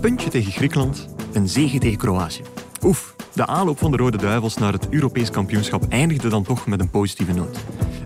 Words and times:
puntje 0.00 0.30
tegen 0.30 0.52
Griekenland, 0.52 1.08
een 1.32 1.48
zege 1.48 1.78
tegen 1.78 1.98
Kroatië. 1.98 2.42
Oef, 2.84 3.14
de 3.34 3.46
aanloop 3.46 3.78
van 3.78 3.90
de 3.90 3.96
Rode 3.96 4.16
Duivels 4.16 4.56
naar 4.56 4.72
het 4.72 4.88
Europees 4.88 5.30
kampioenschap 5.30 5.88
eindigde 5.88 6.28
dan 6.28 6.42
toch 6.42 6.66
met 6.66 6.80
een 6.80 6.90
positieve 6.90 7.32
noot. 7.32 7.58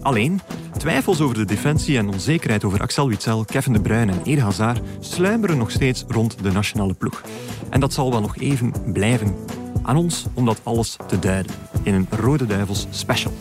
Alleen, 0.03 0.41
twijfels 0.79 1.21
over 1.21 1.35
de 1.35 1.45
defensie 1.45 1.99
en 1.99 2.09
onzekerheid 2.09 2.65
over 2.65 2.81
Axel 2.81 3.09
Witsel, 3.09 3.45
Kevin 3.45 3.73
De 3.73 3.81
Bruyne 3.81 4.13
en 4.13 4.23
Ede 4.25 4.41
Hazard 4.41 4.81
sluimeren 5.01 5.59
nog 5.59 5.71
steeds 5.71 6.05
rond 6.09 6.43
de 6.43 6.53
nationale 6.53 6.95
ploeg. 6.95 7.23
En 7.71 7.81
dat 7.81 7.93
zal 7.93 8.11
wel 8.11 8.21
nog 8.21 8.37
even 8.37 8.73
blijven. 8.93 9.37
Aan 9.83 9.97
ons 9.97 10.27
om 10.35 10.45
dat 10.45 10.61
alles 10.63 10.97
te 11.07 11.19
duiden 11.19 11.53
in 11.83 11.95
een 11.95 12.09
Rode 12.11 12.47
Duivels 12.47 12.87
special. 12.91 13.33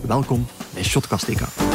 Welkom 0.00 0.46
bij 0.74 0.84
Shotcast 0.84 1.28
EK. 1.28 1.73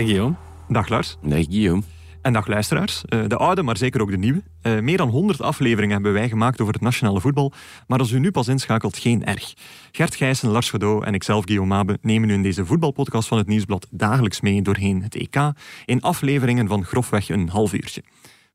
Dag 0.00 0.08
Guillaume. 0.08 0.36
Dag 0.68 0.88
Lars. 0.88 1.16
Nee, 1.20 1.46
Guillaume. 1.50 1.82
En 2.22 2.32
dag 2.32 2.46
luisteraars, 2.46 3.02
Eh, 3.04 3.20
de 3.26 3.36
oude, 3.36 3.62
maar 3.62 3.76
zeker 3.76 4.00
ook 4.00 4.10
de 4.10 4.18
nieuwe. 4.18 4.42
Eh, 4.62 4.78
meer 4.78 4.96
dan 4.96 5.08
100 5.08 5.40
afleveringen 5.40 5.94
hebben 5.94 6.12
wij 6.12 6.28
gemaakt 6.28 6.60
over 6.60 6.72
het 6.72 6.82
nationale 6.82 7.20
voetbal, 7.20 7.52
maar 7.86 7.98
als 7.98 8.10
u 8.10 8.18
nu 8.18 8.30
pas 8.30 8.48
inschakelt, 8.48 8.98
geen 8.98 9.24
erg. 9.24 9.54
Gert 9.92 10.14
Gijssen, 10.14 10.48
Lars 10.48 10.70
Godot 10.70 11.04
en 11.04 11.14
ikzelf, 11.14 11.44
Guillaume 11.44 11.74
Mabe, 11.74 11.98
nemen 12.02 12.30
u 12.30 12.32
in 12.32 12.42
deze 12.42 12.66
voetbalpodcast 12.66 13.28
van 13.28 13.38
het 13.38 13.46
Nieuwsblad 13.46 13.86
dagelijks 13.90 14.40
mee 14.40 14.62
doorheen 14.62 15.02
het 15.02 15.14
EK 15.14 15.52
in 15.84 16.00
afleveringen 16.00 16.68
van 16.68 16.84
grofweg 16.84 17.28
een 17.28 17.48
half 17.48 17.72
uurtje. 17.72 18.02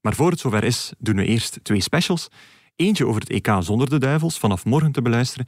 Maar 0.01 0.15
voor 0.15 0.29
het 0.29 0.39
zover 0.39 0.63
is, 0.63 0.93
doen 0.97 1.15
we 1.15 1.25
eerst 1.25 1.59
twee 1.63 1.81
specials. 1.81 2.27
Eentje 2.75 3.07
over 3.07 3.21
het 3.21 3.29
EK 3.29 3.55
zonder 3.59 3.89
de 3.89 3.99
duivels, 3.99 4.39
vanaf 4.39 4.65
morgen 4.65 4.91
te 4.91 5.01
beluisteren. 5.01 5.47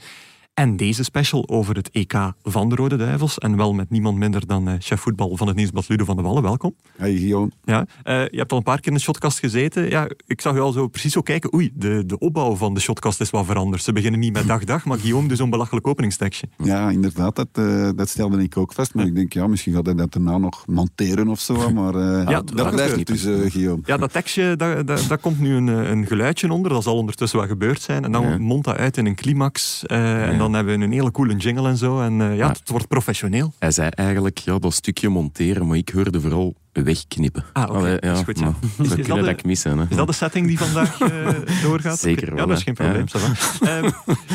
En 0.58 0.77
deze 0.77 1.03
special 1.03 1.50
over 1.50 1.75
het 1.75 1.89
EK 1.91 2.13
van 2.44 2.69
de 2.69 2.75
Rode 2.75 2.95
Duivels. 2.95 3.38
En 3.38 3.58
wel 3.58 3.73
met 3.73 3.89
niemand 3.89 4.17
minder 4.17 4.47
dan 4.47 4.67
eh, 4.67 4.73
chef 4.80 4.99
voetbal 5.02 5.38
van 5.38 5.47
het 5.47 5.55
Nieuwsblad 5.55 5.88
Ludo 5.88 6.05
van 6.05 6.16
de 6.16 6.22
Wallen. 6.22 6.44
Welkom. 6.44 6.75
Hey 6.95 7.16
Guillaume. 7.16 7.52
Ja, 7.64 7.86
eh, 8.03 8.22
je 8.30 8.38
hebt 8.38 8.52
al 8.52 8.58
een 8.58 8.64
paar 8.64 8.80
keer 8.80 8.88
in 8.91 8.94
de 8.97 9.03
shotcast 9.03 9.39
gezeten. 9.39 9.89
Ja, 9.89 10.08
ik 10.27 10.41
zag 10.41 10.53
je 10.53 10.59
al 10.59 10.72
zo 10.72 10.88
precies 10.88 11.14
zo 11.14 11.22
kijken. 11.22 11.53
Oei, 11.53 11.72
de, 11.73 12.03
de 12.05 12.17
opbouw 12.19 12.55
van 12.55 12.73
de 12.73 12.80
shotcast 12.80 13.22
is 13.22 13.30
wat 13.30 13.45
veranderd. 13.45 13.83
Ze 13.83 13.94
beginnen 13.94 14.19
niet 14.19 14.33
met 14.33 14.47
dag 14.47 14.64
dag, 14.64 14.86
maar 14.86 14.97
Guillaume 14.97 15.27
dus 15.27 15.38
zo'n 15.38 15.49
belachelijk 15.49 15.88
openingstekstje. 15.88 16.47
Ja, 16.64 16.89
inderdaad, 16.89 17.36
dat, 17.36 17.47
eh, 17.52 17.89
dat 17.95 18.09
stelde 18.09 18.44
ik 18.44 18.58
ook 18.58 18.73
vast. 18.73 18.94
Maar 18.94 19.05
ik 19.05 19.16
denk, 19.16 19.33
ja, 19.33 19.47
misschien 19.47 19.73
gaat 19.73 19.86
hij 19.86 19.95
dat 19.95 20.14
daarna 20.14 20.38
nog 20.38 20.67
monteren 20.67 21.27
of 21.27 21.39
zo. 21.39 21.71
Maar 21.73 21.97
Ja, 21.97 22.23
dat 22.23 22.47
dat 22.58 22.71
blijft 22.71 22.94
gebeurt. 22.94 23.08
dus, 23.23 23.52
Guillaume. 23.53 23.81
Ja, 23.86 23.97
dat 23.97 24.11
tekstje, 24.14 24.55
daar, 24.55 24.86
daar, 24.86 25.08
daar 25.08 25.17
komt 25.17 25.39
nu 25.39 25.55
een, 25.55 25.67
een 25.67 26.05
geluidje 26.05 26.52
onder. 26.52 26.71
Dat 26.71 26.83
zal 26.83 26.95
ondertussen 26.97 27.39
wat 27.39 27.47
gebeurd 27.47 27.81
zijn. 27.81 28.03
En 28.03 28.11
dan 28.11 28.30
Ja. 28.30 28.38
mondt 28.38 28.66
dat 28.66 28.77
uit 28.77 28.97
in 28.97 29.05
een 29.05 29.16
climax. 29.16 29.86
En 29.86 30.38
dan 30.38 30.46
hebben 30.53 30.77
we 30.79 30.85
een 30.85 30.91
hele 30.91 31.11
coole 31.11 31.35
jingle 31.35 31.67
en 31.69 31.77
zo. 31.77 32.01
En 32.01 32.21
eh, 32.21 32.27
ja, 32.27 32.33
Ja. 32.33 32.47
het 32.47 32.69
wordt 32.69 32.87
professioneel. 32.87 33.53
Hij 33.59 33.71
zei 33.71 33.89
eigenlijk 33.89 34.37
ja, 34.37 34.59
dat 34.59 34.73
stukje 34.73 35.09
monteren, 35.09 35.67
maar 35.67 35.77
ik 35.77 35.89
hoorde 35.89 36.21
vooral 36.21 36.55
wegknippen. 36.71 37.43
Ah, 37.53 37.69
oké. 37.69 37.97
Dat 37.99 38.17
is 38.17 38.23
goed, 38.23 38.39
ja. 38.39 38.45
maar 38.45 38.53
Is- 38.63 38.75
dat 38.89 38.97
is 38.97 39.07
dat 39.07 39.15
de- 39.17 39.21
dat 39.23 39.29
ik 39.31 39.45
missen. 39.45 39.77
Hè. 39.77 39.85
Is 39.89 39.95
dat 39.95 40.07
de 40.07 40.13
setting 40.13 40.47
die 40.47 40.57
vandaag 40.57 41.01
eh, 41.01 41.27
doorgaat? 41.63 41.99
Zeker 41.99 42.27
wel, 42.29 42.37
Ja, 42.37 42.45
dat 42.45 42.57
is 42.57 42.63
geen 42.63 42.73
probleem. 42.73 43.05
Ja. 43.11 43.81
Ehm, 43.81 43.89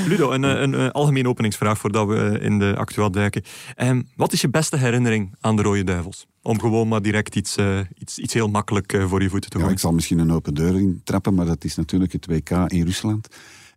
Ludo, 0.09 0.31
een, 0.33 0.45
eh, 0.45 0.61
een, 0.61 0.93
algemene 0.93 1.29
openingsvraag 1.29 1.79
voordat 1.79 2.07
we 2.09 2.39
in 2.41 2.59
de 2.59 2.75
actueel 2.77 3.11
duiken. 3.11 3.43
Ehm, 3.77 4.03
wat 4.17 4.33
is 4.33 4.41
je 4.41 4.49
beste 4.49 4.77
herinnering 4.77 5.35
aan 5.41 5.57
de 5.57 5.63
Rode 5.63 5.85
Duivels? 5.85 6.27
Om 6.43 6.61
gewoon 6.61 6.89
maar 6.89 7.03
direct 7.03 7.37
iets, 7.37 7.57
eh, 7.57 7.79
iets, 7.99 8.19
iets 8.19 8.35
heel 8.35 8.49
makkelijk 8.49 9.03
voor 9.09 9.23
je 9.23 9.29
voeten 9.29 9.51
te 9.51 9.57
Ja, 9.57 9.63
gooien. 9.63 9.77
ik 9.79 9.83
zal 9.83 9.93
misschien 9.93 10.19
een 10.19 10.33
open 10.33 10.55
deur 10.55 10.75
intrappen, 10.77 11.35
maar 11.35 11.47
dat 11.47 11.65
is 11.65 11.75
natuurlijk 11.77 12.13
het 12.13 12.27
WK 12.27 12.51
in 12.51 12.85
Rusland. 12.85 13.29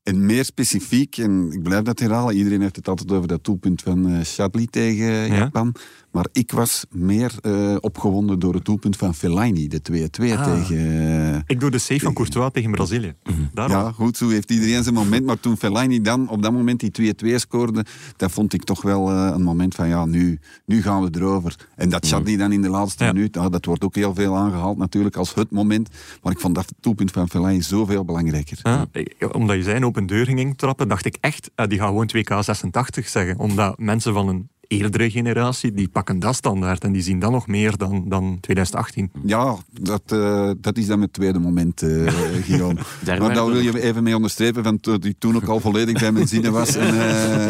En 0.05 0.25
meer 0.25 0.45
specifiek, 0.45 1.17
en 1.17 1.51
ik 1.51 1.63
blijf 1.63 1.83
dat 1.83 1.99
herhalen, 1.99 2.35
iedereen 2.35 2.61
heeft 2.61 2.75
het 2.75 2.87
altijd 2.87 3.11
over 3.11 3.27
dat 3.27 3.43
doelpunt 3.43 3.81
van 3.81 4.09
eh 4.09 4.25
Shadley 4.25 4.67
tegen 4.69 5.33
Japan. 5.33 5.75
Maar 6.15 6.27
ik 6.31 6.51
was 6.51 6.85
meer 6.91 7.33
eh, 7.41 7.75
opgewonden 7.79 8.39
door 8.39 8.53
het 8.53 8.65
doelpunt 8.65 8.97
van 8.97 9.15
Fellaini, 9.15 9.67
de 9.67 9.81
2-2 9.91 10.31
Ah. 10.37 10.43
tegen... 10.43 10.77
eh, 11.33 11.39
Ik 11.45 11.59
doe 11.59 11.69
de 11.71 11.77
save 11.77 11.99
van 11.99 12.13
Courtois 12.13 12.51
tegen 12.53 12.71
Brazilië. 12.71 13.13
Daarom. 13.53 13.77
Ja, 13.77 13.91
goed, 13.91 14.17
zo 14.17 14.29
heeft 14.29 14.51
iedereen 14.51 14.83
zijn 14.83 14.95
moment. 14.95 15.25
Maar 15.25 15.39
toen 15.39 15.57
Fellaini 15.57 16.01
dan 16.01 16.29
op 16.29 16.41
dat 16.41 16.51
moment 16.51 16.79
die 16.79 17.13
2-2 17.15 17.35
scoorde, 17.35 17.85
dat 18.17 18.31
vond 18.31 18.53
ik 18.53 18.63
toch 18.63 18.81
wel 18.81 19.09
eh, 19.11 19.31
een 19.33 19.43
moment 19.43 19.75
van, 19.75 19.87
ja, 19.87 20.05
nu, 20.05 20.39
nu 20.65 20.81
gaan 20.81 21.01
we 21.03 21.09
erover. 21.19 21.55
En 21.75 21.89
dat 21.89 22.07
Chadli 22.07 22.37
dan 22.37 22.51
in 22.51 22.61
de 22.61 22.69
laatste 22.69 23.03
Ja. 23.03 23.11
minuut, 23.13 23.37
ah, 23.37 23.51
dat 23.51 23.65
wordt 23.65 23.83
ook 23.83 23.95
heel 23.95 24.13
veel 24.13 24.35
aangehaald 24.35 24.77
natuurlijk 24.77 25.15
als 25.15 25.33
het 25.33 25.51
moment. 25.51 25.89
Maar 26.21 26.31
ik 26.31 26.39
vond 26.39 26.55
dat 26.55 26.73
doelpunt 26.79 27.11
van 27.11 27.29
Fellaini 27.29 27.61
zoveel 27.61 28.05
belangrijker. 28.05 28.59
Ah, 28.61 28.81
ik- 28.91 29.29
omdat 29.31 29.55
je 29.55 29.63
zei 29.63 29.75
een 29.75 29.85
open 29.85 30.05
deur 30.05 30.25
ging 30.25 30.57
trappen, 30.57 30.87
dacht 30.87 31.05
ik 31.05 31.17
echt, 31.21 31.51
die 31.67 31.77
gaan 31.79 31.87
gewoon 31.87 32.07
2K86 32.07 33.07
zeggen. 33.09 33.39
Omdat 33.39 33.79
mensen 33.79 34.13
van 34.13 34.27
een 34.27 34.49
eerdere 34.67 35.09
generatie, 35.11 35.71
die 35.73 35.87
pakken 35.87 36.19
dat 36.19 36.35
standaard 36.35 36.83
en 36.83 36.91
die 36.91 37.01
zien 37.01 37.19
dat 37.19 37.31
nog 37.31 37.47
meer 37.47 37.77
dan, 37.77 38.03
dan 38.07 38.37
2018. 38.41 39.11
Ja, 39.25 39.55
dat, 39.81 40.01
eh, 40.05 40.49
dat 40.61 40.77
is 40.77 40.85
dan 40.87 41.01
het 41.01 41.13
tweede 41.13 41.39
moment, 41.39 41.81
eh 41.81 41.89
Guillaume. 42.47 42.79
Maar 43.05 43.33
daar 43.33 43.45
wil 43.45 43.59
je 43.59 43.81
even 43.81 44.03
mee 44.03 44.15
onderstrepen, 44.15 44.63
van 44.63 44.77
dat 44.81 45.01
die 45.01 45.15
toen 45.19 45.35
ook 45.35 45.43
al 45.47 45.59
volledig 45.59 45.99
bij 45.99 46.11
mijn 46.11 46.27
zinnen 46.27 46.51
was. 46.51 46.75
En 46.75 46.99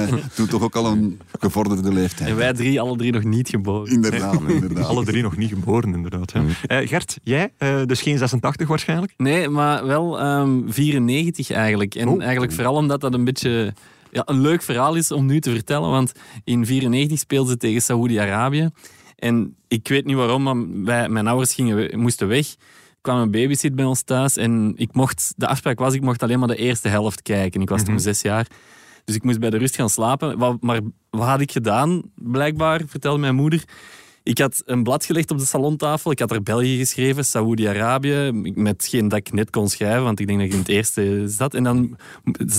eh, 0.08 0.14
toen 0.36 0.48
toch 0.48 0.62
ook 0.64 0.75
al 0.75 0.86
een 0.86 1.20
gevorderde 1.40 1.94
leeftijd. 1.94 2.30
En 2.30 2.36
wij 2.36 2.54
drie, 2.54 2.81
alle 2.81 2.98
drie 2.98 3.12
nog 3.12 3.24
niet 3.24 3.50
geboren. 3.50 3.92
Inderdaad, 3.94 4.42
inderdaad. 4.48 4.86
Alle 4.86 5.06
drie 5.06 5.24
nog 5.24 5.38
niet 5.38 5.50
geboren, 5.50 5.94
inderdaad. 5.94 6.31
Ja. 6.31 6.44
Eh, 6.68 6.88
Gert, 6.88 7.20
jij? 7.24 7.52
eh, 7.58 7.81
dus 7.86 8.02
geen 8.02 8.18
86 8.18 8.68
waarschijnlijk? 8.68 9.14
Nee, 9.18 9.50
maar 9.50 9.86
wel 9.86 10.20
ehm 10.20 10.59
94 10.68 11.52
eigenlijk. 11.52 11.96
En 11.96 12.08
Oh. 12.08 12.22
eigenlijk 12.24 12.54
vooral 12.54 12.74
omdat 12.75 13.02
dat 13.02 13.14
een 13.14 13.24
beetje 13.24 13.74
ja, 14.16 14.22
een 14.26 14.40
leuk 14.40 14.62
verhaal 14.62 14.96
is 14.96 15.12
om 15.12 15.26
nu 15.26 15.40
te 15.40 15.52
vertellen. 15.52 15.90
Want 15.90 16.12
in 16.44 16.66
94 16.66 17.20
speelden 17.20 17.52
ze 17.52 17.58
tegen 17.58 17.81
Saoedi-Arabië. 17.81 18.70
En 19.16 19.56
ik 19.68 19.88
weet 19.88 20.06
niet 20.06 20.16
waarom, 20.16 20.44
maar 20.44 20.84
wij, 20.84 21.09
mijn 21.09 21.28
ouders 21.28 21.53
gingen, 21.53 22.00
moesten 22.00 22.28
weg. 22.28 22.48
Er 22.48 23.02
kwam 23.02 23.18
een 23.18 23.31
babysit 23.31 23.75
bij 23.75 23.86
ons 23.86 24.02
thuis. 24.02 24.38
En 24.38 24.74
ik 24.75 24.94
mocht, 24.94 25.34
de 25.36 25.48
afspraak 25.48 25.80
was, 25.80 25.94
ik 25.94 26.02
mocht 26.02 26.24
alleen 26.24 26.40
maar 26.40 26.48
de 26.48 26.56
eerste 26.56 26.88
helft 26.88 27.22
kijken. 27.22 27.62
Ik 27.62 27.70
was 27.70 27.84
toen 27.84 28.00
zes 28.00 28.22
jaar. 28.22 28.48
Dus 29.04 29.16
ik 29.16 29.24
moest 29.24 29.40
bij 29.40 29.50
de 29.50 29.58
rust 29.58 29.75
gaan 29.75 29.90
slapen. 29.90 30.38
Wat, 30.38 30.62
maar 30.62 30.80
wat 31.09 31.28
had 31.28 31.42
ik 31.42 31.52
gedaan, 31.52 32.02
blijkbaar, 32.16 32.81
vertelde 32.88 33.20
mijn 33.20 33.36
moeder. 33.36 33.64
Ik 34.25 34.38
had 34.38 34.62
een 34.66 34.84
blad 34.84 35.06
gelegd 35.06 35.31
op 35.31 35.38
de 35.38 35.46
salontafel. 35.46 36.12
Ik 36.12 36.19
had 36.19 36.31
er 36.31 36.44
België 36.44 36.78
geschreven, 36.78 37.25
Saoedi-Arabië, 37.25 38.31
met 38.56 38.88
geen 38.90 39.08
dat 39.08 39.19
ik 39.19 39.34
net 39.34 39.50
kon 39.50 39.69
schrijven, 39.69 40.03
want 40.03 40.19
ik 40.19 40.28
denk 40.28 40.40
dat 40.40 40.47
ik 40.47 40.53
in 40.53 40.59
het 40.59 40.68
eerste 40.68 41.24
zat. 41.28 41.53
En 41.53 41.63
dan 41.63 41.97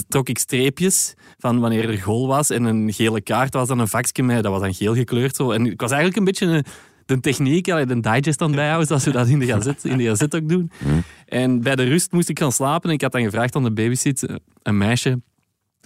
trok 0.09 0.29
ik 0.29 0.39
streepjes 0.39 1.15
van 1.39 1.61
wanneer 1.61 1.91
er 1.91 1.99
goal 1.99 2.27
was. 2.27 2.51
En 2.51 2.65
een 2.65 2.93
gele 2.93 3.21
kaart 3.21 3.55
was 3.55 3.69
dan 3.69 3.79
een 3.79 3.89
vakje 3.89 4.23
met, 4.23 4.43
dat 4.43 4.53
was 4.53 4.61
dan 4.61 4.75
geel 4.75 4.95
gekleurd. 4.95 5.37
Zo. 5.37 5.51
En 5.51 5.67
ik 5.67 5.81
was 5.81 5.91
eigenlijk 5.91 6.19
een 6.19 6.25
beetje 6.25 6.47
een, 6.47 6.65
de 7.07 7.21
techniek, 7.21 7.65
de 7.65 8.01
digest 8.01 8.41
aan 8.41 8.53
bijhouden, 8.53 8.87
zoals 8.87 9.05
we 9.05 9.11
dat 9.11 9.29
in 9.29 9.39
de 9.39 9.47
gazet, 9.47 9.85
in 9.85 9.97
de 9.97 10.05
gazet 10.05 10.35
ook 10.35 10.49
doen. 10.49 10.71
En 11.27 11.61
bij 11.61 11.77
de 11.77 11.85
rust 11.85 12.13
moest 12.13 12.29
ik 12.29 12.39
gaan 12.39 12.53
slapen 12.53 12.89
en 12.89 12.95
ik 12.95 13.03
had 13.03 13.13
dan 13.13 13.23
gevraagd 13.23 13.57
aan 13.57 13.65
de 13.65 13.73
babysit, 13.73 14.27
eh, 14.27 14.37
een 14.63 14.79
meisje, 14.79 15.21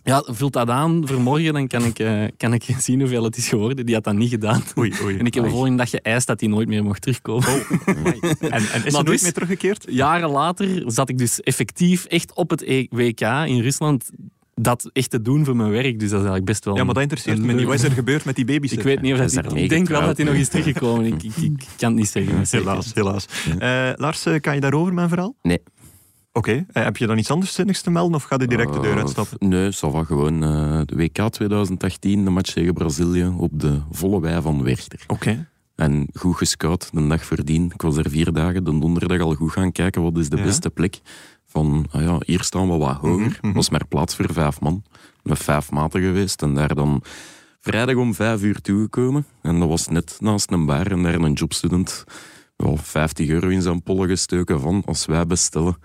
ja, 0.04 0.24
vult 0.26 0.52
dat 0.52 0.68
aan 0.68 1.02
voor 1.06 1.20
morgen, 1.20 1.52
dan 1.52 1.66
kan 1.66 1.84
ik, 1.84 1.98
eh, 1.98 2.24
kan 2.36 2.52
ik 2.54 2.62
zien 2.78 3.00
hoeveel 3.00 3.24
het 3.24 3.36
is 3.36 3.48
geworden. 3.48 3.86
Die 3.86 3.94
had 3.94 4.04
dat 4.04 4.14
niet 4.14 4.30
gedaan. 4.30 4.62
Oei, 4.78 4.92
oei. 5.02 5.18
En 5.18 5.26
ik 5.26 5.34
heb 5.34 5.44
de 5.44 5.50
volgende 5.50 5.76
dag 5.76 5.90
geëist 5.90 6.26
dat 6.26 6.40
hij 6.40 6.48
nooit 6.48 6.68
meer 6.68 6.84
mocht 6.84 7.02
terugkomen. 7.02 7.48
En, 8.40 8.50
en 8.50 8.62
is 8.62 8.84
er 8.84 8.92
nooit 8.92 9.06
dus- 9.06 9.22
meer 9.22 9.32
teruggekeerd? 9.32 9.86
Jaren 9.88 10.30
later 10.30 10.82
zat 10.86 11.08
ik 11.08 11.18
dus 11.18 11.40
effectief 11.40 12.04
echt 12.04 12.34
op 12.34 12.50
het 12.50 12.62
E- 12.62 12.86
WK 12.90 13.20
in 13.20 13.60
Rusland 13.60 14.10
dat 14.54 14.90
echt 14.92 15.10
te 15.10 15.22
doen 15.22 15.44
voor 15.44 15.56
mijn 15.56 15.70
werk. 15.70 15.98
Dus 15.98 16.10
dat 16.10 16.20
is 16.20 16.26
eigenlijk 16.26 16.44
best 16.44 16.64
wel... 16.64 16.76
Ja, 16.76 16.84
maar 16.84 16.94
dat 16.94 17.02
interesseert 17.02 17.38
me 17.38 17.52
niet. 17.52 17.66
Wat 17.66 17.74
is 17.74 17.82
er 17.82 17.90
gebeurd 17.90 18.24
met 18.24 18.36
die 18.36 18.44
baby's? 18.44 18.72
Ik 18.72 18.82
weet 18.82 19.00
niet 19.00 19.12
of 19.12 19.18
Hij 19.18 19.26
dat 19.26 19.34
hij... 19.34 19.42
daarmee 19.42 19.62
Ik 19.62 19.68
denk 19.68 19.88
wel 19.88 20.00
dat 20.00 20.16
hij 20.16 20.26
nog 20.26 20.34
is 20.34 20.48
teruggekomen. 20.48 21.04
Ik, 21.06 21.22
ik, 21.22 21.36
ik 21.36 21.66
kan 21.76 21.88
het 21.90 21.98
niet 21.98 22.08
zeggen. 22.08 22.44
Helaas, 22.50 22.90
helaas. 22.94 23.26
Eh, 23.58 23.90
Lars, 23.96 24.26
eh, 24.26 24.40
kan 24.40 24.54
je 24.54 24.60
daarover, 24.60 24.94
mijn 24.94 25.08
verhaal? 25.08 25.34
Nee. 25.42 25.62
Oké. 26.32 26.64
Eh, 26.72 26.84
heb 26.84 26.96
je 26.96 27.06
dan 27.06 27.18
iets 27.18 27.30
anders 27.30 27.54
zinnigs 27.54 27.80
te 27.82 27.90
melden 27.90 28.14
of 28.14 28.22
ga 28.22 28.36
je 28.38 28.46
direct 28.46 28.72
de 28.72 28.80
deur 28.80 28.92
Eh, 28.96 28.98
uitstappen? 29.00 29.48
Nee, 29.48 29.72
ça 29.74 29.88
va 29.90 30.04
gewoon. 30.04 30.42
eh, 30.44 30.80
de 30.84 30.96
WK 30.96 31.28
2018, 31.30 32.24
de 32.24 32.30
match 32.30 32.52
tegen 32.52 32.74
Brazilië, 32.74 33.32
op 33.36 33.50
de 33.60 33.80
volle 33.90 34.20
wei 34.20 34.42
van 34.42 34.62
Werchter. 34.62 35.04
Oké. 35.06 35.48
En 35.76 36.08
goed 36.12 36.36
gescout, 36.36 36.88
de 36.92 37.06
dag 37.06 37.24
voordien. 37.24 37.64
Ik 37.74 37.82
was 37.82 37.96
er 37.96 38.10
vier 38.10 38.32
dagen, 38.32 38.64
de 38.64 38.78
donderdag 38.78 39.20
al 39.20 39.34
goed 39.34 39.52
gaan 39.52 39.72
kijken 39.72 40.02
wat 40.02 40.18
is 40.18 40.28
de 40.28 40.36
Ja. 40.36 40.42
beste 40.42 40.70
plek. 40.70 41.00
Van, 41.46 41.86
ah 41.90 42.02
ja, 42.02 42.16
hier 42.26 42.42
staan 42.42 42.68
we 42.70 42.76
wat 42.76 42.96
hoger. 42.96 43.38
Mhm. 43.42 43.52
was 43.52 43.70
maar 43.70 43.86
plaats 43.86 44.14
voor 44.16 44.32
vijf 44.32 44.60
man. 44.60 44.82
Met 45.22 45.38
vijf 45.38 45.70
maten 45.70 46.00
geweest 46.00 46.42
en 46.42 46.54
daar 46.54 46.74
dan 46.74 47.02
vrijdag 47.60 47.94
om 47.96 48.14
vijf 48.14 48.42
uur 48.42 48.60
toegekomen. 48.60 49.26
En 49.42 49.58
dat 49.58 49.68
was 49.68 49.88
net 49.88 50.16
naast 50.20 50.50
een 50.50 50.66
bar 50.66 50.86
en 50.90 51.02
daar 51.02 51.14
een 51.14 51.32
jobstudent 51.32 52.04
wel 52.56 52.76
50 52.76 53.28
euro 53.28 53.48
in 53.48 53.62
zijn 53.62 53.82
pollen 53.82 54.08
gestoken 54.08 54.60
van 54.60 54.82
als 54.86 55.06
wij 55.06 55.26
bestellen 55.26 55.76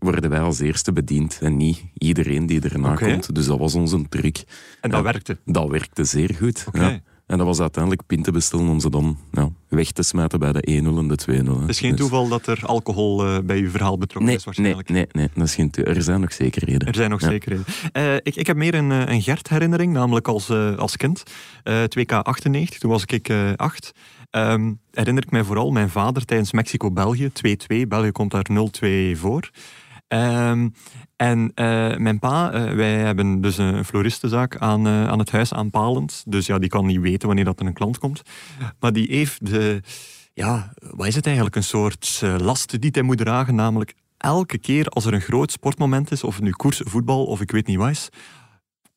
worden 0.00 0.30
wij 0.30 0.40
als 0.40 0.58
eerste 0.60 0.92
bediend 0.92 1.38
en 1.42 1.56
niet 1.56 1.84
iedereen 1.98 2.46
die 2.46 2.60
erna 2.60 2.94
komt. 2.94 3.34
Dus 3.34 3.46
dat 3.46 3.58
was 3.58 3.74
onze 3.74 4.08
truc. 4.08 4.36
En 4.80 4.90
dat 4.90 4.98
Ja. 4.98 5.04
werkte. 5.04 5.38
Dat 5.44 5.68
werkte 5.68 6.04
zeer 6.04 6.34
goed. 6.38 6.66
Ja. 6.72 7.00
En 7.26 7.38
dat 7.38 7.46
was 7.46 7.60
uiteindelijk 7.60 8.06
pinten 8.06 8.32
bestellen 8.32 8.68
om 8.68 8.80
ze 8.80 8.90
dan 8.90 9.18
ja, 9.32 9.48
weg 9.68 9.90
te 9.90 10.02
smijten 10.02 10.38
bij 10.38 10.52
de 10.52 10.62
1-0 10.70 10.98
en 10.98 11.08
de 11.08 11.16
2-0. 11.16 11.54
hè. 11.54 11.60
Het 11.60 11.68
is 11.70 11.78
geen 11.80 11.90
Dus- 11.90 12.00
toeval 12.00 12.28
dat 12.28 12.46
er 12.46 12.60
alcohol 12.66 13.26
eh, 13.26 13.38
bij 13.44 13.58
uw 13.58 13.70
verhaal 13.70 13.98
betrokken 13.98 14.24
Nee, 14.26 14.36
is 14.36 14.44
nee, 14.44 14.54
waarschijnlijk. 14.74 14.88
nee, 14.88 15.06
nee, 15.12 15.28
dat 15.34 15.44
is 15.46 15.54
geen 15.54 15.70
er 15.72 16.02
zijn 16.02 16.20
nog 16.20 16.32
zekerheden. 16.32 16.88
Er 16.88 16.94
zijn 16.94 17.10
nog 17.10 17.20
Ja. 17.20 17.28
zekerheden. 17.28 17.64
Eh, 17.92 18.14
ik, 18.14 18.36
ik 18.36 18.46
heb 18.46 18.56
meer 18.56 18.74
een, 18.74 18.92
eh, 18.92 19.14
een 19.14 19.22
Gert-herinnering, 19.22 19.92
namelijk 19.92 20.28
als, 20.28 20.50
als 20.76 20.96
kind. 20.96 21.22
Eh 21.62 21.82
2K98, 21.88 22.78
toen 22.78 22.90
was 22.90 23.04
ik 23.04 23.28
eh, 23.28 23.52
acht. 23.56 23.92
Ehm, 24.30 24.72
herinner 24.90 25.22
ik 25.22 25.30
mij 25.30 25.44
vooral 25.44 25.70
mijn 25.70 25.88
vader 25.90 26.24
tijdens 26.24 26.52
Mexico-België, 26.52 27.30
2-2. 27.32 27.86
België 27.86 28.10
komt 28.12 28.30
daar 28.30 28.46
0-2 28.52 29.16
voor. 29.16 29.50
Ehm, 30.10 30.68
en 31.16 31.52
eh, 31.54 31.96
mijn 31.96 32.18
pa, 32.18 32.52
eh, 32.52 32.74
wij 32.74 32.94
hebben 32.94 33.40
dus 33.40 33.58
een 33.58 33.84
floristenzaak 33.84 34.56
aan, 34.56 34.86
eh, 34.86 35.08
aan 35.08 35.18
het 35.18 35.30
huis 35.30 35.52
aanpalend. 35.52 36.22
Dus 36.26 36.46
ja, 36.46 36.58
die 36.58 36.68
kan 36.68 36.86
niet 36.86 37.00
weten 37.00 37.26
wanneer 37.26 37.44
dat 37.44 37.60
er 37.60 37.66
een 37.66 37.72
klant 37.72 37.98
komt. 37.98 38.22
Maar 38.80 38.92
die 38.92 39.06
heeft 39.10 39.46
de, 39.46 39.82
ja, 40.32 40.72
wat 40.74 41.06
is 41.06 41.14
het 41.14 41.24
eigenlijk? 41.24 41.56
Een 41.56 41.62
soort 41.62 42.22
last 42.38 42.80
die 42.80 42.90
hij 42.92 43.02
moet 43.02 43.18
dragen, 43.18 43.54
namelijk 43.54 43.94
elke 44.16 44.58
keer 44.58 44.86
als 44.86 45.04
er 45.04 45.14
een 45.14 45.20
groot 45.20 45.50
sportmoment 45.50 46.10
is, 46.10 46.24
of 46.24 46.34
het 46.34 46.44
nu 46.44 46.50
koers, 46.50 46.80
voetbal 46.84 47.24
of 47.24 47.40
ik 47.40 47.50
weet 47.50 47.66
niet 47.66 47.76
wat 47.76 47.90
is, 47.90 48.08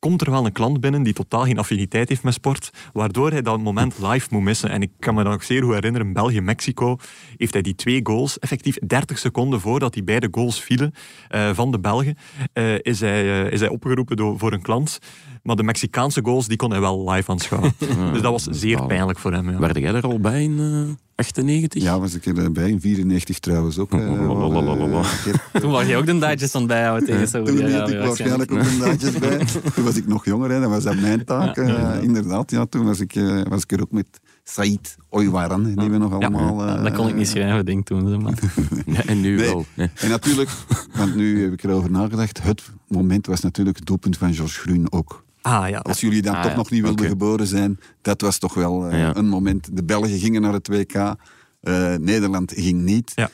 komt 0.04 0.20
er 0.20 0.30
wel 0.30 0.46
een 0.46 0.52
klant 0.52 0.80
binnen 0.80 1.02
die 1.02 1.12
totaal 1.12 1.44
geen 1.44 1.58
affiniteit 1.58 2.08
heeft 2.08 2.22
met 2.22 2.34
sport, 2.34 2.70
waardoor 2.92 3.30
hij 3.30 3.42
dat 3.42 3.60
moment 3.60 3.98
live 3.98 4.26
moet 4.30 4.42
missen. 4.42 4.70
En 4.70 4.82
ik 4.82 4.90
kan 4.98 5.14
me 5.14 5.22
dan 5.22 5.32
nog 5.32 5.44
zeer 5.44 5.62
goed 5.62 5.74
herinneren, 5.74 6.12
België-Mexico 6.12 6.96
heeft 7.36 7.52
hij 7.52 7.62
die 7.62 7.74
twee 7.74 8.00
goals, 8.02 8.38
effectief 8.38 8.78
30 8.86 9.18
seconden 9.18 9.60
voordat 9.60 9.92
die 9.92 10.04
beide 10.04 10.28
goals 10.30 10.60
vielen 10.60 10.94
eh, 11.28 11.50
van 11.54 11.70
de 11.70 11.78
Belgen, 11.80 12.16
eh, 12.52 12.74
is, 12.78 13.00
hij, 13.00 13.44
eh, 13.44 13.52
is 13.52 13.60
hij 13.60 13.68
opgeroepen 13.68 14.16
door, 14.16 14.38
voor 14.38 14.52
een 14.52 14.62
klant. 14.62 14.98
Maar 15.44 15.56
de 15.56 15.62
Mexicaanse 15.62 16.20
goals, 16.24 16.48
die 16.48 16.56
kon 16.56 16.70
hij 16.70 16.80
wel 16.80 17.10
live 17.10 17.30
aanschouwen. 17.30 17.72
dus 18.12 18.22
dat 18.22 18.30
was 18.32 18.44
zeer 18.50 18.86
pijnlijk 18.86 19.18
voor 19.18 19.32
hem. 19.32 19.50
Ja. 19.50 19.58
Werd 19.58 19.76
jij 19.78 19.94
er 19.94 20.02
al 20.02 20.20
bij 20.20 20.42
in 20.42 20.58
eh 20.60 20.94
98? 21.14 21.82
Ja, 21.82 21.98
was 22.00 22.14
ik 22.14 22.26
erbij. 22.26 22.70
In 22.70 22.80
94 22.80 23.38
trouwens 23.38 23.78
ook. 23.78 23.92
eh, 23.94 24.12
eh, 24.12 25.04
Toen 25.60 25.70
was 25.70 25.86
je 25.86 25.96
ook 25.96 26.06
de 26.06 26.18
daadjes 26.18 26.54
aan 26.54 26.60
het 26.60 26.70
bijhouden 26.70 27.06
tegen 27.08 27.20
Toen 27.20 27.28
Saoedi-Arabië. 27.46 27.92
deed 27.92 28.00
ik 28.00 28.06
waarschijnlijk 28.06 28.52
ook 28.52 28.58
een 28.58 28.78
daadjes 28.78 29.18
bij. 29.18 29.38
Toen 29.74 29.84
was 29.84 29.96
ik 29.96 30.06
nog 30.06 30.24
jonger, 30.24 30.50
hè. 30.50 30.60
dat 30.60 30.70
was 30.70 30.82
dat 30.84 30.96
mijn 31.00 31.24
taak. 31.24 31.56
eh, 31.56 32.02
inderdaad, 32.02 32.50
ja, 32.50 32.64
toen 32.66 32.84
was 32.84 33.00
ik, 33.00 33.14
eh, 33.14 33.40
was 33.48 33.62
ik 33.62 33.72
er 33.72 33.80
ook 33.80 33.90
met 33.92 34.06
Said 34.44 34.96
Oywaran, 35.08 35.74
die 35.74 35.90
we 35.90 35.98
nog 35.98 36.12
allemaal... 36.12 36.66
eh, 36.66 36.82
Dat 36.82 36.92
kon 36.92 37.08
ik 37.08 37.14
niet 37.14 37.28
schrijven, 37.28 37.64
denk 37.64 37.78
ik 37.78 37.84
toen. 37.84 38.22
maar. 38.22 38.38
Ja, 38.86 39.04
en 39.04 39.20
nu 39.20 39.36
Nee. 39.36 39.46
wel. 39.46 39.64
Nee. 39.74 39.90
En 39.94 40.08
natuurlijk, 40.08 40.50
want 40.96 41.14
nu 41.14 41.42
heb 41.42 41.52
ik 41.52 41.62
erover 41.64 41.90
nagedacht, 41.90 42.42
het 42.42 42.62
moment 42.88 43.26
was 43.26 43.40
natuurlijk 43.40 43.76
het 43.76 43.86
doelpunt 43.86 44.16
van 44.16 44.34
Georges 44.34 44.56
Groen 44.58 44.92
ook. 44.92 45.23
Ah 45.44 45.68
ja, 45.68 45.78
Als 45.78 46.00
jullie 46.00 46.22
dan 46.22 46.34
Ah, 46.34 46.42
toch 46.42 46.50
ja. 46.50 46.56
nog 46.56 46.70
niet 46.70 46.82
wilden 46.82 47.08
geboren 47.08 47.46
zijn, 47.46 47.78
dat 48.02 48.20
was 48.20 48.38
toch 48.38 48.54
wel 48.54 48.86
eh, 48.88 48.98
Ja. 48.98 49.16
een 49.16 49.28
moment. 49.28 49.76
De 49.76 49.84
Belgen 49.84 50.18
gingen 50.18 50.42
naar 50.42 50.52
het 50.52 50.68
WK, 50.68 50.94
eh, 50.94 51.94
Nederland 51.94 52.52
ging 52.56 52.82
niet. 52.82 53.12
Ja. 53.14 53.30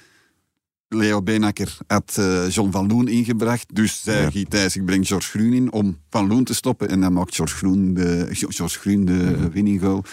Leo 0.89 1.23
Benakker 1.23 1.79
had 1.87 2.17
eh, 2.19 2.49
John 2.49 2.71
van 2.71 2.87
Loen 2.87 3.09
ingebracht. 3.09 3.75
Dus 3.75 4.03
zei 4.03 4.23
Ja. 4.23 4.31
Guy 4.31 4.45
Thijs, 4.45 4.77
ik 4.77 4.85
breng 4.85 5.07
George 5.07 5.29
Groen 5.29 5.53
in 5.53 5.73
om 5.73 5.99
Van 6.11 6.27
Loen 6.27 6.45
te 6.45 6.55
stoppen. 6.55 6.89
En 6.89 7.01
dan 7.01 7.13
maakt 7.13 7.35
George 7.35 7.55
Groen 7.57 7.95
de, 7.95 8.27
George 8.31 8.79
Groen 8.79 9.05
de 9.05 9.13
Mhm. 9.13 9.51
winning 9.51 9.81
goal. 9.81 10.05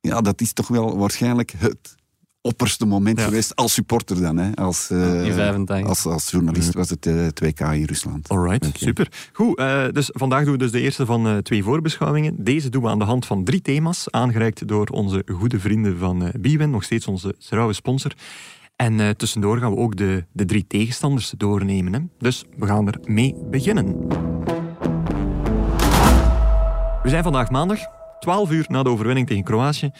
Ja, 0.00 0.20
dat 0.20 0.40
is 0.40 0.52
toch 0.52 0.68
wel 0.68 0.98
waarschijnlijk 0.98 1.52
het 1.56 1.94
opperste 2.42 2.86
moment 2.86 3.18
Ja. 3.18 3.24
geweest 3.24 3.56
als 3.56 3.72
supporter 3.74 4.20
dan. 4.20 4.36
Hè? 4.36 4.54
Als, 4.54 4.90
eh, 4.90 5.26
In 5.26 5.32
85. 5.32 5.88
als, 5.88 6.06
als 6.06 6.30
journalist 6.30 6.74
was 6.74 6.90
het 6.90 7.06
eh 7.06 7.26
2K 7.26 7.60
in 7.60 7.84
Rusland. 7.84 8.28
Alright, 8.28 8.70
super. 8.78 9.08
Goed, 9.32 9.58
eh, 9.58 9.84
dus 9.92 10.10
vandaag 10.12 10.42
doen 10.44 10.52
we 10.52 10.58
dus 10.58 10.70
de 10.70 10.80
eerste 10.80 11.06
van 11.06 11.26
eh, 11.26 11.36
twee 11.36 11.62
voorbeschouwingen. 11.62 12.44
Deze 12.44 12.68
doen 12.68 12.82
we 12.82 12.88
aan 12.88 12.98
de 12.98 13.04
hand 13.04 13.26
van 13.26 13.44
drie 13.44 13.62
thema's, 13.62 14.10
aangereikt 14.10 14.68
door 14.68 14.86
onze 14.86 15.22
goede 15.34 15.60
vrienden 15.60 15.98
van 15.98 16.22
eh 16.24 16.28
Biwin, 16.40 16.70
nog 16.70 16.82
steeds 16.84 17.06
onze 17.06 17.34
trouwe 17.38 17.72
sponsor. 17.72 18.12
En 18.76 19.00
eh, 19.00 19.08
tussendoor 19.10 19.58
gaan 19.58 19.70
we 19.70 19.76
ook 19.76 19.96
de, 19.96 20.24
de 20.32 20.44
drie 20.44 20.64
tegenstanders 20.66 21.34
doornemen. 21.36 21.92
Hè? 21.92 22.00
Dus 22.18 22.44
we 22.56 22.66
gaan 22.66 22.86
er 22.86 22.98
mee 23.04 23.34
beginnen. 23.50 24.06
We 27.02 27.08
zijn 27.08 27.22
vandaag 27.22 27.50
maandag, 27.50 27.78
12 28.20 28.50
uur 28.50 28.64
na 28.68 28.82
de 28.82 28.88
overwinning 28.88 29.26
tegen 29.26 29.44
Kroatië. 29.44 29.90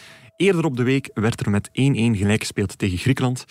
Eerder 0.41 0.65
op 0.65 0.77
de 0.77 0.83
week 0.83 1.09
werd 1.13 1.39
er 1.45 1.49
met 1.51 1.67
1-1 1.69 1.71
gelijk 1.71 2.39
gespeeld 2.39 2.77
tegen 2.77 2.97
Griekenland. 2.97 3.45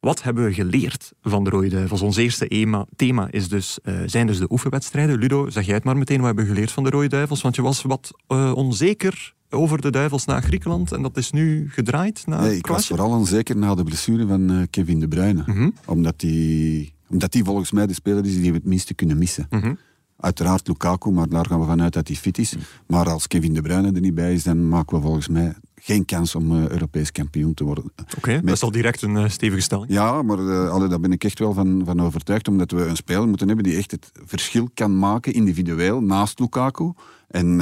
Wat 0.00 0.22
hebben 0.22 0.44
we 0.44 0.52
geleerd 0.54 1.12
van 1.22 1.44
de 1.44 1.50
Rode 1.50 1.68
Duivels? 1.68 2.00
Ons 2.02 2.16
eerste 2.16 2.46
ema- 2.46 2.86
thema 2.96 3.28
is 3.30 3.48
dus, 3.48 3.78
eh, 3.82 3.94
zijn 4.06 4.26
dus 4.26 4.38
de 4.38 4.50
oefenwedstrijden. 4.50 5.18
Ludo, 5.18 5.50
zeg 5.50 5.66
jij 5.66 5.74
het 5.74 5.84
maar 5.84 5.96
meteen, 5.96 6.16
wat 6.16 6.26
hebben 6.26 6.44
we 6.44 6.50
geleerd 6.50 6.70
van 6.70 6.84
de 6.84 6.90
Rode 6.90 7.08
Duivels? 7.08 7.42
Want 7.42 7.56
je 7.56 7.62
was 7.62 7.82
wat 7.82 8.10
eh, 8.26 8.52
onzeker 8.54 9.34
over 9.50 9.80
de 9.80 9.90
Duivels 9.90 10.24
na 10.24 10.40
Griekenland 10.40 10.92
en 10.92 11.02
dat 11.02 11.16
is 11.16 11.30
nu 11.30 11.70
gedraaid 11.70 12.22
naar 12.26 12.40
Nee, 12.40 12.56
ik 12.56 12.66
was 12.66 12.86
vooral 12.86 13.10
onzeker 13.10 13.56
na 13.56 13.74
de 13.74 13.84
blessure 13.84 14.26
van 14.26 14.50
eh, 14.50 14.62
Kevin 14.70 15.00
De 15.00 15.08
Bruyne. 15.08 15.42
Mhm, 15.46 15.70
Omdat 15.86 16.20
die, 16.20 16.92
omdat 17.08 17.32
die 17.32 17.44
volgens 17.44 17.70
mij 17.70 17.86
de 17.86 17.94
speler 17.94 18.24
is 18.24 18.34
die 18.40 18.50
we 18.50 18.56
het 18.56 18.66
minste 18.66 18.94
kunnen 18.94 19.18
missen. 19.18 19.46
mhm. 19.50 19.74
Uiteraard 20.18 20.68
Lukaku, 20.68 21.10
maar 21.10 21.28
daar 21.28 21.46
gaan 21.46 21.60
we 21.60 21.66
vanuit 21.66 21.92
dat 21.92 22.08
hij 22.08 22.16
fit 22.16 22.38
is. 22.38 22.54
Maar 22.86 23.08
als 23.10 23.26
Kevin 23.26 23.54
De 23.54 23.60
Bruyne 23.62 23.92
er 23.92 24.00
niet 24.00 24.14
bij 24.14 24.34
is, 24.34 24.42
dan 24.42 24.68
maken 24.68 24.96
we 24.96 25.02
volgens 25.02 25.28
mij 25.28 25.54
geen 25.86 26.04
kans 26.04 26.34
om 26.34 26.52
eh, 26.52 26.68
Europees 26.68 27.12
kampioen 27.12 27.54
te 27.54 27.64
worden. 27.64 27.92
Oké, 28.16 28.40
dat 28.40 28.54
is 28.54 28.62
al 28.62 28.70
direct 28.70 29.02
een 29.02 29.16
eh, 29.16 29.28
stevige 29.28 29.60
stelling. 29.62 29.92
Ja, 29.92 30.22
maar 30.22 30.38
eh, 30.38 30.68
allee, 30.70 30.88
daar 30.88 31.00
ben 31.00 31.12
ik 31.12 31.24
echt 31.24 31.38
wel 31.38 31.52
van, 31.52 31.82
van 31.84 32.00
overtuigd. 32.02 32.48
Omdat 32.48 32.70
we 32.70 32.84
een 32.84 32.96
speler 32.96 33.28
moeten 33.28 33.46
hebben 33.46 33.64
die 33.64 33.76
echt 33.76 33.90
het 33.90 34.10
verschil 34.24 34.68
kan 34.74 34.98
maken 34.98 35.32
individueel 35.32 36.00
naast 36.00 36.38
Lukaku. 36.38 36.92
En, 37.28 37.60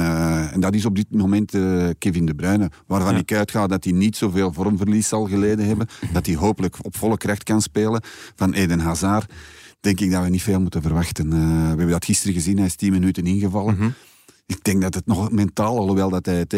en 0.51 0.59
dat 0.59 0.73
is 0.73 0.85
op 0.85 0.95
dit 0.95 1.11
moment 1.11 1.51
Kevin 1.97 2.25
De 2.25 2.35
Bruyne. 2.35 2.71
Waarvan 2.87 3.13
Ja. 3.13 3.19
ik 3.19 3.33
uitga 3.33 3.67
dat 3.67 3.83
hij 3.83 3.93
niet 3.93 4.15
zoveel 4.17 4.53
vormverlies 4.53 5.07
zal 5.07 5.25
geleden 5.27 5.65
hebben. 5.65 5.87
Dat 6.13 6.25
hij 6.25 6.35
hopelijk 6.35 6.75
op 6.81 6.95
volle 6.97 7.17
kracht 7.17 7.43
kan 7.43 7.61
spelen. 7.61 8.01
Van 8.35 8.53
Eden 8.53 8.79
Hazard 8.79 9.33
denk 9.79 9.99
ik 9.99 10.11
dat 10.11 10.23
we 10.23 10.29
niet 10.29 10.41
veel 10.43 10.59
moeten 10.61 10.81
verwachten. 10.81 11.29
We 11.29 11.67
hebben 11.67 11.89
dat 11.89 12.05
gisteren 12.05 12.33
gezien, 12.33 12.57
hij 12.57 12.65
is 12.65 12.75
10 12.75 12.91
minuten 12.91 13.25
ingevallen. 13.25 13.75
Mhm. 13.75 13.89
Ik 14.47 14.63
denk 14.63 14.81
dat 14.81 14.93
het 14.93 15.05
nog 15.05 15.31
mentaal, 15.31 15.77
alhoewel 15.79 16.09
dat 16.09 16.25
hij 16.25 16.35
het 16.35 16.49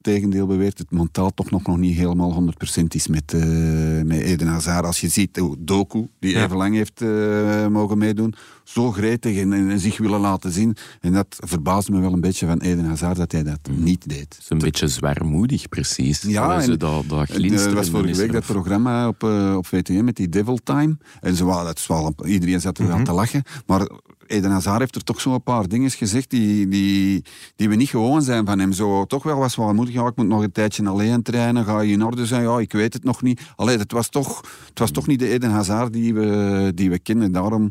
tegendeel 0.00 0.46
beweert, 0.46 0.78
het 0.78 0.90
mentaal 0.90 1.30
toch 1.34 1.50
nog, 1.50 1.66
nog 1.66 1.76
niet 1.78 1.96
helemaal 1.96 2.32
100% 2.80 2.94
is 2.94 3.06
met, 3.08 3.32
eh, 3.32 3.40
met 4.02 4.20
Eden 4.20 4.46
Hazard. 4.46 4.84
Als 4.86 5.00
je 5.00 5.08
ziet 5.08 5.36
hoe 5.36 5.56
Doku, 5.58 6.08
die 6.18 6.30
Ja. 6.34 6.44
even 6.44 6.56
lang 6.56 6.74
heeft 6.74 7.02
eh, 7.02 7.66
mogen 7.66 7.98
meedoen, 7.98 8.34
zo 8.64 8.92
gretig 8.92 9.36
en, 9.38 9.52
en, 9.52 9.70
en 9.70 9.80
zich 9.80 9.98
willen 9.98 10.20
laten 10.20 10.52
zien. 10.52 10.76
En 11.00 11.12
dat 11.12 11.36
verbaasde 11.38 11.92
me 11.92 12.00
wel 12.00 12.12
een 12.12 12.20
beetje 12.20 12.46
van 12.46 12.58
Eden 12.60 12.84
Hazard 12.84 13.16
dat 13.16 13.32
hij 13.32 13.42
dat 13.42 13.58
niet 13.70 14.08
deed. 14.08 14.20
Het 14.20 14.36
is 14.40 14.46
een 14.50 14.58
beetje 14.58 14.88
zwaarmoedig, 14.88 15.68
precies. 15.68 16.22
Ja, 16.22 16.60
en- 16.60 16.78
dat, 16.78 17.04
dat 17.08 17.20
Er 17.28 17.34
glinsteren 17.34 17.74
was 17.74 17.90
vorige 17.90 18.16
week 18.20 18.32
dat 18.32 18.44
programma 18.46 19.08
op, 19.08 19.22
eh, 19.24 19.54
op 19.56 19.66
VTM 19.66 20.04
met 20.04 20.16
die 20.16 20.28
Devil 20.28 20.58
Time. 20.64 20.96
En 21.20 21.34
dat 21.34 21.76
is 21.78 21.86
wel, 21.86 22.14
iedereen 22.24 22.60
zat 22.60 22.78
er 22.78 22.86
wel 22.86 22.96
Mhm. 22.96 23.04
te 23.04 23.12
lachen. 23.12 23.42
Maar 23.66 23.88
Eden 24.26 24.50
Hazard 24.50 24.78
heeft 24.78 24.94
er 24.94 25.04
toch 25.04 25.20
zo'n 25.20 25.42
paar 25.42 25.68
dingen 25.68 25.90
gezegd 25.90 26.30
die, 26.30 26.68
die, 26.68 27.24
die 27.56 27.68
we 27.68 27.74
niet 27.74 27.88
gewoon 27.88 28.22
zijn 28.22 28.46
van 28.46 28.58
hem. 28.58 28.72
Zo, 28.72 29.04
toch 29.04 29.22
wel 29.22 29.38
was 29.38 29.52
zwaarmoedig. 29.52 29.94
Ja, 29.94 30.06
ik 30.06 30.16
moet 30.16 30.26
nog 30.26 30.42
een 30.42 30.52
tijdje 30.52 30.88
alleen 30.88 31.22
trainen. 31.22 31.64
Ga 31.64 31.80
je 31.80 31.92
in 31.92 32.04
orde 32.04 32.26
zijn? 32.26 32.42
Ja, 32.42 32.58
ik 32.58 32.72
weet 32.72 32.92
het 32.92 33.04
nog 33.04 33.22
niet. 33.22 33.40
Allee, 33.56 33.78
het 33.78 33.92
was 33.92 34.08
toch, 34.08 34.40
het 34.68 34.78
was 34.78 34.90
toch 34.90 35.06
niet 35.06 35.18
de 35.18 35.28
Eden 35.28 35.50
Hazard 35.50 35.92
die 35.92 36.14
we, 36.14 36.72
die 36.74 36.90
we 36.90 36.98
kennen. 36.98 37.32
Daarom 37.32 37.70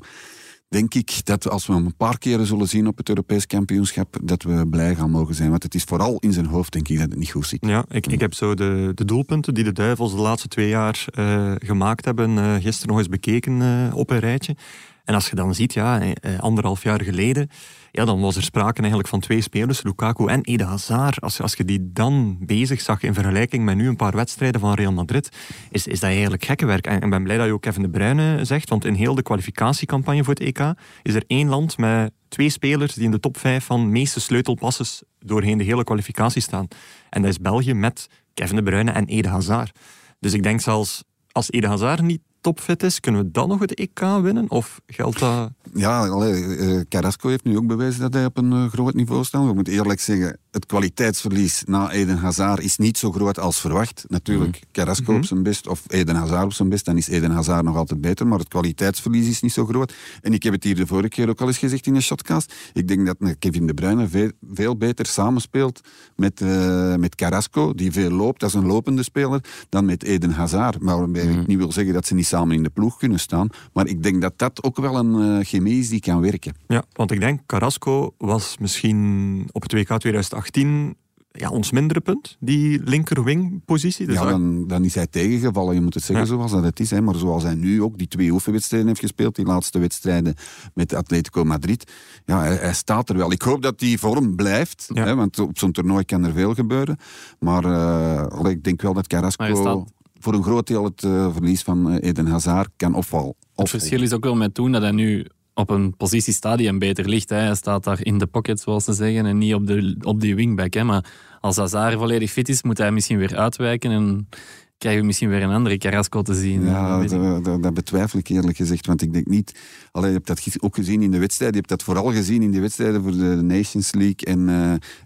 denk 0.74 0.94
ik 0.94 1.26
dat 1.26 1.50
als 1.50 1.68
we 1.68 1.74
hem 1.74 1.86
een 1.86 1.96
paar 1.96 2.18
keren 2.18 2.46
zullen 2.46 2.68
zien 2.68 2.88
op 2.88 2.98
het 2.98 3.10
Europees 3.10 3.48
kampioenschap, 3.48 4.18
dat 4.24 4.44
we 4.44 4.68
blij 4.68 4.96
gaan 4.96 5.10
mogen 5.10 5.36
zijn. 5.36 5.50
Want 5.50 5.64
het 5.64 5.76
is 5.76 5.84
vooral 5.84 6.18
in 6.20 6.34
zijn 6.34 6.46
hoofd, 6.46 6.72
denk 6.72 6.88
ik, 6.88 6.98
dat 7.00 7.10
het 7.10 7.20
niet 7.20 7.32
goed 7.32 7.48
zit. 7.48 7.66
Ja, 7.66 7.86
ik, 7.90 8.08
ik 8.08 8.20
heb 8.20 8.34
zo 8.34 8.54
de, 8.54 8.92
de 8.96 9.06
doelpunten 9.06 9.54
die 9.54 9.64
de 9.64 9.72
Duivels 9.72 10.16
de 10.16 10.22
laatste 10.22 10.48
twee 10.48 10.68
jaar 10.68 11.06
eh, 11.14 11.52
gemaakt 11.58 12.06
hebben, 12.06 12.38
eh, 12.38 12.54
gisteren 12.54 12.88
nog 12.88 12.98
eens 12.98 13.10
bekeken 13.10 13.62
eh, 13.62 13.96
op 13.96 14.10
een 14.10 14.20
rijtje. 14.20 14.56
En 15.04 15.14
als 15.14 15.30
je 15.30 15.36
dan 15.36 15.56
ziet, 15.56 15.74
ja, 15.74 16.02
eh, 16.02 16.12
eh, 16.22 16.40
anderhalf 16.40 16.84
jaar 16.84 17.02
geleden, 17.02 17.50
ja, 17.92 18.06
dan 18.06 18.22
was 18.22 18.36
er 18.36 18.44
sprake 18.44 18.80
eigenlijk 18.80 19.10
van 19.10 19.20
twee 19.20 19.42
spelers, 19.42 19.84
Lukaku 19.84 20.28
en 20.28 20.42
Eden 20.42 20.68
Hazard. 20.68 21.22
Als, 21.22 21.42
als 21.42 21.54
je 21.54 21.66
die 21.66 21.92
dan 21.94 22.38
bezig 22.40 22.82
zag 22.82 23.02
in 23.02 23.14
vergelijking 23.14 23.66
met 23.66 23.76
nu 23.76 23.88
een 23.88 23.96
paar 23.96 24.16
wedstrijden 24.16 24.62
van 24.62 24.74
Real 24.74 24.92
Madrid, 24.92 25.30
is, 25.72 25.88
is 25.88 26.00
dat 26.00 26.10
eigenlijk 26.10 26.46
gekke 26.46 26.66
werk. 26.66 26.88
En 26.88 27.02
ik 27.02 27.10
ben 27.10 27.24
blij 27.24 27.38
dat 27.38 27.46
je 27.46 27.54
ook 27.54 27.62
Kevin 27.62 27.82
De 27.82 27.90
Bruyne 27.90 28.46
zegt, 28.46 28.70
want 28.70 28.86
in 28.86 28.94
heel 28.94 29.16
de 29.16 29.22
kwalificatiecampagne 29.22 30.24
voor 30.24 30.34
het 30.34 30.44
EK 30.44 30.74
is 31.02 31.14
er 31.14 31.24
één 31.28 31.48
land 31.48 31.78
met 31.78 32.12
twee 32.28 32.50
spelers 32.50 32.94
die 32.94 33.04
in 33.04 33.12
de 33.12 33.20
top 33.20 33.38
vijf 33.38 33.66
van 33.66 33.92
meeste 33.92 34.20
sleutelpasses 34.20 35.04
doorheen 35.20 35.58
de 35.58 35.64
hele 35.64 35.84
kwalificatie 35.84 36.42
staan. 36.42 36.68
En 37.10 37.22
dat 37.22 37.32
is 37.32 37.40
België 37.40 37.74
met 37.74 38.08
Kevin 38.34 38.56
De 38.56 38.64
Bruyne 38.64 38.92
en 38.92 39.06
Eden 39.06 39.32
Hazard. 39.32 39.80
Dus 40.20 40.34
ik 40.34 40.44
denk 40.44 40.62
zelfs, 40.62 41.04
als 41.32 41.52
Eden 41.52 41.70
Hazard 41.70 42.02
niet 42.02 42.22
topfit 42.44 42.84
is, 42.84 43.00
kunnen 43.00 43.22
we 43.22 43.32
dan 43.32 43.48
nog 43.48 43.60
het 43.60 43.74
EK 43.74 44.00
winnen? 44.00 44.50
Of 44.50 44.82
geldt 44.88 45.20
dat... 45.20 45.52
Ja, 45.74 46.08
allee, 46.08 46.56
eh, 46.56 46.80
Carrasco 46.90 47.30
heeft 47.30 47.44
nu 47.44 47.58
ook 47.58 47.68
bewezen 47.68 48.02
dat 48.02 48.14
hij 48.14 48.26
op 48.26 48.38
een 48.38 48.52
eh, 48.52 48.66
groot 48.66 48.94
niveau 48.94 49.24
staat. 49.24 49.50
Ik 49.50 49.54
moet 49.54 49.68
eerlijk 49.68 50.00
zeggen, 50.00 50.38
het 50.52 50.66
kwaliteitsverlies 50.66 51.64
na 51.66 51.92
Eden 51.92 52.18
Hazard 52.18 52.64
is 52.64 52.78
niet 52.78 52.98
zo 52.98 53.12
groot 53.12 53.40
als 53.40 53.60
verwacht. 53.60 54.06
Natuurlijk, 54.08 54.62
Carrasco 54.72 55.16
op 55.16 55.26
zijn 55.26 55.44
best 55.44 55.68
of 55.68 55.84
Eden 55.88 56.16
Hazard 56.16 56.44
op 56.44 56.54
zijn 56.54 56.70
best, 56.70 56.86
dan 56.86 56.98
is 56.98 57.08
Eden 57.08 57.32
Hazard 57.32 57.64
nog 57.64 57.76
altijd 57.76 58.02
beter, 58.02 58.28
maar 58.28 58.40
het 58.40 58.48
kwaliteitsverlies 58.48 59.28
is 59.28 59.42
niet 59.42 59.54
zo 59.54 59.66
groot. 59.66 59.94
En 60.22 60.34
ik 60.34 60.44
heb 60.44 60.54
het 60.54 60.64
hier 60.64 60.76
de 60.76 60.88
vorige 60.88 61.10
keer 61.10 61.30
ook 61.30 61.42
al 61.42 61.48
eens 61.48 61.58
gezegd 61.58 61.88
in 61.88 61.94
de 61.94 62.02
shotcast. 62.02 62.54
Ik 62.74 62.88
denk 62.88 63.06
dat 63.06 63.16
eh, 63.20 63.30
Kevin 63.40 63.68
De 63.68 63.74
Bruyne 63.74 64.08
veel, 64.08 64.32
veel 64.54 64.78
beter 64.78 65.06
samenspeelt 65.06 65.82
met, 66.16 66.42
eh, 66.42 66.96
met 66.96 67.16
Carrasco, 67.16 67.74
die 67.74 67.92
veel 67.92 68.12
loopt 68.12 68.44
als 68.44 68.54
een 68.54 68.66
lopende 68.66 69.04
speler, 69.04 69.44
dan 69.70 69.86
met 69.86 70.04
Eden 70.04 70.32
Hazard. 70.32 70.80
Maar 70.80 71.10
ik 71.10 71.48
niet 71.48 71.58
wil 71.58 71.72
zeggen 71.72 71.94
dat 71.94 72.06
ze 72.06 72.14
niet 72.14 72.28
samen 72.34 72.56
in 72.56 72.64
de 72.64 72.70
ploeg 72.70 72.98
kunnen 72.98 73.20
staan, 73.20 73.48
maar 73.74 73.88
ik 73.88 74.04
denk 74.04 74.22
dat 74.22 74.34
dat 74.36 74.64
ook 74.64 74.78
wel 74.78 74.96
een 74.98 75.40
eh, 75.40 75.46
chemie 75.46 75.80
is 75.80 75.90
die 75.90 76.00
kan 76.00 76.22
werken. 76.22 76.54
Ja, 76.68 76.84
want 76.94 77.12
ik 77.12 77.20
denk 77.20 77.40
Carrasco 77.46 78.14
was 78.18 78.58
misschien 78.60 79.48
op 79.52 79.62
het 79.62 79.74
WK 79.74 79.88
2018 80.00 80.96
ja, 81.32 81.50
ons 81.50 81.72
mindere 81.72 82.00
punt, 82.02 82.38
die 82.40 82.80
linkerwing-positie. 82.84 84.06
Dus 84.06 84.16
ja, 84.16 84.26
dan, 84.26 84.68
dan 84.68 84.84
is 84.84 84.96
hij 84.96 85.08
tegengevallen. 85.08 85.74
Je 85.76 85.82
moet 85.82 85.94
het 85.94 86.04
zeggen 86.04 86.26
Ja. 86.26 86.32
zoals 86.34 86.52
dat 86.52 86.64
het 86.64 86.80
is. 86.80 86.90
Hè. 86.90 87.02
Maar 87.02 87.16
zoals 87.16 87.44
hij 87.44 87.56
nu 87.56 87.82
ook 87.82 87.98
die 87.98 88.08
twee 88.08 88.32
oefenwedstrijden 88.32 88.88
heeft 88.88 89.00
gespeeld, 89.00 89.36
die 89.36 89.46
laatste 89.46 89.80
wedstrijden 89.80 90.36
met 90.74 90.94
Atletico 90.94 91.44
Madrid, 91.44 91.92
ja, 92.26 92.40
hij, 92.40 92.56
hij 92.56 92.74
staat 92.74 93.10
er 93.10 93.18
wel. 93.18 93.32
Ik 93.32 93.42
hoop 93.42 93.62
dat 93.62 93.80
die 93.80 94.00
vorm 94.00 94.36
blijft, 94.36 94.90
Ja. 94.94 95.04
hè, 95.06 95.16
want 95.16 95.40
op 95.40 95.58
zo'n 95.58 95.72
toernooi 95.72 96.04
kan 96.06 96.24
er 96.24 96.34
veel 96.34 96.54
gebeuren. 96.54 96.98
Maar 97.40 97.64
eh, 97.66 98.52
ik 98.52 98.64
denk 98.64 98.82
wel 98.82 98.94
dat 98.94 99.12
Maar 99.12 99.22
hij 99.22 99.32
Carrasco 99.32 99.62
staat- 99.62 99.92
voor 100.24 100.34
een 100.34 100.44
groot 100.44 100.68
deel 100.68 100.84
het 100.84 101.04
eh, 101.04 101.34
verlies 101.34 101.62
van 101.62 101.90
eh, 101.92 102.10
Eden 102.10 102.28
Hazard 102.28 102.70
kan 102.78 102.96
opvallen. 102.96 103.34
Het 103.56 103.70
verschil 103.70 104.02
is 104.02 104.14
ook 104.14 104.24
wel 104.24 104.36
met 104.36 104.54
toen 104.54 104.72
dat 104.72 104.82
hij 104.82 104.92
nu 104.92 105.26
op 105.54 105.70
een 105.70 105.96
positie 105.98 106.34
staat 106.34 106.58
die 106.58 106.68
hem 106.68 106.80
beter 106.80 107.10
ligt. 107.10 107.30
Hè. 107.30 107.36
Hij 107.38 107.56
staat 107.56 107.84
daar 107.84 108.06
in 108.06 108.18
de 108.18 108.26
pocket, 108.28 108.60
zoals 108.60 108.84
ze 108.84 108.94
zeggen, 108.94 109.26
en 109.26 109.38
niet 109.38 109.54
op, 109.54 109.68
de, 109.68 109.96
op 110.02 110.22
die 110.22 110.36
wingback. 110.36 110.74
Hè. 110.74 110.84
Maar 110.84 111.06
als 111.40 111.56
Hazard 111.58 111.98
volledig 111.98 112.32
fit 112.32 112.50
is, 112.50 112.64
moet 112.64 112.78
hij 112.78 112.92
misschien 112.92 113.18
weer 113.18 113.36
uitwijken 113.38 113.92
en 113.92 114.30
krijgen 114.78 115.02
we 115.02 115.08
misschien 115.08 115.30
weer 115.30 115.44
een 115.44 115.52
andere 115.52 115.78
Carrasco 115.78 116.22
te 116.22 116.34
zien. 116.34 116.66
Ja, 116.66 116.90
Dat 116.90 117.00
weet 117.00 117.12
ik. 117.12 117.22
dat, 117.22 117.44
dat- 117.44 117.64
dat 117.64 117.74
betwijfel 117.74 118.20
ik 118.20 118.28
eerlijk 118.28 118.58
gezegd. 118.58 118.86
Want 118.86 119.02
ik 119.02 119.14
denk 119.14 119.28
niet... 119.28 119.60
Allee, 119.92 120.08
je 120.10 120.16
hebt 120.16 120.28
dat 120.28 120.42
ook 120.60 120.76
gezien 120.76 121.02
in 121.02 121.12
de 121.12 121.20
wedstrijden. 121.20 121.62
Je 121.62 121.66
hebt 121.68 121.80
dat 121.80 121.96
vooral 121.96 122.12
gezien 122.14 122.42
in 122.42 122.52
de 122.52 122.60
wedstrijden 122.60 123.02
voor 123.04 123.12
de 123.12 123.40
Nations 123.42 123.94
League 123.94 124.16
en, 124.26 124.50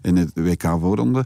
en 0.02 0.16
het 0.16 0.30
WK-voorronde. 0.34 1.24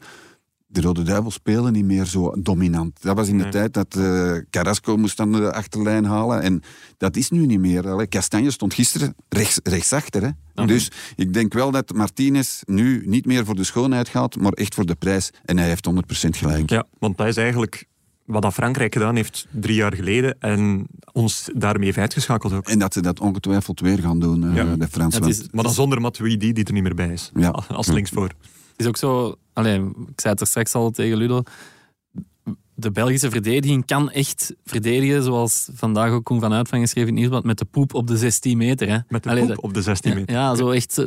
De 0.72 0.80
Rode 0.80 1.02
Duivels 1.02 1.34
spelen 1.34 1.72
niet 1.72 1.84
meer 1.84 2.04
zo 2.04 2.34
dominant. 2.38 3.02
Dat 3.02 3.16
was 3.16 3.28
in 3.28 3.36
de 3.36 3.42
Nee. 3.42 3.52
tijd 3.52 3.74
dat 3.74 3.96
eh, 3.96 4.32
Carrasco 4.50 4.96
moest 4.96 5.20
aan 5.20 5.32
de 5.32 5.52
achterlijn 5.52 6.04
halen. 6.04 6.42
En 6.42 6.62
dat 6.96 7.16
is 7.16 7.30
nu 7.30 7.46
niet 7.46 7.60
meer. 7.60 7.88
Allee, 7.88 8.08
Castanje 8.08 8.50
stond 8.50 8.74
gisteren 8.74 9.14
rechts, 9.28 9.60
rechtsachter. 9.62 10.22
Hè? 10.22 10.28
Mhm. 10.54 10.66
Dus 10.66 10.90
ik 11.16 11.32
denk 11.34 11.52
wel 11.52 11.70
dat 11.70 11.92
Martinez 11.94 12.60
nu 12.64 13.02
niet 13.06 13.26
meer 13.26 13.44
voor 13.44 13.54
de 13.54 13.64
schoonheid 13.64 14.08
gaat, 14.08 14.36
maar 14.36 14.52
echt 14.52 14.74
voor 14.74 14.86
de 14.86 14.94
prijs. 14.94 15.30
En 15.44 15.58
hij 15.58 15.68
heeft 15.68 15.84
100% 15.86 16.36
gelijk. 16.36 16.70
Ja, 16.70 16.84
want 16.98 17.16
dat 17.16 17.26
is 17.26 17.36
eigenlijk 17.36 17.84
wat 18.24 18.42
dat 18.42 18.52
Frankrijk 18.52 18.92
gedaan 18.92 19.16
heeft 19.16 19.46
drie 19.50 19.74
jaar 19.76 19.94
geleden 19.94 20.36
en 20.40 20.86
ons 21.12 21.48
daarmee 21.54 21.84
heeft 21.84 21.98
uitgeschakeld 21.98 22.52
ook. 22.52 22.68
En 22.68 22.78
dat 22.78 22.92
ze 22.92 23.00
dat 23.02 23.20
ongetwijfeld 23.20 23.80
weer 23.80 23.98
gaan 23.98 24.20
doen, 24.20 24.48
eh, 24.48 24.54
Ja. 24.56 24.76
de 24.76 24.88
Fransen. 24.88 25.48
Maar 25.50 25.64
dan 25.64 25.72
zonder 25.72 26.00
Matuidi, 26.00 26.52
die 26.52 26.64
er 26.64 26.72
niet 26.72 26.82
meer 26.82 26.94
bij 26.94 27.08
is. 27.12 27.30
Ja. 27.34 27.48
Als 27.68 27.86
linksvoor. 27.86 28.28
Het 28.28 28.80
is 28.80 28.86
ook 28.86 28.96
zo, 28.96 29.34
allee, 29.52 29.78
ik 29.80 30.20
zei 30.20 30.32
het 30.32 30.40
er 30.40 30.46
straks 30.46 30.74
al 30.74 30.90
tegen 30.90 31.16
Ludo. 31.16 31.42
De 32.74 32.90
Belgische 32.90 33.30
verdediging 33.30 33.86
kan 33.86 34.10
echt 34.10 34.54
verdedigen, 34.64 35.22
zoals 35.22 35.68
vandaag 35.74 36.10
ook 36.10 36.24
Koen 36.24 36.40
van 36.40 36.52
Uitvang 36.52 36.82
geschreven 36.82 37.08
in 37.08 37.14
het 37.14 37.22
Nieuwsblad, 37.22 37.44
met 37.44 37.58
de 37.58 37.64
poep 37.64 37.94
op 37.94 38.06
de 38.06 38.16
16 38.16 38.56
meter. 38.56 38.88
Hè. 38.88 38.98
Met 39.08 39.22
de 39.22 39.30
Allee, 39.30 39.46
poep 39.46 39.64
op 39.64 39.74
de 39.74 39.82
16 39.82 40.10
ja, 40.10 40.16
meter. 40.16 40.34
Ja, 40.34 40.54
zo 40.54 40.70
echt 40.70 40.98
eh, 40.98 41.06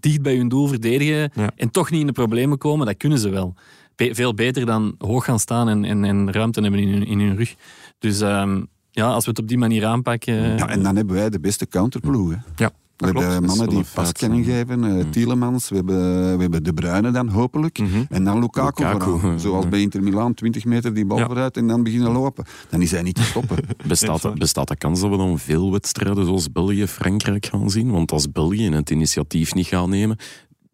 dicht 0.00 0.22
bij 0.22 0.36
hun 0.36 0.48
doel 0.48 0.66
verdedigen 0.66 1.30
Ja. 1.34 1.50
en 1.56 1.70
toch 1.70 1.90
niet 1.90 2.00
in 2.00 2.06
de 2.06 2.12
problemen 2.12 2.58
komen, 2.58 2.86
dat 2.86 2.96
kunnen 2.96 3.18
ze 3.18 3.28
wel. 3.28 3.54
Be- 3.96 4.14
veel 4.14 4.34
beter 4.34 4.66
dan 4.66 4.94
hoog 4.98 5.24
gaan 5.24 5.38
staan 5.38 5.68
en, 5.68 5.84
en, 5.84 6.04
en 6.04 6.32
ruimte 6.32 6.60
hebben 6.60 6.80
in 6.80 6.88
hun, 6.88 7.06
in 7.06 7.20
hun 7.20 7.36
rug. 7.36 7.54
Dus 7.98 8.20
ehm, 8.20 8.62
ja, 8.90 9.06
als 9.06 9.24
we 9.24 9.30
het 9.30 9.40
op 9.40 9.48
die 9.48 9.58
manier 9.58 9.84
aanpakken... 9.86 10.34
Ja, 10.34 10.68
en 10.68 10.82
dan 10.82 10.96
hebben 10.96 11.14
wij 11.14 11.30
de 11.30 11.40
beste 11.40 11.66
counterploeg. 11.66 12.30
Hè. 12.30 12.36
Ja, 12.56 12.70
We 12.98 13.04
dat 13.06 13.14
klopt. 13.14 13.26
hebben 13.32 13.48
mannen 13.50 13.68
die 13.68 13.84
pas 13.94 14.10
ja. 14.14 14.42
geven. 14.42 14.84
eh 14.98 15.04
Tielemans, 15.10 15.68
we 15.68 15.74
hebben, 15.76 15.96
we 16.36 16.40
hebben 16.42 16.62
De 16.64 16.72
Bruyne 16.74 17.10
dan 17.10 17.28
hopelijk. 17.28 17.78
Mhm. 17.78 18.02
En 18.08 18.24
dan 18.24 18.38
Lukaku, 18.40 18.82
Lukaku, 18.82 19.04
vooral. 19.10 19.30
ja. 19.32 19.38
Zoals 19.38 19.68
bij 19.68 19.80
Inter 19.80 20.02
Milaan, 20.02 20.34
20 20.34 20.64
meter 20.64 20.94
die 20.94 21.06
bal 21.06 21.18
Ja. 21.18 21.26
vooruit 21.26 21.56
en 21.56 21.66
dan 21.66 21.82
beginnen 21.82 22.12
lopen. 22.12 22.44
Dan 22.70 22.82
is 22.82 22.90
hij 22.90 23.02
niet 23.02 23.14
te 23.14 23.22
stoppen. 23.22 23.56
Bestaat, 23.86 24.34
bestaat 24.34 24.68
de 24.68 24.76
kans 24.76 25.00
dat 25.00 25.10
we 25.10 25.16
dan 25.16 25.38
veel 25.38 25.72
wedstrijden 25.72 26.24
zoals 26.24 26.52
België-Frankrijk 26.52 27.46
gaan 27.46 27.70
zien? 27.70 27.90
Want 27.90 28.12
als 28.12 28.32
België 28.32 28.70
het 28.70 28.90
initiatief 28.90 29.54
niet 29.54 29.66
gaat 29.66 29.88
nemen, 29.88 30.16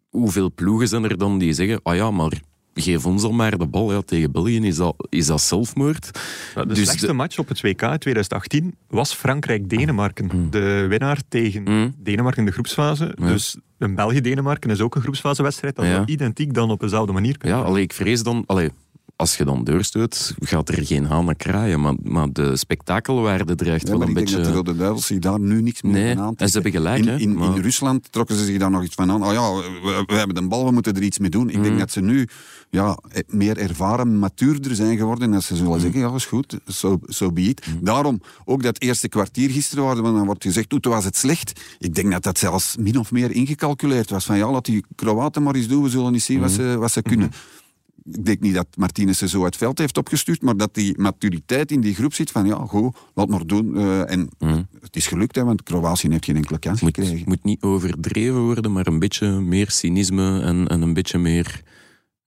hoeveel 0.09 0.51
ploegen 0.55 0.87
zijn 0.87 1.03
er 1.03 1.17
dan 1.17 1.37
die 1.37 1.53
zeggen, 1.53 1.79
ah 1.83 1.95
ja, 1.95 2.11
maar 2.11 2.31
geef 2.83 3.05
ons 3.05 3.21
dan 3.21 3.35
maar 3.35 3.57
de 3.57 3.67
bal. 3.67 3.91
Ja, 3.93 4.01
tegen 4.01 4.31
België 4.31 4.59
is 4.61 4.75
dat, 4.75 5.07
is 5.09 5.25
dat 5.25 5.41
zelfmoord. 5.41 6.19
Ja, 6.55 6.61
de 6.61 6.67
Dus 6.73 6.77
slechtste 6.83 7.07
de- 7.07 7.13
match 7.13 7.37
op 7.39 7.47
het 7.47 7.61
WK 7.61 7.77
2018 7.79 8.75
was 8.87 9.13
Frankrijk-Denemarken. 9.13 10.47
De 10.51 10.85
winnaar 10.89 11.21
tegen 11.29 11.63
Mm. 11.63 11.93
Denemarken 11.97 12.39
in 12.39 12.45
de 12.45 12.51
groepsfase. 12.51 13.15
Ja. 13.19 13.27
Dus 13.27 13.57
een 13.77 13.95
België-Denemarken 13.95 14.69
is 14.69 14.81
ook 14.81 14.95
een 14.95 15.01
groepsfasewedstrijd. 15.01 15.75
Dat 15.75 15.85
Ja. 15.85 16.05
identiek 16.05 16.53
dan 16.53 16.71
op 16.71 16.79
dezelfde 16.79 17.13
manier. 17.13 17.35
Ja, 17.39 17.59
allee, 17.61 17.83
ik 17.83 17.93
vrees 17.93 18.23
dan... 18.23 18.43
Allee, 18.45 18.69
als 19.15 19.37
je 19.37 19.45
dan 19.45 19.63
doorstoot, 19.63 20.35
gaat 20.39 20.69
er 20.69 20.85
geen 20.85 21.05
haan 21.05 21.25
naar 21.25 21.35
kraaien. 21.35 21.81
Maar, 21.81 21.93
maar 22.03 22.31
de 22.31 22.57
spektakelwaarde 22.57 23.55
dreigt 23.55 23.87
Ja, 23.87 23.91
wel 23.93 24.01
een 24.01 24.07
ik 24.07 24.15
denk 24.15 24.25
beetje... 24.27 24.41
dat 24.41 24.51
de 24.51 24.55
Rode 24.57 24.75
Duivels 24.75 25.05
zich 25.05 25.19
daar 25.19 25.39
nu 25.39 25.61
niks 25.61 25.81
meer 25.81 25.91
Nee, 25.93 26.17
aan 26.19 26.33
en 26.37 26.47
ze 26.47 26.53
hebben 26.53 26.71
gelijk, 26.71 26.99
In, 27.03 27.07
hè, 27.07 27.17
in, 27.17 27.35
maar- 27.37 27.55
in 27.55 27.61
Rusland 27.61 28.11
trokken 28.11 28.35
ze 28.35 28.45
zich 28.45 28.57
daar 28.57 28.71
nog 28.71 28.83
iets 28.83 28.95
van 28.95 29.11
aan. 29.11 29.23
Oh 29.25 29.33
ja, 29.33 29.53
we, 29.53 30.03
we 30.07 30.13
hebben 30.13 30.35
de 30.35 30.47
bal, 30.47 30.65
we 30.65 30.71
moeten 30.71 30.93
er 30.95 31.01
iets 31.03 31.19
mee 31.19 31.29
doen. 31.29 31.49
Ik 31.49 31.53
Mhm. 31.55 31.63
denk 31.63 31.79
dat 31.79 31.91
ze 31.91 32.01
nu 32.01 32.27
ja, 32.75 32.97
eh, 33.09 33.21
meer 33.27 33.57
ervaren, 33.57 34.19
matuurder 34.19 34.75
zijn 34.75 34.97
geworden. 34.97 35.23
En 35.27 35.31
dat 35.31 35.43
ze 35.43 35.53
Mhm. 35.53 35.63
zullen 35.63 35.79
zeggen, 35.81 35.99
ja, 35.99 36.13
is 36.13 36.25
goed, 36.25 36.57
zo 36.67 36.99
so, 37.05 37.31
be 37.31 37.41
it. 37.41 37.65
Daarom, 37.81 38.21
ook 38.45 38.63
dat 38.63 38.79
eerste 38.81 39.09
kwartier 39.09 39.49
gisteren, 39.49 39.83
waar 39.83 39.95
dan 39.95 40.25
wordt 40.25 40.43
gezegd, 40.43 40.69
toen 40.69 40.79
was 40.81 41.03
het 41.05 41.15
slecht. 41.17 41.61
Ik 41.79 41.95
denk 41.95 42.11
dat 42.11 42.23
dat 42.23 42.37
zelfs 42.37 42.75
min 42.79 42.99
of 42.99 43.11
meer 43.11 43.31
ingecalculeerd 43.31 44.09
was. 44.09 44.25
Van 44.25 44.37
ja, 44.37 44.51
laat 44.51 44.65
die 44.65 44.83
Kroaten 44.95 45.43
maar 45.43 45.55
eens 45.55 45.67
doen, 45.67 45.83
we 45.83 45.89
zullen 45.89 46.13
eens 46.13 46.25
zien 46.25 46.39
wat 46.39 46.49
Mhm. 46.51 46.61
ze, 46.61 46.77
wat 46.77 46.91
ze 46.91 47.01
kunnen. 47.01 47.31
Ik 48.11 48.25
denk 48.25 48.39
niet 48.39 48.53
dat 48.53 48.67
Martinez 48.75 49.17
ze 49.17 49.27
zo 49.27 49.37
uit 49.43 49.45
het 49.53 49.55
veld 49.63 49.77
heeft 49.77 49.97
opgestuurd, 49.97 50.41
maar 50.41 50.57
dat 50.57 50.73
die 50.73 50.99
maturiteit 50.99 51.71
in 51.71 51.81
die 51.81 51.95
groep 51.95 52.13
zit 52.13 52.31
van 52.31 52.45
ja, 52.45 52.55
goed, 52.67 52.95
laat 53.13 53.27
maar 53.29 53.45
doen. 53.45 53.77
Eh, 53.77 54.11
en 54.11 54.29
Mhm. 54.39 54.61
het 54.81 54.95
is 54.95 55.07
gelukt, 55.07 55.35
hè, 55.35 55.43
want 55.43 55.63
Kroatië 55.63 56.07
heeft 56.09 56.25
geen 56.25 56.35
enkele 56.35 56.59
kans 56.59 56.81
moet, 56.81 56.95
gekregen. 56.95 57.23
moet 57.27 57.43
niet 57.43 57.61
overdreven 57.63 58.41
worden, 58.41 58.71
maar 58.71 58.87
een 58.87 58.99
beetje 58.99 59.27
meer 59.41 59.71
cynisme 59.71 60.41
en, 60.41 60.67
en 60.67 60.81
een 60.81 60.93
beetje 60.93 61.17
meer... 61.17 61.63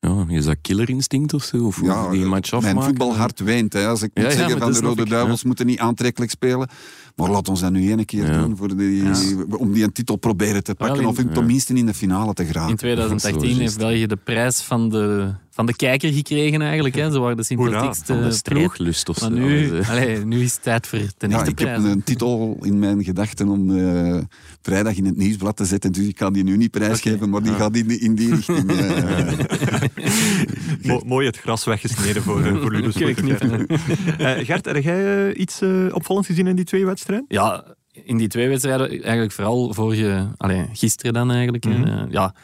Ja, 0.00 0.24
is 0.28 0.44
dat 0.44 0.56
killerinstinct 0.60 1.34
of 1.34 1.42
zo? 1.44 1.64
Of 1.66 1.80
Ja, 1.82 2.10
die 2.10 2.24
match 2.24 2.50
mijn 2.50 2.64
afmaken? 2.64 2.82
voetbalhart 2.82 3.40
weent. 3.40 3.72
Hè. 3.72 3.86
Als 3.86 4.02
ik 4.02 4.10
moet 4.14 4.24
Ja, 4.24 4.30
zeggen 4.30 4.58
van 4.58 4.72
dat 4.72 4.80
de 4.80 4.86
Rode 4.86 5.04
Duivels 5.08 5.44
moeten 5.44 5.66
niet 5.66 5.78
aantrekkelijk 5.78 6.30
spelen. 6.30 6.68
Maar 7.18 7.30
laat 7.30 7.48
ons 7.48 7.60
dat 7.60 7.70
nu 7.72 7.88
één 7.90 8.04
keer 8.04 8.26
Ja. 8.32 8.40
doen 8.42 8.56
voor 8.56 8.76
die, 8.76 9.02
om 9.58 9.72
die 9.72 9.84
een 9.84 9.92
titel 9.92 10.16
proberen 10.16 10.64
te 10.64 10.74
pakken. 10.74 10.96
Wel, 10.96 11.04
in- 11.04 11.10
of 11.10 11.18
in, 11.18 11.32
tenminste 11.32 11.74
in 11.74 11.86
de 11.86 11.94
finale 11.94 12.32
te 12.34 12.42
In 12.42 12.48
geraken. 12.48 12.76
2018 12.76 13.40
Zo 13.40 13.46
is 13.46 13.56
heeft 13.58 13.70
het. 13.72 13.78
België 13.80 14.06
de 14.06 14.16
prijs 14.16 14.60
van 14.60 14.88
de, 14.88 15.34
van 15.50 15.66
de 15.66 15.76
kijker 15.76 16.12
gekregen 16.12 16.62
eigenlijk. 16.62 16.94
Hè. 16.94 17.10
Ze 17.10 17.18
waren 17.18 17.36
de 17.36 17.42
sympathiekste 17.44 18.12
Van 18.12 18.22
de 18.30 18.40
ploeg. 18.42 19.06
of 19.08 19.20
Maar 19.20 19.30
zo. 19.30 19.36
nu, 19.36 19.70
Allee, 19.88 20.24
nu 20.24 20.42
is 20.42 20.52
het 20.52 20.62
tijd 20.62 20.86
voor 20.86 20.98
de 20.98 21.28
Ja, 21.28 21.36
echte 21.36 21.50
ik 21.50 21.58
heb 21.58 21.76
een 21.76 22.02
titel 22.02 22.56
in 22.62 22.78
mijn 22.78 23.04
gedachten 23.04 23.48
om 23.48 23.78
eh, 23.78 24.18
vrijdag 24.62 24.96
in 24.96 25.04
het 25.06 25.16
nieuwsblad 25.16 25.56
te 25.56 25.64
zetten. 25.64 25.92
Dus 25.92 26.06
ik 26.06 26.16
kan 26.16 26.32
die 26.32 26.44
nu 26.44 26.56
niet 26.56 26.70
prijsgeven, 26.70 27.30
maar 27.30 27.42
die 27.42 27.52
gaat 27.52 27.76
in, 27.76 28.00
in 28.00 28.14
die 28.14 28.34
richting. 28.34 28.70
Mo- 30.82 31.02
mooi 31.06 31.26
het 31.26 31.36
gras 31.38 31.64
weggesneden 31.64 32.22
voor, 32.22 32.42
eh, 32.44 32.60
voor 32.60 32.72
Ludo's 32.72 32.94
Kun 32.94 33.06
je 33.06 33.14
knippen, 33.14 33.66
Eh, 34.18 34.44
Gert, 34.46 34.64
heb 34.64 34.82
jij 34.82 35.34
iets 35.34 35.62
opvallends 35.90 36.28
gezien 36.28 36.46
in 36.46 36.56
die 36.56 36.64
twee 36.64 36.84
wedstrijden? 36.86 37.06
Ja, 37.28 37.64
in 37.92 38.16
die 38.16 38.28
twee 38.28 38.48
wedstrijden, 38.48 38.88
eigenlijk 38.90 39.32
vooral 39.32 39.74
vorige, 39.74 40.28
allee, 40.36 40.66
gisteren 40.72 41.12
dan 41.12 41.30
eigenlijk. 41.30 41.64
Mhm. 41.64 42.06
Ja, 42.10 42.34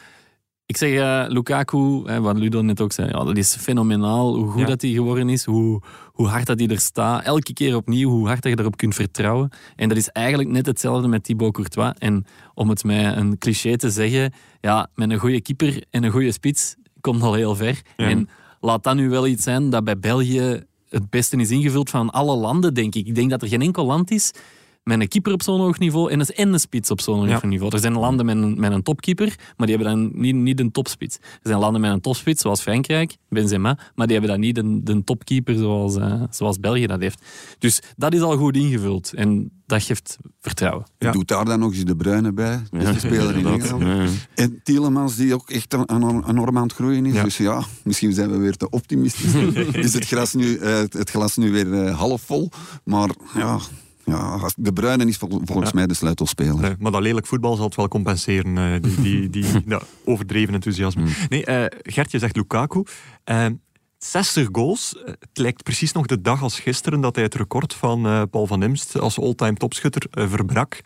ik 0.65 0.77
zeg 0.77 0.89
eh, 0.99 1.25
Lukaku, 1.27 2.01
hè, 2.05 2.21
wat 2.21 2.37
Ludo 2.37 2.61
net 2.61 2.81
ook 2.81 2.91
zei, 2.91 3.07
ja, 3.07 3.23
dat 3.23 3.37
is 3.37 3.55
fenomenaal 3.55 4.35
hoe 4.35 4.47
goed 4.51 4.61
Ja. 4.61 4.67
dat 4.67 4.81
hij 4.81 4.91
geworden 4.91 5.29
is, 5.29 5.45
hoe, 5.45 5.81
hoe 6.11 6.27
hard 6.27 6.45
dat 6.45 6.59
hij 6.59 6.67
er 6.67 6.79
staat. 6.79 7.23
Elke 7.23 7.53
keer 7.53 7.75
opnieuw, 7.75 8.09
hoe 8.09 8.27
hard 8.27 8.41
dat 8.41 8.51
je 8.51 8.59
erop 8.59 8.77
kunt 8.77 8.95
vertrouwen. 8.95 9.49
En 9.75 9.89
dat 9.89 9.97
is 9.97 10.09
eigenlijk 10.09 10.49
net 10.49 10.65
hetzelfde 10.65 11.07
met 11.07 11.23
Thibaut 11.23 11.53
Courtois. 11.53 11.93
En 11.97 12.25
om 12.53 12.69
het 12.69 12.83
met 12.83 13.15
een 13.15 13.37
cliché 13.37 13.77
te 13.77 13.89
zeggen, 13.89 14.33
ja, 14.61 14.87
met 14.95 15.11
een 15.11 15.17
goede 15.19 15.41
keeper 15.41 15.83
en 15.89 16.03
een 16.03 16.11
goede 16.11 16.31
spits 16.31 16.75
komt 17.01 17.21
al 17.21 17.33
heel 17.33 17.55
ver. 17.55 17.81
Ja. 17.97 18.07
En 18.09 18.29
laat 18.59 18.83
dat 18.83 18.95
nu 18.95 19.09
wel 19.09 19.27
iets 19.27 19.43
zijn 19.43 19.69
dat 19.69 19.83
bij 19.83 19.99
België 19.99 20.63
het 20.95 21.09
beste 21.09 21.37
is 21.37 21.49
ingevuld 21.49 21.89
van 21.89 22.09
alle 22.09 22.35
landen, 22.35 22.73
denk 22.73 22.95
ik. 22.95 23.07
Ik 23.07 23.15
denk 23.15 23.29
dat 23.29 23.41
er 23.41 23.47
geen 23.47 23.61
enkel 23.61 23.85
land 23.85 24.11
is 24.11 24.31
met 24.85 24.99
een 25.01 25.07
keeper 25.07 25.33
op 25.33 25.41
zo'n 25.43 25.59
hoog 25.59 25.79
niveau 25.79 26.11
en 26.11 26.19
een, 26.19 26.25
en 26.25 26.53
een 26.53 26.59
spits 26.59 26.91
op 26.91 27.01
zo'n 27.01 27.25
Ja. 27.27 27.31
hoog 27.33 27.43
niveau. 27.43 27.73
Er 27.73 27.79
zijn 27.79 27.93
landen 27.97 28.25
met 28.25 28.35
een, 28.37 28.59
met 28.59 28.71
een 28.71 28.83
topkeeper, 28.83 29.35
maar 29.57 29.67
die 29.67 29.75
hebben 29.75 29.95
dan 29.95 30.11
niet, 30.21 30.35
niet 30.35 30.59
een 30.59 30.71
topspits. 30.71 31.15
Er 31.15 31.39
zijn 31.43 31.59
landen 31.59 31.81
met 31.81 31.91
een 31.91 32.01
topspits, 32.01 32.41
zoals 32.41 32.61
Frankrijk, 32.61 33.15
Benzema, 33.29 33.77
maar 33.95 34.07
die 34.07 34.15
hebben 34.17 34.31
dan 34.35 34.39
niet 34.45 34.57
een, 34.57 34.83
de 34.83 35.03
topkeeper 35.03 35.55
zoals, 35.55 35.95
eh, 35.95 36.21
zoals 36.29 36.59
België 36.59 36.85
dat 36.87 36.99
heeft. 37.01 37.21
Dus 37.59 37.81
dat 37.95 38.13
is 38.13 38.21
al 38.21 38.37
goed 38.37 38.55
ingevuld 38.55 39.13
en 39.13 39.51
dat 39.65 39.83
geeft 39.83 40.17
vertrouwen. 40.41 40.85
Ja. 40.97 41.11
Doet 41.11 41.27
daar 41.27 41.45
dan 41.45 41.59
nog 41.59 41.73
eens 41.73 41.85
de 41.85 41.95
Bruyne 41.95 42.33
bij. 42.33 42.61
Dus 42.71 42.83
de 42.93 42.99
speler 42.99 43.35
in. 43.37 43.45
Engeland. 43.45 43.81
Ja. 43.83 44.05
En 44.35 44.59
Tielemans, 44.63 45.15
die 45.15 45.33
ook 45.33 45.49
echt 45.49 45.73
een- 45.73 45.93
een- 45.93 46.29
enorm 46.29 46.57
aan 46.57 46.63
het 46.63 46.73
groeien 46.73 47.05
is. 47.05 47.13
Ja. 47.13 47.23
Dus 47.23 47.37
ja, 47.37 47.63
misschien 47.83 48.13
zijn 48.13 48.31
we 48.31 48.37
weer 48.37 48.55
te 48.57 48.69
optimistisch. 48.69 49.33
is 49.85 49.93
het 49.93 50.05
glas 50.05 50.33
nu, 50.33 50.57
eh, 50.57 50.77
het 50.77 51.09
glas 51.09 51.37
nu 51.37 51.51
weer 51.51 51.73
eh, 51.85 51.97
half 51.97 52.21
vol. 52.21 52.49
Maar 52.83 53.09
ja, 53.35 53.59
ja 54.05 54.49
de 54.55 54.73
Bruyne 54.73 55.05
is 55.05 55.17
vol- 55.17 55.41
volgens 55.43 55.69
Ja. 55.69 55.75
mij 55.75 55.87
de 55.87 55.93
sleutelspeler. 55.93 56.59
Nee, 56.59 56.75
maar 56.79 56.91
dat 56.91 57.01
lelijk 57.01 57.25
voetbal 57.27 57.55
zal 57.55 57.65
het 57.65 57.75
wel 57.75 57.87
compenseren, 57.87 58.57
eh, 58.57 58.81
die, 58.81 59.01
die, 59.01 59.29
die 59.51 59.63
dat 59.65 59.85
overdreven 60.05 60.53
enthousiasme. 60.53 61.03
Nee, 61.29 61.45
eh 61.45 61.65
Gert, 61.81 62.11
je 62.11 62.19
zegt 62.19 62.35
Lukaku. 62.35 62.83
Eh, 63.23 63.45
60 63.97 64.47
goals. 64.51 64.95
Eh, 64.97 65.05
Het 65.05 65.37
lijkt 65.37 65.63
precies 65.63 65.91
nog 65.91 66.05
de 66.05 66.21
dag 66.21 66.41
als 66.41 66.59
gisteren 66.59 67.01
dat 67.01 67.15
hij 67.15 67.23
het 67.23 67.35
record 67.35 67.73
van 67.73 68.29
Paul 68.29 68.47
van 68.47 68.63
Imst 68.63 68.99
als 68.99 69.19
all-time 69.19 69.53
topschutter 69.53 70.07
verbrak. 70.11 70.81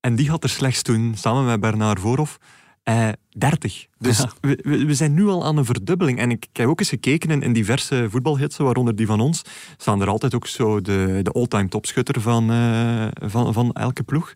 En 0.00 0.14
die 0.16 0.30
had 0.30 0.42
er 0.42 0.48
slechts 0.50 0.82
toen, 0.82 1.14
samen 1.16 1.44
met 1.44 1.60
Bernard 1.60 2.00
Voorhoff, 2.00 2.38
eh 2.86 3.08
30. 3.38 3.86
Dus 3.98 4.18
Ja. 4.18 4.30
we, 4.62 4.94
zijn 4.94 5.14
nu 5.14 5.26
al 5.26 5.44
aan 5.44 5.56
een 5.56 5.64
verdubbeling. 5.64 6.18
En 6.18 6.30
ik, 6.30 6.46
ik 6.50 6.56
heb 6.56 6.68
ook 6.68 6.78
eens 6.78 6.88
gekeken 6.88 7.30
in, 7.30 7.42
in 7.42 7.52
diverse 7.52 8.06
voetbalhitsen, 8.10 8.64
waaronder 8.64 8.96
die 8.96 9.06
van 9.06 9.20
ons, 9.20 9.42
staan 9.76 10.00
er 10.00 10.08
altijd 10.08 10.34
ook 10.34 10.46
zo 10.46 10.80
de, 10.80 11.20
de 11.22 11.30
all-time 11.30 11.68
topschutter 11.68 12.20
van, 12.20 12.50
eh, 12.50 13.06
van, 13.30 13.52
van 13.52 13.72
elke 13.72 14.02
ploeg. 14.02 14.34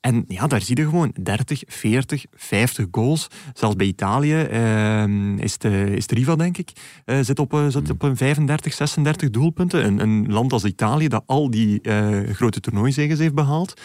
En 0.00 0.24
ja, 0.28 0.46
daar 0.46 0.60
zie 0.60 0.76
je 0.76 0.84
gewoon 0.84 1.14
30, 1.22 1.62
40, 1.66 2.24
50 2.34 2.86
goals. 2.90 3.28
Zelfs 3.54 3.76
bij 3.76 3.86
Italië 3.86 4.40
ehm, 4.42 5.38
is, 5.38 5.58
de, 5.58 5.96
is 5.96 6.06
de 6.06 6.14
Riva, 6.14 6.36
denk 6.36 6.58
ik, 6.58 6.72
eh, 7.04 7.18
zit, 7.20 7.38
op, 7.38 7.52
eh, 7.52 7.66
zit 7.68 7.90
op 7.90 8.02
een 8.02 8.16
35, 8.16 8.72
36 8.72 9.30
doelpunten. 9.30 9.84
Een, 9.86 9.98
een 9.98 10.32
land 10.32 10.52
als 10.52 10.64
Italië 10.64 11.08
dat 11.08 11.22
al 11.26 11.50
die 11.50 11.80
eh, 11.80 12.34
grote 12.34 12.60
toernooizegens 12.60 13.18
heeft 13.18 13.34
behaald. 13.34 13.80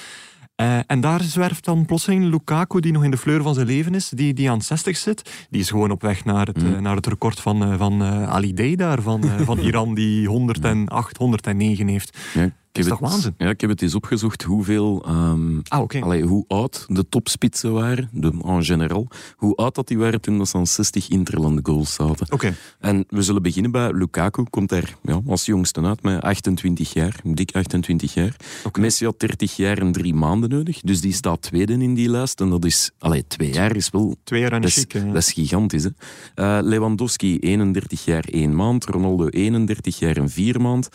Eh, 0.61 0.79
en 0.87 1.01
daar 1.01 1.21
zwerft 1.21 1.65
dan 1.65 1.85
plotseling 1.85 2.23
Lukaku, 2.23 2.79
die 2.79 2.91
nog 2.91 3.03
in 3.03 3.11
de 3.11 3.17
fleur 3.17 3.41
van 3.41 3.53
zijn 3.53 3.67
leven 3.67 3.95
is, 3.95 4.09
die, 4.09 4.33
die 4.33 4.49
aan 4.49 4.61
60 4.61 4.97
zit. 4.97 5.47
Die 5.49 5.61
is 5.61 5.69
gewoon 5.69 5.91
op 5.91 6.01
weg 6.01 6.25
naar 6.25 6.47
het, 6.47 6.63
eh, 6.63 6.79
naar 6.79 6.95
het 6.95 7.07
record 7.07 7.39
van, 7.39 7.63
eh, 7.63 7.77
van 7.77 8.03
Ali 8.03 8.53
Day 8.53 8.75
daar, 8.75 9.01
van, 9.01 9.23
van 9.23 9.59
Iran, 9.69 9.93
die 9.93 10.27
108, 10.27 11.17
109 11.17 11.87
heeft. 11.87 12.17
Ja, 12.33 12.51
ik 12.71 12.77
is 12.81 12.87
toch 12.87 12.99
het- 12.99 13.09
waanzin? 13.09 13.33
Ja, 13.37 13.49
ik 13.49 13.61
heb 13.61 13.69
het 13.69 13.81
eens 13.81 13.95
opgezocht 13.95 14.43
hoeveel, 14.43 15.03
ehm, 15.05 15.59
Ah, 15.67 15.85
allee, 16.03 16.23
hoe 16.23 16.45
oud 16.47 16.85
de 16.87 17.09
topspitsen 17.09 17.73
waren, 17.73 18.09
de, 18.11 18.31
en 18.45 18.63
general, 18.63 19.07
hoe 19.35 19.55
oud 19.55 19.75
dat 19.75 19.87
die 19.87 19.97
waren 19.97 20.21
toen 20.21 20.37
dat 20.37 20.47
ze 20.49 20.57
aan 20.57 20.67
60 20.67 21.07
interland 21.09 21.59
goals 21.63 21.93
zaten. 21.93 22.27
Oké. 22.31 22.55
En 22.79 23.05
we 23.09 23.21
zullen 23.21 23.41
beginnen 23.41 23.71
bij 23.71 23.91
Lukaku, 23.93 24.43
komt 24.49 24.69
daar 24.69 24.95
ja, 25.03 25.21
als 25.27 25.45
jongste 25.45 25.81
uit 25.81 26.03
met 26.03 26.21
28 26.21 26.93
jaar, 26.93 27.19
dik 27.23 27.55
28 27.55 28.13
jaar. 28.13 28.35
Messi 28.79 29.05
had 29.05 29.19
30 29.19 29.55
jaar 29.55 29.77
en 29.77 29.91
drie 29.91 30.13
maanden 30.13 30.49
nodig, 30.49 30.81
dus 30.81 31.01
die 31.01 31.13
staat 31.13 31.41
tweede 31.41 31.73
in 31.73 31.93
die 31.93 32.09
lijst. 32.09 32.41
En 32.41 32.49
dat 32.49 32.65
is, 32.65 32.91
allee, 32.99 33.27
twee 33.27 33.53
jaar 33.53 33.75
is 33.75 33.89
wel 33.89 34.15
Twee 34.23 34.41
jaar 34.41 34.53
aan 34.53 34.61
de 34.61 34.67
dat 34.67 34.77
is, 34.77 35.03
dat 35.05 35.15
is 35.15 35.31
gigantisch. 35.31 35.83
Hè? 35.83 35.89
Eh, 36.35 36.57
Lewandowski, 36.63 37.37
31 37.39 38.05
jaar, 38.05 38.23
1 38.31 38.55
maand. 38.55 38.85
Ronaldo, 38.85 39.27
31 39.27 39.99
jaar 39.99 40.17
en 40.17 40.29
4 40.29 40.61
maand. 40.61 40.89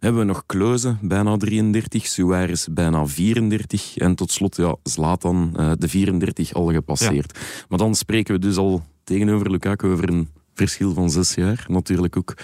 Hebben 0.00 0.20
we 0.20 0.26
nog 0.26 0.42
Kleuze, 0.46 0.96
bijna 1.22 1.36
33. 1.36 2.06
Suarez, 2.06 2.66
bijna 2.70 3.06
34. 3.06 3.96
En 3.96 4.14
tot 4.14 4.30
slot, 4.32 4.56
ja, 4.56 4.76
Zlatan, 4.82 5.52
eh, 5.56 5.72
de 5.78 5.88
34 5.88 6.52
al 6.54 6.72
gepasseerd. 6.72 7.38
Maar 7.68 7.78
dan 7.78 7.94
spreken 7.94 8.34
we 8.34 8.40
dus 8.40 8.56
al 8.56 8.82
tegenover 9.04 9.50
Lukaku 9.50 9.88
over 9.88 10.08
een 10.08 10.28
verschil 10.54 10.92
van 10.94 11.10
6 11.10 11.34
jaar. 11.34 11.64
Natuurlijk 11.68 12.16
ook 12.16 12.34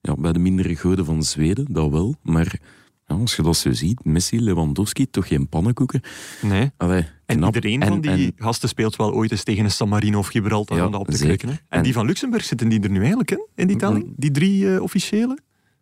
ja, 0.00 0.14
bij 0.14 0.32
de 0.32 0.38
mindere 0.38 0.76
goden 0.76 1.04
van 1.04 1.22
Zweden, 1.22 1.66
dat 1.72 1.90
wel. 1.90 2.14
Maar 2.22 2.58
ja, 3.06 3.14
als 3.16 3.36
je 3.36 3.42
dat 3.42 3.56
zo 3.56 3.72
ziet, 3.72 4.04
Messi, 4.04 4.40
Lewandowski, 4.42 5.10
toch 5.10 5.28
geen 5.28 5.48
pannenkoeken. 5.48 6.00
Nee. 6.42 6.70
Allee, 6.76 7.06
En 7.26 7.42
iedereen 7.44 7.82
En- 7.82 7.88
van 7.88 8.00
die 8.00 8.10
en- 8.10 8.32
gasten 8.36 8.68
speelt 8.68 8.96
wel 8.96 9.12
ooit 9.12 9.30
eens 9.30 9.42
tegen 9.42 9.64
een 9.64 9.70
San 9.70 9.88
Marino 9.88 10.18
of 10.18 10.26
Gibraltar 10.26 10.76
Ja, 10.76 10.84
om 10.86 10.92
dat 10.92 11.00
op 11.00 11.06
te 11.06 11.16
zeker. 11.16 11.26
klikken. 11.36 11.48
Hè? 11.48 11.54
En, 11.54 11.78
En- 11.78 11.82
die 11.82 11.92
van 11.92 12.06
Luxemburg, 12.06 12.44
zitten 12.44 12.68
die 12.68 12.80
er 12.80 12.90
nu 12.90 12.98
eigenlijk 12.98 13.30
in, 13.30 13.46
in 13.54 13.66
die 13.66 13.76
telling? 13.76 14.12
Die 14.16 14.30
drie 14.30 14.74
eh, 14.74 14.82
officiële? 14.82 15.38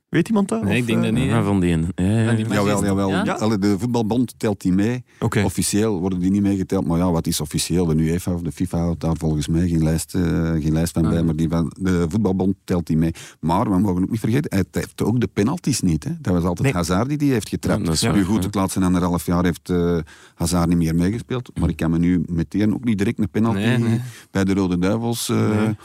Weet 0.08 0.28
iemand 0.28 0.48
dat? 0.48 0.62
Nee, 0.62 0.72
Of, 0.72 0.78
ik 0.78 0.86
denk 0.86 0.98
eh, 0.98 1.04
dat 1.04 1.12
niet. 1.12 1.24
Ja, 1.30 1.42
van 1.42 1.60
die 1.60 1.72
een. 1.72 1.86
Ja, 1.94 2.04
ja. 2.04 2.32
Jawel, 2.32 2.84
jawel. 2.84 3.10
Ja? 3.10 3.22
Allee, 3.32 3.58
de 3.58 3.78
voetbalbond 3.78 4.34
telt 4.36 4.60
die 4.60 4.72
mee. 4.72 5.04
Oké. 5.20 5.42
Officieel 5.44 6.00
worden 6.00 6.18
die 6.18 6.30
niet 6.30 6.42
meegeteld. 6.42 6.86
Maar 6.86 6.98
ja, 6.98 7.10
wat 7.10 7.26
is 7.26 7.40
officieel? 7.40 7.86
De 7.86 7.94
UEFA 7.94 8.32
of 8.32 8.40
de 8.40 8.52
FIFA 8.52 8.78
houdt 8.78 9.00
daar 9.00 9.16
volgens 9.16 9.48
mij 9.48 9.68
geen 9.68 9.82
lijst, 9.82 10.14
eh, 10.14 10.22
geen 10.50 10.72
lijst 10.72 10.92
van 10.92 11.02
bij. 11.02 11.18
Ah. 11.18 11.24
Maar 11.24 11.36
die 11.36 11.48
van 11.48 11.72
de 11.80 12.06
voetbalbond 12.08 12.56
telt 12.64 12.86
die 12.86 12.96
mee. 12.96 13.12
Maar 13.40 13.70
we 13.70 13.78
mogen 13.78 14.02
ook 14.02 14.10
niet 14.10 14.20
vergeten, 14.20 14.50
hij 14.50 14.64
heeft 14.70 15.02
ook 15.02 15.20
de 15.20 15.28
penalties 15.32 15.80
niet. 15.80 16.04
Hè. 16.04 16.10
Dat 16.20 16.34
was 16.34 16.42
altijd 16.44 16.62
Nee. 16.62 16.72
Hazard 16.72 17.08
die 17.08 17.18
die 17.18 17.32
heeft 17.32 17.48
getrapt. 17.48 17.78
Ja, 17.80 17.84
dat 17.84 17.94
is 17.94 18.02
nu 18.02 18.24
goed, 18.24 18.38
ja. 18.38 18.46
het 18.46 18.54
laatste 18.54 18.80
anderhalf 18.80 19.26
jaar 19.26 19.44
heeft 19.44 19.70
eh, 19.70 19.98
Hazard 20.34 20.68
niet 20.68 20.78
meer 20.78 20.94
meegespeeld. 20.94 21.50
Maar 21.60 21.68
ik 21.68 21.76
kan 21.76 21.90
me 21.90 21.98
nu 21.98 22.22
meteen 22.26 22.74
ook 22.74 22.84
niet 22.84 22.98
direct 22.98 23.18
een 23.18 23.30
penalty 23.30 23.58
Nee, 23.58 23.78
nee. 23.78 24.00
bij 24.30 24.44
de 24.44 24.54
Rode 24.54 24.78
Duivels 24.78 25.28
eh, 25.28 25.50
Nee. 25.50 25.76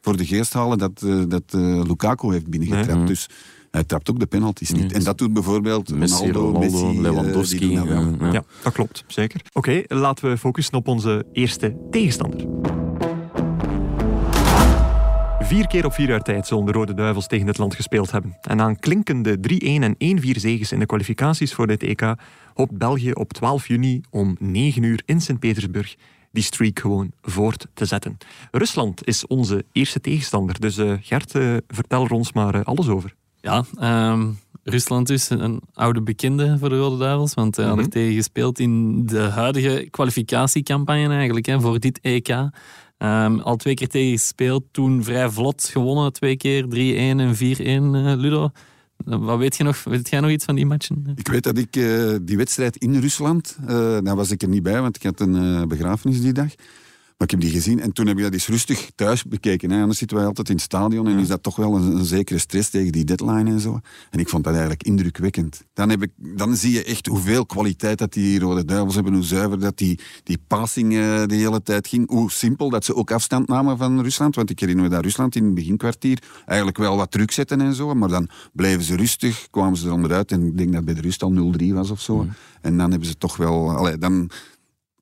voor 0.00 0.16
de 0.16 0.26
geest 0.26 0.52
halen 0.52 0.78
dat, 0.78 1.02
eh, 1.02 1.22
dat 1.28 1.42
eh, 1.46 1.60
Lukaku 1.86 2.32
heeft 2.32 2.46
binnengetrapt. 2.48 2.98
Nee. 2.98 3.06
Dus 3.06 3.28
hij 3.70 3.84
trapt 3.84 4.10
ook 4.10 4.18
de 4.18 4.26
penalties 4.26 4.70
niet. 4.70 4.82
Nee. 4.82 4.92
En 4.92 5.04
dat 5.04 5.18
doet 5.18 5.32
bijvoorbeeld 5.32 5.94
Messi, 5.94 6.32
Ronaldo, 6.32 6.40
Ronaldo, 6.40 6.58
Messi, 6.58 6.96
eh, 6.96 7.00
Lewandowski. 7.00 7.74
dat 7.74 7.88
ja, 7.88 8.12
ja. 8.20 8.32
Ja, 8.32 8.42
dat 8.62 8.72
klopt, 8.72 9.04
zeker. 9.06 9.40
Oké, 9.52 9.82
laten 9.86 10.30
we 10.30 10.38
focussen 10.38 10.74
op 10.74 10.88
onze 10.88 11.26
eerste 11.32 11.76
tegenstander. 11.90 12.46
Vier 15.38 15.66
keer 15.66 15.84
op 15.84 15.92
vier 15.92 16.08
jaar 16.08 16.22
tijd 16.22 16.46
zullen 16.46 16.64
de 16.64 16.72
Rode 16.72 16.94
Duivels 16.94 17.26
tegen 17.26 17.46
het 17.46 17.58
land 17.58 17.74
gespeeld 17.74 18.10
hebben. 18.10 18.36
En 18.40 18.56
na 18.56 18.66
een 18.66 18.78
klinkende 18.78 19.40
3-1 19.40 19.82
en 19.82 19.94
1-4 19.98 20.40
zegens 20.40 20.72
in 20.72 20.78
de 20.78 20.86
kwalificaties 20.86 21.54
voor 21.54 21.66
dit 21.66 21.82
EK 21.82 22.14
hoopt 22.54 22.78
België 22.78 23.12
op 23.12 23.32
12 23.32 23.68
juni 23.68 24.00
om 24.10 24.36
9 24.38 24.82
uur 24.82 25.02
in 25.04 25.20
Sint-Petersburg 25.20 25.96
die 26.32 26.42
streak 26.42 26.78
gewoon 26.78 27.12
voort 27.22 27.66
te 27.74 27.84
zetten. 27.84 28.16
Rusland 28.50 29.06
is 29.06 29.26
onze 29.26 29.64
eerste 29.72 30.00
tegenstander, 30.00 30.60
dus 30.60 30.78
eh, 30.78 30.92
Gert, 31.00 31.34
eh, 31.34 31.56
vertel 31.68 32.04
er 32.04 32.12
ons 32.12 32.32
maar 32.32 32.64
alles 32.64 32.88
over. 32.88 33.14
Ja, 33.40 33.64
ehm, 33.78 34.26
Rusland 34.64 35.10
is 35.10 35.30
een 35.30 35.60
oude 35.74 36.00
bekende 36.02 36.56
voor 36.58 36.68
de 36.68 36.76
Rode 36.78 36.96
Duivels, 36.98 37.34
want 37.34 37.56
hij 37.56 37.64
had 37.64 37.74
Mhm. 37.76 37.84
er 37.84 37.90
tegen 37.90 38.14
gespeeld 38.14 38.58
in 38.58 39.06
de 39.06 39.18
huidige 39.20 39.88
kwalificatiecampagne 39.90 41.08
eigenlijk, 41.14 41.46
hè, 41.46 41.60
voor 41.60 41.78
dit 41.80 41.98
EK. 42.02 42.28
Ehm, 42.98 43.38
al 43.38 43.56
twee 43.56 43.74
keer 43.74 43.88
tegen 43.88 44.10
gespeeld, 44.18 44.62
toen 44.70 45.04
vrij 45.04 45.30
vlot 45.30 45.64
gewonnen, 45.72 46.12
twee 46.12 46.36
keer 46.36 46.68
3-1 46.68 47.20
en 47.20 47.36
4-1, 47.36 47.94
eh, 47.94 48.12
Ludo. 48.16 48.50
Eh, 49.06 49.16
Wat 49.18 49.38
weet 49.38 49.56
je 49.56 49.64
nog? 49.64 49.84
Weet 49.84 50.08
jij 50.10 50.20
nog 50.20 50.30
iets 50.30 50.44
van 50.44 50.54
die 50.54 50.66
matchen? 50.66 51.12
Ik 51.14 51.28
weet 51.28 51.42
dat 51.42 51.58
ik 51.58 51.76
eh, 51.76 52.14
die 52.22 52.36
wedstrijd 52.36 52.76
in 52.76 53.00
Rusland, 53.00 53.56
daar 54.04 54.16
was 54.16 54.30
ik 54.30 54.42
er 54.42 54.48
niet 54.48 54.62
bij, 54.62 54.80
want 54.80 54.96
ik 54.96 55.02
had 55.02 55.20
een 55.20 55.68
begrafenis 55.68 56.20
die 56.20 56.32
dag. 56.32 56.48
Maar 57.20 57.28
ik 57.28 57.40
heb 57.40 57.50
die 57.50 57.60
gezien 57.60 57.80
en 57.80 57.92
toen 57.92 58.06
heb 58.06 58.16
ik 58.16 58.22
dat 58.22 58.32
eens 58.32 58.46
rustig 58.46 58.90
thuis 58.94 59.24
bekeken. 59.24 59.70
Hè. 59.70 59.80
Anders 59.80 59.98
zitten 59.98 60.16
wij 60.16 60.26
altijd 60.26 60.48
in 60.48 60.54
het 60.54 60.64
stadion 60.64 61.08
en 61.08 61.18
is 61.18 61.28
dat 61.28 61.42
toch 61.42 61.56
wel 61.56 61.76
een, 61.76 61.96
een 61.96 62.04
zekere 62.04 62.38
stress 62.38 62.70
tegen 62.70 62.92
die 62.92 63.04
deadline 63.04 63.50
en 63.50 63.60
zo. 63.60 63.80
En 64.10 64.18
ik 64.18 64.28
vond 64.28 64.44
dat 64.44 64.52
eigenlijk 64.52 64.82
indrukwekkend. 64.82 65.64
Dan, 65.72 65.88
heb 65.88 66.02
ik, 66.02 66.10
dan 66.16 66.56
zie 66.56 66.72
je 66.72 66.84
echt 66.84 67.06
hoeveel 67.06 67.46
kwaliteit 67.46 67.98
dat 67.98 68.12
die 68.12 68.38
Rode 68.38 68.64
Duivels 68.64 68.94
hebben, 68.94 69.12
hoe 69.12 69.22
zuiver 69.22 69.60
dat 69.60 69.78
die, 69.78 70.00
die 70.22 70.38
passing 70.46 70.92
eh, 70.92 71.26
de 71.26 71.34
hele 71.34 71.62
tijd 71.62 71.88
ging. 71.88 72.08
Hoe 72.08 72.30
simpel 72.30 72.70
dat 72.70 72.84
ze 72.84 72.94
ook 72.94 73.10
afstand 73.10 73.48
namen 73.48 73.78
van 73.78 74.02
Rusland. 74.02 74.34
Want 74.34 74.50
ik 74.50 74.60
herinner 74.60 74.84
me 74.84 74.90
dat 74.90 75.04
Rusland 75.04 75.36
in 75.36 75.44
het 75.44 75.54
beginkwartier 75.54 76.22
eigenlijk 76.46 76.78
wel 76.78 76.96
wat 76.96 77.10
druk 77.10 77.30
zetten 77.30 77.60
en 77.60 77.74
zo. 77.74 77.94
Maar 77.94 78.08
dan 78.08 78.28
bleven 78.52 78.82
ze 78.82 78.96
rustig, 78.96 79.48
kwamen 79.50 79.78
ze 79.78 79.86
er 79.86 79.92
onderuit. 79.92 80.32
En 80.32 80.46
ik 80.46 80.58
denk 80.58 80.72
dat 80.72 80.84
bij 80.84 80.94
de 80.94 81.00
rust 81.00 81.22
al 81.22 81.52
0-3 81.62 81.66
was 81.72 81.90
of 81.90 82.00
zo. 82.00 82.26
En 82.60 82.76
dan 82.76 82.90
hebben 82.90 83.08
ze 83.08 83.18
toch 83.18 83.36
wel... 83.36 83.76
Allee, 83.76 83.98
dan 83.98 84.30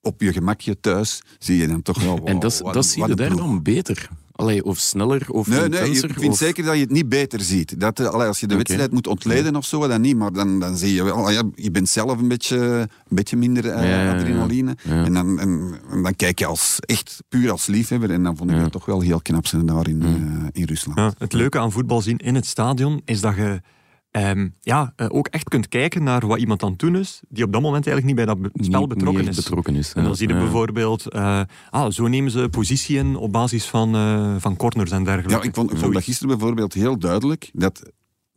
op 0.03 0.21
je 0.21 0.33
gemakje 0.33 0.81
thuis 0.81 1.23
zie 1.39 1.57
je 1.57 1.67
dan 1.69 1.83
toch 1.83 2.03
wel... 2.03 2.21
En 2.25 2.39
dat, 2.39 2.59
wat- 2.59 2.75
dat 2.75 2.87
zie 2.87 3.07
je 3.07 3.15
daar 3.15 3.37
dan 3.37 3.63
beter. 3.63 4.09
Allee, 4.33 4.65
of 4.65 4.79
sneller, 4.79 5.27
of 5.31 5.47
Nee, 5.49 5.59
nee, 5.59 5.67
intenser. 5.69 6.11
ik 6.11 6.19
vind 6.19 6.33
of... 6.33 6.39
zeker 6.39 6.65
dat 6.65 6.75
je 6.75 6.81
het 6.81 6.91
niet 6.91 7.09
beter 7.09 7.41
ziet. 7.41 7.81
Dat, 7.81 8.01
eh, 8.01 8.07
allee, 8.07 8.27
als 8.27 8.41
je 8.41 8.47
de 8.47 8.57
wedstrijd 8.57 8.93
moet 8.93 9.07
ontleden 9.07 9.57
of 9.57 9.65
zo, 9.67 9.89
dan 9.89 10.01
niet. 10.01 10.17
Maar 10.17 10.33
dan, 10.33 10.61
dan 10.61 10.77
zie 10.77 10.95
je 10.95 11.03
wel, 11.03 11.27
ah 11.27 11.33
ja, 11.33 11.43
je 11.55 11.71
bent 11.71 11.89
zelf 11.89 12.19
een 12.19 12.29
beetje, 12.29 12.57
een 12.59 12.89
beetje 13.09 13.37
minder 13.37 13.69
eh, 13.69 13.83
Ja, 13.83 13.89
ja, 13.89 14.03
ja. 14.05 14.15
adrenaline. 14.15 14.77
Ja. 14.85 15.05
En, 15.05 15.13
dan, 15.13 15.39
en, 15.41 15.81
en 15.91 16.03
dan 16.03 16.17
kijk 16.17 16.39
je 16.39 16.47
als, 16.47 16.77
echt 16.81 17.23
puur 17.29 17.51
als 17.51 17.67
liefhebber. 17.67 18.11
En 18.11 18.23
dan 18.23 18.37
vond 18.37 18.51
ik 18.51 18.57
Ja. 18.57 18.63
dat 18.63 18.73
toch 18.73 18.85
wel 18.85 19.01
heel 19.01 19.21
knap 19.21 19.47
zijn 19.47 19.67
daar 19.67 19.89
in, 19.89 20.03
eh, 20.03 20.61
in 20.63 20.65
Rusland. 20.67 20.99
Ja, 20.99 21.13
het 21.19 21.33
leuke 21.33 21.59
aan 21.59 21.73
voetbal 21.73 22.01
zien 22.03 22.17
in 22.19 22.35
het 22.35 22.47
stadion 22.47 23.01
is 23.05 23.21
dat 23.21 23.37
je 23.37 23.61
ehm, 24.11 24.49
ja, 24.61 24.92
eh, 24.97 25.07
ook 25.11 25.27
echt 25.29 25.49
kunt 25.49 25.68
kijken 25.68 26.03
naar 26.03 26.27
wat 26.27 26.38
iemand 26.38 26.62
aan 26.62 26.71
het 26.71 26.79
doen 26.79 26.97
is, 26.97 27.21
die 27.29 27.44
op 27.44 27.53
dat 27.53 27.62
moment 27.62 27.87
eigenlijk 27.87 28.07
niet 28.16 28.27
bij 28.27 28.35
dat 28.35 28.42
be- 28.53 28.64
spel 28.64 28.81
niet 28.81 28.88
betrokken 28.88 29.29
is. 29.29 29.37
betrokken 29.37 29.75
is. 29.77 29.92
En 29.92 30.03
dan 30.03 30.11
ja. 30.11 30.16
zie 30.16 30.29
je 30.29 30.35
Ja. 30.35 30.40
bijvoorbeeld, 30.40 31.07
eh, 31.11 31.40
ah, 31.71 31.90
zo 31.90 32.07
nemen 32.07 32.31
ze 32.31 32.49
positie 32.51 32.97
in 32.99 33.16
op 33.16 33.33
basis 33.33 33.64
van, 33.66 33.94
eh, 33.94 34.35
van 34.38 34.57
corners 34.57 34.90
en 34.90 35.05
dergelijke. 35.05 35.35
Ja, 35.35 35.42
ik 35.42 35.55
vond, 35.55 35.73
ik 35.73 35.79
vond 35.79 35.92
dat 35.94 36.05
gisteren 36.05 36.38
bijvoorbeeld 36.38 36.75
heel 36.75 36.99
duidelijk 36.99 37.51
dat 37.53 37.90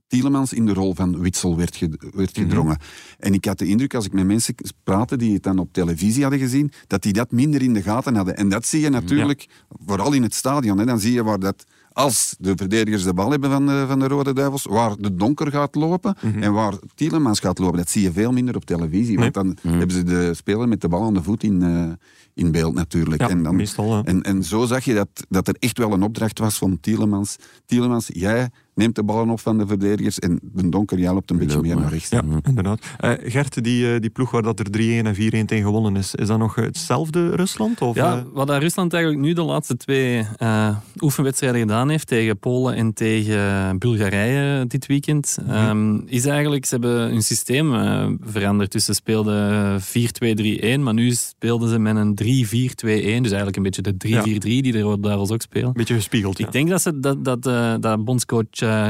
Tielemans 0.07 0.53
in 0.53 0.65
de 0.65 0.73
rol 0.73 0.95
van 0.95 1.19
Witsel 1.19 1.57
werd, 1.57 1.79
werd 2.13 2.37
gedrongen. 2.37 2.77
En 3.19 3.33
ik 3.33 3.45
had 3.45 3.59
de 3.59 3.65
indruk, 3.65 3.93
als 3.93 4.05
ik 4.05 4.13
met 4.13 4.25
mensen 4.25 4.55
praatte 4.83 5.17
die 5.17 5.33
het 5.33 5.43
dan 5.43 5.57
op 5.59 5.73
televisie 5.73 6.21
hadden 6.21 6.39
gezien, 6.39 6.71
dat 6.87 7.01
die 7.01 7.13
dat 7.13 7.31
minder 7.31 7.61
in 7.61 7.73
de 7.73 7.81
gaten 7.81 8.15
hadden. 8.15 8.37
En 8.37 8.49
dat 8.49 8.65
zie 8.65 8.81
je 8.81 8.89
natuurlijk, 8.89 9.47
vooral 9.85 10.13
in 10.13 10.23
het 10.23 10.33
stadion. 10.33 10.77
Hè, 10.77 10.85
dan 10.85 10.99
zie 10.99 11.13
je 11.13 11.23
waar 11.23 11.39
dat, 11.39 11.63
als 11.93 12.35
de 12.39 12.53
verdedigers 12.55 13.03
de 13.03 13.13
bal 13.13 13.31
hebben 13.31 13.51
van 13.51 13.65
de, 13.65 13.85
van 13.87 13.99
de 13.99 14.07
Rode 14.07 14.33
Duivels, 14.33 14.65
waar 14.65 14.95
de 14.99 15.15
donker 15.15 15.51
gaat 15.51 15.75
lopen 15.75 16.15
en 16.39 16.53
waar 16.53 16.73
Tielemans 16.95 17.39
gaat 17.39 17.59
lopen. 17.59 17.77
Dat 17.77 17.89
zie 17.89 18.01
je 18.01 18.11
veel 18.11 18.31
minder 18.31 18.55
op 18.55 18.65
televisie. 18.65 19.17
Want 19.17 19.33
dan 19.33 19.57
hebben 19.61 19.91
ze 19.91 20.03
de 20.03 20.33
speler 20.33 20.67
met 20.67 20.81
de 20.81 20.87
bal 20.87 21.03
aan 21.03 21.13
de 21.13 21.23
voet 21.23 21.43
in, 21.43 21.61
eh, 21.61 21.91
in 22.33 22.51
beeld 22.51 22.73
natuurlijk. 22.73 23.21
Ja, 23.21 23.29
en, 23.29 23.43
dan, 23.43 23.55
meestal, 23.55 24.03
en, 24.03 24.21
en 24.21 24.43
zo 24.43 24.65
zag 24.65 24.83
je 24.83 24.93
dat, 24.93 25.25
dat 25.29 25.47
er 25.47 25.55
echt 25.59 25.77
wel 25.77 25.91
een 25.91 26.03
opdracht 26.03 26.39
was 26.39 26.57
van 26.57 26.79
Tielemans. 26.79 27.35
Tielemans, 27.65 28.09
jij 28.13 28.49
neemt 28.81 28.95
de 28.95 29.03
ballen 29.03 29.29
op 29.29 29.39
van 29.39 29.57
de 29.57 29.67
verdedigers 29.67 30.19
en 30.19 30.39
de 30.41 30.69
donker, 30.69 30.99
jij 30.99 31.13
loopt 31.13 31.31
een 31.31 31.37
beetje 31.37 31.61
meer 31.61 31.75
naar 31.75 31.89
rechts. 31.91 32.09
Ja, 32.09 32.21
inderdaad. 32.43 32.79
Eh, 32.99 33.11
Gert, 33.23 33.63
die, 33.63 33.93
eh, 33.93 33.99
die 33.99 34.09
ploeg 34.09 34.31
waar 34.31 34.41
dat 34.41 34.59
er 34.59 34.65
3-1 34.71 35.05
en 35.05 35.15
4-1 35.15 35.45
tegen 35.45 35.63
gewonnen 35.65 35.95
is, 35.95 36.15
is 36.15 36.27
dat 36.27 36.37
nog 36.37 36.55
hetzelfde 36.55 37.35
Rusland? 37.35 37.81
Of, 37.81 37.95
Ja, 37.95 38.17
eh, 38.17 38.23
wat 38.33 38.47
dat 38.47 38.61
Rusland 38.61 38.93
eigenlijk 38.93 39.23
nu 39.23 39.33
de 39.33 39.41
laatste 39.41 39.77
twee 39.77 40.25
eh, 40.37 40.75
oefenwedstrijden 40.99 41.61
gedaan 41.61 41.89
heeft, 41.89 42.07
tegen 42.07 42.37
Polen 42.39 42.75
en 42.75 42.93
tegen 42.93 43.77
Bulgarije 43.79 44.67
dit 44.67 44.85
weekend, 44.85 45.37
Mhm. 45.45 45.51
ehm, 45.55 45.95
is 46.05 46.25
eigenlijk, 46.25 46.65
ze 46.65 46.71
hebben 46.73 46.99
hun 47.09 47.21
systeem 47.21 47.75
eh, 47.75 48.07
veranderd. 48.21 48.71
Dus 48.71 48.85
ze 48.85 48.93
speelden 48.93 49.81
4-2-3-1, 49.81 50.83
maar 50.83 50.93
nu 50.93 51.11
speelden 51.11 51.69
ze 51.69 51.79
met 51.79 51.95
een 51.95 52.15
3-4-2-1. 52.15 53.21
Dus 53.23 53.31
eigenlijk 53.31 53.55
een 53.57 53.63
beetje 53.63 53.81
de 53.81 53.97
3-4-3 53.97 54.61
die 54.61 54.71
de 54.71 54.79
Rode 54.81 55.01
Duivels 55.01 55.31
ook 55.31 55.41
spelen. 55.41 55.67
een 55.67 55.73
beetje 55.73 55.93
gespiegeld. 55.95 56.37
ja. 56.37 56.45
Ik 56.45 56.51
denk 56.51 56.69
dat, 56.69 56.81
ze, 56.81 56.99
dat, 56.99 57.25
dat, 57.25 57.45
eh, 57.45 57.73
dat 57.79 58.03
bondscoach 58.05 58.47
uh, 58.71 58.87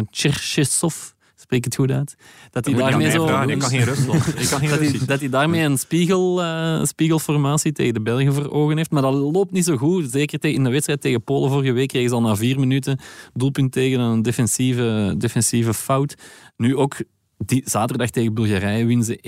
spreek 1.51 1.63
het 1.65 1.75
goed 1.75 1.91
uit, 1.91 2.15
dat 2.51 2.65
hij 2.65 2.73
daarmee 2.73 3.11
zo... 3.11 3.27
vragen, 3.27 3.49
Ik 3.49 3.59
kan 3.59 3.69
geen 3.69 3.83
Rusland. 3.83 4.27
Ik 4.41 4.47
kan 4.49 4.59
geen 4.59 4.69
Dat 4.69 4.79
hij, 4.79 4.87
Russisch. 4.87 5.05
dat 5.05 5.19
hij 5.19 5.29
daarmee 5.29 5.63
een 5.63 5.77
spiegel, 5.77 6.43
eh, 6.43 6.83
spiegelformatie 6.83 7.71
tegen 7.71 7.93
de 7.93 8.01
Belgen 8.01 8.33
voor 8.33 8.51
ogen 8.51 8.77
heeft. 8.77 8.91
Maar 8.91 9.01
dat 9.01 9.13
loopt 9.13 9.51
niet 9.51 9.65
zo 9.65 9.77
goed. 9.77 10.11
Zeker 10.11 10.45
in 10.45 10.63
de 10.63 10.69
wedstrijd 10.69 11.01
tegen 11.01 11.23
Polen 11.23 11.49
vorige 11.49 11.71
week 11.71 11.87
kregen 11.87 12.09
ze 12.09 12.15
al 12.15 12.21
na 12.21 12.35
vier 12.35 12.59
minuten 12.59 12.99
doelpunt 13.33 13.71
tegen 13.71 13.99
een 13.99 14.21
defensieve, 14.21 15.15
defensieve 15.17 15.73
fout. 15.73 16.15
Nu 16.57 16.75
ook 16.75 16.97
die, 17.37 17.61
zaterdag 17.65 18.09
tegen 18.09 18.33
Bulgarije 18.33 18.85
winnen 18.85 19.05
ze 19.05 19.19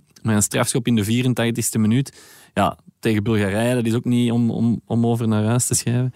1-0 0.00 0.04
met 0.22 0.34
een 0.34 0.42
strafschop 0.42 0.86
in 0.86 0.94
de 0.94 1.04
84ste 1.04 1.80
minuut. 1.80 2.22
Ja, 2.54 2.78
tegen 3.00 3.22
Bulgarije, 3.22 3.74
dat 3.74 3.86
is 3.86 3.94
ook 3.94 4.04
niet 4.04 4.32
om, 4.32 4.50
om, 4.50 4.80
om 4.86 5.06
over 5.06 5.28
naar 5.28 5.44
huis 5.44 5.66
te 5.66 5.74
schrijven. 5.74 6.12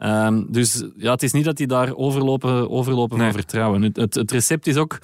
Ehm, 0.00 0.42
dus 0.48 0.84
ja, 0.96 1.10
het 1.10 1.22
is 1.22 1.32
niet 1.32 1.44
dat 1.44 1.56
die 1.56 1.66
daar 1.66 1.94
overlopen, 1.94 2.70
overlopen 2.70 3.18
Nee. 3.18 3.26
van 3.30 3.36
vertrouwen. 3.40 3.82
Het, 3.82 3.96
het, 3.96 4.14
het 4.14 4.30
recept 4.30 4.66
is 4.66 4.76
ook 4.76 4.98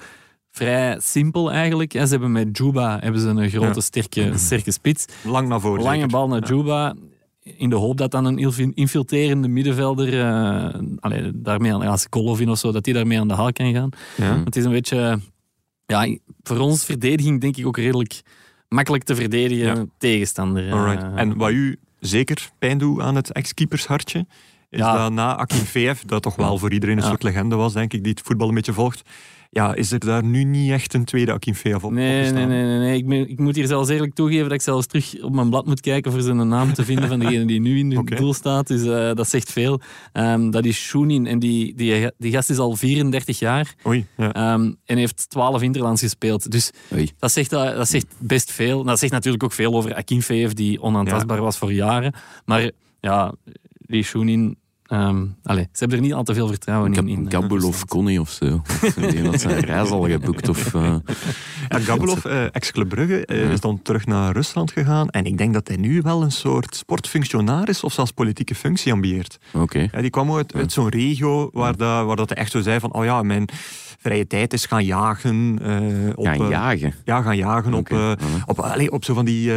vrij 0.51 0.97
simpel 1.01 1.51
eigenlijk. 1.51 1.91
Ze 1.91 1.97
hebben 1.97 2.31
met 2.31 2.57
Juba 2.57 2.99
hebben 2.99 3.21
ze 3.21 3.27
een 3.27 3.49
grote, 3.49 3.73
Ja. 3.75 3.79
sterke, 3.81 4.31
sterke 4.35 4.71
spits. 4.71 5.05
Lang 5.23 5.47
naar 5.47 5.59
voren. 5.61 5.83
Lange 5.83 5.95
zeker. 5.95 6.11
bal 6.11 6.27
naar 6.27 6.47
Juba. 6.47 6.95
In 7.41 7.69
de 7.69 7.75
hoop 7.75 7.97
dat 7.97 8.11
dan 8.11 8.25
een 8.25 8.37
infi- 8.37 8.71
infiltrerende 8.73 9.47
middenvelder, 9.47 10.23
allee, 10.99 11.31
daarmee 11.33 11.73
aan, 11.73 11.81
als 11.81 12.07
Golovin 12.09 12.49
of 12.49 12.57
zo, 12.57 12.71
dat 12.71 12.83
die 12.83 12.93
daarmee 12.93 13.19
aan 13.19 13.27
de 13.27 13.33
haal 13.33 13.51
kan 13.51 13.73
gaan. 13.73 13.89
Ja. 14.17 14.41
Het 14.43 14.55
is 14.55 14.63
een 14.65 14.71
beetje, 14.71 15.19
ja, 15.85 16.17
voor 16.43 16.57
ons 16.59 16.85
verdediging 16.85 17.41
denk 17.41 17.57
ik 17.57 17.67
ook 17.67 17.77
redelijk 17.77 18.21
makkelijk 18.69 19.03
te 19.03 19.15
verdedigen 19.15 19.75
Ja. 19.75 19.85
tegenstander. 19.97 20.69
Eh, 20.69 21.11
En 21.15 21.37
wat 21.37 21.51
u 21.51 21.79
zeker 21.99 22.49
pijn 22.59 22.77
doet 22.77 22.99
aan 23.01 23.15
het 23.15 23.31
ex-keepershartje, 23.31 24.25
is 24.77 24.83
Ja. 24.83 24.97
dat 25.03 25.11
na 25.11 25.35
Akinfeev, 25.37 26.01
dat 26.05 26.21
toch 26.21 26.35
wel 26.35 26.57
voor 26.57 26.71
iedereen 26.73 26.97
een 26.97 27.03
Ja. 27.03 27.09
soort 27.09 27.23
legende 27.23 27.55
was, 27.55 27.73
denk 27.73 27.93
ik, 27.93 28.03
die 28.03 28.11
het 28.11 28.21
voetbal 28.25 28.47
een 28.49 28.55
beetje 28.55 28.73
volgt, 28.73 29.01
ja, 29.49 29.73
is 29.73 29.91
er 29.91 29.99
daar 29.99 30.23
nu 30.23 30.43
niet 30.43 30.71
echt 30.71 30.93
een 30.93 31.05
tweede 31.05 31.31
Akinfeev 31.31 31.83
op 31.83 31.91
Nee, 31.91 32.05
nee, 32.09 32.17
opgestaan? 32.17 32.47
nee, 32.49 32.63
nee, 32.63 32.77
nee. 32.79 32.97
Ik, 32.97 33.05
moet- 33.05 33.29
ik 33.29 33.39
moet 33.39 33.55
hier 33.55 33.67
zelfs 33.67 33.89
eerlijk 33.89 34.13
toegeven 34.13 34.43
dat 34.43 34.51
ik 34.51 34.61
zelfs 34.61 34.87
terug 34.87 35.21
op 35.21 35.33
mijn 35.33 35.49
blad 35.49 35.65
moet 35.65 35.81
kijken 35.81 36.11
voor 36.11 36.21
zijn 36.21 36.47
naam 36.47 36.73
te 36.73 36.85
vinden 36.85 37.07
van 37.07 37.19
degene 37.19 37.45
die 37.45 37.59
nu 37.59 37.79
in 37.79 37.91
het 37.97 38.07
doel 38.17 38.33
staat. 38.33 38.67
Dus 38.67 38.81
eh, 38.83 39.13
dat 39.15 39.29
zegt 39.29 39.51
veel. 39.51 39.81
Ehm, 40.13 40.49
dat 40.49 40.65
is 40.65 40.77
Shunin 40.77 41.27
en 41.27 41.39
die, 41.39 41.75
die, 41.75 42.11
die 42.17 42.31
gast 42.31 42.49
is 42.49 42.57
al 42.57 42.75
34 42.75 43.39
jaar 43.39 43.73
Oei, 43.87 44.05
ja. 44.17 44.33
ehm, 44.33 44.71
en 44.85 44.97
heeft 44.97 45.29
12 45.29 45.61
interlands 45.61 46.01
gespeeld. 46.01 46.51
Dus 46.51 46.71
Oei. 46.93 47.09
dat 47.19 47.31
zegt, 47.31 47.53
eh, 47.53 47.75
dat 47.75 47.87
zegt 47.89 48.05
best 48.17 48.51
veel. 48.51 48.83
Dat 48.83 48.99
zegt 48.99 49.11
natuurlijk 49.11 49.43
ook 49.43 49.53
veel 49.53 49.73
over 49.75 49.95
Akinfeev, 49.95 50.51
die 50.51 50.81
onaantastbaar 50.81 51.41
was 51.41 51.57
voor 51.57 51.73
jaren. 51.73 52.13
Maar 52.45 52.71
ja, 52.99 53.33
die 53.77 54.03
Shunin... 54.03 54.57
ehm 54.87 55.25
allez, 55.43 55.63
ze 55.71 55.79
hebben 55.79 55.97
er 55.97 56.03
niet 56.03 56.13
al 56.13 56.23
te 56.23 56.33
veel 56.33 56.47
vertrouwen 56.47 56.93
in. 56.93 57.07
in 57.07 57.25
eh, 57.25 57.31
Gabulov 57.31 57.63
Rusland. 57.63 57.85
Connie 57.89 58.19
of 58.25 58.29
zo. 58.29 58.61
Die 58.95 59.23
had 59.25 59.39
zijn 59.41 59.59
reis 59.59 59.89
al 59.89 60.07
geboekt. 60.07 60.49
Of, 60.49 60.73
eh, 60.73 60.95
Ja, 61.69 61.79
Gabulov, 61.79 62.25
eh, 62.25 62.43
ex-Club 62.55 62.89
Brugge, 62.89 63.25
eh, 63.25 63.51
is 63.51 63.59
dan 63.59 63.81
terug 63.81 64.05
naar 64.05 64.33
Rusland 64.33 64.71
gegaan. 64.71 65.09
En 65.09 65.25
ik 65.25 65.37
denk 65.37 65.53
dat 65.53 65.67
hij 65.67 65.77
nu 65.77 66.01
wel 66.01 66.21
een 66.23 66.31
soort 66.31 66.75
sportfunctionaris 66.75 67.83
of 67.83 67.93
zelfs 67.93 68.11
politieke 68.11 68.55
functie 68.55 68.91
ambieert. 68.91 69.37
Oké. 69.53 69.87
Ja, 69.91 70.01
die 70.01 70.09
kwam 70.09 70.35
uit, 70.35 70.53
uit 70.55 70.71
zo'n 70.71 70.89
regio 70.89 71.49
waar, 71.53 71.75
dat, 71.77 72.05
waar 72.05 72.15
dat 72.15 72.29
hij 72.29 72.37
echt 72.37 72.51
zo 72.51 72.61
zei 72.61 72.79
van, 72.79 72.93
oh 72.93 73.03
ja, 73.05 73.21
mijn 73.23 73.49
vrije 73.99 74.27
tijd 74.27 74.53
is 74.53 74.65
gaan 74.65 74.85
jagen. 74.85 75.59
eh, 75.61 76.09
op, 76.15 76.25
Gaan 76.25 76.49
jagen. 76.49 76.93
Ja, 77.05 77.21
gaan 77.21 77.37
jagen 77.37 77.73
op, 77.73 77.89
eh, 77.89 77.97
ja. 77.97 78.15
op, 78.45 78.59
allee, 78.59 78.91
op 78.91 79.03
zo 79.05 79.13
van 79.13 79.25
die... 79.25 79.51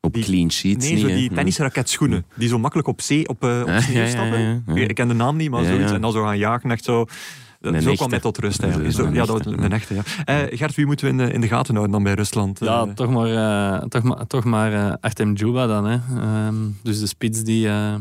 Op 0.00 0.14
die- 0.14 0.24
clean 0.24 0.50
sheets 0.50 0.84
Nee, 0.84 0.92
niet, 0.94 1.00
zo 1.02 1.06
die 1.08 1.30
tennisraketschoenen. 1.34 2.24
Die 2.34 2.48
zo 2.48 2.58
makkelijk 2.58 2.88
op 2.88 3.00
zee, 3.00 3.28
op, 3.28 3.44
eh 3.44 3.60
op 3.62 3.66
Ja, 3.68 3.80
sneeuw 3.80 3.96
ja, 3.96 4.02
ja, 4.02 4.08
stappen. 4.10 4.40
ja, 4.40 4.60
ja. 4.74 4.74
Ik 4.88 4.94
ken 4.94 5.08
de 5.08 5.14
naam 5.14 5.36
niet, 5.36 5.50
maar 5.50 5.62
Ja, 5.62 5.68
zoiets. 5.68 5.88
ja. 5.88 5.94
En 5.94 6.00
dan 6.00 6.12
zo 6.12 6.22
gaan 6.22 6.38
jagen, 6.38 6.70
echt 6.70 6.84
zo... 6.84 7.04
Dat, 7.60 7.72
zo 7.72 7.78
echte. 7.78 7.94
kwam 7.96 8.10
mij 8.10 8.20
tot 8.20 8.38
rust 8.38 8.60
eigenlijk. 8.62 8.90
Is 8.92 8.96
Zo, 8.96 9.08
ja, 9.12 9.24
dat 9.24 9.46
een 9.46 9.72
echte, 9.72 9.94
ja. 9.94 10.02
Eh, 10.24 10.58
Gert, 10.58 10.74
wie 10.74 10.86
moeten 10.86 11.06
we 11.06 11.10
in 11.12 11.18
de, 11.18 11.32
in 11.32 11.40
de 11.40 11.48
gaten 11.48 11.74
houden 11.74 11.92
dan 11.94 12.02
bij 12.02 12.14
Rusland? 12.14 12.58
Ja, 12.60 12.84
Eh, 12.86 12.92
toch 12.94 13.10
maar, 13.10 13.26
eh, 13.76 13.82
toch 13.88 14.02
maar, 14.02 14.26
toch 14.26 14.44
maar 14.44 14.72
eh, 14.72 14.94
Artem 15.00 15.34
Djuba 15.34 15.66
dan. 15.66 15.84
Hè. 15.86 15.98
Ehm, 16.20 16.54
dus 16.82 17.00
de 17.00 17.06
spits 17.06 17.42
die, 17.42 17.68
eh, 17.68 17.94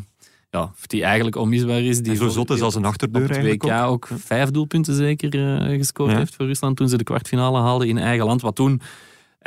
ja, 0.50 0.72
die 0.88 1.04
eigenlijk 1.04 1.36
onmisbaar 1.36 1.82
is. 1.82 2.02
Die 2.02 2.12
en 2.12 2.18
zo 2.18 2.24
voor- 2.24 2.32
zot 2.34 2.50
is 2.50 2.62
als 2.62 2.76
een 2.76 2.86
achterdeur 2.86 3.30
eigenlijk 3.32 3.64
WK 3.64 3.72
ook. 3.72 3.88
ook 3.90 4.08
vijf 4.26 4.50
doelpunten 4.52 4.96
zeker 4.96 5.58
eh, 5.62 5.78
gescoord 5.78 6.12
Ja. 6.12 6.18
heeft 6.18 6.36
voor 6.36 6.46
Rusland 6.46 6.78
toen 6.78 6.90
ze 6.90 6.98
de 6.98 7.04
kwartfinale 7.04 7.60
haalden 7.60 7.88
in 7.88 7.98
eigen 7.98 8.26
land. 8.26 8.42
Wat 8.42 8.56
toen 8.56 8.82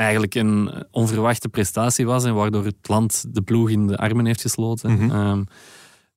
eigenlijk 0.01 0.35
een 0.35 0.71
onverwachte 0.91 1.49
prestatie 1.49 2.07
was 2.07 2.25
en 2.25 2.35
waardoor 2.35 2.65
het 2.65 2.89
land 2.89 3.25
de 3.29 3.43
ploeg 3.43 3.71
in 3.71 3.87
de 3.87 3.97
armen 3.99 4.27
heeft 4.27 4.41
gesloten. 4.41 4.93
Mhm. 4.93 5.11
Ehm, 5.11 5.43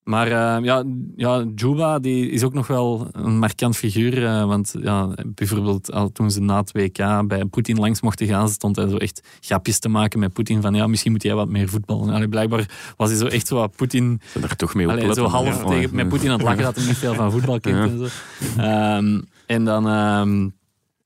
maar 0.03 0.27
eh, 0.27 0.63
ja, 0.63 0.83
ja, 1.15 1.45
Juba 1.55 1.99
die 1.99 2.29
is 2.29 2.43
ook 2.43 2.53
nog 2.53 2.67
wel 2.67 3.07
een 3.11 3.37
markant 3.39 3.75
figuur. 3.77 4.25
eh, 4.25 4.45
want 4.45 4.75
ja, 4.81 5.09
bijvoorbeeld 5.27 5.91
al 5.91 6.11
toen 6.11 6.31
ze 6.31 6.41
na 6.41 6.57
het 6.59 6.71
WK 6.71 7.27
bij 7.27 7.45
Poetin 7.45 7.77
langs 7.79 8.01
mochten 8.01 8.27
gaan, 8.27 8.49
stond 8.49 8.75
hij 8.75 8.87
zo 8.89 8.97
echt 8.97 9.21
grapjes 9.39 9.79
te 9.79 9.89
maken 9.89 10.19
met 10.19 10.33
Poetin. 10.33 10.61
Van 10.61 10.73
ja, 10.73 10.87
misschien 10.87 11.11
moet 11.11 11.23
jij 11.23 11.33
wat 11.33 11.49
meer 11.49 11.69
voetballen. 11.69 12.09
Allee, 12.13 12.27
blijkbaar 12.29 12.93
was 12.97 13.09
hij 13.09 13.17
zo 13.17 13.25
echt 13.25 13.47
zo 13.47 13.55
wat 13.55 13.75
Poetin 13.75 14.21
er 14.41 14.55
toch 14.55 14.73
mee 14.73 14.87
Allee, 14.87 15.13
zo 15.13 15.25
half 15.27 15.61
Ja. 15.61 15.65
tegen, 15.69 15.95
met 15.95 16.07
Poetin 16.09 16.29
aan 16.29 16.37
het 16.37 16.43
lachen 16.47 16.63
dat 16.63 16.75
hij 16.75 16.85
niet 16.85 16.97
veel 16.97 17.13
van 17.13 17.31
voetbal 17.31 17.59
kent 17.59 17.75
Ja. 17.75 17.83
en 17.83 17.97
zo. 17.97 18.61
Ehm, 18.61 19.21
en 19.45 19.65
dan... 19.65 20.51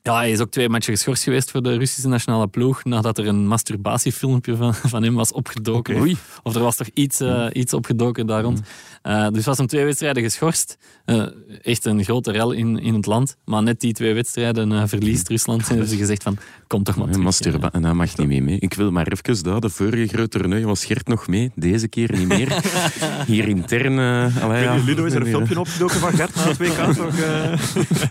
ja, 0.08 0.18
hij 0.18 0.32
is 0.32 0.40
ook 0.40 0.50
twee 0.50 0.70
matchen 0.70 0.94
geschorst 0.94 1.24
geweest 1.24 1.52
voor 1.52 1.62
de 1.62 1.78
Russische 1.78 2.08
nationale 2.08 2.48
ploeg 2.48 2.84
nadat 2.84 3.18
er 3.18 3.28
een 3.28 3.48
masturbatiefilmpje 3.48 4.56
van, 4.56 4.74
van 4.76 5.04
hem 5.04 5.16
was 5.16 5.32
opgedoken. 5.32 6.00
Oei. 6.00 6.18
Of 6.44 6.56
er 6.56 6.62
was 6.62 6.76
toch 6.76 6.88
iets, 6.94 7.20
eh, 7.20 7.46
iets 7.54 7.74
opgedoken 7.74 8.28
daar 8.28 8.42
rond. 8.42 8.62
Eh, 9.02 9.28
dus 9.28 9.46
was 9.46 9.58
hem 9.58 9.68
twee 9.68 9.86
wedstrijden 9.86 10.24
geschorst. 10.24 10.78
Eh, 11.06 11.26
echt 11.62 11.86
een 11.86 12.04
grote 12.04 12.32
rel 12.32 12.52
in, 12.52 12.80
in 12.80 12.94
het 12.94 13.06
land. 13.06 13.38
Maar 13.46 13.64
net 13.64 13.80
die 13.80 13.94
twee 13.94 14.14
wedstrijden 14.14 14.90
verliest 14.90 15.28
Rusland. 15.28 15.62
En 15.62 15.68
hebben 15.68 15.88
ze 15.88 15.98
gezegd 15.98 16.24
van, 16.24 16.38
kom 16.68 16.84
toch 16.84 16.96
maar 16.96 17.08
Ja, 17.20 17.30
terug. 17.30 17.72
en 17.72 17.82
dat 17.82 17.94
mag 17.94 18.18
niet 18.18 18.28
mee, 18.28 18.44
mee. 18.44 18.60
Ik 18.60 18.74
wil 18.74 18.92
maar 18.92 19.08
even 19.08 19.44
daar. 19.44 19.60
De 19.60 19.70
vorige 19.70 20.08
grote 20.08 20.40
toernooi 20.40 20.66
was 20.66 20.86
Gert 20.86 21.08
nog 21.08 21.28
mee. 21.28 21.52
Deze 21.56 21.88
keer 21.88 22.18
niet 22.18 22.28
meer. 22.28 22.62
Hier 23.28 23.48
intern... 23.48 24.00
allee, 24.42 24.64
ja. 24.64 24.76
Ludo, 24.76 25.06
is 25.06 25.14
er 25.14 25.22
een 25.22 25.28
filmpje 25.28 25.60
opgedoken 25.60 26.00
van 26.00 26.14
Gert 26.14 26.36
na 26.36 26.48
het 26.48 26.58
WK? 26.58 26.94
Toch, 26.94 27.20
eh? 27.20 27.60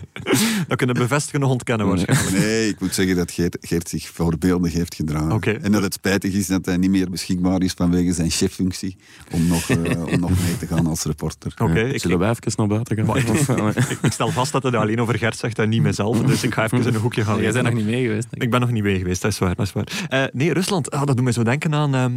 dat 0.67 0.77
kunnen 0.77 0.95
bevestigen 0.95 1.43
of 1.43 1.51
ontkennen 1.51 1.86
waarschijnlijk. 1.87 2.31
Nee, 2.45 2.67
ik 2.69 2.79
moet 2.79 2.93
zeggen 2.93 3.15
dat 3.15 3.31
Geert, 3.31 3.57
Geert 3.61 3.89
zich 3.89 4.07
voorbeeldig 4.09 4.73
heeft 4.73 4.95
gedragen. 4.95 5.31
Oké. 5.31 5.51
En 5.51 5.71
dat 5.71 5.81
het 5.81 5.93
spijtig 5.93 6.33
is 6.33 6.47
dat 6.47 6.65
hij 6.65 6.77
niet 6.77 6.89
meer 6.89 7.09
beschikbaar 7.09 7.61
is 7.61 7.71
vanwege 7.73 8.13
zijn 8.13 8.29
cheffunctie 8.29 8.95
om 9.31 9.47
nog, 9.47 9.69
eh, 9.69 10.03
om 10.13 10.19
nog 10.19 10.29
mee 10.29 10.57
te 10.57 10.67
gaan 10.67 10.87
als 10.87 11.03
reporter. 11.03 11.53
Oké, 11.57 11.79
Ja. 11.79 11.85
ik, 11.85 12.01
Zullen 12.01 12.19
wij 12.19 12.29
even 12.29 12.51
naar 12.55 12.67
buiten 12.67 12.95
gaan? 12.95 13.05
Maar 13.05 13.17
ik- 14.01 14.11
stel 14.13 14.29
vast 14.31 14.51
dat 14.51 14.63
het 14.63 14.75
alleen 14.75 15.01
over 15.01 15.17
Gert 15.17 15.37
zegt 15.37 15.59
en 15.59 15.69
niet 15.69 15.81
mezelf. 15.81 16.19
Dus 16.21 16.43
ik 16.43 16.53
ga 16.53 16.63
even 16.63 16.81
in 16.81 16.87
een 16.87 16.95
hoekje 16.95 17.23
gaan 17.23 17.41
Jij 17.41 17.51
bent 17.51 17.65
nog 17.65 17.73
niet 17.73 17.85
mee 17.85 18.03
geweest. 18.03 18.27
ik. 18.31 18.43
Ik 18.43 18.49
ben 18.49 18.59
nog 18.59 18.71
niet 18.71 18.83
mee 18.83 18.97
geweest, 18.97 19.21
dat 19.21 19.31
is 19.31 19.39
waar. 19.39 19.55
Dat 19.55 19.65
is 19.65 19.73
waar. 19.73 20.05
Eh, 20.07 20.23
nee, 20.33 20.53
Rusland, 20.53 20.91
ah, 20.91 21.05
dat 21.05 21.15
doet 21.15 21.25
me 21.25 21.31
zo 21.31 21.43
denken 21.43 21.73
aan, 21.73 21.95
ehm, 21.95 22.13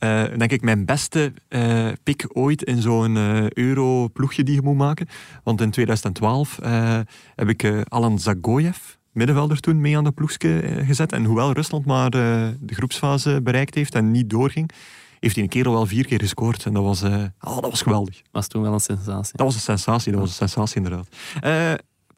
eh, 0.00 0.22
denk 0.36 0.50
ik, 0.50 0.62
mijn 0.62 0.84
beste 0.84 1.32
eh 1.48 1.88
pick 2.02 2.26
ooit 2.32 2.62
in 2.62 2.82
zo'n 2.82 3.16
eh, 3.16 3.50
euro-ploegje 3.50 4.44
die 4.44 4.54
je 4.54 4.62
moet 4.62 4.76
maken. 4.76 5.06
Want 5.44 5.60
in 5.60 5.70
2012 5.70 6.58
eh, 6.58 6.98
heb 7.34 7.48
ik 7.48 7.84
Alan 7.88 8.18
Zagoyev, 8.18 8.78
middenvelder 9.12 9.60
toen, 9.60 9.80
mee 9.80 9.96
aan 9.96 10.04
de 10.04 10.10
ploegje 10.10 10.82
gezet. 10.86 11.12
En 11.12 11.24
hoewel 11.24 11.52
Rusland 11.52 11.86
maar 11.86 12.10
de 12.10 12.56
groepsfase 12.66 13.40
bereikt 13.42 13.74
heeft 13.74 13.94
en 13.94 14.10
niet 14.10 14.30
doorging, 14.30 14.70
heeft 15.18 15.34
hij 15.34 15.44
een 15.44 15.50
kerel 15.50 15.72
wel 15.72 15.86
vier 15.86 16.06
keer 16.06 16.20
gescoord. 16.20 16.64
En 16.64 16.72
dat 16.72 16.82
was, 16.82 17.02
oh, 17.02 17.60
dat 17.60 17.70
was 17.70 17.82
geweldig. 17.82 18.22
was 18.30 18.48
toen 18.48 18.62
wel 18.62 18.72
een 18.72 18.80
sensatie. 18.80 19.36
Dat 19.36 19.46
was 19.46 19.54
een 19.54 19.60
sensatie, 19.60 20.12
dat 20.12 20.20
was 20.20 20.30
een 20.30 20.48
sensatie 20.48 20.76
inderdaad. 20.76 21.08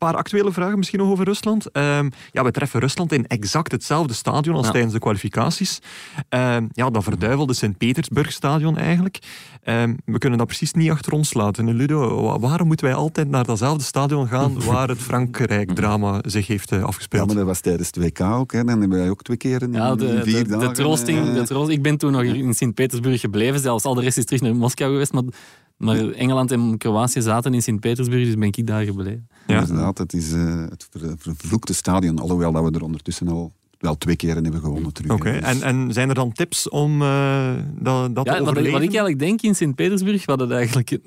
Paar 0.02 0.16
actuele 0.16 0.52
vragen 0.52 0.78
misschien 0.78 0.98
nog 0.98 1.10
over 1.10 1.24
Rusland. 1.24 1.70
Ehm, 1.70 2.10
ja, 2.30 2.44
we 2.44 2.50
treffen 2.50 2.80
Rusland 2.80 3.12
in 3.12 3.26
exact 3.26 3.72
hetzelfde 3.72 4.14
stadion 4.14 4.54
als 4.56 4.66
Ja. 4.66 4.72
tijdens 4.72 4.92
de 4.92 4.98
kwalificaties. 4.98 5.78
Ehm, 6.28 6.66
ja, 6.72 6.90
dat 6.90 7.02
verduivelde 7.04 7.54
Sint-Petersburg-stadion 7.54 8.76
eigenlijk. 8.76 9.18
Ehm, 9.62 9.94
we 10.04 10.18
kunnen 10.18 10.38
dat 10.38 10.46
precies 10.46 10.72
niet 10.72 10.90
achter 10.90 11.12
ons 11.12 11.34
laten. 11.34 11.68
En 11.68 11.74
Ludo, 11.74 12.22
wa- 12.22 12.38
waarom 12.38 12.66
moeten 12.66 12.86
wij 12.86 12.94
altijd 12.94 13.28
naar 13.28 13.44
datzelfde 13.44 13.84
stadion 13.84 14.28
gaan 14.28 14.64
waar 14.64 14.88
het 14.88 14.98
Frankrijk-drama 14.98 16.18
zich 16.26 16.46
heeft 16.46 16.72
eh, 16.72 16.78
Ja, 16.78 16.84
afgespeeld? 16.84 17.26
maar 17.26 17.36
dat 17.36 17.46
was 17.46 17.60
tijdens 17.60 17.86
het 17.86 17.96
WK 17.96 18.20
ook. 18.20 18.52
Hè. 18.52 18.64
Dan 18.64 18.80
hebben 18.80 18.98
wij 18.98 19.10
ook 19.10 19.22
twee 19.22 19.36
keer 19.36 19.62
in, 19.62 19.72
Ja, 19.72 19.90
in 19.90 19.96
de, 19.96 20.20
vier 20.22 20.34
de, 20.44 20.48
de, 20.50 20.56
dagen... 20.56 20.72
troosting, 20.72 21.28
eh, 21.28 21.34
de 21.34 21.42
troost- 21.42 21.70
ik 21.70 21.82
ben 21.82 21.96
toen 21.96 22.12
nog 22.12 22.22
hier 22.22 22.34
in 22.36 22.54
Sint-Petersburg 22.54 23.20
gebleven. 23.20 23.60
Zelfs 23.60 23.84
al 23.84 23.94
de 23.94 24.00
rest 24.02 24.18
is 24.18 24.24
terug 24.24 24.40
naar 24.40 24.56
Moskou 24.56 24.90
geweest. 24.92 25.12
Maar, 25.12 25.22
maar 25.76 25.96
Engeland 26.10 26.50
en 26.50 26.78
Kroatië 26.78 27.20
zaten 27.22 27.54
in 27.54 27.62
Sint-Petersburg, 27.62 28.24
dus 28.24 28.34
ben 28.34 28.48
ik 28.48 28.66
daar 28.66 28.84
gebleven. 28.84 29.28
Ja. 29.46 29.60
Inderdaad, 29.60 29.98
het 29.98 30.12
is 30.12 30.32
eh, 30.32 30.64
het 30.68 30.88
ver- 30.90 31.14
vervloekte 31.18 31.74
stadion. 31.74 32.18
Alhoewel 32.18 32.52
dat 32.52 32.64
we 32.64 32.70
er 32.70 32.82
ondertussen 32.84 33.28
al 33.28 33.52
wel 33.78 33.98
twee 33.98 34.16
keer 34.16 34.36
in 34.36 34.42
hebben 34.42 34.60
gewonnen 34.60 34.92
terug. 34.92 35.10
Oké. 35.12 35.32
Dus- 35.32 35.40
en, 35.42 35.62
en 35.62 35.92
zijn 35.92 36.08
er 36.08 36.14
dan 36.14 36.32
tips 36.32 36.68
om 36.68 37.02
eh, 37.02 37.52
dat, 37.78 38.14
dat 38.14 38.26
Ja, 38.26 38.32
te 38.32 38.38
wat, 38.38 38.40
ik- 38.40 38.40
overleven? 38.40 38.72
wat 38.72 38.82
ik 38.82 38.88
eigenlijk 38.88 39.18
denk 39.18 39.42
in 39.42 39.54
Sint-Petersburg, 39.54 40.24
wat 40.26 40.40
het 40.40 40.50
eigenlijk 40.50 40.98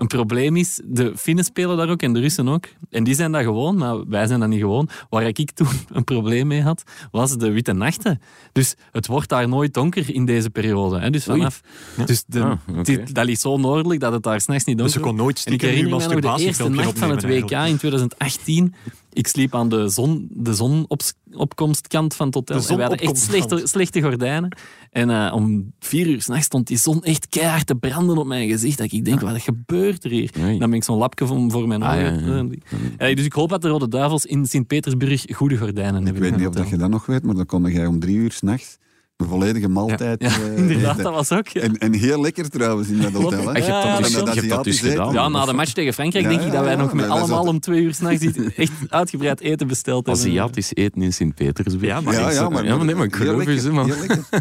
een, 0.00 0.06
probleem 0.06 0.56
is, 0.56 0.80
de 0.84 1.12
Finnen 1.16 1.44
spelen 1.44 1.76
daar 1.76 1.88
ook 1.88 2.02
en 2.02 2.12
de 2.12 2.20
Russen 2.20 2.48
ook. 2.48 2.64
En 2.90 3.04
die 3.04 3.14
zijn 3.14 3.32
dat 3.32 3.42
gewoon, 3.42 3.76
maar 3.76 4.08
wij 4.08 4.26
zijn 4.26 4.40
dat 4.40 4.48
niet 4.48 4.60
gewoon. 4.60 4.88
Waar 5.08 5.26
ik 5.26 5.50
toen 5.50 5.68
een 5.92 6.04
probleem 6.04 6.46
mee 6.46 6.62
had, 6.62 6.82
was 7.10 7.36
de 7.36 7.50
witte 7.50 7.72
nachten. 7.72 8.20
Dus 8.52 8.74
het 8.92 9.06
wordt 9.06 9.28
daar 9.28 9.48
nooit 9.48 9.74
donker 9.74 10.14
in 10.14 10.24
deze 10.24 10.50
periode. 10.50 10.98
Hè. 10.98 11.10
Dus 11.10 11.24
vanaf... 11.24 11.60
Dus 12.06 12.24
de, 12.26 12.40
Ah, 12.40 13.06
dat 13.12 13.24
ligt 13.24 13.40
zo 13.40 13.56
noordelijk 13.56 14.00
dat 14.00 14.12
het 14.12 14.22
daar 14.22 14.40
s'nachts 14.40 14.64
niet 14.64 14.78
Dus 14.78 14.92
donker 14.92 15.10
je 15.10 15.14
kon 15.16 15.24
nooit 15.24 15.38
stiekem 15.38 15.88
nog 15.88 16.06
de 16.06 16.44
eerste 16.44 16.68
nacht 16.68 16.98
van 16.98 17.10
het 17.10 17.22
WK 17.22 17.50
in 17.50 17.76
2018. 17.84 18.74
Ik 19.12 19.26
sliep 19.26 19.54
aan 19.54 19.68
de, 19.68 19.88
zon, 19.88 20.28
de 20.30 20.54
zonopkomstkant 20.54 22.14
van 22.14 22.26
het 22.26 22.34
hotel. 22.34 22.56
En 22.56 22.76
we 22.76 22.80
hadden 22.82 22.98
echt 22.98 23.18
slechte, 23.18 23.60
slechte 23.64 24.02
gordijnen. 24.02 24.56
En 24.90 25.10
eh, 25.10 25.32
om 25.34 25.72
vier 25.78 26.06
uur 26.06 26.22
s'nachts 26.22 26.44
stond 26.46 26.66
die 26.66 26.76
zon 26.78 27.02
echt 27.02 27.28
keihard 27.28 27.66
te 27.66 27.74
branden 27.74 28.18
op 28.18 28.26
mijn 28.26 28.48
gezicht. 28.48 28.78
Dat 28.78 28.92
ik 28.92 29.04
denk, 29.04 29.20
wat 29.20 29.42
gebeurt 29.42 30.04
er 30.04 30.10
hier? 30.10 30.30
Dan 30.32 30.58
ben 30.58 30.72
ik 30.72 30.84
zo'n 30.84 30.98
lapje 30.98 31.26
voor, 31.26 31.50
voor 31.50 31.68
mijn 31.68 31.82
Ah, 31.82 31.92
ogen. 31.92 32.26
ja, 32.26 32.56
ja. 32.98 33.08
Eh, 33.08 33.16
dus 33.16 33.24
ik 33.24 33.32
hoop 33.32 33.48
dat 33.48 33.62
de 33.62 33.68
Rode 33.68 33.88
Duivels 33.88 34.26
in 34.26 34.46
Sint-Petersburg 34.46 35.24
goede 35.34 35.56
gordijnen 35.56 36.00
Ik 36.00 36.04
hebben. 36.04 36.22
weet 36.22 36.32
in 36.32 36.38
niet 36.38 36.46
of 36.48 36.54
dat 36.54 36.68
je 36.68 36.76
dat 36.76 36.90
nog 36.90 37.06
weet, 37.06 37.22
maar 37.22 37.34
dan 37.34 37.46
kon 37.46 37.70
jij 37.72 37.86
om 37.86 38.00
drie 38.00 38.16
uur 38.16 38.32
s'nachts 38.32 38.78
een 39.20 39.26
volledige 39.26 39.68
maaltijd 39.68 40.22
Ja, 40.22 40.28
eh, 40.28 40.56
inderdaad, 40.62 40.92
eten. 40.92 41.04
dat 41.04 41.14
was 41.14 41.32
ook... 41.32 41.48
ja. 41.48 41.60
En, 41.60 41.78
en 41.78 41.92
heel 41.92 42.20
lekker 42.20 42.48
trouwens 42.48 42.88
in 42.88 43.00
dat 43.00 43.12
hotel. 43.12 43.48
Hè? 43.48 43.52
En 43.52 43.62
je 43.62 43.72
hebt 43.72 43.84
Ja, 43.84 43.94
dat 43.94 44.02
dus, 44.04 44.12
ja, 44.12 44.32
je 44.32 44.40
hebt 44.40 44.48
dat 44.48 44.64
dus 44.64 44.80
gedaan. 44.80 45.12
Ja, 45.12 45.28
na 45.28 45.44
de 45.44 45.52
match 45.52 45.72
tegen 45.72 45.92
Frankrijk 45.92 46.24
Ja, 46.24 46.30
denk 46.30 46.42
ik 46.42 46.52
dat 46.52 46.62
wij 46.62 46.72
ja, 46.72 46.78
nog 46.78 46.92
met 46.92 47.06
wij 47.06 47.14
allemaal 47.14 47.46
om 47.46 47.60
twee 47.60 47.82
uur 47.82 47.94
s'nachts 47.94 48.26
echt 48.56 48.72
uitgebreid 48.88 49.40
eten 49.40 49.66
besteld 49.66 50.06
hebben. 50.06 50.24
Aziatisch 50.24 50.74
eten 50.74 51.02
in 51.02 51.12
Sint-Petersburg. 51.12 51.92
Ja, 51.92 52.00
maar 52.00 52.14
Ja, 52.14 52.30
ja, 52.30 52.48
maar, 52.48 52.64
ja, 52.64 52.76
maar 52.76 52.84
nee, 52.84 52.94
maar 52.94 53.06
ik 53.06 53.16
geloof 53.16 53.44
je, 53.44 53.70
man. 53.70 53.92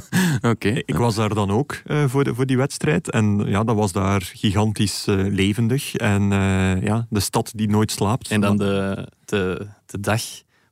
Oké. 0.51 0.81
Ik 0.85 0.95
was 0.95 1.15
daar 1.15 1.33
dan 1.33 1.51
ook 1.51 1.81
eh, 1.85 2.03
voor, 2.07 2.23
de, 2.23 2.35
voor 2.35 2.45
die 2.45 2.57
wedstrijd. 2.57 3.11
En 3.11 3.43
ja, 3.45 3.63
dat 3.63 3.75
was 3.75 3.91
daar 3.91 4.31
gigantisch 4.33 5.05
eh, 5.07 5.15
levendig. 5.15 5.95
En 5.95 6.31
eh, 6.31 6.81
ja, 6.81 7.07
de 7.09 7.19
stad 7.19 7.51
die 7.55 7.69
nooit 7.69 7.91
slaapt. 7.91 8.29
En 8.29 8.41
dan 8.41 8.57
de, 8.57 9.07
de, 9.25 9.67
de 9.85 9.99
dag 9.99 10.21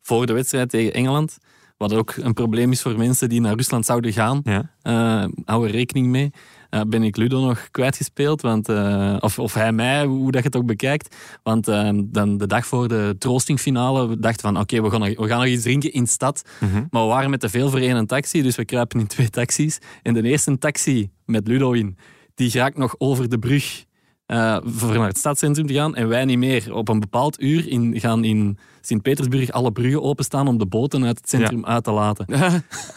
voor 0.01 0.25
de 0.25 0.33
wedstrijd 0.33 0.69
tegen 0.69 0.93
Engeland, 0.93 1.37
wat 1.77 1.93
ook 1.93 2.15
een 2.15 2.33
probleem 2.33 2.71
is 2.71 2.81
voor 2.81 2.97
mensen 2.97 3.29
die 3.29 3.41
naar 3.41 3.55
Rusland 3.55 3.85
zouden 3.85 4.13
gaan, 4.13 4.41
Ja. 4.43 4.71
eh 4.81 5.25
hou 5.45 5.65
er 5.65 5.71
rekening 5.71 6.07
mee. 6.07 6.31
Eh, 6.69 6.81
ben 6.87 7.03
ik 7.03 7.17
Ludo 7.17 7.39
nog 7.39 7.67
kwijtgespeeld, 7.71 8.41
want, 8.41 8.69
eh, 8.69 9.15
of, 9.19 9.39
of 9.39 9.53
hij 9.53 9.71
mij, 9.71 10.05
hoe 10.05 10.31
dat 10.31 10.41
je 10.41 10.47
het 10.47 10.57
ook 10.57 10.65
bekijkt. 10.65 11.15
Want 11.43 11.65
dan 12.03 12.37
de 12.37 12.47
dag 12.47 12.65
voor 12.65 12.87
de 12.87 13.15
troostingfinale, 13.19 14.07
we 14.07 14.19
dachten 14.19 14.41
van 14.53 14.59
oké, 14.61 14.81
we, 14.81 14.89
gaan 14.89 14.99
nog, 14.99 15.09
we 15.17 15.27
gaan 15.27 15.39
nog 15.39 15.47
iets 15.47 15.63
drinken 15.63 15.93
in 15.93 16.03
de 16.03 16.09
stad. 16.09 16.41
Mhm. 16.59 16.83
Maar 16.89 17.01
we 17.01 17.07
waren 17.07 17.29
met 17.29 17.39
te 17.39 17.49
veel 17.49 17.69
voor 17.69 17.79
één 17.79 18.05
taxi, 18.07 18.41
dus 18.41 18.55
we 18.55 18.65
kruipen 18.65 18.99
in 18.99 19.07
twee 19.07 19.29
taxis. 19.29 19.79
En 20.01 20.13
de 20.13 20.21
eerste 20.23 20.57
taxi 20.57 21.09
met 21.25 21.47
Ludo 21.47 21.71
in, 21.71 21.97
die 22.35 22.51
raakt 22.51 22.77
nog 22.77 22.95
over 22.97 23.29
de 23.29 23.39
brug 23.39 23.85
eh, 24.27 24.57
voor 24.63 24.93
naar 24.93 25.07
het 25.07 25.17
stadscentrum 25.17 25.67
te 25.67 25.73
gaan 25.73 25.95
en 25.95 26.07
wij 26.07 26.25
niet 26.25 26.37
meer. 26.37 26.73
Op 26.73 26.89
een 26.89 26.99
bepaald 26.99 27.41
uur 27.41 27.67
in, 27.67 27.99
gaan 27.99 28.23
in 28.23 28.57
Sint-Petersburg 28.81 29.51
alle 29.51 29.71
bruggen 29.71 30.03
openstaan 30.03 30.47
om 30.47 30.57
de 30.57 30.65
boten 30.65 31.05
uit 31.05 31.17
het 31.17 31.29
centrum 31.29 31.65
uit 31.65 31.83
te 31.83 31.91
laten. 31.91 32.25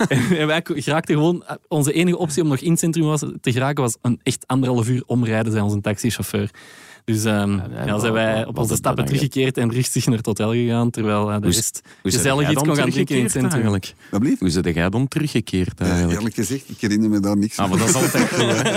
en, 0.09 0.39
en 0.39 0.47
wij 0.47 0.61
geraakten 0.65 1.15
gewoon... 1.15 1.45
Onze 1.69 1.93
enige 1.93 2.19
optie 2.19 2.43
om 2.43 2.49
nog 2.49 2.59
in 2.59 2.71
het 2.71 2.79
centrum 2.79 3.05
was, 3.05 3.25
te 3.41 3.53
geraken 3.53 3.83
was 3.83 3.97
een 4.03 4.21
echt 4.23 4.47
anderhalf 4.47 4.89
uur 4.89 5.03
omrijden, 5.07 5.53
zei 5.53 5.65
onze 5.65 5.81
taxichauffeur. 5.81 6.51
Dus 7.13 7.25
ehm 7.25 7.53
ja, 7.57 7.85
ja, 7.87 7.99
zijn 7.99 8.13
wij 8.13 8.47
op 8.47 8.59
onze 8.59 8.75
stappen 8.75 9.05
teruggekeerd 9.05 9.59
en 9.59 9.73
rustig 9.73 10.07
naar 10.07 10.17
het 10.17 10.27
hotel 10.27 10.53
gegaan, 10.53 10.91
terwijl 10.91 11.31
eh, 11.33 11.41
de 11.41 11.47
rest 11.47 11.81
Hoe 12.03 12.11
gezellig 12.11 12.51
iets 12.51 12.63
kon 12.63 12.77
gaan 12.77 12.91
drinken 12.91 13.17
in 13.17 13.23
het 13.23 13.33
centrum. 13.33 13.53
eigenlijk? 13.53 13.95
Hoe 14.39 14.51
zit 14.51 14.75
jij 14.75 14.89
dan 14.91 15.09
teruggekeerd 15.09 15.73
Ja, 15.79 15.85
eigenlijk? 15.85 16.17
eerlijk 16.19 16.35
gezegd, 16.35 16.63
ik 16.69 16.81
herinner 16.81 17.11
me 17.11 17.21
daar 17.21 17.37
niks 17.37 17.59
Ah, 17.59 17.69
maar 17.71 17.79
van. 17.79 17.87
dat 17.87 17.97
is 17.97 18.03
altijd 18.03 18.29
goed, 18.33 18.63
hè? 18.63 18.71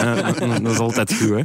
Ja, 0.45 0.59
dat 0.59 0.71
is 0.71 0.77
altijd 0.77 1.13
goed, 1.13 1.29
hè? 1.29 1.41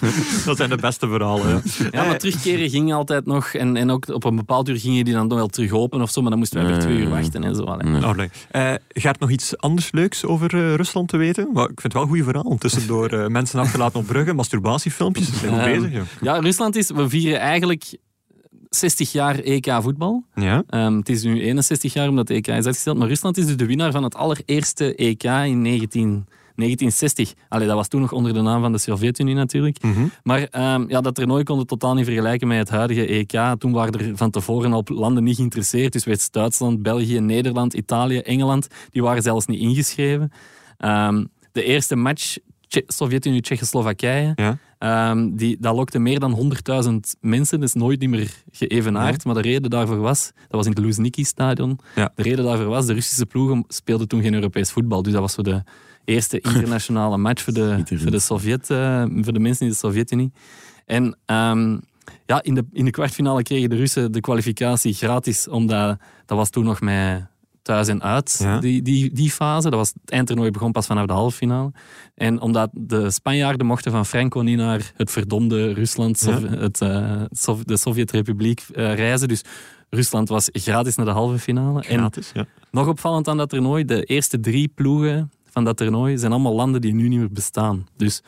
Dat 0.46 0.56
zijn 0.56 0.70
de 0.70 0.76
beste 0.76 1.08
verhalen. 1.08 1.62
Ja. 1.78 1.88
Ja, 1.92 2.04
maar 2.04 2.18
terugkeren 2.18 2.70
ging 2.70 2.92
altijd 2.92 3.26
nog. 3.26 3.46
En, 3.54 3.76
en 3.76 3.90
ook 3.90 4.08
op 4.08 4.24
een 4.24 4.36
bepaald 4.36 4.68
uur 4.68 4.76
gingen 4.78 5.04
die 5.04 5.14
dan 5.14 5.28
wel 5.28 5.46
terug 5.48 5.72
open 5.72 6.00
of 6.02 6.10
zo. 6.10 6.20
Maar 6.20 6.30
dan 6.30 6.38
moesten 6.38 6.62
wij 6.62 6.70
weer 6.72 6.80
twee 6.80 6.96
uur 6.96 7.08
wachten 7.08 7.44
en 7.44 7.54
zo. 7.54 7.62
Allee. 7.62 7.90
Nee. 7.92 8.02
Allee. 8.02 8.30
Eh, 8.50 8.72
Gert, 8.88 9.18
nog 9.20 9.30
iets 9.30 9.56
anders 9.58 9.92
leuks 9.92 10.24
over 10.24 10.54
eh, 10.54 10.74
Rusland 10.74 11.08
te 11.08 11.16
weten? 11.16 11.48
Ik 11.50 11.56
vind 11.56 11.82
het 11.82 11.92
wel 11.92 12.02
een 12.02 12.08
goede 12.08 12.24
verhaal. 12.24 12.56
Tussendoor 12.58 13.08
eh, 13.08 13.26
mensen 13.26 13.58
achterlaten 13.60 13.98
op 14.00 14.06
bruggen, 14.06 14.36
masturbatiefilmpjes. 14.36 15.26
Ze 15.26 15.36
zijn 15.36 15.52
goed 15.52 15.60
Ehm, 15.60 15.80
bezig. 15.80 15.92
joh. 15.92 16.02
Ja, 16.32 16.38
Rusland 16.38 16.76
is... 16.76 16.90
We 16.90 17.08
vieren 17.08 17.40
eigenlijk 17.40 17.98
60 18.68 19.12
jaar 19.12 19.38
EK 19.38 19.72
voetbal. 19.80 20.24
Ja? 20.34 20.62
Ehm, 20.68 20.96
het 20.96 21.08
is 21.08 21.22
nu 21.22 21.40
61 21.40 21.92
jaar 21.92 22.08
omdat 22.08 22.26
de 22.26 22.34
EK 22.34 22.46
is 22.46 22.54
uitgesteld. 22.54 22.98
Maar 22.98 23.08
Rusland 23.08 23.36
is 23.36 23.46
dus 23.46 23.56
de 23.56 23.66
winnaar 23.66 23.92
van 23.92 24.02
het 24.02 24.14
allereerste 24.14 24.94
EK 24.94 25.22
in 25.22 25.62
19, 25.62 26.26
1960. 26.54 27.32
Allee, 27.48 27.66
dat 27.66 27.76
was 27.76 27.88
toen 27.88 28.00
nog 28.00 28.12
onder 28.12 28.34
de 28.34 28.40
naam 28.40 28.60
van 28.60 28.72
de 28.72 28.78
Sovjet-Unie 28.78 29.34
natuurlijk. 29.34 29.82
Mhm. 29.82 30.06
Maar 30.22 30.42
ehm, 30.42 30.84
ja, 30.88 31.00
dat 31.00 31.14
toernooi 31.14 31.44
kon 31.44 31.58
het 31.58 31.68
totaal 31.68 31.94
niet 31.94 32.04
vergelijken 32.04 32.48
met 32.48 32.58
het 32.58 32.68
huidige 32.68 33.06
EK. 33.06 33.58
Toen 33.58 33.72
waren 33.72 34.00
er 34.00 34.16
van 34.16 34.30
tevoren 34.30 34.72
al 34.72 34.84
landen 34.86 35.24
niet 35.24 35.36
geïnteresseerd. 35.36 35.92
Dus 35.92 36.04
werd 36.04 36.32
Duitsland, 36.32 36.82
België, 36.82 37.20
Nederland, 37.20 37.74
Italië, 37.74 38.18
Engeland, 38.18 38.66
die 38.90 39.02
waren 39.02 39.22
zelfs 39.22 39.46
niet 39.46 39.60
ingeschreven. 39.60 40.32
Ehm, 40.76 41.24
de 41.52 41.64
eerste 41.64 41.96
match, 41.96 42.36
Tsje- 42.72 42.84
Sovjet-Unie-Tsjechoslowakije, 42.86 44.32
Ja. 44.34 44.58
Ehm, 44.78 45.30
die, 45.36 45.56
dat 45.60 45.74
lokte 45.74 45.98
meer 45.98 46.18
dan 46.18 46.32
100.000 46.32 47.16
mensen. 47.20 47.60
Dat 47.60 47.68
is 47.68 47.74
nooit 47.74 48.00
niet 48.00 48.08
meer 48.10 48.30
geëvenaard. 48.52 49.24
Maar 49.24 49.34
de 49.34 49.40
reden 49.40 49.70
daarvoor 49.70 49.96
was, 49.98 50.32
dat 50.34 50.50
was 50.50 50.66
in 50.66 50.70
het 50.72 50.80
Luzhniki-stadion. 50.80 51.78
Ja. 51.94 52.12
De 52.14 52.22
reden 52.22 52.44
daarvoor 52.44 52.66
was, 52.66 52.86
de 52.86 52.92
Russische 52.92 53.26
ploegen 53.26 53.64
speelden 53.68 54.08
toen 54.08 54.22
geen 54.22 54.34
Europees 54.34 54.70
voetbal. 54.70 55.02
Dus 55.02 55.12
dat 55.12 55.20
was 55.20 55.34
voor 55.34 55.44
de 55.44 55.62
eerste 56.04 56.40
internationale 56.54 57.16
match 57.16 57.42
voor 57.42 57.52
de, 57.52 57.82
voor 57.84 58.10
de, 58.10 58.18
Sovjet, 58.18 58.70
eh, 58.70 59.04
voor 59.20 59.32
de 59.32 59.38
mensen 59.40 59.66
in 59.66 59.72
de 59.72 59.78
Sovjet-Unie. 59.78 60.32
En 60.86 61.16
ehm, 61.26 61.78
ja, 62.26 62.42
in 62.42 62.54
de, 62.54 62.64
in 62.72 62.84
de 62.84 62.90
kwartfinale 62.90 63.42
kregen 63.42 63.70
de 63.70 63.76
Russen 63.76 64.12
de 64.12 64.20
kwalificatie 64.20 64.94
gratis, 64.94 65.48
omdat 65.48 65.98
dat 66.26 66.38
was 66.38 66.50
toen 66.50 66.64
nog 66.64 66.80
met 66.80 67.26
thuis 67.62 67.88
en 67.88 68.02
uit, 68.02 68.36
Ja. 68.42 68.58
die, 68.60 68.82
die, 68.82 69.12
die 69.12 69.30
fase. 69.30 69.70
Dat 69.70 69.78
was, 69.78 69.92
het 70.00 70.10
eindtoernooi 70.10 70.50
begon 70.50 70.72
pas 70.72 70.86
vanaf 70.86 71.06
de 71.06 71.12
halve 71.12 71.36
finale. 71.36 71.72
En 72.14 72.40
omdat 72.40 72.70
de 72.72 73.10
Spanjaarden 73.10 73.66
mochten 73.66 73.92
van 73.92 74.06
Franco 74.06 74.40
niet 74.40 74.56
naar 74.56 74.92
het 74.96 75.10
verdomde 75.10 75.72
Rusland, 75.72 76.20
Ja. 76.26 76.40
Het, 76.40 76.78
Sov- 77.30 77.62
de 77.62 77.76
Sovjet-Republiek 77.76 78.60
eh, 78.74 78.94
reizen. 78.94 79.28
Dus 79.28 79.42
Rusland 79.90 80.28
was 80.28 80.48
gratis 80.52 80.96
naar 80.96 81.06
de 81.06 81.12
halve 81.12 81.38
finale. 81.38 81.82
En 81.82 81.98
Gratis, 81.98 82.30
ja. 82.34 82.46
nog 82.70 82.86
opvallend 82.88 83.28
aan 83.28 83.36
dat 83.36 83.48
toernooi, 83.48 83.84
de 83.84 84.02
eerste 84.04 84.40
drie 84.40 84.68
ploegen 84.68 85.30
van 85.50 85.64
dat 85.64 85.76
toernooi 85.76 86.18
zijn 86.18 86.32
allemaal 86.32 86.54
landen 86.54 86.80
die 86.80 86.94
nu 86.94 87.08
niet 87.08 87.18
meer 87.18 87.32
bestaan. 87.32 87.86
Dus 87.96 88.22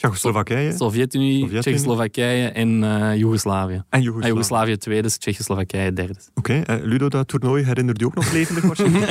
Tsjechoslowakije 0.00 0.72
Sovjet-Unie, 0.72 1.32
Sovjet-Unie. 1.40 1.60
Tsjechoslowakije 1.60 2.48
en 2.48 2.84
eh 2.84 3.16
Joegoslavië. 3.18 3.82
en 3.90 4.02
Joegoslavië. 4.02 4.28
Joegoslavië 4.28 4.76
tweede, 4.76 5.08
Tsjechoslowakije 5.18 5.92
derde. 5.92 6.14
Oké, 6.34 6.52
eh, 6.54 6.76
Ludo, 6.82 7.08
dat 7.08 7.28
toernooi 7.28 7.64
herinnert 7.64 8.00
je 8.00 8.06
ook 8.06 8.14
nog 8.14 8.32
levendig 8.32 8.64
waarschijnlijk? 8.64 9.10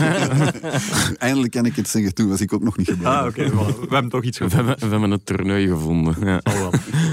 Eindelijk 1.27 1.51
kan 1.53 1.65
ik 1.65 1.75
het 1.75 1.87
zeggen, 1.87 2.13
toen 2.13 2.29
was 2.29 2.41
ik 2.41 2.53
ook 2.53 2.63
nog 2.63 2.77
niet 2.77 2.87
geboren. 2.89 3.11
ah, 3.19 3.25
oké. 3.25 3.49
We 3.49 3.87
hebben 3.89 4.09
toch 4.11 4.23
iets 4.23 4.37
We 4.37 4.43
gevonden. 4.43 4.67
hebben, 4.67 4.85
we 4.85 4.91
hebben 4.91 5.11
het 5.11 5.25
toernooi 5.25 5.67
gevonden. 5.67 6.15
Ja. 6.23 6.41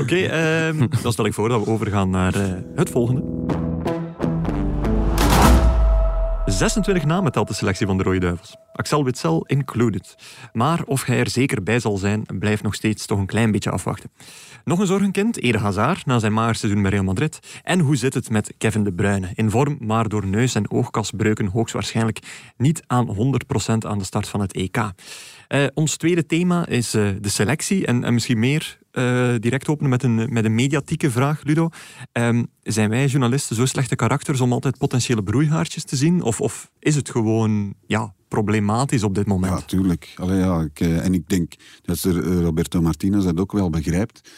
Oké, 0.01 0.17
ehm, 0.17 0.87
dan 1.03 1.13
stel 1.13 1.27
ik 1.27 1.35
voor 1.35 1.49
dat 1.49 1.65
we 1.65 1.71
overgaan 1.71 2.11
naar 2.11 2.35
eh, 2.35 2.53
het 2.75 2.91
volgende. 2.91 3.23
26 6.53 7.05
namen 7.05 7.33
telt 7.33 7.49
de 7.49 7.55
selectie 7.55 7.87
van 7.87 7.97
de 7.97 8.03
Rode 8.03 8.19
Duivels. 8.19 8.57
Axel 8.73 9.05
Witsel 9.05 9.45
included. 9.47 10.15
Maar 10.53 10.83
of 10.85 11.05
hij 11.05 11.19
er 11.19 11.31
zeker 11.31 11.63
bij 11.63 11.81
zal 11.81 11.97
zijn, 11.97 12.25
blijft 12.39 12.63
nog 12.63 12.75
steeds 12.75 13.07
toch 13.07 13.19
een 13.19 13.27
klein 13.27 13.51
beetje 13.51 13.71
afwachten. 13.71 14.11
Nog 14.65 14.79
een 14.79 14.87
zorgenkind, 14.87 15.39
Eden 15.39 15.61
Hazard, 15.61 16.07
na 16.07 16.19
zijn 16.19 16.33
maarseizoen 16.33 16.83
bij 16.83 16.91
Real 16.91 17.05
Madrid. 17.05 17.61
En 17.63 17.81
hoe 17.81 17.97
zit 17.97 18.15
het 18.15 18.31
met 18.31 18.55
Kevin 18.59 18.85
De 18.85 18.93
Bruyne? 18.93 19.31
In 19.35 19.51
vorm, 19.51 19.77
maar 19.81 20.09
door 20.09 20.27
neus- 20.27 20.55
en 20.55 20.71
oogkasbreuken 20.71 21.47
hoogstwaarschijnlijk 21.47 22.19
niet 22.57 22.83
aan 22.87 23.09
100% 23.09 23.87
aan 23.87 23.99
de 23.99 24.05
start 24.05 24.29
van 24.29 24.41
het 24.41 24.53
EK. 24.53 24.79
Eh, 25.53 25.67
ons 25.75 25.97
tweede 25.97 26.27
thema 26.27 26.67
is 26.67 26.95
eh, 26.95 27.09
de 27.21 27.29
selectie. 27.29 27.87
En, 27.87 28.05
en 28.05 28.15
misschien 28.15 28.39
meer 28.39 28.79
eh, 28.91 29.35
direct 29.39 29.69
openen 29.69 29.91
met 29.91 30.03
een, 30.03 30.33
met 30.33 30.45
een 30.45 30.55
mediatieke 30.55 31.11
vraag, 31.11 31.43
Ludo. 31.43 31.69
Ehm, 32.13 32.45
zijn 32.63 32.91
wij 32.91 33.07
journalisten 33.07 33.57
zo 33.57 33.67
slechte 33.67 33.97
karakters 33.97 34.41
om 34.41 34.53
altijd 34.53 34.79
potentiële 34.79 35.23
broeihaartjes 35.23 35.85
te 35.85 35.97
zien? 35.97 36.23
Of, 36.23 36.41
of 36.41 36.71
is 36.79 36.95
het 36.95 37.11
gewoon 37.11 37.75
ja, 37.87 38.15
problematisch 38.29 39.03
op 39.03 39.15
dit 39.15 39.27
moment? 39.27 39.53
Ja, 39.53 39.61
tuurlijk. 39.61 40.15
Ja, 40.27 40.61
ik, 40.61 40.81
en 40.81 41.15
ik 41.15 41.29
denk 41.29 41.55
dat 41.83 42.01
Roberto 42.25 42.81
Martinez 42.81 43.25
dat 43.25 43.41
ook 43.41 43.53
wel 43.53 43.71
begrijpt. 43.71 44.31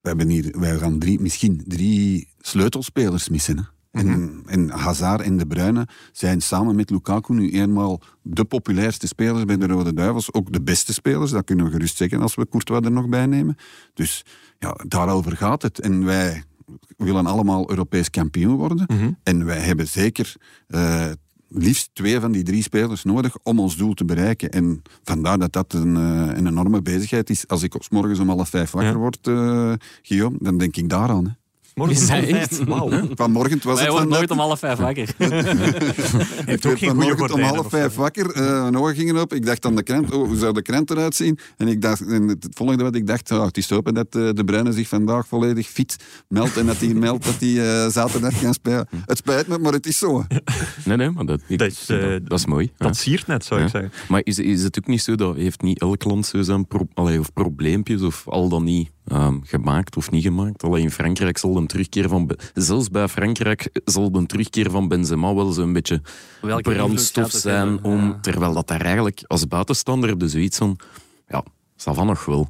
We 0.00 0.08
hebben 0.08 0.28
hier, 0.28 0.54
wij 0.58 0.78
gaan 0.78 0.98
drie, 0.98 1.20
misschien 1.20 1.62
drie 1.66 2.28
sleutelspelers 2.38 3.28
missen. 3.28 3.68
En, 3.96 4.42
en 4.46 4.70
Hazard 4.70 5.20
en 5.20 5.36
De 5.36 5.46
Bruyne 5.46 5.86
zijn 6.12 6.40
samen 6.42 6.76
met 6.76 6.90
Lukaku 6.90 7.34
nu 7.34 7.50
eenmaal 7.52 8.00
de 8.22 8.44
populairste 8.44 9.06
spelers 9.06 9.44
bij 9.44 9.56
de 9.56 9.66
Rode 9.66 9.94
Duivels. 9.94 10.32
Ook 10.32 10.52
de 10.52 10.62
beste 10.62 10.92
spelers, 10.92 11.30
dat 11.30 11.44
kunnen 11.44 11.64
we 11.64 11.70
gerust 11.70 11.96
zeggen 11.96 12.20
als 12.20 12.34
we 12.34 12.48
Courtois 12.48 12.84
er 12.84 12.90
nog 12.92 13.08
bij 13.08 13.26
nemen. 13.26 13.56
Dus 13.94 14.24
ja, 14.58 14.76
daarover 14.88 15.36
gaat 15.36 15.62
het. 15.62 15.80
En 15.80 16.04
wij 16.04 16.42
willen 16.96 17.26
allemaal 17.26 17.70
Europees 17.70 18.10
kampioen 18.10 18.56
worden. 18.56 18.86
En 19.22 19.44
wij 19.44 19.58
hebben 19.58 19.88
zeker 19.88 20.34
eh, 20.66 21.06
liefst 21.48 21.90
twee 21.92 22.20
van 22.20 22.32
die 22.32 22.42
drie 22.42 22.62
spelers 22.62 23.04
nodig 23.04 23.36
om 23.42 23.58
ons 23.60 23.76
doel 23.76 23.94
te 23.94 24.04
bereiken. 24.04 24.50
En 24.50 24.82
vandaar 25.02 25.38
dat 25.38 25.52
dat 25.52 25.72
een, 25.72 25.96
eh, 25.96 26.36
een 26.36 26.46
enorme 26.46 26.82
bezigheid 26.82 27.30
is. 27.30 27.48
Als 27.48 27.62
ik 27.62 27.74
s 27.78 27.88
morgens 27.88 28.18
om 28.18 28.28
half 28.28 28.48
vijf 28.48 28.70
wakker 28.70 28.92
Ja. 28.92 28.98
word, 28.98 29.26
eh, 29.26 29.72
Guillaume, 30.02 30.36
dan 30.40 30.58
denk 30.58 30.76
ik 30.76 30.88
daaraan. 30.88 31.24
Hè. 31.24 31.30
Morgen 31.76 31.94
Is 31.96 32.00
om 32.02 32.06
vijf. 32.06 32.28
echt? 32.30 32.64
Wauw. 32.64 32.88
Vanmorgen 33.14 33.60
was 33.62 33.74
Wij 33.78 33.84
het 33.88 33.96
van 33.96 34.08
nooit 34.08 34.30
om 34.30 34.38
half 34.38 34.58
vijf 34.58 34.78
wakker. 34.78 35.08
ik 35.18 35.28
ook 35.28 36.62
werd 36.62 36.62
geen 36.62 36.90
goede 36.90 37.16
vanmorgen 37.16 37.32
om 37.34 37.40
half 37.40 37.68
vijf 37.68 37.94
wakker, 37.94 38.30
eh, 38.30 38.62
mijn 38.62 38.76
ogen 38.76 38.94
gingen 38.94 39.20
op. 39.20 39.32
Ik 39.34 39.46
dacht 39.46 39.64
aan 39.66 39.76
de 39.76 39.82
krant, 39.82 40.12
oh, 40.12 40.26
hoe 40.26 40.36
zou 40.36 40.52
de 40.52 40.62
krant 40.62 40.90
eruit 40.90 41.14
zien? 41.14 41.38
En, 41.56 41.68
ik 41.68 41.82
dacht, 41.82 42.00
en 42.06 42.28
het 42.28 42.46
volgende 42.50 42.82
wat 42.84 42.94
ik 42.94 43.06
dacht, 43.06 43.30
oh, 43.30 43.44
het 43.44 43.56
is 43.56 43.66
te 43.66 43.74
hopen 43.74 43.94
dat 43.94 44.06
eh, 44.14 44.28
de 44.32 44.44
Bruyne 44.44 44.72
zich 44.72 44.88
vandaag 44.88 45.26
volledig 45.26 45.66
fit 45.68 45.96
meldt 46.28 46.56
en 46.56 46.66
dat 46.66 46.76
hij 46.76 46.94
meldt 46.94 47.24
dat 47.24 47.36
hij 47.40 47.82
eh, 47.84 47.90
zaterdag 47.90 48.40
kan 48.40 48.54
spelen. 48.54 48.88
Het 49.06 49.16
spijt 49.16 49.46
me, 49.46 49.58
maar 49.58 49.72
het 49.72 49.86
is 49.86 49.98
zo. 49.98 50.24
Nee, 50.84 50.96
nee, 50.96 51.10
maar 51.10 51.24
dat, 51.24 51.40
ik- 51.48 51.58
Dat 51.58 51.70
is, 51.70 51.88
eh, 51.88 52.00
dat, 52.00 52.28
dat 52.28 52.38
is 52.38 52.46
mooi. 52.46 52.70
ja. 52.76 52.86
Dat 52.86 52.96
siert 52.96 53.26
net, 53.26 53.44
zou 53.44 53.62
ik 53.62 53.68
zeggen. 53.68 53.92
Maar 54.08 54.20
is, 54.24 54.38
is 54.38 54.62
het 54.62 54.78
ook 54.78 54.86
niet 54.86 55.02
zo 55.02 55.14
dat 55.14 55.36
heeft 55.36 55.62
niet 55.62 55.80
elk 55.80 56.04
land 56.04 56.26
zo 56.26 56.42
zijn 56.42 56.66
pro, 56.66 56.86
allee, 56.94 57.18
of 57.20 57.32
probleempjes 57.32 58.02
of 58.02 58.28
al 58.28 58.48
dan 58.48 58.64
niet 58.64 58.90
ehm, 59.06 59.36
gemaakt 59.42 59.96
of 59.96 60.10
niet 60.10 60.22
gemaakt? 60.22 60.62
Alleen 60.62 60.82
in 60.82 60.90
Frankrijk 60.90 61.38
zal 61.38 61.56
een 61.56 61.66
terugkeer 61.66 62.08
van 62.08 62.30
zelfs 62.54 62.88
bij 62.90 63.08
Frankrijk 63.08 63.70
zal 63.84 64.10
de 64.12 64.26
terugkeer 64.26 64.70
van 64.70 64.88
Benzema 64.88 65.34
wel 65.34 65.52
zo'n 65.52 65.72
beetje 65.72 66.02
Welke 66.40 66.72
brandstof 66.74 67.30
zijn 67.30 67.68
hebben? 67.68 67.84
om 67.84 68.00
Ja. 68.06 68.18
terwijl 68.20 68.52
dat 68.54 68.68
daar 68.68 68.80
eigenlijk 68.80 69.22
als 69.26 69.48
buitenstander 69.48 70.08
heb 70.08 70.20
je 70.20 70.28
zoiets 70.28 70.58
van 70.58 70.78
ja, 71.28 71.44
ça 71.76 71.92
va 71.94 72.04
nog 72.04 72.24
wel. 72.24 72.48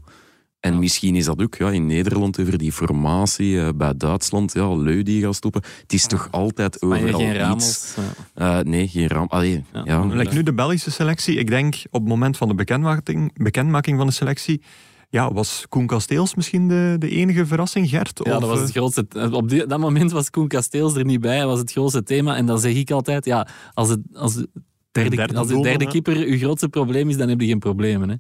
En 0.61 0.79
misschien 0.79 1.17
is 1.17 1.25
dat 1.25 1.43
ook 1.43 1.55
ja, 1.55 1.71
in 1.71 1.87
Nederland 1.87 2.41
over 2.41 2.59
die 2.59 2.73
formatie, 2.73 3.61
eh, 3.61 3.69
bij 3.75 3.97
Duitsland, 3.97 4.53
ja, 4.53 4.75
Leu 4.77 5.03
die 5.03 5.23
gaat 5.23 5.35
stoppen. 5.35 5.63
Het 5.83 5.93
is 5.93 6.07
toch 6.07 6.29
altijd 6.31 6.83
overal 6.83 7.19
geen 7.21 7.29
iets. 7.31 7.39
Ramos. 7.39 7.95
Eh, 8.35 8.59
nee, 8.59 8.89
geen 8.89 9.07
Ram. 9.09 9.27
Allee, 9.29 9.65
Ja. 9.73 9.83
ja. 9.85 10.05
Like 10.05 10.35
nu 10.35 10.43
de 10.43 10.53
Belgische 10.55 10.91
selectie. 10.91 11.37
Ik 11.37 11.47
denk 11.49 11.75
op 11.91 12.01
het 12.01 12.09
moment 12.09 12.37
van 12.37 12.49
de 12.49 12.55
bekendmaking, 12.55 13.43
bekendmaking 13.43 13.97
van 13.99 14.07
de 14.07 14.13
selectie. 14.13 14.63
Ja, 15.09 15.33
was 15.33 15.67
Koen 15.69 15.87
Kasteels 15.87 16.35
misschien 16.35 16.69
de, 16.69 16.97
de 16.99 17.09
enige 17.09 17.47
verrassing, 17.47 17.89
Gert? 17.89 18.21
Ja, 18.25 18.35
Of, 18.35 18.41
dat 18.41 18.49
was 18.49 18.59
het 18.59 18.69
eh, 18.69 18.75
grootste. 18.75 19.07
Op 19.33 19.49
die- 19.49 19.67
dat 19.67 19.79
moment 19.79 20.13
was 20.13 20.31
Koen 20.31 20.49
Kasteels 20.49 20.95
er 20.95 21.05
niet 21.05 21.21
bij. 21.21 21.39
Dat 21.39 21.49
was 21.49 21.59
het 21.59 21.71
grootste 21.73 22.03
thema. 22.03 22.37
En 22.37 22.47
dan 22.47 22.59
zeg 22.59 22.75
ik 22.75 22.91
altijd: 22.91 23.25
ja, 23.25 23.49
als, 23.75 23.89
het, 23.89 24.01
als, 24.13 24.35
de 24.35 24.49
derde, 24.93 25.17
derde 25.17 25.37
als 25.39 25.49
de 25.49 25.61
derde 25.61 25.87
keeper 25.87 26.17
uw 26.17 26.39
grootste 26.39 26.69
probleem 26.69 27.09
is, 27.09 27.17
dan 27.17 27.29
heb 27.29 27.41
je 27.41 27.47
geen 27.47 27.59
problemen. 27.59 28.09
Hè? 28.09 28.15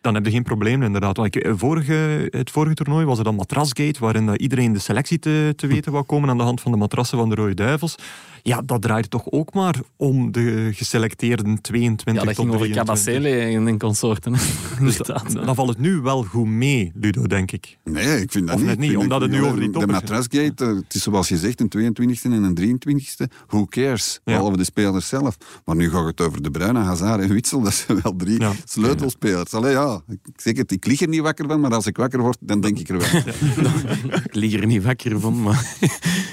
Dan 0.00 0.14
heb 0.14 0.24
je 0.24 0.30
geen 0.30 0.42
probleem, 0.42 0.82
inderdaad. 0.82 1.16
Want 1.16 1.34
ik- 1.36 1.42
eh, 1.44 1.52
vorige, 1.56 2.26
het 2.30 2.50
vorige 2.50 2.74
toernooi 2.74 3.04
was 3.04 3.18
er 3.18 3.24
dan 3.24 3.34
Matrasgate, 3.34 4.00
waarin 4.00 4.26
dat 4.26 4.40
iedereen 4.40 4.72
de 4.72 4.78
selectie 4.78 5.18
te, 5.18 5.52
te 5.56 5.66
weten 5.66 5.92
wou 5.92 6.04
komen 6.04 6.28
aan 6.30 6.36
de 6.38 6.42
hand 6.42 6.60
van 6.60 6.72
de 6.72 6.78
matrassen 6.78 7.18
van 7.18 7.28
de 7.28 7.34
Rode 7.34 7.54
Duivels. 7.54 7.94
Ja, 8.42 8.62
dat 8.66 8.82
draait 8.82 9.10
toch 9.10 9.30
ook 9.30 9.54
maar 9.54 9.80
om 9.96 10.32
de 10.32 10.70
geselecteerde 10.72 11.58
22 11.60 12.04
Ja, 12.04 12.12
dat 12.12 12.34
tot 12.36 12.44
ging 12.44 12.54
over 12.54 12.66
23. 12.70 12.84
Cabacele 12.84 13.28
en, 13.56 13.66
en 13.68 13.78
consorten. 13.78 14.32
Dus 14.80 14.96
dan, 14.96 15.54
valt 15.54 15.68
het 15.68 15.78
nu 15.78 16.00
wel 16.00 16.22
goed 16.24 16.46
mee, 16.46 16.92
Ludo, 16.94 17.26
denk 17.26 17.52
ik. 17.52 17.78
Nee, 17.84 18.20
ik 18.20 18.30
vind 18.32 18.46
dat 18.46 18.56
Of 18.56 18.62
niet. 18.62 18.70
niet, 18.70 18.78
Ik 18.82 18.88
vind 18.90 19.02
omdat 19.02 19.20
het 19.20 19.30
nu 19.30 19.44
over 19.44 19.60
die 19.60 19.70
De 19.70 19.86
matrasgate, 19.86 20.64
eh, 20.64 20.74
het 20.76 20.94
is 20.94 21.02
zoals 21.02 21.28
je 21.28 21.36
zegt, 21.36 21.60
een 21.60 21.68
22e 21.68 22.22
en 22.22 22.32
een 22.32 22.54
23e. 22.54 23.26
Who 23.46 23.66
cares? 23.66 24.20
Ja. 24.24 24.32
Behalve 24.34 24.56
de 24.56 24.64
spelers 24.64 25.08
zelf. 25.08 25.36
Maar 25.64 25.76
nu 25.76 25.90
gaat 25.90 26.04
het 26.06 26.20
over 26.20 26.42
de 26.42 26.50
Bruine, 26.50 26.78
Hazard 26.78 27.20
en 27.20 27.28
Witsel. 27.28 27.60
Dat 27.72 27.74
zijn 27.74 28.00
wel 28.02 28.16
drie 28.16 28.40
Ja. 28.40 28.52
sleutelspelers. 28.64 29.52
Allee, 29.54 29.72
ja, 29.72 30.00
ik 30.08 30.18
zeg 30.36 30.56
het, 30.56 30.72
ik 30.72 30.86
lig 30.86 31.00
er 31.00 31.08
niet 31.08 31.20
wakker 31.20 31.46
van, 31.48 31.60
maar 31.60 31.74
als 31.74 31.86
ik 31.86 31.96
wakker 31.96 32.20
word, 32.20 32.36
dan 32.40 32.60
denk 32.60 32.78
ik 32.78 32.88
er 32.88 32.98
wel. 32.98 33.22
Ik 34.24 34.34
lig 34.34 34.52
er 34.54 34.66
niet 34.66 34.82
wakker 34.82 35.20
van, 35.20 35.42
maar 35.42 35.76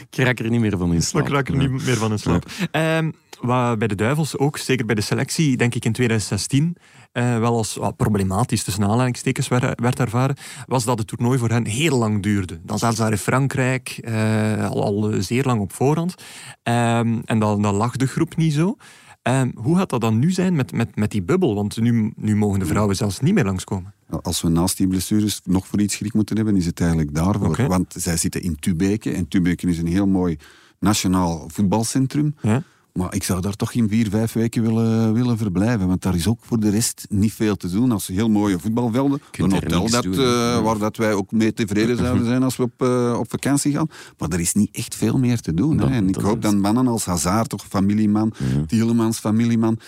ik 0.09 0.15
raak 0.17 0.39
er 0.39 0.49
niet 0.49 0.59
meer 0.59 0.77
van 0.77 0.93
in 0.93 1.01
slaap. 1.01 1.23
Dan 1.23 1.33
raak 1.33 1.49
ik 1.49 1.55
er 1.55 1.61
niet 1.69 1.85
meer 1.85 1.97
van 1.99 2.11
in 2.11 2.19
slaap. 2.19 2.45
Ehm, 2.71 3.11
wat 3.41 3.79
bij 3.79 3.87
de 3.87 3.95
Duivels 3.95 4.37
ook, 4.37 4.57
zeker 4.57 4.85
bij 4.85 4.95
de 4.95 5.01
selectie, 5.01 5.57
denk 5.57 5.75
ik 5.75 5.85
in 5.85 5.91
2016, 5.91 6.75
eh, 7.11 7.39
wel 7.39 7.55
als 7.55 7.75
wat 7.75 7.95
problematisch 7.95 8.63
tussen 8.63 8.83
aanhalingstekens 8.83 9.47
werd, 9.47 9.81
werd 9.81 9.99
ervaren, 9.99 10.35
was 10.65 10.83
dat 10.83 10.97
het 10.97 11.07
toernooi 11.07 11.37
voor 11.37 11.49
hen 11.49 11.65
heel 11.65 11.97
lang 11.97 12.23
duurde. 12.23 12.59
Dan 12.63 12.79
zaten 12.79 12.95
ze 12.95 13.01
daar 13.01 13.11
in 13.11 13.17
Frankrijk, 13.17 13.99
eh, 14.01 14.69
al, 14.69 14.83
al 14.83 15.11
eh, 15.11 15.19
zeer 15.19 15.43
lang 15.43 15.61
op 15.61 15.73
voorhand. 15.73 16.15
Ehm, 16.63 17.19
en 17.25 17.39
dan, 17.39 17.61
dan 17.61 17.75
lag 17.75 17.95
de 17.95 18.07
groep 18.07 18.35
niet 18.35 18.53
zo. 18.53 18.75
Ehm, 19.21 19.51
hoe 19.55 19.77
gaat 19.77 19.89
dat 19.89 20.01
dan 20.01 20.19
nu 20.19 20.31
zijn 20.31 20.55
met, 20.55 20.71
met, 20.71 20.95
met 20.95 21.11
die 21.11 21.21
bubbel? 21.21 21.55
Want 21.55 21.81
nu, 21.81 22.11
nu 22.15 22.35
mogen 22.35 22.59
de 22.59 22.65
vrouwen 22.65 22.95
zelfs 22.95 23.19
niet 23.19 23.33
meer 23.33 23.45
langskomen. 23.45 23.93
Als 24.21 24.41
we 24.41 24.49
naast 24.49 24.77
die 24.77 24.87
blessures 24.87 25.41
nog 25.43 25.67
voor 25.67 25.79
iets 25.79 25.95
schrik 25.95 26.13
moeten 26.13 26.35
hebben, 26.35 26.55
is 26.55 26.65
het 26.65 26.79
eigenlijk 26.79 27.15
daarvoor. 27.15 27.67
Want 27.67 27.93
zij 27.97 28.17
zitten 28.17 28.41
in 28.41 28.59
Tubeke. 28.59 29.11
En 29.11 29.27
Tubeke 29.27 29.67
is 29.67 29.77
een 29.77 29.87
heel 29.87 30.07
mooi 30.07 30.37
nationaal 30.79 31.49
voetbalcentrum. 31.53 32.35
Ja? 32.41 32.63
Maar 32.93 33.13
ik 33.15 33.23
zou 33.23 33.41
daar 33.41 33.55
toch 33.55 33.73
in 33.73 33.89
vier, 33.89 34.09
vijf 34.09 34.33
weken 34.33 34.61
willen, 34.61 35.13
willen 35.13 35.37
verblijven. 35.37 35.87
Want 35.87 36.01
daar 36.01 36.15
is 36.15 36.27
ook 36.27 36.39
voor 36.41 36.59
de 36.59 36.69
rest 36.69 37.05
niet 37.09 37.33
veel 37.33 37.55
te 37.55 37.69
doen. 37.71 37.91
Als 37.91 38.07
heel 38.07 38.29
mooie 38.29 38.59
voetbalvelden. 38.59 39.21
Een 39.31 39.51
hotel 39.51 39.89
dat, 39.89 40.03
doen, 40.03 40.13
eh, 40.13 40.61
waar 40.61 40.77
dat 40.77 40.97
wij 40.97 41.13
ook 41.13 41.31
mee 41.31 41.53
tevreden 41.53 41.97
zouden 42.05 42.25
zijn 42.25 42.43
als 42.43 42.57
we 42.57 42.63
op, 42.63 42.71
eh, 42.81 43.15
op 43.19 43.29
vakantie 43.29 43.73
gaan. 43.73 43.87
Maar 44.17 44.29
er 44.29 44.39
is 44.39 44.53
niet 44.53 44.69
echt 44.71 44.95
veel 44.95 45.17
meer 45.19 45.39
te 45.39 45.53
doen. 45.53 45.77
Dat- 45.77 45.89
hè. 45.89 45.95
En 45.95 46.09
ik 46.09 46.15
hoop 46.15 46.41
dat 46.41 46.55
mannen 46.55 46.87
als 46.87 47.05
Hazard, 47.05 47.49
toch 47.49 47.65
familieman, 47.69 48.33
Tielemans, 48.67 49.19
familieman, 49.19 49.79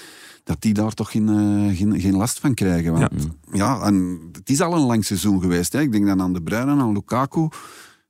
dat 0.43 0.61
die 0.61 0.73
daar 0.73 0.93
toch 0.93 1.11
geen, 1.11 1.29
eh, 1.29 1.77
geen, 1.77 1.99
geen 2.01 2.15
last 2.15 2.39
van 2.39 2.53
krijgen. 2.53 2.91
Want, 2.93 3.11
ja. 3.51 3.81
en 3.81 4.19
het 4.31 4.49
is 4.49 4.61
al 4.61 4.73
een 4.73 4.85
lang 4.85 5.05
seizoen 5.05 5.41
geweest. 5.41 5.73
Hè. 5.73 5.81
Ik 5.81 5.91
denk 5.91 6.05
dan 6.05 6.21
aan 6.21 6.33
De 6.33 6.41
Bruyne, 6.41 6.71
aan 6.71 6.93
Lukaku. 6.93 7.47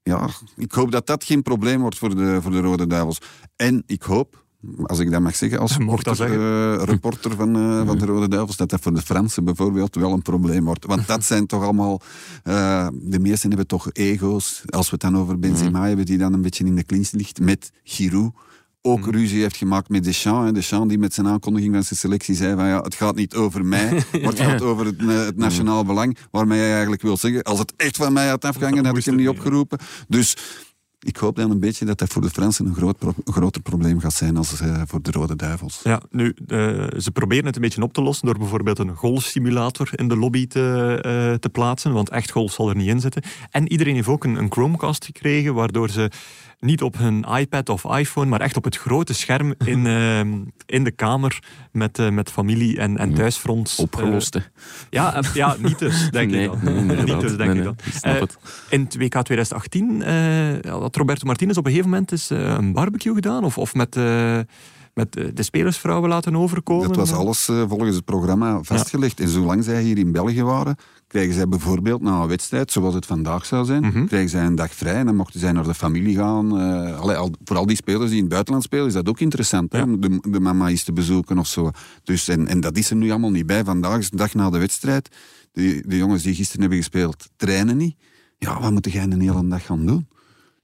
Ja, 0.03 0.29
ik 0.55 0.71
hoop 0.71 0.91
dat 0.91 1.07
dat 1.07 1.23
geen 1.23 1.41
probleem 1.41 1.81
wordt 1.81 1.97
voor 1.97 2.15
de, 2.15 2.39
voor 2.41 2.51
de 2.51 2.59
Rode 2.61 2.87
Duivels. 2.87 3.17
En 3.55 3.83
ik 3.85 4.01
hoop, 4.03 4.45
als 4.83 4.99
ik 4.99 5.11
dat 5.11 5.21
mag 5.21 5.35
zeggen, 5.35 5.59
als 5.59 5.77
reporter, 5.77 6.21
eh, 6.21 6.83
reporter 6.83 7.35
van, 7.35 7.55
eh, 7.55 7.85
van 7.85 7.97
de 7.97 8.05
Rode 8.05 8.27
Duivels, 8.27 8.57
dat 8.57 8.69
dat 8.69 8.81
voor 8.81 8.93
de 8.93 9.01
Fransen 9.01 9.43
bijvoorbeeld 9.43 9.95
wel 9.95 10.11
een 10.13 10.21
probleem 10.21 10.65
wordt. 10.65 10.85
Want 10.85 11.07
dat 11.07 11.23
zijn 11.23 11.45
toch 11.45 11.63
allemaal... 11.63 12.01
eh, 12.43 12.87
de 12.93 13.19
meesten 13.19 13.49
hebben 13.49 13.67
toch 13.67 13.89
ego's. 13.91 14.63
Als 14.65 14.85
we 14.85 14.91
het 14.91 15.01
dan 15.11 15.17
over 15.17 15.39
Benzema 15.39 15.87
hebben, 15.87 16.05
die 16.05 16.17
dan 16.17 16.33
een 16.33 16.41
beetje 16.41 16.65
in 16.65 16.75
de 16.75 16.83
clinch 16.83 17.11
ligt 17.11 17.39
met 17.39 17.71
Giroud. 17.83 18.33
Ook 18.83 19.07
ruzie 19.11 19.41
heeft 19.41 19.57
gemaakt 19.57 19.89
met 19.89 20.03
Deschamps. 20.03 20.47
En 20.47 20.53
Deschamps 20.53 20.87
die 20.89 20.97
met 20.97 21.13
zijn 21.13 21.27
aankondiging 21.27 21.73
van 21.73 21.83
zijn 21.83 21.99
selectie 21.99 22.35
zei 22.35 22.55
van 22.55 22.65
ja, 22.67 22.81
het 22.81 22.95
gaat 22.95 23.15
niet 23.15 23.35
over 23.35 23.65
mij, 23.65 23.91
maar 24.11 24.21
het 24.21 24.39
gaat 24.39 24.61
over 24.61 24.85
het, 24.85 24.99
eh, 24.99 25.07
het 25.25 25.37
nationaal 25.37 25.85
belang. 25.85 26.17
Waarmee 26.31 26.59
hij 26.59 26.71
eigenlijk 26.71 27.01
wil 27.01 27.17
zeggen, 27.17 27.43
als 27.43 27.59
het 27.59 27.73
echt 27.77 27.95
van 27.97 28.13
mij 28.13 28.27
had 28.27 28.45
afgehangen, 28.45 28.85
had 28.85 28.97
ik 28.97 29.05
hem 29.05 29.15
niet 29.15 29.27
opgeroepen. 29.27 29.79
Dus 30.07 30.37
ik 30.99 31.17
hoop 31.17 31.35
dan 31.35 31.51
een 31.51 31.59
beetje 31.59 31.85
dat 31.85 31.97
dat 31.97 32.09
voor 32.09 32.21
de 32.21 32.29
Fransen 32.29 32.65
een, 32.65 32.75
groot 32.75 32.97
pro- 32.97 33.13
een 33.23 33.33
groter 33.33 33.61
probleem 33.61 33.99
gaat 33.99 34.13
zijn 34.13 34.37
als 34.37 34.59
eh, 34.61 34.81
voor 34.85 35.01
de 35.01 35.11
Rode 35.11 35.35
Duivels. 35.35 35.79
Ja, 35.83 36.01
nu, 36.09 36.35
eh, 36.47 36.57
ze 36.97 37.09
proberen 37.13 37.45
het 37.45 37.55
een 37.55 37.61
beetje 37.61 37.81
op 37.81 37.93
te 37.93 38.01
lossen 38.01 38.25
door 38.25 38.37
bijvoorbeeld 38.37 38.79
een 38.79 38.95
golfsimulator 38.95 39.89
in 39.95 40.07
de 40.07 40.17
lobby 40.17 40.47
te, 40.47 41.37
te 41.39 41.49
plaatsen, 41.49 41.93
want 41.93 42.09
echt 42.09 42.31
golf 42.31 42.51
zal 42.51 42.69
er 42.69 42.75
niet 42.75 42.87
in 42.87 42.99
zitten. 42.99 43.23
En 43.49 43.71
iedereen 43.71 43.95
heeft 43.95 44.07
ook 44.07 44.23
een, 44.23 44.35
een 44.35 44.51
Chromecast 44.51 45.05
gekregen, 45.05 45.53
waardoor 45.53 45.89
ze 45.89 46.11
niet 46.61 46.81
op 46.81 46.97
hun 46.97 47.23
iPad 47.37 47.69
of 47.69 47.83
iPhone, 47.97 48.29
maar 48.29 48.41
echt 48.41 48.57
op 48.57 48.63
het 48.63 48.77
grote 48.77 49.13
scherm 49.13 49.53
in, 49.73 49.85
eh, 49.85 50.19
in 50.77 50.83
de 50.83 50.91
kamer 50.91 51.39
met, 51.71 51.99
eh, 51.99 52.09
met 52.09 52.31
familie 52.31 52.77
en, 52.77 52.97
en 52.97 53.13
thuisfronts. 53.13 53.77
eh, 53.77 53.83
Opgelost, 53.83 54.39
ja, 54.89 55.13
eh, 55.15 55.33
ja, 55.33 55.55
niet 55.59 55.79
dus, 55.79 56.09
denk 56.11 56.31
Nee, 56.31 56.43
ik 56.43 56.63
dan. 56.63 56.85
nee, 56.87 56.95
niet 57.03 57.19
dus, 57.19 57.37
denk 57.37 57.53
Nee, 57.53 57.63
ik 57.73 58.19
het. 58.19 58.37
in 58.69 58.81
het 58.81 58.95
WK 58.97 59.21
2018 59.23 60.01
eh, 60.01 60.71
had 60.71 60.95
Roberto 60.95 61.25
Martinez 61.25 61.57
op 61.57 61.65
een 61.65 61.71
gegeven 61.71 61.89
moment 61.91 62.11
eens, 62.11 62.29
eh, 62.29 62.39
een 62.57 62.73
barbecue 62.73 63.13
gedaan, 63.13 63.43
of, 63.43 63.57
of 63.57 63.73
met... 63.73 63.95
eh, 63.95 64.39
met 64.93 65.11
de 65.33 65.43
spelersvrouwen 65.43 66.09
laten 66.09 66.35
overkomen? 66.35 66.87
Dat 66.87 66.95
was 66.95 67.11
alles 67.13 67.45
volgens 67.67 67.95
het 67.95 68.05
programma 68.05 68.59
vastgelegd. 68.61 69.19
En 69.19 69.27
zolang 69.27 69.63
zij 69.63 69.81
hier 69.81 69.97
in 69.97 70.11
België 70.11 70.43
waren, 70.43 70.75
kregen 71.11 71.33
zij 71.33 71.47
bijvoorbeeld 71.47 72.01
na 72.01 72.21
een 72.21 72.27
wedstrijd, 72.27 72.71
zoals 72.71 72.93
het 72.93 73.05
vandaag 73.05 73.45
zou 73.45 73.65
zijn, 73.65 73.81
Mhm. 73.81 74.05
kregen 74.05 74.29
zij 74.29 74.45
een 74.45 74.55
dag 74.55 74.73
vrij 74.73 74.95
en 74.95 75.05
dan 75.05 75.15
mochten 75.15 75.39
zij 75.39 75.51
naar 75.51 75.63
de 75.63 75.73
familie 75.73 76.15
gaan. 76.15 76.51
Allee, 76.97 77.15
al, 77.15 77.31
voor 77.43 77.57
al 77.57 77.65
die 77.65 77.75
spelers 77.75 78.05
die 78.07 78.15
in 78.15 78.23
het 78.23 78.29
buitenland 78.31 78.63
spelen, 78.63 78.85
is 78.87 78.93
dat 78.93 79.09
ook 79.09 79.19
interessant, 79.19 79.71
hè, 79.71 79.77
Ja. 79.77 79.83
om 79.83 80.01
de, 80.01 80.17
de 80.29 80.39
mama 80.39 80.67
eens 80.67 80.83
te 80.83 80.93
bezoeken 80.93 81.37
of 81.37 81.47
zo. 81.47 81.71
Dus, 82.03 82.27
en, 82.27 82.47
en 82.47 82.59
dat 82.59 82.77
is 82.77 82.89
er 82.89 82.95
nu 82.95 83.09
allemaal 83.09 83.31
niet 83.31 83.45
bij. 83.45 83.63
Vandaag 83.63 83.97
is 83.97 84.09
de 84.09 84.17
dag 84.17 84.33
na 84.33 84.49
de 84.49 84.57
wedstrijd. 84.57 85.15
De, 85.51 85.83
de 85.87 85.97
jongens 85.97 86.23
die 86.23 86.35
gisteren 86.35 86.61
hebben 86.61 86.77
gespeeld, 86.79 87.29
trainen 87.35 87.77
niet. 87.77 87.95
Ja, 88.37 88.59
wat 88.61 88.71
moet 88.71 88.91
jij 88.91 89.03
een 89.03 89.21
hele 89.21 89.47
dag 89.47 89.65
gaan 89.65 89.85
doen? 89.85 90.07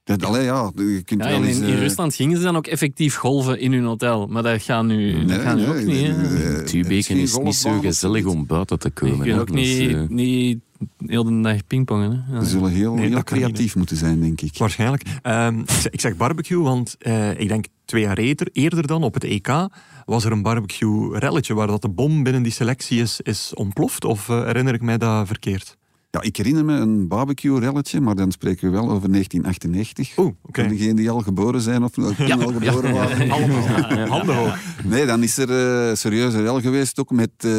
Dat, 0.08 0.24
allee, 0.24 0.44
ja, 0.44 0.70
je 0.76 1.02
kunt 1.04 1.22
Ja, 1.22 1.28
wel 1.28 1.36
en 1.36 1.44
eens... 1.44 1.56
in, 1.58 1.62
in 1.66 1.74
eh, 1.74 1.78
Rusland 1.78 2.14
gingen 2.14 2.36
ze 2.36 2.42
dan 2.42 2.56
ook 2.56 2.66
effectief 2.66 3.14
golven 3.14 3.60
in 3.60 3.72
hun 3.72 3.84
hotel. 3.84 4.26
Maar 4.26 4.42
dat 4.42 4.62
gaat 4.62 4.84
nu, 4.84 5.12
dat 5.12 5.26
nee, 5.26 5.38
gaat 5.38 5.56
nu 5.56 5.62
nee, 5.62 5.70
ook 5.70 5.76
niet. 5.76 5.86
nee, 5.86 6.12
nee, 6.12 6.46
nee, 6.46 6.62
Tubeken 6.62 7.16
is 7.16 7.38
niet 7.38 7.54
zo 7.54 7.80
gezellig 7.80 8.24
om 8.24 8.46
buiten 8.46 8.78
te 8.78 8.90
komen. 8.90 9.16
Je 9.16 9.22
kunt 9.22 9.40
ook 9.40 9.50
niet, 9.50 9.94
eh, 9.94 10.00
niet 10.08 10.58
heel 11.06 11.24
de 11.24 11.40
dag 11.40 11.66
pingpongen. 11.66 12.24
Hè. 12.26 12.34
Ja. 12.34 12.40
We 12.40 12.46
zullen 12.46 12.70
heel, 12.70 12.94
Nee, 12.94 13.08
niet, 13.08 13.24
creatief 13.24 13.76
moeten 13.76 13.96
zijn, 13.96 14.20
denk 14.20 14.40
ik. 14.40 14.58
Waarschijnlijk. 14.58 15.02
Ehm, 15.22 15.60
ik, 15.90 16.00
zeg, 16.00 16.16
barbecue, 16.16 16.62
want 16.62 16.96
eh, 16.98 17.40
ik 17.40 17.48
denk 17.48 17.66
twee 17.84 18.02
jaar 18.02 18.18
eerder, 18.18 18.48
eerder 18.52 18.86
dan 18.86 19.02
op 19.02 19.14
het 19.14 19.24
EK 19.24 19.68
was 20.04 20.24
er 20.24 20.32
een 20.32 20.42
barbecue-relletje 20.42 21.54
waar 21.54 21.66
dat 21.66 21.82
de 21.82 21.88
bom 21.88 22.22
binnen 22.22 22.42
die 22.42 22.52
selectie 22.52 23.00
is, 23.00 23.20
is 23.20 23.52
ontploft. 23.54 24.04
Of 24.04 24.26
herinner 24.26 24.74
ik 24.74 24.82
mij 24.82 24.98
dat 24.98 25.26
verkeerd? 25.26 25.77
Ja, 26.10 26.20
ik 26.22 26.36
herinner 26.36 26.64
me 26.64 26.72
een 26.74 27.08
barbecue-relletje, 27.08 28.00
maar 28.00 28.14
dan 28.14 28.32
spreken 28.32 28.64
we 28.70 28.76
wel 28.76 28.90
over 28.90 29.10
1998. 29.12 30.18
Oeh, 30.18 30.32
oké. 30.42 30.60
Voor 30.60 30.70
degenen 30.70 30.96
die 30.96 31.10
al 31.10 31.20
geboren 31.20 31.60
zijn 31.60 31.84
of 31.84 31.96
nog 31.96 32.14
toen 32.14 32.42
al 32.44 32.52
geboren 32.52 32.92
waren. 32.92 33.30
Allemaal. 33.30 33.66
Handen 34.08 34.34
hoog. 34.36 34.58
Nee, 34.84 35.06
dan 35.06 35.22
is 35.22 35.38
er 35.38 35.50
eh 35.88 35.94
serieuze 35.94 36.42
rel 36.42 36.60
geweest 36.60 36.98
ook 37.00 37.10
met 37.10 37.30
eh 37.38 37.50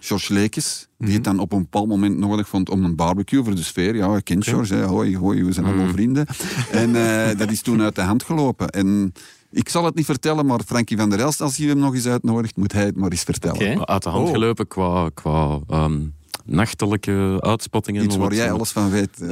George 0.00 0.32
Lekes. 0.32 0.88
Die 0.98 1.14
het 1.14 1.24
dan 1.24 1.38
op 1.38 1.52
een 1.52 1.60
bepaald 1.62 1.88
moment 1.88 2.18
nodig 2.18 2.48
vond 2.48 2.70
om 2.70 2.84
een 2.84 2.96
barbecue 2.96 3.44
voor 3.44 3.54
de 3.54 3.62
sfeer. 3.62 3.96
Ja, 3.96 4.14
je 4.14 4.22
kent 4.22 4.44
George, 4.44 4.74
hè. 4.74 4.84
hoi, 4.84 5.16
hoi, 5.16 5.44
we 5.44 5.52
zijn 5.52 5.66
allemaal 5.66 5.88
vrienden. 5.88 6.26
En 6.70 6.96
eh, 6.96 7.38
dat 7.38 7.50
is 7.50 7.60
toen 7.62 7.80
uit 7.82 7.94
de 7.94 8.00
hand 8.02 8.22
gelopen. 8.22 8.68
En 8.70 9.12
ik 9.50 9.68
zal 9.68 9.84
het 9.84 9.94
niet 9.94 10.04
vertellen, 10.04 10.46
maar 10.46 10.60
Frankie 10.66 10.96
van 10.96 11.10
der 11.10 11.20
Elst, 11.20 11.40
als 11.40 11.56
hij 11.56 11.66
hem 11.66 11.78
nog 11.78 11.94
eens 11.94 12.06
uitnodigt, 12.06 12.56
moet 12.56 12.72
hij 12.72 12.84
het 12.84 12.96
maar 12.96 13.10
eens 13.10 13.22
vertellen. 13.22 13.70
Oké. 13.80 13.86
uit 13.86 14.02
de 14.02 14.08
hand 14.08 14.26
Oh. 14.26 14.32
gelopen 14.32 14.66
qua, 14.68 15.08
qua 15.14 15.58
ehm, 15.68 16.00
nachtelijke 16.44 17.36
uitspattingen. 17.40 18.04
Iets 18.04 18.16
waar 18.16 18.34
jij 18.34 18.52
alles 18.52 18.70
van 18.70 18.90
weet. 18.90 19.18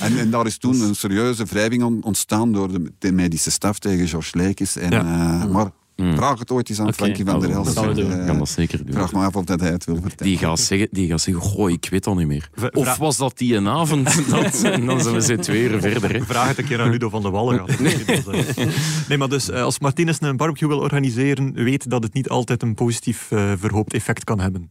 En, 0.00 0.18
en 0.18 0.30
daar 0.30 0.46
is 0.46 0.58
toen 0.58 0.80
een 0.80 0.94
serieuze 0.94 1.44
wrijving 1.44 1.82
on- 1.82 2.02
ontstaan 2.02 2.52
door 2.52 2.72
de, 2.72 2.92
de 2.98 3.12
medische 3.12 3.50
staf 3.50 3.78
tegen 3.78 4.08
George 4.08 4.36
Lekes. 4.36 4.76
En, 4.76 4.90
Ja. 4.90 5.00
eh, 5.44 5.50
maar 5.50 5.70
Mm. 5.96 6.14
vraag 6.16 6.38
het 6.38 6.50
ooit 6.50 6.68
eens 6.68 6.80
aan 6.80 6.92
Frankie 6.94 7.24
van 7.24 7.40
der 7.40 7.48
dat 7.48 7.58
Elst. 7.66 7.78
gaan 7.78 7.88
we 7.88 7.94
doen. 7.94 8.12
Eh, 8.12 8.20
Ik 8.20 8.26
kan 8.26 8.38
dat 8.38 8.48
zeker 8.48 8.84
doen. 8.84 8.94
vraag 8.94 9.12
me 9.12 9.24
af 9.24 9.36
of 9.36 9.44
dat 9.44 9.60
hij 9.60 9.70
het 9.70 9.84
wil 9.84 9.94
vertellen. 10.02 10.24
Die 10.32 10.38
gaat 10.38 10.60
zeggen, 10.60 10.88
die 10.90 11.08
gaat 11.08 11.20
zeggen 11.20 11.42
goh, 11.44 11.70
ik 11.70 11.86
weet 11.90 12.04
dat 12.04 12.16
niet 12.16 12.26
meer. 12.26 12.48
V- 12.54 12.68
Of 12.76 12.96
was 12.96 13.16
dat 13.16 13.38
die 13.38 13.54
een 13.54 13.68
avond? 13.68 14.04
Dat, 14.30 14.62
en 14.62 14.86
dan 14.86 15.00
zijn 15.00 15.14
we 15.14 15.22
ze 15.22 15.36
twee 15.38 15.62
uur 15.62 15.80
verder. 15.80 16.12
Hè. 16.12 16.24
Vraag 16.24 16.48
het 16.48 16.58
een 16.58 16.64
keer 16.64 16.80
aan 16.80 16.90
Ludo 16.90 17.08
van 17.08 17.22
de 17.22 17.30
Wallen. 17.30 17.64
Nee, 19.08 19.18
maar 19.18 19.28
dus 19.28 19.50
eh, 19.50 19.62
als 19.62 19.78
Martinez 19.78 20.16
een 20.20 20.36
barbecue 20.36 20.68
wil 20.68 20.78
organiseren, 20.78 21.52
weet 21.54 21.90
dat 21.90 22.02
het 22.02 22.14
niet 22.14 22.28
altijd 22.28 22.62
een 22.62 22.74
positief 22.74 23.26
verhoopt 23.58 23.92
effect 23.94 24.24
kan 24.24 24.40
hebben. 24.40 24.70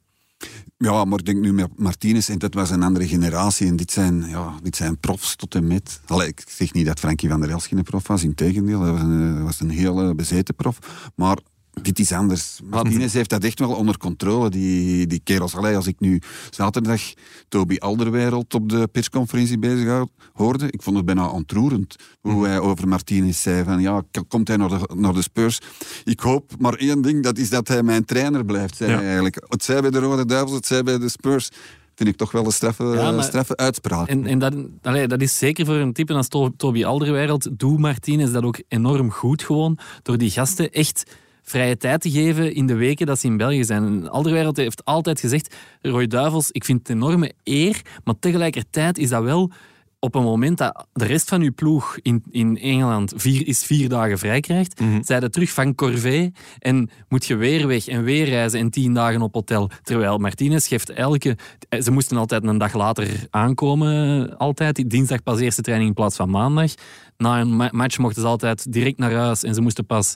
Ja, 0.80 1.06
maar 1.06 1.20
ik 1.20 1.26
denk 1.26 1.40
nu 1.40 1.54
met 1.54 1.80
Martinez, 1.80 2.30
en 2.30 2.38
dat 2.38 2.54
was 2.54 2.70
een 2.70 2.84
andere 2.84 3.08
generatie. 3.08 3.68
En 3.68 3.76
dit 3.76 3.92
zijn, 3.92 4.30
ja, 4.30 4.54
dit 4.64 4.76
zijn 4.76 4.98
profs 4.98 5.36
tot 5.36 5.56
en 5.56 5.68
met. 5.68 6.02
Allee, 6.06 6.28
ik 6.28 6.44
zeg 6.48 6.74
niet 6.74 6.86
dat 6.86 7.00
Frankie 7.00 7.30
van 7.30 7.40
der 7.40 7.50
Elst 7.50 7.68
geen 7.68 7.84
prof 7.84 8.08
was, 8.08 8.24
integendeel. 8.24 8.82
Hij 8.82 8.92
was 8.92 9.02
een, 9.02 9.44
was 9.44 9.60
een 9.60 9.70
hele 9.70 10.16
bezeten 10.16 10.56
prof. 10.56 11.12
Maar 11.16 11.38
dit 11.82 12.00
is 12.00 12.12
anders. 12.12 12.60
Martinez 12.70 13.14
heeft 13.14 13.30
dat 13.30 13.44
echt 13.44 13.60
wel 13.60 13.74
onder 13.76 13.98
controle, 13.98 14.50
die, 14.50 15.08
die 15.08 15.22
kerels. 15.24 15.56
Allee, 15.56 15.76
als 15.76 15.88
ik 15.88 16.00
nu 16.00 16.22
zaterdag 16.50 17.02
Toby 17.48 17.76
Alderwereld 17.78 18.54
op 18.54 18.70
de 18.70 18.88
persconferentie 18.92 19.60
bezig 19.60 20.06
hoorde, 20.34 20.66
ik 20.70 20.82
vond 20.82 20.96
het 20.96 21.06
bijna 21.06 21.28
ontroerend 21.30 21.96
hoe 22.22 22.46
hij 22.48 22.60
over 22.60 22.88
Martinez 22.88 23.42
zei 23.42 23.64
van 23.64 23.82
ja, 23.82 24.02
komt 24.28 24.48
hij 24.48 24.58
naar 24.58 24.70
de, 24.70 24.90
naar 24.96 25.14
de 25.14 25.22
Spurs? 25.22 25.60
Ik 26.04 26.20
hoop 26.20 26.52
maar 26.60 26.74
één 26.74 27.02
ding, 27.02 27.24
dat 27.24 27.38
is 27.38 27.50
dat 27.50 27.68
hij 27.68 27.84
mijn 27.84 28.06
trainer 28.06 28.46
blijft, 28.46 28.76
zei 28.78 28.92
Ja. 28.92 29.02
eigenlijk. 29.02 29.46
Het 29.48 29.64
zij 29.64 29.82
bij 29.82 29.90
de 29.90 30.00
Rode 30.00 30.26
Duivels, 30.26 30.56
het 30.56 30.66
zij 30.66 30.84
bij 30.84 30.98
de 30.98 31.10
Spurs. 31.10 31.50
Vind 31.96 32.10
ik 32.10 32.16
toch 32.18 32.32
wel 32.32 32.46
een 32.46 32.52
straffe, 32.52 32.84
Ja, 32.84 33.22
straffe 33.22 33.56
uitspraak. 33.56 34.08
En, 34.08 34.26
en 34.26 34.40
dat, 34.40 34.54
allee, 34.82 35.08
dat 35.08 35.22
is 35.22 35.38
zeker 35.38 35.66
voor 35.66 35.76
een 35.76 35.94
type 35.94 36.14
als 36.14 36.28
To- 36.28 36.54
Toby 36.58 36.86
Alderweireld. 36.86 37.60
Doe 37.60 37.78
Martinez 37.80 38.32
dat 38.32 38.44
ook 38.44 38.62
enorm 38.68 39.12
goed 39.12 39.44
gewoon. 39.44 39.78
Door 40.04 40.18
die 40.18 40.30
gasten 40.32 40.72
echt 40.72 41.04
vrije 41.50 41.78
tijd 41.78 42.02
te 42.02 42.12
geven 42.12 42.54
in 42.54 42.66
de 42.68 42.76
weken 42.76 43.06
dat 43.06 43.20
ze 43.20 43.28
in 43.28 43.38
België 43.38 43.64
zijn. 43.64 43.84
En 43.84 44.10
Alderweireld 44.10 44.58
heeft 44.58 44.86
altijd 44.86 45.20
gezegd, 45.20 45.56
Roy 45.82 46.08
Duivels, 46.08 46.52
ik 46.52 46.66
vind 46.66 46.80
het 46.80 46.90
een 46.90 46.96
enorme 46.96 47.34
eer, 47.44 47.82
maar 48.04 48.16
tegelijkertijd 48.20 48.98
is 48.98 49.10
dat 49.10 49.24
wel 49.24 49.52
op 50.00 50.16
een 50.16 50.24
moment 50.24 50.58
dat 50.58 50.86
de 50.94 51.06
rest 51.06 51.30
van 51.30 51.42
uw 51.42 51.54
ploeg 51.54 51.98
in, 52.02 52.24
in 52.32 52.58
Engeland 52.60 53.14
vier, 53.16 53.48
is 53.48 53.64
vier 53.64 53.90
dagen 53.90 54.18
vrij 54.18 54.40
krijgt, 54.40 54.80
Mhm. 54.80 55.04
zij 55.04 55.20
de 55.20 55.30
terug 55.30 55.50
van 55.52 55.76
Corvée 55.76 56.32
en 56.60 56.90
moet 57.10 57.26
je 57.26 57.36
weer 57.36 57.68
weg 57.68 57.88
en 57.88 58.04
weer 58.04 58.26
reizen 58.26 58.60
en 58.60 58.70
tien 58.70 58.94
dagen 58.94 59.22
op 59.22 59.34
hotel. 59.34 59.70
Terwijl 59.84 60.18
Martinez 60.18 60.68
geeft 60.68 60.90
elke... 60.90 61.38
Ze 61.82 61.92
moesten 61.92 62.18
altijd 62.18 62.44
een 62.44 62.58
dag 62.58 62.74
later 62.74 63.28
aankomen, 63.30 64.38
altijd. 64.38 64.90
Dinsdag 64.90 65.24
pas 65.24 65.40
eerste 65.40 65.62
training 65.62 65.90
in 65.90 65.96
plaats 65.96 66.16
van 66.16 66.30
maandag. 66.30 66.72
Na 67.18 67.40
een 67.40 67.56
ma- 67.56 67.70
match 67.72 67.98
mochten 67.98 68.22
ze 68.22 68.28
altijd 68.28 68.72
direct 68.74 68.98
naar 68.98 69.14
huis 69.14 69.44
en 69.44 69.54
ze 69.54 69.62
moesten 69.62 69.86
pas 69.86 70.16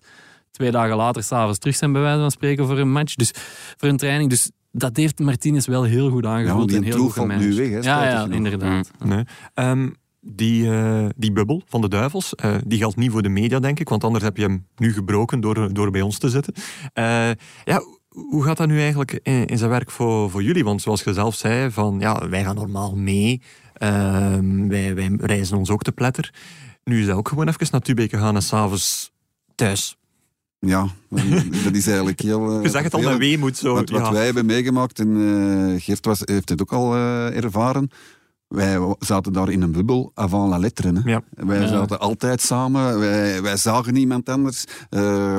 twee 0.52 0.72
dagen 0.72 0.96
later 0.96 1.24
s'avonds 1.24 1.60
terug 1.60 1.76
zijn, 1.76 1.92
bij 1.92 2.02
wijze 2.02 2.20
van 2.20 2.32
spreken, 2.32 2.68
voor 2.68 2.78
een 2.78 2.92
match. 2.92 3.16
Dus 3.16 3.32
voor 3.78 3.90
een 3.90 3.98
training. 3.98 4.30
Dus 4.30 4.52
dat 4.72 4.98
heeft 4.98 5.20
Martinez 5.20 5.66
wel 5.66 5.84
heel 5.84 6.10
goed 6.10 6.26
aangevuld. 6.26 6.68
die 6.68 6.78
en 6.78 6.84
heel 6.84 6.98
goed 6.98 7.14
valt 7.14 7.38
nu 7.38 7.56
weg, 7.56 7.70
hè, 7.70 7.80
Ja, 7.80 8.04
ja, 8.04 8.28
inderdaad. 8.30 8.92
Nee. 9.04 9.24
Ehm, 9.54 9.90
die, 10.22 10.72
eh, 10.72 11.06
die 11.16 11.32
bubbel 11.32 11.62
van 11.66 11.82
de 11.82 11.90
duivels, 11.90 12.36
eh, 12.36 12.56
die 12.66 12.78
geldt 12.78 12.96
niet 12.96 13.12
voor 13.12 13.22
de 13.22 13.30
media, 13.30 13.60
denk 13.60 13.80
ik, 13.80 13.90
want 13.90 14.04
anders 14.04 14.24
heb 14.24 14.38
je 14.38 14.44
hem 14.44 14.68
nu 14.76 14.94
gebroken 14.94 15.40
door, 15.40 15.74
door 15.74 15.92
bij 15.92 16.02
ons 16.02 16.18
te 16.18 16.30
zitten. 16.30 16.54
Eh, 16.94 17.30
ja, 17.64 17.84
hoe 18.10 18.44
gaat 18.44 18.58
dat 18.58 18.68
nu 18.68 18.80
eigenlijk 18.80 19.20
in, 19.24 19.46
in 19.46 19.58
zijn 19.58 19.70
werk 19.70 19.92
voor, 19.92 20.30
voor 20.30 20.44
jullie? 20.44 20.64
Want 20.64 20.82
zoals 20.82 21.04
je 21.04 21.14
zelf 21.14 21.36
zei, 21.36 21.72
van, 21.72 22.00
ja, 22.00 22.30
wij 22.30 22.44
gaan 22.44 22.56
normaal 22.56 22.96
mee, 22.96 23.42
Ehm, 23.82 24.68
wij, 24.68 24.96
wij 24.96 25.12
reizen 25.20 25.58
ons 25.58 25.70
ook 25.70 25.84
te 25.84 25.92
pletter. 25.92 26.34
Nu 26.84 27.00
is 27.00 27.06
dat 27.06 27.16
ook 27.16 27.28
gewoon 27.28 27.48
even 27.48 27.68
naar 27.72 27.82
Tubeke 27.82 28.18
gaan 28.18 28.36
en 28.36 28.42
s'avonds 28.42 29.12
thuis. 29.56 29.98
Ja, 30.66 30.88
dat 31.64 31.74
is 31.76 31.88
eigenlijk 31.88 32.20
heel... 32.22 32.52
Je 32.62 32.70
zegt 32.70 32.84
het 32.84 32.94
al 32.94 33.02
met 33.02 33.18
weemoed 33.18 33.58
zo. 33.58 33.74
Wat, 33.74 33.90
wat 33.90 34.02
ja. 34.06 34.12
wij 34.12 34.26
hebben 34.26 34.46
meegemaakt, 34.46 35.00
en 35.00 35.16
eh, 35.76 35.82
Geert 35.84 36.06
was, 36.06 36.22
heeft 36.26 36.50
het 36.50 36.62
ook 36.62 36.72
al 36.74 36.96
eh, 36.96 37.44
ervaren. 37.44 37.90
Wij 38.48 38.96
zaten 39.00 39.34
daar 39.34 39.50
in 39.50 39.62
een 39.62 39.72
bubbel 39.72 40.12
avant 40.14 40.50
la 40.50 40.58
lettre. 40.58 40.92
Hè. 40.94 41.10
Ja. 41.12 41.22
Wij 41.30 41.62
Ja. 41.62 41.68
zaten 41.68 42.00
altijd 42.00 42.42
samen, 42.42 43.00
wij, 43.00 43.42
wij 43.42 43.58
zagen 43.58 43.94
niemand 43.94 44.30
anders. 44.30 44.64
Eh, 44.90 45.38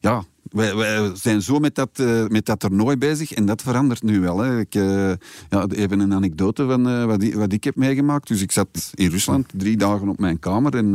ja, 0.00 0.22
wij, 0.50 1.10
zijn 1.14 1.42
zo 1.42 1.58
met 1.58 1.74
dat, 1.74 1.90
eh, 1.92 2.26
met 2.26 2.46
dat 2.46 2.60
toernooi 2.60 2.96
bezig 2.96 3.32
en 3.32 3.46
dat 3.46 3.62
verandert 3.62 4.02
nu 4.02 4.20
wel. 4.20 4.38
Hè. 4.38 4.58
Ik, 4.58 4.74
eh, 4.74 5.12
ja, 5.48 5.66
even 5.68 6.00
een 6.00 6.14
anekdote 6.14 6.66
van 6.66 6.88
eh, 6.88 7.04
wat, 7.04 7.22
ik, 7.22 7.34
wat 7.34 7.52
ik 7.52 7.64
heb 7.64 7.76
meegemaakt. 7.76 8.28
Dus 8.28 8.42
ik 8.42 8.52
zat 8.52 8.90
in 8.94 9.10
Rusland 9.10 9.46
drie 9.56 9.76
dagen 9.76 10.08
op 10.08 10.18
mijn 10.18 10.38
kamer 10.38 10.76
en, 10.76 10.94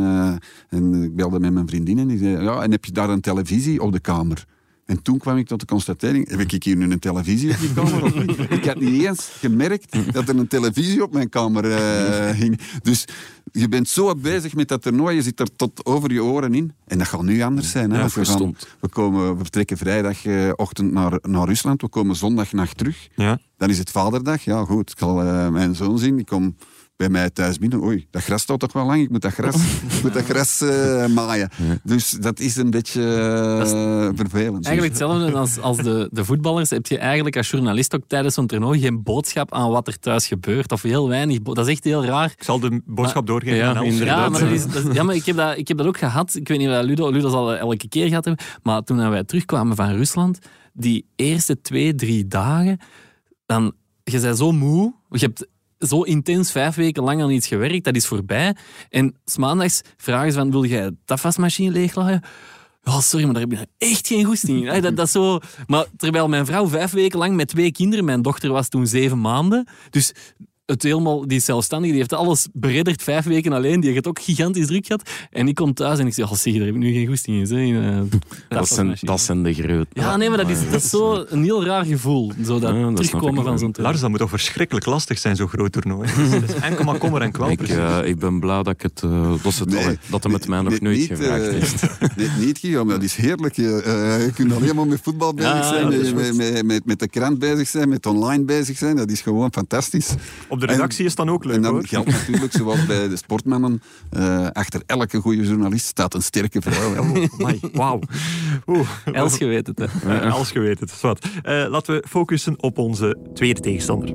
en 0.70 1.04
ik 1.04 1.16
belde 1.16 1.40
met 1.40 1.54
mijn 1.54 1.68
vriendin 1.68 2.00
en 2.00 2.08
die 2.08 2.18
zei, 2.18 2.44
ja, 2.44 2.62
en 2.62 2.72
heb 2.72 2.86
je 2.86 2.92
daar 2.92 3.10
een 3.10 3.22
televisie 3.22 3.82
op 3.82 3.92
de 3.92 4.00
kamer? 4.00 4.46
En 4.86 5.02
toen 5.02 5.18
kwam 5.18 5.38
ik 5.38 5.48
tot 5.48 5.60
de 5.60 5.66
constatering, 5.66 6.30
heb 6.30 6.40
ik 6.40 6.64
hier 6.64 6.76
nu 6.76 6.92
een 6.92 7.00
televisie 7.00 7.52
op 7.52 7.60
die 7.60 7.74
kamer 7.74 8.04
of 8.04 8.16
niet? 8.16 8.52
Ik 8.52 8.66
had 8.66 8.80
niet 8.80 9.04
eens 9.04 9.30
gemerkt 9.40 10.14
dat 10.14 10.30
er 10.30 10.38
een 10.38 10.48
televisie 10.48 11.04
op 11.04 11.14
mijn 11.14 11.30
kamer 11.30 11.72
eh, 11.72 12.30
hing. 12.30 12.60
Dus 12.82 13.06
je 13.52 13.70
bent 13.70 13.90
zo 13.90 14.16
bezig 14.16 14.56
met 14.56 14.68
dat 14.68 14.82
toernooi, 14.82 15.16
je 15.16 15.22
zit 15.22 15.40
er 15.40 15.56
tot 15.56 15.86
over 15.86 16.12
je 16.12 16.24
oren 16.24 16.54
in. 16.54 16.74
En 16.88 16.98
dat 16.98 17.08
gaat 17.08 17.24
nu 17.24 17.42
anders 17.42 17.72
zijn. 17.72 17.92
Hè? 17.92 18.00
Ja, 18.00 18.08
we, 18.14 18.26
gaan, 18.26 18.56
we, 18.80 18.88
komen, 18.88 19.32
we 19.32 19.38
vertrekken 19.38 19.78
vrijdagochtend 19.78 20.92
naar, 20.92 21.20
naar 21.22 21.48
Rusland, 21.48 21.82
we 21.82 21.90
komen 21.90 22.16
zondagnacht 22.16 22.78
terug. 22.78 23.08
Ja. 23.16 23.40
Dan 23.58 23.70
is 23.70 23.78
het 23.78 23.92
vaderdag. 23.92 24.44
Ja, 24.44 24.66
goed, 24.66 24.90
ik 24.90 24.98
zal 24.98 25.22
eh, 25.22 25.50
mijn 25.50 25.76
zoon 25.76 26.00
zien. 26.00 26.20
Ik 26.20 26.26
kom 26.26 26.56
bij 26.98 27.10
mij 27.10 27.30
thuis 27.30 27.58
binnen. 27.58 27.84
Oei, 27.84 28.08
dat 28.12 28.24
gras 28.24 28.42
staat 28.42 28.60
toch 28.60 28.74
wel 28.74 28.86
lang. 28.86 29.02
Ik 29.02 29.10
moet 29.10 29.22
dat 29.22 29.34
gras, 29.34 29.56
ik 29.56 30.04
moet 30.04 30.14
dat 30.14 30.24
gras 30.24 30.62
eh, 30.62 31.06
maaien. 31.08 31.50
Dus 31.84 32.10
dat 32.10 32.40
is 32.40 32.56
een 32.56 32.70
beetje 32.70 33.02
eh, 33.02 34.10
vervelend. 34.16 34.66
Eigenlijk 34.66 34.98
hetzelfde 34.98 35.38
als, 35.38 35.60
als 35.60 35.78
de, 35.78 36.10
de 36.12 36.26
voetballers. 36.26 36.70
Heb 36.70 36.88
je 36.88 36.98
eigenlijk 36.98 37.38
als 37.38 37.50
journalist 37.50 37.96
ook 37.96 38.04
tijdens 38.08 38.34
zo'n 38.34 38.48
toernooi 38.48 38.80
geen 38.80 39.04
boodschap 39.04 39.54
aan 39.54 39.70
wat 39.70 39.88
er 39.88 40.00
thuis 40.00 40.28
gebeurt? 40.28 40.72
Of 40.72 40.82
heel 40.82 41.08
weinig. 41.10 41.40
Dat 41.42 41.58
is 41.58 41.68
echt 41.68 41.84
heel 41.84 42.06
raar. 42.06 42.34
Ik 42.38 42.44
zal 42.44 42.60
de 42.60 42.82
boodschap 42.86 43.16
Maar- 43.16 43.26
doorgeven 43.26 43.58
ja, 43.58 43.74
aan. 43.74 43.94
Ja, 43.96 44.30
maar, 44.30 44.40
dat 44.40 44.50
is, 44.50 44.68
dat 44.68 44.94
ja, 44.94 45.04
maar 45.04 45.16
ik, 45.16 45.26
heb 45.26 45.36
dat, 45.36 45.58
ik 45.58 45.68
heb 45.68 45.78
dat 45.78 45.88
ook 45.88 45.98
gehad. 45.98 46.36
Ik 46.36 46.48
weet 46.48 46.58
niet 46.58 46.70
of 46.70 46.82
Ludo, 46.82 47.10
Ludo 47.10 47.30
zal 47.30 47.46
dat 47.46 47.60
elke 47.60 47.88
keer 47.88 48.08
gehad 48.08 48.26
hebben. 48.26 48.46
Maar 48.64 48.82
toen 48.84 49.10
wij 49.10 49.24
terugkwamen 49.24 49.76
van 49.76 49.92
Rusland, 49.92 50.40
die 50.74 51.06
eerste 51.16 51.62
twee, 51.62 51.96
drie 51.96 52.28
dagen, 52.28 52.78
dan, 53.46 53.74
je 54.04 54.20
bent 54.20 54.38
zo 54.38 54.52
moe. 54.52 54.94
Je 55.10 55.20
hebt 55.20 55.48
zo 55.80 56.02
intens 56.02 56.52
vijf 56.52 56.76
weken 56.76 57.04
lang 57.04 57.22
aan 57.22 57.30
iets 57.30 57.48
gewerkt. 57.48 57.84
Dat 57.84 57.96
is 57.96 58.06
voorbij. 58.08 58.56
En 58.90 59.16
s 59.26 59.38
maandags 59.38 59.82
vragen 59.98 60.32
ze 60.32 60.38
van, 60.38 60.52
wil 60.52 60.66
jij 60.66 60.92
de 61.06 61.14
afwasmachine 61.14 61.72
leeglaaien? 61.72 62.22
Oh, 62.84 63.00
sorry, 63.00 63.26
maar 63.26 63.34
daar 63.34 63.44
heb 63.44 63.54
ik 63.54 63.68
echt 63.78 64.08
geen 64.08 64.26
goesting 64.26 64.74
in. 64.74 64.82
Dat, 64.82 64.96
dat 64.96 65.10
zo... 65.10 65.40
Maar 65.68 65.86
terwijl 65.98 66.28
mijn 66.28 66.46
vrouw 66.46 66.68
vijf 66.68 66.92
weken 66.92 67.20
lang 67.20 67.36
met 67.36 67.48
twee 67.48 67.72
kinderen... 67.72 68.06
Mijn 68.06 68.22
dochter 68.22 68.52
was 68.52 68.70
toen 68.70 68.88
zeven 68.88 69.22
maanden. 69.22 69.68
Dus 69.90 70.14
het 70.66 70.84
helemaal, 70.84 71.28
die 71.28 71.38
is 71.38 71.46
zelfstandig, 71.46 71.90
die 71.90 72.00
heeft 72.00 72.14
alles 72.14 72.48
beredderd, 72.54 73.04
vijf 73.04 73.26
weken 73.26 73.54
alleen. 73.54 73.80
Die 73.80 73.92
heeft 73.92 74.08
ook 74.08 74.20
gigantisch 74.20 74.68
druk 74.68 74.86
gehad. 74.86 75.10
En 75.32 75.48
ik 75.48 75.56
kom 75.56 75.74
thuis 75.74 76.00
en 76.00 76.08
ik 76.08 76.14
zeg, 76.14 76.32
oh, 76.32 76.38
zeg, 76.38 76.54
daar 76.54 76.66
heb 76.66 76.76
ik 76.76 76.82
nu 76.82 76.94
geen 76.94 77.08
goesting 77.08 77.38
in. 77.38 77.48
Zeg. 77.48 77.60
In, 77.60 77.84
eh, 77.84 78.20
Dat 78.50 78.68
zijn, 78.68 78.98
dat 79.02 79.22
zijn 79.22 79.44
de 79.44 79.54
grote. 79.54 79.88
Ja, 79.94 80.18
nee, 80.18 80.30
maar 80.30 80.38
dat 80.38 80.50
is, 80.50 80.70
dat 80.72 80.84
is 80.84 80.90
zo 80.90 81.26
een 81.28 81.44
heel 81.44 81.66
raar 81.66 81.86
gevoel. 81.86 82.32
Zo 82.46 82.60
dat 82.60 82.76
Ja, 82.76 82.94
terugkomen 82.94 83.44
van 83.44 83.60
zo'n 83.60 83.72
toernooi. 83.72 83.82
Lars, 83.82 84.00
dat 84.00 84.10
moet 84.10 84.20
toch 84.20 84.30
verschrikkelijk 84.30 84.86
lastig 84.86 85.20
zijn, 85.20 85.36
zo'n 85.36 85.48
groot 85.48 85.72
toernooi. 85.72 86.10
Dat 86.42 86.50
is 86.50 86.56
enkel 86.56 86.84
maar 86.84 86.98
kommer 86.98 87.22
en 87.22 87.32
kwel. 87.32 87.50
Ik, 87.50 87.62
eh, 87.62 87.98
ik 88.04 88.20
ben 88.20 88.40
blij 88.40 88.64
dat, 88.64 88.74
ik 88.74 88.82
het, 88.82 89.02
eh, 89.04 89.34
dat, 89.44 89.54
ze 89.54 89.64
het 89.64 89.72
Nee, 89.72 89.98
dat 90.10 90.24
hij 90.24 90.32
met 90.32 90.48
mij 90.48 90.62
nog 90.62 90.70
nee, 90.70 90.82
nooit 90.82 90.98
niet, 90.98 91.08
gevraagd 91.08 91.52
heeft. 91.52 91.84
Nee, 92.18 92.30
niet, 92.40 92.58
Guillaume. 92.58 92.92
Dat 92.92 93.04
is 93.04 93.16
heerlijk. 93.16 93.56
Je, 93.56 93.82
eh, 93.82 94.26
je 94.26 94.32
kunt 94.32 94.54
alleen 94.54 94.76
maar 94.76 94.88
met 94.88 95.00
voetbal 95.04 95.34
bezig 95.34 95.52
Ja, 95.52 95.64
zijn, 95.64 96.16
met, 96.16 96.36
met, 96.36 96.66
met, 96.66 96.86
met 96.86 97.00
de 97.00 97.08
krant 97.08 97.40
bezig 97.40 97.68
zijn, 97.68 97.90
met 97.90 98.06
online 98.06 98.44
bezig 98.44 98.78
zijn. 98.78 98.96
Dat 98.96 99.10
is 99.10 99.22
gewoon 99.22 99.54
fantastisch. 99.54 100.16
Op 100.56 100.62
de 100.62 100.68
redactie 100.68 101.06
is 101.06 101.16
dan 101.16 101.30
ook 101.30 101.44
leuk, 101.46 101.56
En 101.56 101.62
dan 101.62 101.72
hoor. 101.74 101.88
geldt 101.88 102.12
natuurlijk, 102.12 102.52
zoals 102.52 102.86
bij 102.86 103.08
de 103.08 103.16
sportmannen, 103.16 103.82
eh, 104.10 104.48
achter 104.48 104.82
elke 104.86 105.20
goede 105.20 105.44
journalist 105.44 105.86
staat 105.86 106.14
een 106.14 106.22
sterke 106.22 106.62
vrouw. 106.62 106.94
hè. 106.94 107.00
Oh, 107.00 107.54
wauw. 107.74 108.00
Els, 109.12 109.38
je 109.38 109.46
weet 109.46 109.68
het. 109.68 109.80
Hè. 109.80 110.30
Als 110.32 110.50
je 110.50 110.60
weet 110.60 110.80
het. 110.80 111.02
Eh, 111.04 111.66
laten 111.70 111.96
we 111.96 112.04
focussen 112.08 112.64
op 112.64 112.78
onze 112.78 113.18
tweede 113.34 113.60
tegenstander. 113.60 114.10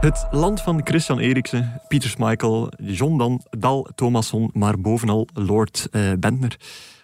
Het 0.00 0.26
land 0.30 0.60
van 0.60 0.80
Christian 0.84 1.18
Eriksen, 1.18 1.80
Pieter 1.88 2.10
Schmeichel, 2.10 2.72
John 2.82 3.18
Dan, 3.18 3.42
Dal 3.50 3.88
Thomasson, 3.94 4.50
maar 4.52 4.80
bovenal 4.80 5.28
Lord 5.34 5.88
eh, 5.90 6.12
Bentner. 6.18 6.56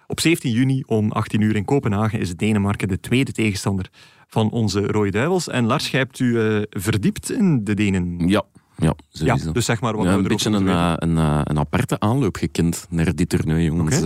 Op 0.07 0.20
17 0.20 0.51
juni 0.53 0.82
om 0.86 1.12
18 1.12 1.40
uur 1.40 1.57
in 1.57 1.64
Kopenhagen 1.64 2.20
is 2.20 2.36
Denemarken 2.36 2.88
de 2.88 3.01
tweede 3.01 3.32
tegenstander 3.32 3.90
van 4.28 4.50
onze 4.50 4.86
Rode 4.86 5.10
Duivels. 5.10 5.48
En 5.48 5.64
Lars, 5.64 5.90
jij 5.90 6.00
hebt 6.00 6.18
u 6.18 6.40
eh, 6.40 6.62
verdiept 6.70 7.30
in 7.30 7.64
de 7.64 7.74
Denen. 7.74 8.28
Ja, 8.28 8.42
ja, 8.76 8.86
Ja, 8.86 8.94
sowieso. 9.08 9.52
dus 9.52 9.64
zeg 9.64 9.80
maar 9.80 9.96
wat 9.96 10.04
Ja, 10.04 10.10
we 10.12 10.16
een 10.18 10.28
beetje 10.28 10.50
een, 10.50 10.68
eh, 10.68 10.92
een, 10.96 11.18
eh, 11.18 11.40
een 11.44 11.58
aparte 11.58 12.00
aanloop 12.00 12.36
gekend 12.36 12.86
naar 12.90 13.14
dit 13.14 13.28
toernooi, 13.28 13.64
jongens. 13.64 14.02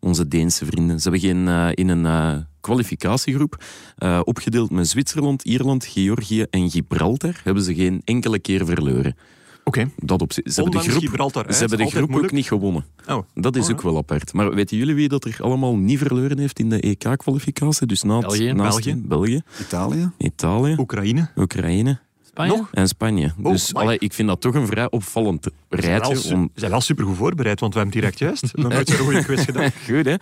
Onze 0.00 0.28
Deense 0.28 0.66
vrienden. 0.66 1.00
Ze 1.00 1.10
hebben 1.10 1.28
geen, 1.28 1.48
in 1.74 1.88
een 1.88 2.46
kwalificatiegroep, 2.60 3.64
opgedeeld 4.24 4.70
met 4.70 4.88
Zwitserland, 4.88 5.42
Ierland, 5.42 5.84
Georgië 5.84 6.42
en 6.50 6.70
Gibraltar, 6.70 7.40
hebben 7.44 7.62
ze 7.62 7.74
geen 7.74 8.02
enkele 8.04 8.38
keer 8.38 8.66
verloren. 8.66 9.16
Oké. 9.64 9.90
Dat 9.96 10.22
op, 10.22 10.32
ze 10.32 10.40
hebben 10.44 10.70
de 10.70 10.78
groep, 10.78 11.32
ze 11.32 11.38
uit, 11.38 11.58
hebben 11.58 11.78
de 11.78 11.86
groep 11.90 12.14
ook 12.14 12.32
niet 12.32 12.46
gewonnen. 12.46 12.84
Oh. 13.08 13.18
Dat 13.34 13.56
is 13.56 13.64
Oh, 13.64 13.70
ook 13.70 13.82
wel 13.82 13.96
apart. 13.96 14.32
Maar 14.32 14.54
weten 14.54 14.76
jullie 14.76 14.94
wie 14.94 15.08
dat 15.08 15.24
er 15.24 15.36
allemaal 15.40 15.76
niet 15.76 15.98
verloren 15.98 16.38
heeft 16.38 16.58
in 16.58 16.68
de 16.68 16.80
EK-kwalificatie? 16.80 17.86
Dus 17.86 18.02
na 18.02 18.14
het- 18.16 18.26
België. 18.26 18.52
naast 18.52 18.84
België. 18.84 19.02
België, 19.06 19.40
Italië. 19.60 20.10
Italië, 20.18 20.74
Oekraïne. 20.78 21.28
Oekraïne 21.36 21.98
Spanje? 22.34 22.56
Nog? 22.56 22.68
en 22.72 22.88
Spanje. 22.88 23.32
Oh, 23.42 23.52
dus 23.52 23.74
allee, 23.74 23.98
ik 23.98 24.12
vind 24.12 24.28
dat 24.28 24.40
toch 24.40 24.54
een 24.54 24.66
vrij 24.66 24.90
opvallend 24.90 25.44
Ze 25.44 25.50
rijtje. 25.76 26.34
Om, 26.34 26.50
zijn 26.54 26.70
wel 26.70 26.80
super 26.80 27.04
goed 27.04 27.16
voorbereid, 27.16 27.60
want 27.60 27.74
we 27.74 27.80
hebben 27.80 28.00
het 28.00 28.04
direct 28.04 28.18
juist. 28.18 28.56
Nog 28.56 28.72
nooit 28.72 28.88
zo'n 28.88 28.98
goede 28.98 29.24
quiz 29.24 29.44
gedaan. 29.44 29.70
Goed, 29.88 30.04
hè? 30.04 30.14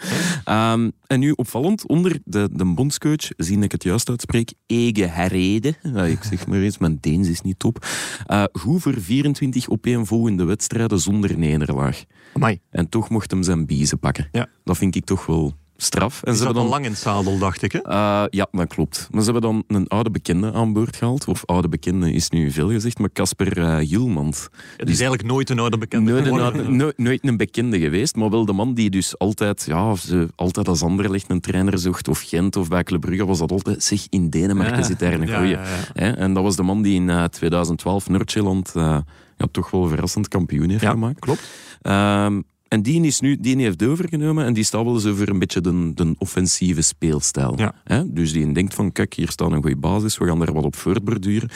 Ehm, 0.44 0.90
en 1.06 1.20
nu 1.20 1.30
opvallend, 1.30 1.86
onder 1.86 2.18
de, 2.24 2.48
de 2.52 2.64
bondscoach, 2.64 3.28
zie 3.36 3.58
ik 3.58 3.72
het 3.72 3.82
juist 3.82 4.08
uitspreek, 4.08 4.52
Ege 4.66 5.04
Herrede. 5.04 5.74
Ja, 5.82 6.04
ik 6.04 6.22
zeg 6.22 6.46
maar 6.46 6.58
eens, 6.58 6.78
mijn 6.78 6.98
Deens 7.00 7.28
is 7.28 7.40
niet 7.40 7.58
top. 7.58 7.86
Eh 8.26 8.44
goed 8.52 8.82
voor 8.82 8.94
24 8.98 9.68
opeenvolgende 9.68 10.44
wedstrijden 10.44 10.98
zonder 10.98 11.38
nederlaag. 11.38 12.04
Amai. 12.34 12.58
En 12.70 12.88
toch 12.88 13.08
mocht 13.08 13.30
hem 13.30 13.42
zijn 13.42 13.66
biezen 13.66 13.98
pakken. 13.98 14.28
Ja. 14.32 14.48
Dat 14.64 14.78
vind 14.78 14.94
ik 14.96 15.04
toch 15.04 15.26
wel 15.26 15.54
straf. 15.82 16.22
En 16.22 16.32
Is 16.32 16.38
ze 16.38 16.44
dat 16.44 16.54
hebben 16.54 16.62
dan... 16.62 16.72
lang 16.72 16.84
in 16.84 16.90
het 16.90 17.00
zadel, 17.00 17.38
dacht 17.38 17.62
ik. 17.62 17.72
Hè? 17.72 17.78
Eh, 17.82 18.24
ja, 18.30 18.46
dat 18.50 18.66
klopt. 18.66 19.08
Maar 19.10 19.22
ze 19.22 19.30
hebben 19.32 19.50
dan 19.50 19.64
een 19.78 19.88
oude 19.88 20.10
bekende 20.10 20.52
aan 20.52 20.72
boord 20.72 20.96
gehaald. 20.96 21.28
Of 21.28 21.42
oude 21.46 21.68
bekende 21.68 22.12
is 22.12 22.30
nu 22.30 22.50
veel 22.50 22.70
gezegd, 22.70 22.98
maar 22.98 23.12
Casper 23.12 23.78
Hielmans. 23.78 24.48
Het 24.76 24.88
is 24.90 25.00
eigenlijk 25.00 25.28
nooit 25.30 25.50
een 25.50 25.58
oude 25.58 25.78
bekende 25.78 26.10
Nooit 26.12 26.26
een, 26.26 26.32
geworden. 26.34 26.60
oude- 26.60 26.76
nooit, 26.76 26.98
nooit 26.98 27.26
een 27.26 27.36
bekende 27.36 27.78
geweest, 27.80 28.16
maar 28.16 28.30
wel 28.30 28.44
de 28.44 28.52
man 28.52 28.74
die 28.74 28.90
dus 28.90 29.18
altijd, 29.18 29.64
ja, 29.66 29.94
ze, 29.94 30.28
altijd 30.36 30.68
als 30.68 30.82
Anderlecht 30.82 31.30
een 31.30 31.40
trainer 31.40 31.78
zocht, 31.78 32.08
of 32.08 32.20
Gent 32.20 32.56
of 32.56 32.68
bij 32.68 32.82
Club 32.82 33.00
Brugge, 33.00 33.24
was 33.26 33.38
dat 33.38 33.50
altijd, 33.50 33.82
zeg, 33.82 34.06
in 34.08 34.30
Denemarken 34.30 34.76
Ja. 34.78 34.82
zit 34.84 34.98
daar 34.98 35.12
een 35.12 35.34
goeie. 35.34 35.56
ja? 35.94 36.16
En 36.16 36.34
dat 36.34 36.42
was 36.42 36.56
de 36.56 36.62
man 36.62 36.82
die 36.82 36.94
in 36.94 37.10
eh, 37.10 37.24
2012 37.24 38.08
Noord-Zeeland 38.08 38.72
eh, 38.74 38.98
ja, 39.36 39.46
toch 39.50 39.70
wel 39.70 39.86
verrassend 39.88 40.28
kampioen 40.28 40.68
heeft 40.70 40.84
gemaakt. 40.86 41.18
klopt. 41.20 41.42
Ehm, 41.82 42.40
en 42.72 42.82
die 42.82 43.02
is 43.02 43.20
nu 43.20 43.36
die 43.40 43.56
heeft 43.56 43.84
overgenomen 43.84 44.44
en 44.44 44.52
die 44.52 44.64
staat 44.64 44.84
wel 44.84 44.94
eens 44.94 45.06
over 45.06 45.28
een 45.28 45.38
beetje 45.38 45.60
de, 45.60 45.92
de 45.94 46.14
offensieve 46.18 46.82
speelstijl. 46.82 47.52
Ja. 47.58 47.74
Hè? 47.84 48.12
Dus 48.12 48.32
die 48.32 48.52
denkt 48.52 48.74
van, 48.74 48.92
kijk, 48.92 49.14
hier 49.14 49.30
staat 49.30 49.52
een 49.52 49.60
goede 49.62 49.76
basis, 49.76 50.18
we 50.18 50.26
gaan 50.26 50.38
daar 50.38 50.52
wat 50.52 50.64
op 50.64 50.76
voortborduren. 50.76 51.48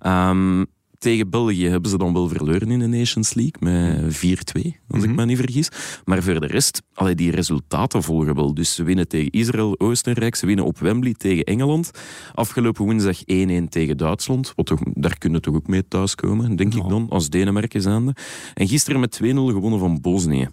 Ehm, 0.00 0.64
tegen 0.98 1.30
België 1.30 1.68
hebben 1.68 1.90
ze 1.90 1.98
dan 1.98 2.12
wel 2.12 2.28
verloren 2.28 2.70
in 2.70 2.78
de 2.78 2.86
Nations 2.86 3.34
League 3.34 3.54
met 3.60 4.14
4-2, 4.16 4.76
als 4.88 5.00
Mhm. 5.00 5.10
ik 5.10 5.16
me 5.16 5.24
niet 5.24 5.36
vergis. 5.36 5.68
Maar 6.04 6.22
voor 6.22 6.40
de 6.40 6.46
rest, 6.46 6.82
allee, 6.94 7.14
die 7.14 7.30
resultaten 7.30 8.02
volgen 8.02 8.34
wel. 8.34 8.54
Dus 8.54 8.74
ze 8.74 8.82
winnen 8.82 9.08
tegen 9.08 9.30
Israël, 9.30 9.78
Oostenrijk, 9.80 10.34
ze 10.34 10.46
winnen 10.46 10.64
op 10.64 10.78
Wembley 10.78 11.14
tegen 11.14 11.44
Engeland. 11.44 11.90
Afgelopen 12.34 12.84
woensdag 12.84 13.22
1-1 13.26 13.68
tegen 13.68 13.96
Duitsland. 13.96 14.52
Wat 14.56 14.66
toch, 14.66 14.80
daar 14.94 15.18
kunnen 15.18 15.42
toch 15.42 15.54
ook 15.54 15.66
mee 15.66 15.88
thuiskomen, 15.88 16.56
denk 16.56 16.74
ik 16.74 16.88
dan, 16.88 17.06
als 17.08 17.28
Denemarken 17.28 17.82
zijnde. 17.82 18.14
En 18.54 18.68
gisteren 18.68 19.00
met 19.00 19.12
2-0 19.22 19.52
gewonnen 19.52 19.78
van 19.78 20.00
Bosnië. 20.00 20.48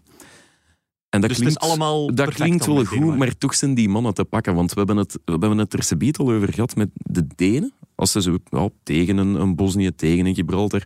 En 1.10 1.22
dat 1.22 1.30
Dus 1.30 1.40
klinkt, 1.40 1.54
het 1.54 1.64
is 1.64 1.70
allemaal 1.70 2.16
dat 2.16 2.34
klinkt 2.34 2.66
wel 2.66 2.86
goed, 2.86 3.18
maar 3.18 3.38
toch 3.38 3.56
zijn 3.56 3.74
die 3.74 3.90
mannen 3.90 4.14
te 4.14 4.26
pakken. 4.26 4.56
Want 4.56 4.74
we 4.74 4.78
hebben 4.78 4.98
het, 4.98 5.20
we 5.26 5.32
hebben 5.32 5.58
het 5.58 5.74
er 5.74 5.84
subiet 5.84 6.18
al 6.18 6.32
over 6.32 6.54
gehad 6.54 6.76
met 6.76 6.90
de 6.94 7.28
Denen. 7.36 7.74
Als 7.96 8.12
ze 8.12 8.22
zo 8.22 8.38
tegen 8.84 9.18
een, 9.18 9.36
een 9.36 9.56
Bosnië, 9.56 9.96
tegen 9.96 10.26
een 10.26 10.36
Gibraltar, 10.36 10.84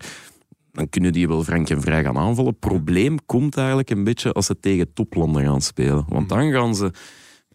dan 0.72 0.89
kunnen 0.89 1.13
die 1.13 1.28
wel 1.28 1.43
frank 1.43 1.69
en 1.69 1.82
vrij 1.82 2.03
gaan 2.03 2.17
aanvallen. 2.17 2.59
Probleem 2.59 3.17
komt 3.26 3.57
eigenlijk 3.57 3.89
een 3.89 4.03
beetje 4.03 4.32
als 4.32 4.45
ze 4.45 4.59
tegen 4.59 4.93
toplanden 4.93 5.43
gaan 5.43 5.61
spelen. 5.61 6.05
Want 6.07 6.30
dan 6.30 6.51
gaan 6.51 6.76
ze 6.76 6.91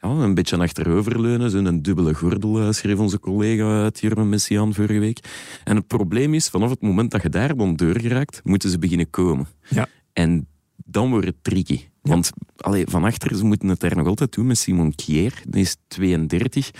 ja, 0.01 0.09
een 0.09 0.35
beetje 0.35 0.57
achteroverleunen. 0.57 1.51
Zo'n 1.51 1.83
dubbele 1.83 2.14
gordel, 2.14 2.61
eh, 2.61 2.73
schreef 2.73 2.99
onze 2.99 3.21
collega 3.21 3.83
uit 3.83 4.01
Jermen 4.01 4.29
Messi 4.29 4.59
aan 4.59 4.75
vorige 4.75 4.99
week. 4.99 5.19
En 5.64 5.77
het 5.77 5.87
probleem 5.87 6.35
is, 6.35 6.49
vanaf 6.49 6.71
het 6.71 6.83
moment 6.83 7.11
dat 7.11 7.23
je 7.23 7.29
daar 7.29 7.57
dan 7.57 7.77
doorgeraakt, 7.77 8.41
moeten 8.45 8.71
ze 8.71 8.79
beginnen 8.79 9.11
komen. 9.11 9.47
Ja. 9.69 9.87
En 10.12 10.47
dan 10.85 11.11
wordt 11.11 11.27
het 11.27 11.37
tricky. 11.43 11.81
Want 12.03 12.31
allee, 12.57 12.85
van 12.89 13.05
achter, 13.05 13.37
ze 13.37 13.45
moeten 13.45 13.68
het 13.68 13.81
daar 13.81 13.97
nog 13.97 14.07
altijd 14.07 14.33
doen 14.33 14.47
met 14.47 14.59
Simon 14.59 14.95
Kier. 14.95 15.43
Die 15.49 15.62
is 15.62 15.77
32. 15.89 16.70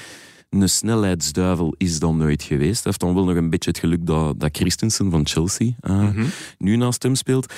Een 0.51 0.69
snelheidsduivel 0.69 1.75
is 1.77 1.99
dan 1.99 2.17
nooit 2.17 2.43
geweest. 2.43 2.75
Hij 2.75 2.83
heeft 2.85 3.01
dan 3.01 3.15
wel 3.15 3.25
nog 3.25 3.37
een 3.37 3.51
beetje 3.51 3.71
het 3.71 3.79
geluk 3.79 4.07
dat, 4.07 4.41
dat 4.41 4.57
Christensen 4.57 5.11
van 5.11 5.27
Chelsea 5.27 5.71
eh, 5.81 6.01
Mhm. 6.03 6.25
nu 6.59 6.77
naast 6.77 7.03
hem 7.03 7.15
speelt. 7.15 7.53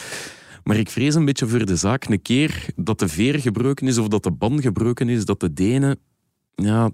Maar 0.65 0.77
ik 0.77 0.89
vrees 0.91 1.15
een 1.15 1.25
beetje 1.25 1.47
voor 1.49 1.67
de 1.67 1.77
zaak 1.77 2.05
een 2.05 2.23
keer 2.23 2.67
dat 2.77 2.99
de 2.99 3.09
veer 3.09 3.39
gebroken 3.41 3.87
is 3.87 3.99
of 3.99 4.09
dat 4.09 4.23
de 4.23 4.31
band 4.33 4.61
gebroken 4.61 5.09
is, 5.09 5.25
dat 5.25 5.41
de 5.41 5.53
Denen, 5.53 5.99
ja, 6.55 6.91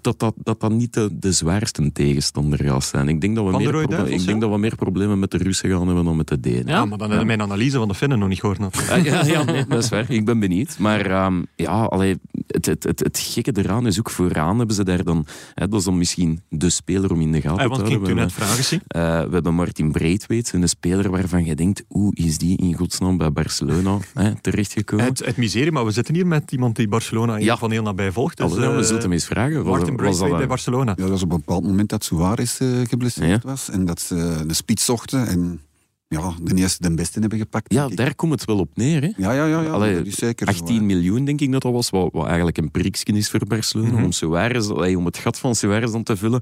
dat 0.00 0.18
dat, 0.18 0.34
dat, 0.42 0.60
dat 0.60 0.70
niet 0.72 0.92
de, 0.94 1.08
de 1.12 1.32
zwaarste 1.32 1.92
tegenstander 1.92 2.62
gaat 2.64 2.84
zijn. 2.84 3.08
Ik 3.08 3.20
denk 3.20 3.34
dat 3.36 3.44
we, 3.44 3.56
meer, 3.56 3.72
Duivels, 3.72 4.20
ik 4.20 4.26
denk 4.26 4.40
dat 4.40 4.50
we 4.50 4.58
meer 4.58 4.76
problemen 4.76 5.18
met 5.18 5.30
de 5.30 5.36
Russen 5.38 5.70
gaan 5.70 5.86
hebben 5.86 6.04
dan 6.04 6.16
met 6.16 6.28
de 6.28 6.40
Denen. 6.40 6.66
Ja, 6.66 6.84
maar 6.84 6.98
dan 6.98 7.10
heb 7.10 7.18
je 7.20 7.26
mijn 7.26 7.42
analyse 7.42 7.76
van 7.78 7.88
de 7.88 7.94
Finnen 7.94 8.18
nog 8.18 8.28
niet 8.28 8.40
gehoord. 8.40 8.58
Ah, 8.90 9.04
ja, 9.04 9.24
ja 9.24 9.42
nee, 9.44 9.66
dat 9.66 9.82
is 9.82 9.88
waar. 9.88 10.10
Ik 10.10 10.24
ben 10.24 10.38
benieuwd. 10.38 10.78
Maar 10.78 11.06
ehm, 11.06 11.42
ja, 11.56 11.82
allee, 11.84 12.16
het, 12.46 12.66
het, 12.66 12.82
het, 12.82 12.98
het 13.00 13.18
gekke 13.18 13.52
eraan 13.62 13.86
is 13.86 13.98
ook 13.98 14.10
vooraan 14.10 14.58
hebben 14.58 14.76
ze 14.76 14.84
daar 14.84 15.04
dan... 15.04 15.26
Hè, 15.54 15.68
dat 15.68 15.78
is 15.78 15.84
dan 15.84 15.98
misschien 15.98 16.40
de 16.48 16.70
speler 16.70 17.12
om 17.12 17.20
in 17.20 17.32
de 17.32 17.40
gaten 17.40 17.58
Eh, 17.58 17.62
te 17.62 17.68
want 17.68 17.80
houden. 17.80 17.86
ging 17.92 18.06
toen 18.06 18.14
We 18.16 18.20
net 18.20 18.30
hebben- 18.30 18.46
vragen 18.46 18.64
zien. 18.64 18.80
eh, 18.86 19.00
we 19.28 19.32
hebben 19.34 19.54
Martin 19.54 19.92
Braithwaite, 19.92 20.56
een 20.56 20.68
speler 20.68 21.10
waarvan 21.10 21.44
je 21.44 21.54
denkt, 21.54 21.84
hoe 21.88 22.14
is 22.14 22.38
die 22.38 22.56
in 22.58 22.74
godsnaam 22.74 23.16
bij 23.16 23.32
Barcelona 23.32 23.98
hè, 24.14 24.40
terechtgekomen? 24.40 25.04
Het, 25.04 25.24
het 25.24 25.36
miserie, 25.36 25.72
maar 25.72 25.84
we 25.84 25.90
zitten 25.90 26.14
hier 26.14 26.26
met 26.26 26.52
iemand 26.52 26.76
die 26.76 26.88
Barcelona 26.88 27.36
Ja. 27.36 27.56
van 27.56 27.70
heel 27.70 27.82
nabij 27.82 28.12
volgt. 28.12 28.36
Dus, 28.36 28.50
Allee, 28.52 28.68
we 28.68 28.76
eh, 28.76 28.82
zullen 28.82 29.02
hem 29.02 29.12
eens 29.12 29.24
vragen. 29.26 29.64
Martin 29.76 29.96
Braithwaite 29.96 30.36
bij 30.36 30.46
Barcelona. 30.46 30.90
Ja, 30.96 31.02
dat 31.02 31.10
was 31.10 31.22
op 31.22 31.30
een 31.32 31.38
bepaald 31.38 31.64
moment 31.64 31.88
dat 31.88 32.04
Suarez 32.04 32.60
eh, 32.60 32.68
geblesseerd 32.88 33.44
was. 33.44 33.70
En 33.70 33.84
dat 33.84 34.00
ze 34.00 34.44
de 34.46 34.54
spits 34.54 34.84
zochten. 34.84 35.26
En 35.26 35.60
ja, 36.08 36.32
de 36.42 36.54
eerste 36.54 36.88
de 36.88 36.94
beste 36.94 37.20
hebben 37.20 37.38
gepakt. 37.38 37.72
Ja, 37.72 37.88
daar 37.88 38.14
komt 38.14 38.32
het 38.32 38.44
wel 38.44 38.58
op 38.58 38.70
neer. 38.74 39.02
Hè? 39.02 39.10
ja, 39.16 39.32
ja, 39.32 39.46
ja, 39.46 39.60
ja 39.62 39.68
Allee, 39.70 39.94
dat 39.96 40.06
is 40.06 40.14
zeker 40.14 40.46
zo, 40.54 40.60
18 40.60 40.76
hè. 40.76 40.82
miljoen, 40.82 41.24
denk 41.24 41.40
ik 41.40 41.52
dat 41.52 41.62
dat 41.62 41.72
was, 41.72 41.90
wat, 41.90 42.08
wat 42.12 42.26
eigenlijk 42.26 42.58
een 42.58 42.70
priksje 42.70 43.04
is 43.04 43.30
voor 43.30 43.46
Barcelona, 43.46 43.92
Mhm. 43.92 44.04
om, 44.04 44.12
Suarez, 44.12 44.68
allee, 44.68 44.98
om 44.98 45.04
het 45.04 45.18
gat 45.18 45.38
van 45.38 45.54
Suarez 45.54 45.92
dan 45.92 46.02
te 46.02 46.16
vullen. 46.16 46.40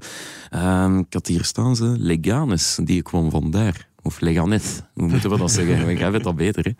Ehm, 0.49 0.97
ik 0.97 1.13
had 1.13 1.27
hier 1.27 1.43
staan, 1.43 1.75
ze, 1.75 1.83
Leganes, 1.97 2.77
die 2.83 3.01
kwam 3.01 3.29
vandaar. 3.31 3.87
Of 4.05 4.19
Leganes, 4.19 4.81
hoe 4.93 5.07
moeten 5.07 5.29
we 5.29 5.37
dat 5.37 5.51
zeggen? 5.51 5.97
Jij 5.97 6.11
weet 6.11 6.23
dat 6.23 6.35
beter, 6.35 6.63
hè? 6.65 6.71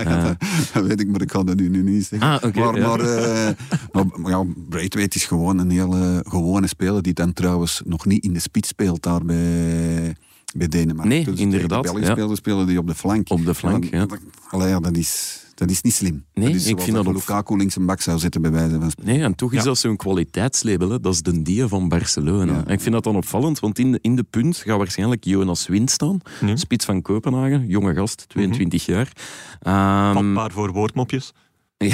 Ja, 0.00 0.10
ja, 0.10 0.22
dat, 0.22 0.36
dat 0.72 0.86
weet 0.86 1.00
ik, 1.00 1.08
maar 1.08 1.20
ik 1.20 1.28
kan 1.28 1.46
dat 1.46 1.56
nu, 1.56 1.68
nu 1.68 1.82
niet 1.82 2.06
zeggen. 2.06 2.28
Ah, 2.42 2.54
maar 2.54 2.78
ja. 2.78 2.86
maar, 2.88 3.00
eh, 3.00 3.50
maar, 3.92 4.04
maar 4.16 4.30
ja, 4.30 4.44
Braithwaite 4.68 5.16
is 5.16 5.24
gewoon 5.24 5.58
een 5.58 5.70
hele 5.70 6.24
gewone 6.28 6.66
speler 6.66 7.02
die 7.02 7.12
dan 7.12 7.32
trouwens 7.32 7.82
nog 7.84 8.06
niet 8.06 8.24
in 8.24 8.32
de 8.32 8.40
spits 8.40 8.68
speelt 8.68 9.02
daar 9.02 9.24
bij, 9.24 10.16
bij 10.56 10.68
Denemarken. 10.68 11.08
Nee, 11.08 11.24
Dus 11.24 11.38
inderdaad, 11.40 11.82
De 11.84 11.90
Belgische 11.90 12.06
ja. 12.10 12.16
spelers 12.16 12.38
spelen 12.38 12.66
die 12.66 12.78
op 12.78 12.86
de 12.86 12.94
flank. 12.94 13.30
Op 13.30 13.44
de 13.44 13.54
flank, 13.54 13.84
Ja, 13.84 13.98
ja. 13.98 14.06
dat- 14.06 14.18
allee, 14.50 14.68
ja, 14.68 14.80
dat 14.80 14.96
is... 14.96 15.42
Dat 15.58 15.70
is 15.70 15.80
niet 15.82 15.92
slim. 15.94 16.24
Nee, 16.34 16.46
dat 16.46 16.54
is 16.54 16.66
ik 16.66 16.80
vind 16.80 16.96
dat 16.96 17.06
Lukaku 17.06 17.56
links 17.56 17.76
een 17.76 17.86
bak 17.86 18.00
zou 18.00 18.18
zetten 18.18 18.42
bij 18.42 18.50
wijze 18.50 18.78
van 18.80 18.90
spreken. 18.90 19.12
Nee, 19.14 19.22
en 19.22 19.34
toch 19.34 19.52
is 19.52 19.58
Ja. 19.58 19.64
dat 19.64 19.78
zo'n 19.78 19.96
kwaliteitslabel. 19.96 20.90
Hè. 20.90 21.00
Dat 21.00 21.12
is 21.12 21.22
de 21.22 21.42
die 21.42 21.66
van 21.66 21.88
Barcelona. 21.88 22.52
Ja. 22.52 22.64
En 22.66 22.72
ik 22.72 22.80
vind 22.80 22.94
dat 22.94 23.04
dan 23.04 23.16
opvallend, 23.16 23.60
want 23.60 23.78
in 23.78 23.92
de, 23.92 23.98
in 24.02 24.16
de 24.16 24.22
punt 24.22 24.56
gaat 24.56 24.78
waarschijnlijk 24.78 25.24
Jonas 25.24 25.66
Wind 25.66 25.90
staan. 25.90 26.20
Spits 26.54 26.84
van 26.84 27.02
Kopenhagen, 27.02 27.66
jonge 27.66 27.94
gast, 27.94 28.24
22 28.28 28.86
jaar. 28.86 29.12
Ehm, 29.60 30.12
Vatbaar 30.14 30.50
voor 30.50 30.72
woordmopjes. 30.72 31.32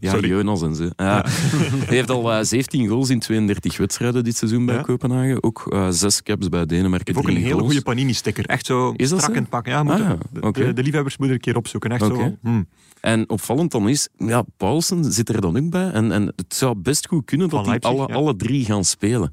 ja, 0.00 0.10
Sorry. 0.10 0.28
Jonas 0.28 0.62
en 0.62 0.74
zo. 0.74 0.88
Ja. 0.96 1.24
Hij 1.26 1.96
heeft 1.96 2.10
al 2.10 2.32
eh, 2.32 2.44
17 2.44 2.88
goals 2.88 3.10
in 3.10 3.18
32 3.18 3.76
wedstrijden 3.76 4.24
dit 4.24 4.36
seizoen 4.36 4.66
bij 4.66 4.74
Ja. 4.74 4.80
Kopenhagen. 4.82 5.42
Ook 5.42 5.66
eh, 5.72 5.86
zes 5.90 6.22
caps 6.22 6.48
bij 6.48 6.66
Denemarken. 6.66 7.16
ook 7.16 7.28
een 7.28 7.36
hele 7.36 7.50
goals. 7.50 7.64
goede 7.66 7.82
Panini-sticker. 7.82 8.46
Echt 8.46 8.66
zo 8.66 8.92
Is 8.96 9.08
dat 9.08 9.20
strak 9.20 9.36
in 9.36 9.48
pak. 9.48 9.66
Ja, 9.66 9.82
moeten, 9.82 10.04
Ah, 10.04 10.10
ja. 10.10 10.18
de, 10.32 10.40
Oké. 10.46 10.64
de, 10.66 10.72
de 10.72 10.82
liefhebbers 10.82 11.16
moeten 11.16 11.36
er 11.36 11.42
een 11.44 11.52
keer 11.52 11.56
opzoeken. 11.60 11.90
Echt 11.90 12.04
zo. 12.04 12.36
hm. 12.42 12.62
En 13.00 13.28
opvallend 13.28 13.70
dan 13.70 13.88
is, 13.88 14.08
ja, 14.16 14.44
Paulsen 14.56 15.12
zit 15.12 15.28
er 15.28 15.40
dan 15.40 15.56
ook 15.58 15.70
bij. 15.70 15.90
En, 15.90 16.12
en 16.12 16.22
het 16.36 16.54
zou 16.54 16.74
best 16.76 17.06
goed 17.06 17.24
kunnen 17.24 17.48
dat 17.48 17.64
die 17.64 17.78
alle, 17.80 18.06
ja. 18.08 18.14
alle 18.14 18.36
drie 18.36 18.64
gaan 18.64 18.84
spelen. 18.84 19.32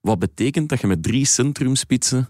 Wat 0.00 0.18
betekent 0.18 0.68
dat 0.68 0.80
je 0.80 0.86
met 0.86 1.02
drie 1.02 1.26
centrumspitsen 1.26 2.28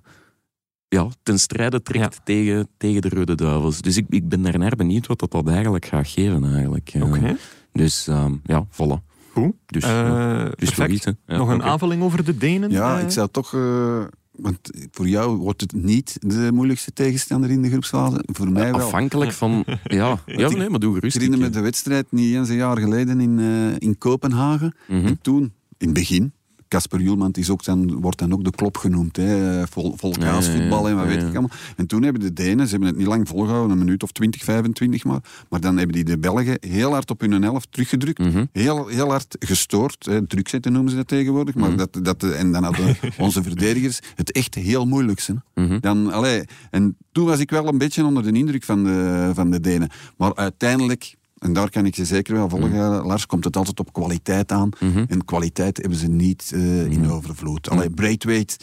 ja, 0.89 1.09
ten 1.23 1.39
strijde 1.39 1.83
trekt 1.83 2.15
Ja. 2.15 2.21
tegen, 2.25 2.69
tegen 2.77 3.03
de 3.03 3.09
Rode 3.09 3.35
Duivels. 3.35 3.81
Dus 3.81 3.97
ik, 3.97 4.07
ik 4.09 4.29
ben 4.29 4.43
daarnaar 4.43 4.77
benieuwd 4.77 5.07
wat 5.07 5.19
dat, 5.19 5.31
dat 5.31 5.49
eigenlijk 5.49 5.85
gaat 5.87 6.09
geven. 6.09 6.45
Eigenlijk. 6.53 6.93
Oké, 7.03 7.37
Dus 7.73 8.07
ehm, 8.09 8.33
ja, 8.45 8.67
voilà. 8.71 9.13
goed. 9.33 9.53
Dus, 9.67 9.83
Eh, 9.83 9.91
ja. 9.91 10.45
dus 10.57 10.71
perfect. 10.71 11.05
Ja, 11.27 11.37
Nog 11.37 11.49
een 11.49 11.55
oké. 11.55 11.65
aanvulling 11.65 12.03
over 12.03 12.25
de 12.25 12.37
Denen? 12.37 12.71
Ja, 12.71 12.99
eh? 12.99 13.05
ik 13.05 13.11
zou 13.11 13.29
toch... 13.31 13.55
eh, 13.55 14.05
want 14.35 14.59
voor 14.91 15.09
jou 15.09 15.37
wordt 15.37 15.61
het 15.61 15.73
niet 15.73 16.17
de 16.21 16.51
moeilijkste 16.53 16.93
tegenstander 16.93 17.51
in 17.51 17.63
de 17.63 17.69
groepsfase. 17.71 18.23
Voor 18.33 18.51
mij 18.53 18.71
wel. 18.73 18.81
Afhankelijk 18.81 19.33
van... 19.33 19.65
Ja, 19.85 20.19
ja 20.27 20.49
nee, 20.49 20.71
maar 20.71 20.79
doe 20.81 20.91
Ik 20.91 20.97
gerust. 20.97 21.15
herinner 21.17 21.39
me 21.39 21.47
Ik, 21.47 21.53
de 21.53 21.61
wedstrijd 21.61 22.07
niet 22.13 22.35
eens 22.35 22.49
een 22.49 22.57
jaar 22.57 22.79
geleden 22.79 23.21
in, 23.21 23.39
eh, 23.39 23.75
in 23.89 23.99
Kopenhagen. 23.99 24.75
Mhm. 24.89 25.07
En 25.07 25.19
toen, 25.23 25.43
in 25.79 25.87
het 25.87 25.93
begin, 25.93 26.33
Casper 26.75 27.01
Joelmand 27.01 27.37
is 27.39 27.51
ook 27.51 27.65
dan, 27.65 28.01
wordt 28.01 28.19
dan 28.19 28.33
ook 28.33 28.45
de 28.45 28.51
klop 28.51 28.77
genoemd. 28.77 29.17
Hè, 29.17 29.67
vol, 29.67 29.95
vol 29.97 30.11
Ja, 30.11 30.19
ja, 30.21 30.27
ja, 30.27 30.33
kaasvoetbal 30.33 30.89
en 30.89 30.97
wat 30.97 31.07
weet 31.07 31.17
ik 31.23 31.23
allemaal. 31.23 31.51
En 31.77 31.87
toen 31.87 32.03
hebben 32.03 32.23
de 32.23 32.33
Denen, 32.33 32.65
ze 32.65 32.71
hebben 32.71 32.89
het 32.89 32.99
niet 32.99 33.07
lang 33.07 33.29
volgehouden, 33.29 33.71
een 33.71 33.85
minuut 33.85 34.03
of 34.03 34.13
20, 34.13 34.43
25 34.45 35.05
maar. 35.05 35.21
Maar 35.49 35.61
dan 35.61 35.77
hebben 35.77 35.95
die 35.97 36.05
de 36.05 36.19
Belgen 36.19 36.57
heel 36.61 36.93
hard 36.93 37.11
op 37.11 37.21
hun 37.21 37.43
helft 37.43 37.67
teruggedrukt. 37.73 38.19
Mhm. 38.19 38.45
Heel, 38.53 38.87
heel 38.87 39.09
hard 39.09 39.37
gestoord. 39.39 40.07
Hè, 40.07 40.27
druk 40.27 40.49
zetten 40.49 40.73
noemen 40.73 40.91
ze 40.91 40.97
dat 40.97 41.09
tegenwoordig. 41.09 41.55
Maar 41.55 41.69
Mhm. 41.69 41.79
dat, 41.79 41.99
dat, 42.03 42.23
en 42.23 42.53
dan 42.53 42.65
hadden 42.65 42.97
onze 43.19 43.43
verdedigers 43.43 43.99
het 44.15 44.33
echt 44.33 44.55
heel 44.55 44.87
moeilijk. 44.87 45.21
Hè. 45.27 45.35
Mhm. 45.65 45.81
Dan, 45.81 46.13
allee, 46.13 46.45
en 46.71 46.97
toen 47.13 47.27
was 47.27 47.39
ik 47.39 47.51
wel 47.51 47.67
een 47.69 47.79
beetje 47.79 48.05
onder 48.05 48.23
de 48.23 48.33
indruk 48.33 48.63
van 48.65 48.85
de, 48.85 49.31
van 49.35 49.51
de 49.51 49.61
Denen. 49.61 49.89
Maar 50.17 50.35
uiteindelijk, 50.35 51.15
en 51.45 51.53
daar 51.53 51.71
kan 51.71 51.87
ik 51.87 51.95
ze 51.95 52.05
zeker 52.05 52.35
wel 52.35 52.49
volgen, 52.49 53.07
Lars, 53.07 53.27
komt 53.27 53.45
het 53.45 53.57
altijd 53.57 53.81
op 53.81 53.93
kwaliteit 53.93 54.53
aan. 54.53 54.69
Mhm. 54.81 55.05
En 55.09 55.25
kwaliteit 55.25 55.77
hebben 55.77 55.99
ze 55.99 56.09
niet 56.09 56.51
eh, 56.55 56.85
in 56.85 57.11
overvloed. 57.11 57.71
Allee, 57.71 57.91
Braithwaite, 57.91 58.57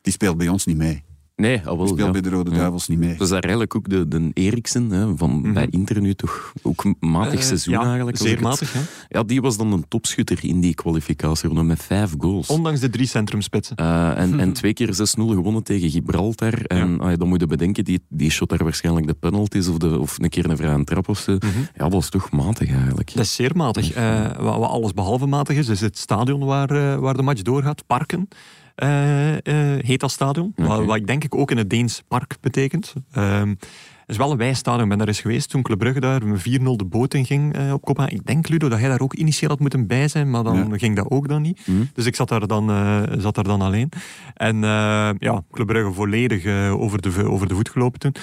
die 0.00 0.12
speelt 0.12 0.36
bij 0.36 0.48
ons 0.48 0.66
niet 0.66 0.76
mee. 0.76 1.04
Nee, 1.38 1.56
al 1.56 1.62
Die 1.62 1.76
wel. 1.76 1.86
speelt 1.86 1.98
ja. 2.06 2.10
bij 2.10 2.20
de 2.20 2.28
Rode 2.28 2.50
Ja. 2.50 2.56
Duivels 2.56 2.88
niet 2.88 2.98
mee. 2.98 3.12
Dat 3.12 3.20
is 3.20 3.28
daar 3.28 3.40
eigenlijk 3.42 3.74
ook 3.76 3.88
de, 3.88 4.08
de 4.08 4.30
Eriksen 4.34 4.90
hè, 4.90 5.16
van 5.16 5.40
Mhm. 5.40 5.52
bij 5.52 5.66
Inter 5.70 6.00
nu 6.00 6.14
toch 6.14 6.52
ook 6.62 6.84
matig 7.00 7.38
Eh, 7.40 7.46
seizoen 7.46 7.74
ja, 7.74 7.84
eigenlijk. 7.84 8.16
Zeer 8.16 8.40
matig, 8.40 8.72
hè? 8.72 8.80
Ja, 9.08 9.22
die 9.22 9.40
was 9.40 9.56
dan 9.56 9.72
een 9.72 9.84
topschutter 9.88 10.38
in 10.42 10.60
die 10.60 10.74
kwalificatieronde 10.74 11.62
met 11.62 11.82
vijf 11.82 12.14
goals. 12.18 12.48
Ondanks 12.48 12.80
de 12.80 12.90
drie 12.90 13.06
centrumspitsen. 13.06 13.76
Eh, 13.76 14.18
en, 14.18 14.40
en 14.40 14.52
twee 14.52 14.72
keer 14.72 14.94
6-0 14.94 15.34
gewonnen 15.34 15.62
tegen 15.62 15.90
Gibraltar. 15.90 16.62
En 16.64 17.00
ah, 17.00 17.18
dan 17.18 17.28
moet 17.28 17.40
je 17.40 17.46
bedenken, 17.46 17.84
die, 17.84 18.00
die 18.08 18.30
shot 18.30 18.48
daar 18.48 18.64
waarschijnlijk 18.64 19.06
de 19.06 19.14
penalties 19.14 19.68
of, 19.68 19.76
de, 19.78 19.98
of 19.98 20.18
een 20.18 20.28
keer 20.28 20.50
een 20.50 20.56
vrije 20.56 20.84
trap 20.84 21.08
of 21.08 21.18
zo. 21.18 21.32
Mhm. 21.32 21.48
Ja, 21.76 21.88
dat 21.88 22.02
is 22.02 22.08
toch 22.08 22.30
matig 22.30 22.68
eigenlijk. 22.70 23.14
Dat 23.14 23.24
is 23.24 23.34
zeer 23.34 23.50
matig. 23.56 23.92
Eh, 23.92 24.36
wat, 24.38 24.54
alles 24.68 24.92
behalve 24.92 25.26
matig 25.26 25.56
is, 25.56 25.68
is 25.68 25.80
het 25.80 25.98
stadion 25.98 26.44
waar, 26.44 27.00
waar 27.00 27.16
de 27.16 27.22
match 27.22 27.42
doorgaat. 27.42 27.86
Parken 27.86 28.28
heet 29.84 30.00
dat 30.00 30.10
stadion. 30.10 30.52
Wat, 30.56 30.84
wat 30.84 30.96
ik 30.96 31.06
denk 31.06 31.24
ik 31.24 31.34
ook 31.34 31.50
in 31.50 31.56
het 31.56 31.70
Deens 31.70 32.02
park 32.08 32.36
betekent. 32.40 32.94
Ehm, 33.12 33.48
het 33.48 34.16
is 34.16 34.22
wel 34.22 34.30
een 34.32 34.38
wijstadion. 34.38 34.82
Ik 34.82 34.88
ben 34.88 34.98
daar 34.98 35.06
eens 35.06 35.20
geweest 35.20 35.50
toen 35.50 35.62
Club 35.62 35.78
Brugge 35.78 36.00
daar 36.00 36.26
met 36.26 36.40
4-0 36.40 36.42
de 36.76 36.84
boot 36.84 37.14
in 37.14 37.24
ging 37.26 37.54
eh, 37.56 37.72
op 37.72 37.84
Kopenhagen. 37.84 38.18
Ik 38.18 38.26
denk, 38.26 38.48
Ludo, 38.48 38.68
dat 38.68 38.78
jij 38.80 38.88
daar 38.88 39.00
ook 39.00 39.14
initieel 39.14 39.50
had 39.50 39.60
moeten 39.60 39.86
bij 39.86 40.08
zijn, 40.08 40.30
maar 40.30 40.42
dan 40.44 40.56
Ja. 40.56 40.78
ging 40.78 40.96
dat 40.96 41.10
ook 41.10 41.28
dan 41.28 41.42
niet. 41.42 41.60
Hm? 41.64 41.72
Dus 41.94 42.06
ik 42.06 42.16
zat 42.16 42.28
daar 42.28 42.46
dan, 42.46 42.70
eh, 42.70 43.02
zat 43.18 43.34
daar 43.34 43.44
dan 43.44 43.60
alleen. 43.62 43.88
En 44.34 44.54
eh, 44.64 45.10
ja, 45.18 45.42
Club 45.52 45.66
Brugge 45.66 45.92
volledig 45.92 46.44
eh, 46.44 46.80
over, 46.80 47.00
de, 47.02 47.28
over 47.30 47.48
de 47.48 47.54
voet 47.54 47.68
gelopen 47.70 47.98
toen. 48.00 48.14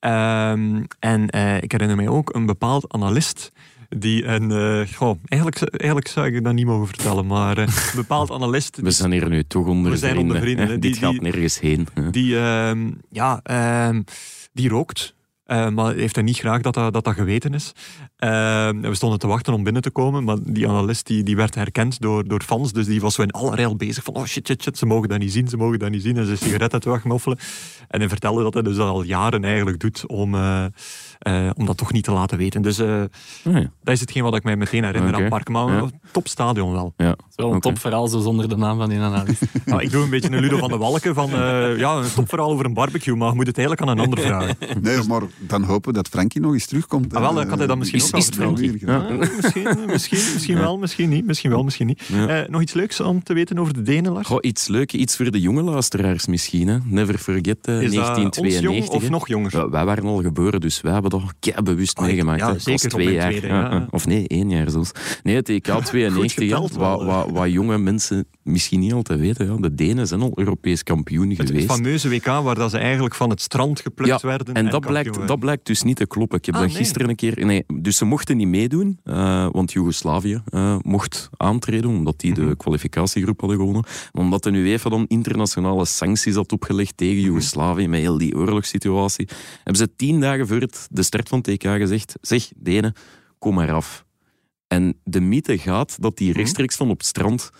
Ehm, 0.00 0.82
en 0.98 1.28
eh, 1.28 1.56
ik 1.62 1.72
herinner 1.72 1.96
mij 1.96 2.08
ook 2.08 2.34
een 2.34 2.46
bepaald 2.46 2.92
analist 2.92 3.52
die 3.96 4.24
een... 4.24 4.50
eh, 4.50 4.94
goh, 4.94 5.18
eigenlijk, 5.28 5.72
eigenlijk 5.76 6.08
zou 6.08 6.26
ik 6.26 6.44
dat 6.44 6.54
niet 6.54 6.66
mogen 6.66 6.86
vertellen, 6.86 7.26
maar 7.26 7.58
eh, 7.58 7.66
een 7.66 7.72
bepaald 7.94 8.30
analist... 8.30 8.76
We 8.82 8.90
zijn 8.90 9.12
hier 9.12 9.28
nu 9.28 9.44
toch 9.44 9.66
onder 9.66 9.90
We 9.90 9.96
zijn 9.98 10.10
vrienden. 10.14 10.36
onder 10.36 10.48
vrienden, 10.48 10.66
hè. 10.74 10.78
Dit 10.78 10.92
Die- 10.92 11.02
gaat 11.02 11.20
nergens 11.20 11.60
heen. 11.60 11.86
Die, 12.10 12.38
ehm, 12.38 12.90
ja, 13.10 13.40
ehm, 13.42 14.02
die 14.52 14.68
rookt. 14.68 15.14
Eh, 15.50 15.68
maar 15.68 15.94
heeft 15.94 16.14
hij 16.14 16.24
niet 16.24 16.38
graag 16.38 16.60
dat 16.60 16.74
dat, 16.74 16.92
dat, 16.92 17.04
dat 17.04 17.14
geweten 17.14 17.54
is. 17.54 17.72
Ehm, 18.16 18.80
we 18.80 18.94
stonden 18.94 19.18
te 19.18 19.26
wachten 19.26 19.52
om 19.54 19.62
binnen 19.62 19.82
te 19.82 19.90
komen, 19.90 20.24
maar 20.24 20.36
die 20.42 20.68
analist 20.68 21.06
die, 21.06 21.22
die 21.22 21.36
werd 21.36 21.54
herkend 21.54 22.00
door, 22.00 22.28
door 22.28 22.42
fans. 22.42 22.72
Dus 22.72 22.86
die 22.86 23.00
was 23.00 23.14
zo 23.14 23.22
in 23.22 23.30
alle 23.30 23.76
bezig 23.76 24.04
van, 24.04 24.14
oh 24.14 24.24
shit, 24.24 24.46
shit, 24.46 24.62
shit, 24.62 24.78
ze 24.78 24.86
mogen 24.86 25.08
dat 25.08 25.18
niet 25.18 25.32
zien, 25.32 25.48
ze 25.48 25.56
mogen 25.56 25.78
dat 25.78 25.90
niet 25.90 26.02
zien. 26.02 26.16
En 26.16 26.24
zijn 26.26 26.38
sigaret 26.38 26.72
uit 26.72 26.84
wegmoffelen. 26.84 27.38
En 27.88 28.00
hij 28.00 28.08
vertelde 28.08 28.42
dat 28.42 28.54
hij 28.54 28.62
dus 28.62 28.76
dat 28.76 28.88
al 28.88 29.02
jaren 29.02 29.44
eigenlijk 29.44 29.80
doet 29.80 30.06
om, 30.06 30.34
eh, 30.34 30.64
eh, 31.18 31.50
om 31.56 31.66
dat 31.66 31.76
toch 31.76 31.92
niet 31.92 32.04
te 32.04 32.12
laten 32.12 32.38
weten. 32.38 32.62
Dus 32.62 32.78
eh, 32.78 33.00
Ah, 33.44 33.52
ja. 33.52 33.70
dat 33.82 33.94
is 33.94 34.00
hetgeen 34.00 34.22
wat 34.22 34.34
ik 34.36 34.42
mij 34.44 34.56
meteen 34.56 34.84
herinner 34.84 35.14
Oké. 35.14 35.22
aan 35.22 35.28
Park. 35.28 35.48
Maar 35.48 35.66
Ja. 35.72 35.78
een 35.78 36.00
top 36.12 36.28
stadion 36.28 36.72
wel. 36.72 36.92
Ja. 36.96 37.06
Het 37.08 37.16
is 37.28 37.34
wel 37.36 37.52
een 37.52 37.60
topverhaal 37.60 38.08
zo 38.08 38.20
zonder 38.20 38.48
de 38.48 38.56
naam 38.56 38.78
van 38.78 38.88
die 38.88 38.98
analist. 38.98 39.42
Nou, 39.64 39.82
ik 39.82 39.90
doe 39.90 40.02
een 40.04 40.10
beetje 40.10 40.30
een 40.30 40.40
Ludo 40.40 40.56
van 40.58 40.68
de 40.68 40.76
Walken 40.76 41.14
van 41.14 41.30
eh, 41.32 41.78
ja, 41.78 41.94
een 41.96 42.12
topverhaal 42.14 42.50
over 42.50 42.64
een 42.64 42.74
barbecue, 42.74 43.16
maar 43.16 43.28
je 43.28 43.34
moet 43.34 43.46
het 43.46 43.58
eigenlijk 43.58 43.88
aan 43.88 43.98
een 43.98 44.04
ander 44.04 44.18
vragen. 44.20 44.56
Nee, 44.80 45.02
maar 45.08 45.22
dan 45.40 45.62
hopen 45.62 45.88
we 45.90 45.94
dat 45.96 46.08
Frankie 46.08 46.40
nog 46.40 46.52
eens 46.52 46.66
terugkomt. 46.66 47.14
Ah, 47.14 47.20
wel, 47.20 47.34
dan 47.34 47.46
kan 47.46 47.58
hij 47.58 47.66
dat 47.66 47.70
Eh, 47.70 47.76
misschien 47.78 47.98
Is- 48.00 48.04
ook 48.06 48.10
wel 48.10 48.20
is 48.20 48.26
het. 48.26 48.34
Frankie? 48.34 48.86
Ja. 48.86 48.96
Ah, 48.96 49.18
misschien, 49.42 49.68
misschien, 49.86 50.18
misschien 50.32 50.58
wel, 50.58 50.78
misschien 50.78 51.08
niet. 51.08 51.26
Misschien 51.26 51.50
wel, 51.50 51.64
misschien 51.64 51.86
niet. 51.86 52.02
Ja. 52.06 52.26
Eh, 52.28 52.48
nog 52.48 52.60
iets 52.60 52.72
leuks 52.72 53.00
om 53.00 53.22
te 53.22 53.34
weten 53.34 53.58
over 53.58 53.74
de 53.74 53.82
Denen, 53.82 54.12
Lars? 54.12 54.26
Goh, 54.26 54.38
iets 54.40 54.68
leuk, 54.68 54.92
iets 54.92 55.16
voor 55.16 55.30
de 55.30 55.40
jonge 55.40 55.62
luisteraars 55.62 56.26
misschien. 56.26 56.68
Hè. 56.68 56.78
Never 56.84 57.18
forget 57.18 57.66
eh, 57.66 57.82
Is 57.82 57.94
dat 57.94 58.06
ons 58.08 58.16
1992. 58.16 58.62
jong 58.62 58.88
of 58.88 59.02
hè. 59.02 59.08
nog 59.08 59.28
jonger? 59.28 59.56
Ja, 59.56 59.68
wij 59.70 59.84
waren 59.84 60.04
al 60.04 60.22
geboren, 60.22 60.60
dus 60.60 60.80
wij 60.80 60.92
hebben 60.92 61.10
dat 61.10 61.22
kei 61.40 61.62
bewust 61.62 61.98
Ah, 61.98 62.04
meegemaakt. 62.04 62.40
ja, 62.40 62.58
zeker 62.58 62.84
op 62.84 62.90
twee 62.90 63.04
mijn 63.04 63.16
jaar. 63.16 63.30
tweede. 63.30 63.86
Of 63.90 64.06
nee, 64.06 64.28
één 64.28 64.50
jaar 64.50 64.70
zelfs. 64.70 64.90
Nee, 65.22 65.34
het 65.36 65.48
EK 65.48 65.64
92, 65.84 66.34
hè, 66.34 66.42
geteld 66.44 66.76
wel, 66.76 67.04
wat, 67.04 67.24
wat, 67.26 67.30
wat 67.38 67.50
jonge 67.52 67.78
mensen 67.78 68.24
misschien 68.42 68.80
niet 68.80 68.92
altijd 68.92 69.20
weten. 69.20 69.46
Ja. 69.46 69.56
De 69.56 69.74
Denen 69.74 70.06
zijn 70.06 70.20
al 70.20 70.32
Europees 70.34 70.82
kampioen 70.82 71.30
Het 71.30 71.46
geweest. 71.46 71.66
fameuze 71.72 72.08
WK 72.08 72.24
waar 72.26 72.54
dat 72.54 72.70
ze 72.70 72.78
eigenlijk 72.78 73.14
van 73.14 73.30
het 73.30 73.40
strand 73.40 73.80
geplukt 73.80 74.20
Ja, 74.22 74.28
werden. 74.28 74.54
En 74.54 74.68
dat 74.70 74.80
blijkt, 74.80 75.08
werden. 75.16 75.26
Dat 75.30 75.38
blijkt 75.38 75.66
dus 75.66 75.82
niet 75.82 75.96
te 75.96 76.06
kloppen. 76.06 76.38
Ik 76.38 76.46
heb 76.46 76.54
Ah, 76.54 76.60
dat 76.60 76.70
nee. 76.70 76.78
gisteren 76.78 77.08
een 77.08 77.16
keer... 77.16 77.44
Nee, 77.46 77.64
dus 77.74 77.96
ze 77.96 78.04
mochten 78.04 78.36
niet 78.36 78.48
meedoen, 78.48 78.98
eh, 79.04 79.48
want 79.52 79.72
Joegoslavië 79.72 80.42
eh, 80.46 80.76
mocht 80.82 81.28
aantreden, 81.36 81.90
omdat 81.90 82.18
die 82.20 82.30
Mhm. 82.32 82.48
de 82.48 82.56
kwalificatiegroep 82.56 83.40
hadden 83.40 83.58
gewonnen. 83.58 83.84
Maar 84.12 84.22
omdat 84.22 84.42
de 84.42 84.50
UEFA 84.50 84.90
dan 84.90 85.04
internationale 85.08 85.84
sancties 85.84 86.34
had 86.34 86.52
opgelegd 86.52 86.96
tegen 86.96 87.16
Mhm. 87.16 87.24
Joegoslavië, 87.24 87.88
met 87.88 88.00
heel 88.00 88.18
die 88.18 88.36
oorlogssituatie, 88.36 89.28
hebben 89.56 89.76
ze 89.76 89.94
tien 89.96 90.20
dagen 90.20 90.46
voor 90.46 90.60
het, 90.60 90.86
de 90.90 91.02
start 91.02 91.28
van 91.28 91.40
TK 91.42 91.62
gezegd, 91.62 92.14
zeg, 92.20 92.48
Denen, 92.56 92.94
kom 93.38 93.54
maar 93.54 93.72
af. 93.72 94.04
En 94.66 94.94
de 95.04 95.20
mythe 95.20 95.58
gaat 95.58 95.96
dat 96.02 96.16
die 96.16 96.32
rechtstreeks 96.32 96.76
van 96.76 96.90
op 96.90 96.98
het 96.98 97.06
strand 97.06 97.50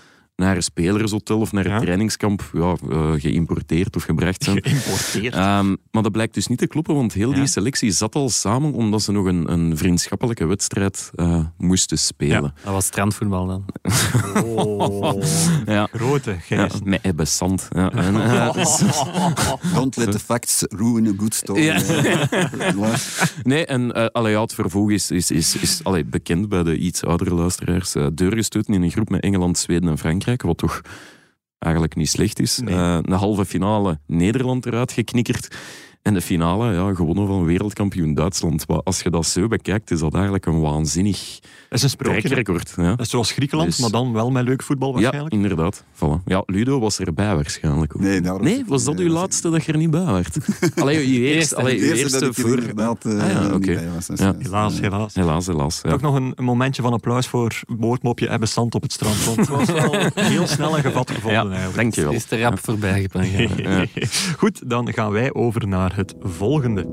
naar 0.41 0.57
een 0.57 0.63
spelershotel 0.63 1.39
of 1.41 1.53
naar 1.53 1.65
een 1.67 1.71
Ja. 1.73 1.79
trainingskamp 1.81 2.51
ja, 2.53 2.75
eh, 2.91 3.11
geïmporteerd 3.17 3.97
of 3.97 4.03
gebracht 4.03 4.45
zijn. 4.45 4.59
Geïmporteerd. 4.63 5.35
Ehm, 5.35 5.69
maar 5.91 6.03
dat 6.03 6.13
blijkt 6.13 6.35
dus 6.35 6.47
niet 6.47 6.59
te 6.59 6.67
kloppen, 6.67 6.95
want 6.95 7.13
heel 7.13 7.31
die 7.31 7.41
Ja. 7.41 7.47
selectie 7.47 7.91
zat 7.91 8.15
al 8.15 8.29
samen 8.31 8.73
omdat 8.73 9.03
ze 9.03 9.13
nog 9.13 9.27
een, 9.27 9.53
een 9.53 9.77
vriendschappelijke 9.77 10.47
wedstrijd 10.47 11.11
eh, 11.15 11.41
moesten 11.59 11.99
spelen. 11.99 12.55
Dat 12.65 12.73
was 12.73 12.87
strandvoetbal 12.87 13.47
dan. 13.47 13.65
Oh, 14.45 15.23
Ja. 15.67 15.89
grote 15.93 16.31
Ja, 16.31 16.37
Gijs. 16.41 16.73
met 16.85 16.99
Ebbe 17.03 17.25
Sand. 17.25 17.69
Ja, 17.71 17.93
en, 18.07 18.15
eh, 18.23 18.53
dus- 18.53 18.83
Don't 19.75 19.97
let 19.97 20.13
the 20.13 20.19
facts 20.19 20.65
ruin 20.69 21.07
a 21.07 21.13
good 21.17 21.35
story. 21.35 21.63
Ja. 21.63 21.81
Nee, 23.43 23.67
en 23.67 23.93
eh 23.93 24.07
allee, 24.13 24.33
ja, 24.33 24.41
het 24.41 24.55
vervolg 24.55 24.91
is, 24.91 25.11
is, 25.11 25.31
is, 25.31 25.57
is 25.57 25.81
allee, 25.83 26.05
bekend 26.05 26.49
bij 26.49 26.63
de 26.63 26.77
iets 26.79 27.05
oudere 27.05 27.35
luisteraars. 27.35 27.95
Eh 27.95 28.07
deurgestoten 28.15 28.75
in 28.75 28.83
een 28.83 28.91
groep 28.91 29.09
met 29.11 29.23
Engeland, 29.23 29.59
Zweden 29.59 29.89
en 29.89 29.99
Frankrijk, 29.99 30.30
wat 30.37 30.59
toch 30.59 30.81
eigenlijk 31.59 31.95
niet 31.95 32.09
slecht 32.09 32.41
is. 32.41 32.59
Nee. 32.59 32.75
Eh, 32.75 32.99
een 33.03 33.13
halve 33.13 33.45
finale 33.45 33.99
Nederland 34.07 34.67
eruit 34.67 34.93
geknikkerd. 34.93 35.57
En 36.03 36.15
de 36.15 36.21
finale, 36.21 36.73
ja, 36.73 36.95
gewonnen 36.95 37.27
van 37.27 37.45
wereldkampioen 37.45 38.15
Duitsland. 38.15 38.69
Maar 38.69 38.81
als 38.83 39.01
je 39.03 39.11
dat 39.11 39.27
zo 39.27 39.47
bekijkt, 39.49 39.91
is 39.91 39.99
dat 40.01 40.15
eigenlijk 40.15 40.47
een 40.47 40.61
waanzinnig 40.61 41.39
Dat 41.69 41.83
is 41.83 41.83
een 41.83 41.99
trekrecord. 41.99 42.73
Ja. 42.77 42.89
Dat 42.91 43.01
is 43.01 43.11
zoals 43.11 43.33
Griekenland, 43.33 43.69
Dus- 43.71 43.79
maar 43.79 43.91
dan 43.91 44.13
wel 44.13 44.31
met 44.31 44.45
leuk 44.45 44.63
voetbal 44.63 44.89
ja, 44.89 44.95
waarschijnlijk. 44.95 45.35
inderdaad. 45.35 45.85
Voilà. 45.95 46.25
Ja, 46.25 46.43
Ludo 46.47 46.81
was 46.81 46.99
erbij 47.01 47.35
waarschijnlijk 47.35 47.97
ook. 47.97 48.03
Nee, 48.03 48.21
Nee, 48.21 48.65
was 48.67 48.85
dat 48.85 48.95
nee, 48.97 49.07
uw 49.07 49.13
was- 49.13 49.21
laatste 49.21 49.51
dat 49.51 49.65
je 49.65 49.73
er 49.73 49.79
niet 49.79 49.91
bij 49.91 50.05
werd? 50.05 50.37
Allee, 50.81 51.13
je 51.13 51.21
eerste, 51.21 51.57
allee, 51.57 51.75
je 51.77 51.81
eerste 51.83 51.99
eerste 51.99 52.21
dat 52.21 52.31
ik 52.31 52.37
er 52.37 52.43
voor... 52.51 52.59
inderdaad 52.59 53.05
eh, 53.05 53.13
Ah 53.13 53.29
ja, 53.31 53.59
bij 53.59 53.89
was. 53.95 54.09
is 54.09 54.19
Ja. 54.19 54.25
juist. 54.25 54.43
Helaas, 54.43 54.75
Ja. 54.77 54.81
helaas. 54.81 55.15
Helaas, 55.15 55.47
helaas. 55.47 55.81
Ja. 55.83 55.91
Ook 55.93 56.01
nog 56.01 56.15
een, 56.15 56.33
een 56.37 56.45
momentje 56.45 56.83
van 56.83 56.93
applaus 56.93 57.27
voor 57.27 57.61
woordmopje 57.67 58.29
Ebbe 58.29 58.47
Sand 58.47 58.75
op 58.75 58.83
het 58.83 58.93
strand. 58.93 59.25
Want 59.25 59.37
het 59.37 59.49
was 59.49 59.67
wel 59.91 59.95
heel 60.15 60.47
snel 60.47 60.77
en 60.77 60.83
gevat 60.83 61.11
gevonden 61.11 61.43
Ja, 61.43 61.49
eigenlijk. 61.49 61.77
dankjewel. 61.77 62.13
Is 62.13 62.31
er 62.31 62.41
rap 62.41 62.59
voorbij. 62.59 63.09
Ja. 63.57 63.87
Goed, 64.39 64.71
dan 64.71 64.93
gaan 64.93 65.11
wij 65.11 65.35
over 65.35 65.69
naar 65.69 65.90
het 65.95 66.15
volgende. 66.21 66.87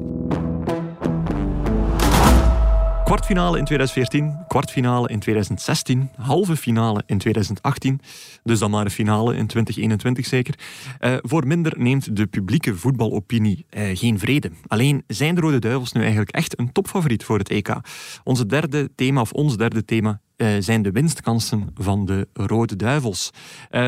Kwartfinale 3.07 3.57
in 3.57 3.65
2014, 3.65 4.45
kwartfinale 4.47 5.09
in 5.09 5.19
2016, 5.19 6.09
halve 6.15 6.55
finale 6.55 7.03
in 7.05 7.17
2018, 7.17 7.99
dus 8.43 8.59
dan 8.59 8.71
maar 8.71 8.85
een 8.85 8.91
finale 8.91 9.35
in 9.35 9.47
2021 9.47 10.25
zeker. 10.25 10.59
Eh, 10.99 11.15
voor 11.21 11.47
minder 11.47 11.73
neemt 11.77 12.15
de 12.15 12.25
publieke 12.25 12.75
voetbalopinie 12.75 13.65
eh, 13.69 13.83
geen 13.93 14.19
vrede. 14.19 14.51
Alleen 14.67 15.03
zijn 15.07 15.35
de 15.35 15.41
Rode 15.41 15.59
Duivels 15.59 15.91
nu 15.91 16.01
eigenlijk 16.01 16.31
echt 16.31 16.59
een 16.59 16.71
topfavoriet 16.71 17.23
voor 17.23 17.37
het 17.37 17.49
EK. 17.49 17.75
Onze 18.23 18.45
derde 18.45 18.89
thema, 18.95 19.21
of 19.21 19.31
ons 19.31 19.57
derde 19.57 19.85
thema, 19.85 20.21
eh, 20.35 20.47
zijn 20.59 20.81
de 20.81 20.91
winstkansen 20.91 21.69
van 21.73 22.05
de 22.05 22.27
Rode 22.33 22.75
Duivels. 22.75 23.29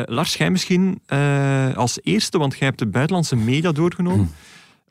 Lars, 0.06 0.36
jij 0.36 0.52
misschien 0.52 1.02
als 1.76 2.00
eerste, 2.02 2.38
want 2.38 2.58
jij 2.58 2.68
hebt 2.68 2.80
de 2.80 2.88
buitenlandse 2.88 3.36
media 3.36 3.72
doorgenomen, 3.72 4.32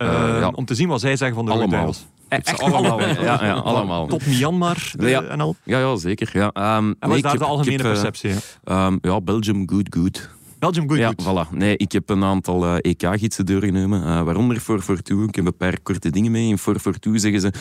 ja. 0.06 0.48
om 0.54 0.64
te 0.64 0.74
zien 0.74 0.88
wat 0.88 1.00
zij 1.00 1.16
zeggen 1.16 1.36
van 1.36 1.44
de 1.46 1.52
Allemaal. 1.52 1.94
Eh, 2.28 2.38
Echt 2.38 2.60
allemaal, 2.60 2.84
allemaal. 2.90 3.24
ja, 3.24 3.44
ja, 3.44 3.52
allemaal. 3.52 4.06
Tot 4.06 4.26
Myanmar 4.26 4.92
eh, 4.98 5.10
Ja. 5.10 5.22
en 5.22 5.40
al. 5.40 5.56
Ja, 5.64 5.78
ja, 5.78 5.96
zeker. 5.96 6.30
Ja, 6.32 6.50
Ehm, 6.52 6.64
En 6.88 6.96
wat 7.00 7.08
nee, 7.08 7.16
is 7.16 7.22
daar 7.22 7.38
de 7.38 7.44
algemene 7.44 7.76
heb, 7.76 7.84
eh, 7.86 7.92
perceptie? 7.92 8.34
ehm, 8.64 8.96
ja, 9.00 9.20
Belgium, 9.20 9.68
good, 9.68 9.86
good. 9.96 10.28
Belgium 10.58 10.88
good, 10.88 10.98
ja, 10.98 11.12
voilà. 11.22 11.50
Nee, 11.50 11.76
ik 11.76 11.92
heb 11.92 12.10
een 12.10 12.24
aantal 12.24 12.64
eh, 12.64 12.74
EK-gidsen 12.80 13.46
doorgenomen, 13.46 14.02
eh, 14.04 14.22
waaronder 14.22 14.60
voor 14.60 14.80
Fortuna. 14.80 15.24
Ik 15.26 15.34
heb 15.34 15.46
een 15.46 15.56
paar 15.56 15.80
korte 15.82 16.10
dingen 16.10 16.30
mee. 16.32 16.48
In 16.48 16.58
voor 16.58 16.78
Fortuna 16.78 17.18
zeggen 17.18 17.40
ze, 17.40 17.52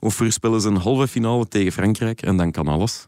of 0.00 0.14
voorspellen 0.14 0.60
ze 0.60 0.68
een 0.68 0.76
halve 0.76 1.08
finale 1.08 1.48
tegen 1.48 1.72
Frankrijk 1.72 2.22
en 2.22 2.36
dan 2.36 2.50
kan 2.50 2.68
alles. 2.68 3.06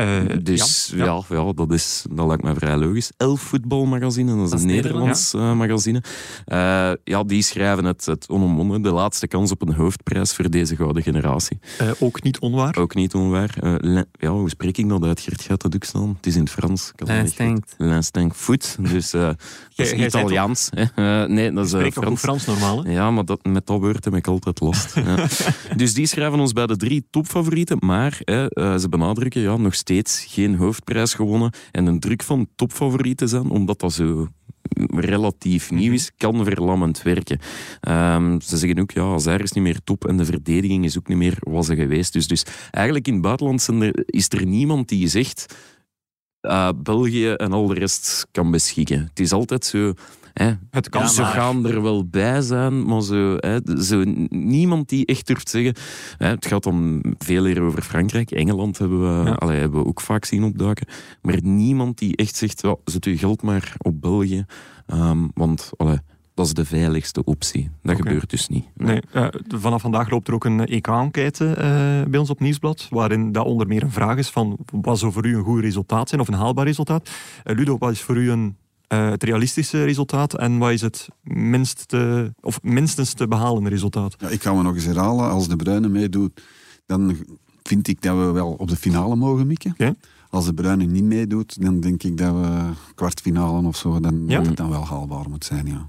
Eh, 0.00 0.36
Dus 0.42 0.92
ja, 0.96 1.04
ja, 1.04 1.22
ja. 1.28 1.52
dat, 1.52 1.72
is, 1.72 2.04
dat 2.10 2.26
lijkt 2.26 2.42
me 2.42 2.54
vrij 2.54 2.76
logisch. 2.76 3.10
Elf 3.16 3.40
voetbalmagazine, 3.40 4.34
dat 4.34 4.44
is 4.44 4.50
Dat 4.50 4.60
een 4.60 4.66
Nederlands 4.66 5.34
eh, 5.34 5.52
magazine. 5.54 6.02
Eh, 6.44 6.90
ja, 7.04 7.22
die 7.24 7.42
schrijven 7.42 7.84
het, 7.84 8.06
het 8.06 8.28
onomwonden. 8.28 8.82
De 8.82 8.90
laatste 8.90 9.26
kans 9.28 9.50
op 9.50 9.62
een 9.68 9.74
hoofdprijs 9.74 10.34
voor 10.34 10.50
deze 10.50 10.76
gouden 10.76 11.02
generatie. 11.02 11.58
Eh, 11.78 11.90
ook 11.98 12.22
niet 12.22 12.38
onwaar. 12.38 12.76
Ook 12.76 12.94
niet 12.94 13.14
onwaar. 13.14 13.56
Eh, 13.60 14.02
ja, 14.12 14.30
hoe 14.30 14.48
spreek 14.50 14.78
ik 14.78 14.88
dat 14.88 15.04
uit? 15.04 15.20
Gert 15.20 15.42
gaat 15.42 15.60
dat 15.62 15.74
ook 15.74 15.84
staan. 15.84 16.08
Het 16.16 16.26
is 16.26 16.34
in 16.34 16.40
het 16.40 16.50
Frans. 16.50 16.92
L'instinct 17.78 18.36
foot. 18.36 18.76
Dus 18.90 19.12
eh, 19.12 19.20
dat 19.22 19.36
is 19.86 19.92
Italiaans. 19.92 20.68
hè. 20.74 20.82
Eh, 21.22 21.28
nee, 21.28 21.52
dat 21.52 21.64
is 21.64 21.70
Spreek 21.70 21.86
ook 21.86 22.02
Frans. 22.02 22.20
Frans 22.20 22.46
normaal. 22.46 22.84
Hè? 22.84 22.90
Ja, 22.92 23.10
maar 23.10 23.24
dat, 23.24 23.44
met 23.44 23.66
dat 23.66 23.80
woord 23.80 24.04
heb 24.04 24.14
ik 24.14 24.26
altijd 24.26 24.60
last. 24.60 24.94
ja. 24.94 25.26
Dus 25.76 25.94
die 25.94 26.06
schrijven 26.06 26.40
ons 26.40 26.52
bij 26.52 26.66
de 26.66 26.76
drie 26.76 27.06
topfavorieten. 27.10 27.76
Maar 27.80 28.20
hè, 28.24 28.46
eh, 28.50 28.76
ze 28.76 28.88
benadrukken 28.88 29.40
ja, 29.40 29.56
nog 29.56 29.74
steeds 29.74 29.88
geen 30.28 30.54
hoofdprijs 30.54 31.14
gewonnen. 31.14 31.52
En 31.70 31.86
een 31.86 32.00
druk 32.00 32.22
van 32.22 32.48
topfavorieten 32.56 33.28
zijn, 33.28 33.50
omdat 33.50 33.78
dat 33.80 33.92
zo 33.92 34.28
relatief 34.94 35.70
nieuw 35.70 35.92
is, 35.92 36.10
kan 36.16 36.44
verlammend 36.44 37.02
werken. 37.02 37.38
Ehm, 37.80 38.40
ze 38.40 38.56
zeggen 38.56 38.78
ook, 38.80 38.90
ja, 38.90 39.04
Hazard 39.10 39.42
is 39.42 39.52
niet 39.52 39.64
meer 39.64 39.80
top 39.84 40.06
en 40.06 40.16
de 40.16 40.24
verdediging 40.24 40.84
is 40.84 40.98
ook 40.98 41.08
niet 41.08 41.16
meer 41.18 41.36
wat 41.40 41.64
ze 41.64 41.74
geweest. 41.76 42.12
Dus, 42.12 42.26
dus 42.28 42.44
eigenlijk 42.70 43.06
in 43.06 43.12
het 43.12 43.22
buitenland 43.22 43.66
er- 43.66 44.02
is 44.06 44.28
er 44.28 44.46
niemand 44.46 44.88
die 44.88 45.08
zegt 45.08 45.54
eh, 46.40 46.68
België 46.82 47.28
en 47.30 47.52
al 47.52 47.66
de 47.66 47.74
rest 47.74 48.26
kan 48.30 48.50
beschikken. 48.50 49.00
Het 49.08 49.20
is 49.20 49.32
altijd 49.32 49.64
zo... 49.64 49.92
Hè, 50.32 50.50
Het 50.70 50.88
kan 50.88 51.00
Ja, 51.02 51.06
ze 51.08 51.24
gaan 51.24 51.66
er 51.66 51.82
wel 51.82 52.06
bij 52.08 52.40
zijn, 52.40 52.84
maar 52.84 53.02
zo, 53.02 53.36
hè, 53.38 53.58
zo, 53.82 54.02
niemand 54.28 54.88
die 54.88 55.06
echt 55.06 55.26
durft 55.26 55.48
zeggen. 55.48 55.74
Hè, 56.18 56.26
het 56.28 56.46
gaat 56.46 56.62
dan 56.62 57.04
veel 57.18 57.46
eer 57.46 57.62
over 57.62 57.82
Frankrijk. 57.82 58.30
Engeland 58.30 58.78
hebben 58.78 59.00
we, 59.00 59.28
Ja. 59.28 59.32
allee, 59.34 59.58
hebben 59.60 59.80
we 59.80 59.86
ook 59.86 60.00
vaak 60.00 60.24
zien 60.24 60.44
opduiken. 60.44 60.86
Maar 61.22 61.38
niemand 61.42 61.98
die 61.98 62.16
echt 62.16 62.36
zegt: 62.36 62.62
zet 62.84 63.04
uw 63.04 63.16
geld 63.16 63.42
maar 63.42 63.74
op 63.78 64.00
België. 64.00 64.44
Ehm, 64.86 65.18
want 65.34 65.70
allee, 65.76 65.98
dat 66.34 66.46
is 66.46 66.54
de 66.54 66.64
veiligste 66.64 67.24
optie. 67.24 67.70
Dat 67.82 67.96
gebeurt 67.96 68.30
dus 68.30 68.48
niet. 68.48 68.64
Nee, 68.76 69.00
eh, 69.12 69.26
vanaf 69.48 69.80
vandaag 69.80 70.10
loopt 70.10 70.28
er 70.28 70.34
ook 70.34 70.44
een 70.44 70.60
EK-enquête 70.66 71.46
eh, 71.52 72.10
bij 72.10 72.18
ons 72.20 72.30
op 72.30 72.40
Nieuwsblad, 72.40 72.86
waarin 72.90 73.32
dat 73.32 73.44
onder 73.46 73.66
meer 73.66 73.82
een 73.82 73.90
vraag 73.92 74.16
is 74.16 74.28
van 74.30 74.58
wat 74.70 74.98
zou 74.98 75.12
voor 75.12 75.26
u 75.26 75.36
een 75.36 75.44
goed 75.44 75.60
resultaat 75.60 76.08
zijn 76.08 76.20
of 76.20 76.28
een 76.28 76.34
haalbaar 76.34 76.64
resultaat. 76.66 77.10
Eh, 77.44 77.56
Ludo, 77.56 77.78
wat 77.78 77.90
is 77.90 78.02
voor 78.02 78.16
u 78.16 78.30
een, 78.30 78.56
eh, 78.90 79.08
het 79.10 79.22
realistische 79.22 79.84
resultaat 79.84 80.34
en 80.34 80.58
wat 80.58 80.70
is 80.70 80.80
het 80.80 81.08
minst 81.22 81.88
te, 81.88 82.32
of 82.40 82.62
minstens 82.62 83.12
te 83.12 83.28
behalen 83.28 83.68
resultaat? 83.68 84.14
Ja, 84.18 84.28
ik 84.28 84.42
ga 84.42 84.52
me 84.54 84.62
nog 84.62 84.74
eens 84.74 84.84
herhalen. 84.84 85.30
Als 85.30 85.48
de 85.48 85.56
Bruine 85.56 85.88
meedoet, 85.88 86.40
dan 86.86 87.16
vind 87.62 87.88
ik 87.88 88.02
dat 88.02 88.16
we 88.16 88.30
wel 88.32 88.52
op 88.52 88.68
de 88.68 88.76
finale 88.76 89.16
mogen 89.16 89.46
mikken. 89.46 89.76
Als 90.30 90.44
de 90.44 90.54
Bruine 90.54 90.84
niet 90.84 91.04
meedoet, 91.04 91.62
dan 91.62 91.80
denk 91.80 92.02
ik 92.02 92.16
dat 92.16 92.34
we 92.34 92.70
kwartfinale 92.94 93.66
of 93.66 93.76
zo, 93.76 94.00
dan 94.00 94.24
Ja. 94.26 94.36
dat 94.36 94.46
het 94.46 94.56
dan 94.56 94.70
wel 94.70 94.86
haalbaar 94.86 95.28
moet 95.28 95.44
zijn, 95.44 95.66
ja. 95.66 95.88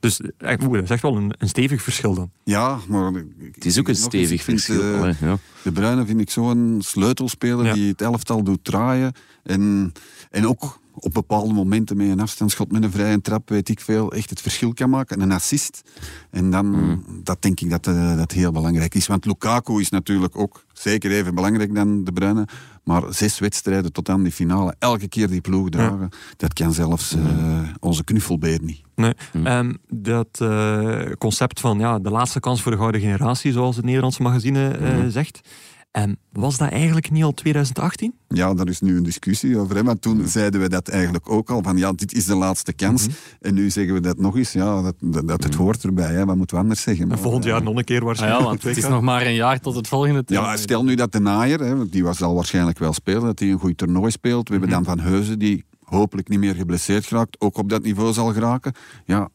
Dus 0.00 0.20
eh, 0.20 0.28
dat 0.38 0.82
is 0.82 0.90
echt 0.90 1.02
wel 1.02 1.16
een, 1.16 1.34
een 1.38 1.48
stevig 1.48 1.82
verschil 1.82 2.14
dan. 2.14 2.30
Ja, 2.44 2.78
maar... 2.88 3.12
Het 3.52 3.64
is 3.64 3.78
ook 3.78 3.88
een 3.88 3.96
stevig 3.96 4.42
verschil. 4.42 4.80
eh, 4.82 5.00
allee, 5.00 5.14
ja. 5.20 5.38
De 5.62 5.72
Bruyne 5.72 6.06
vind 6.06 6.20
ik 6.20 6.30
zo'n 6.30 6.76
sleutelspeler 6.84 7.64
Ja. 7.66 7.72
die 7.74 7.88
het 7.90 8.00
elftal 8.00 8.42
doet 8.42 8.64
draaien. 8.64 9.12
En, 9.42 9.92
en 10.30 10.46
ook 10.46 10.80
op 11.00 11.12
bepaalde 11.12 11.52
momenten 11.54 11.96
met 11.96 12.08
een 12.08 12.20
afstandsschot, 12.20 12.72
met 12.72 12.82
een 12.84 12.90
vrije 12.90 13.20
trap, 13.20 13.48
weet 13.48 13.68
ik 13.68 13.80
veel, 13.80 14.12
echt 14.12 14.30
het 14.30 14.40
verschil 14.40 14.72
kan 14.74 14.90
maken. 14.90 15.20
Een 15.20 15.32
assist. 15.32 15.82
En 16.30 16.50
dan, 16.50 16.66
Mm. 16.66 17.02
dat 17.24 17.42
denk 17.42 17.60
ik 17.60 17.70
dat 17.70 17.86
eh, 17.86 18.16
dat 18.16 18.32
heel 18.32 18.52
belangrijk 18.52 18.94
is. 18.94 19.06
Want 19.06 19.24
Lukaku 19.24 19.80
is 19.80 19.88
natuurlijk 19.90 20.36
ook 20.38 20.64
zeker 20.72 21.10
even 21.10 21.34
belangrijk 21.34 21.74
dan 21.74 22.04
De 22.04 22.12
Bruyne. 22.12 22.46
Maar 22.84 23.02
zes 23.10 23.38
wedstrijden 23.38 23.92
tot 23.92 24.08
aan 24.08 24.22
die 24.22 24.32
finale, 24.32 24.74
elke 24.78 25.08
keer 25.08 25.28
die 25.30 25.40
ploeg 25.40 25.68
dragen, 25.68 26.08
dat 26.36 26.52
kan 26.52 26.72
zelfs 26.72 27.14
Mm. 27.14 27.26
eh, 27.26 27.58
onze 27.80 28.04
knuffelbeer 28.04 28.58
niet. 28.62 28.80
Nee. 28.94 29.12
Ehm, 29.44 29.74
dat 29.88 30.28
eh, 30.40 31.00
concept 31.18 31.60
van 31.60 31.78
ja, 31.78 31.98
de 31.98 32.10
laatste 32.10 32.40
kans 32.40 32.62
voor 32.62 32.70
de 32.72 32.78
gouden 32.78 33.00
generatie, 33.00 33.52
zoals 33.52 33.76
het 33.76 33.84
Nederlandse 33.84 34.22
magazine 34.22 34.68
eh, 34.70 34.96
Mhm. 34.98 35.10
zegt, 35.10 35.40
ehm, 35.90 36.14
was 36.32 36.56
dat 36.56 36.70
eigenlijk 36.70 37.10
niet 37.10 37.24
al 37.24 37.32
2018? 37.34 38.14
Ja, 38.28 38.54
daar 38.54 38.68
is 38.68 38.80
nu 38.80 38.96
een 38.96 39.02
discussie 39.02 39.58
over. 39.58 39.76
Hè? 39.76 39.82
Maar 39.82 39.98
toen 39.98 40.26
zeiden 40.28 40.60
we 40.60 40.68
dat 40.68 40.88
eigenlijk 40.88 41.30
ook 41.30 41.50
al. 41.50 41.62
Van 41.62 41.76
ja, 41.76 41.92
dit 41.92 42.12
is 42.14 42.24
de 42.24 42.34
laatste 42.34 42.72
kans. 42.72 43.06
Mhm. 43.06 43.16
En 43.40 43.54
nu 43.54 43.70
zeggen 43.70 43.94
we 43.94 44.00
dat 44.00 44.18
nog 44.18 44.36
eens. 44.36 44.52
Ja, 44.52 44.82
dat, 44.82 44.94
dat, 45.00 45.28
dat 45.28 45.42
het 45.44 45.54
hoort 45.54 45.84
erbij. 45.84 46.12
Hè? 46.14 46.24
Wat 46.24 46.36
moeten 46.36 46.56
we 46.56 46.62
anders 46.62 46.82
zeggen? 46.82 47.02
En 47.02 47.08
Maar, 47.08 47.18
volgend 47.18 47.44
jaar 47.44 47.62
nog 47.62 47.76
een 47.76 47.84
keer 47.84 47.96
Ah 47.96 48.00
ja, 48.02 48.06
waarschijnlijk. 48.06 48.44
want 48.44 48.58
op 48.58 48.62
het 48.68 48.76
is 48.76 48.84
2K. 48.84 48.88
nog 48.88 49.02
maar 49.02 49.26
een 49.26 49.34
jaar 49.34 49.60
tot 49.60 49.74
het 49.74 49.88
volgende 49.88 50.14
Ja, 50.18 50.22
toernooi. 50.24 50.58
stel 50.58 50.84
nu 50.84 50.94
dat 50.94 51.12
de 51.12 51.20
Naaier, 51.20 51.60
hè, 51.60 51.76
want 51.76 51.92
die 51.92 52.04
was 52.04 52.16
zal 52.18 52.34
waarschijnlijk 52.34 52.78
wel 52.78 52.92
spelen, 52.92 53.22
dat 53.22 53.38
hij 53.38 53.50
een 53.50 53.58
goed 53.58 53.78
toernooi 53.78 54.10
speelt. 54.10 54.48
We 54.48 54.54
hebben 54.54 54.70
Mhm. 54.74 54.84
dan 54.84 54.96
Van 54.96 55.04
Heuzen, 55.04 55.38
die 55.38 55.64
hopelijk 55.84 56.28
niet 56.28 56.38
meer 56.38 56.54
geblesseerd 56.54 57.06
geraakt, 57.06 57.40
ook 57.40 57.56
op 57.58 57.68
dat 57.68 57.82
niveau 57.82 58.12
zal 58.12 58.32
geraken. 58.32 58.72
Ja, 59.04 59.28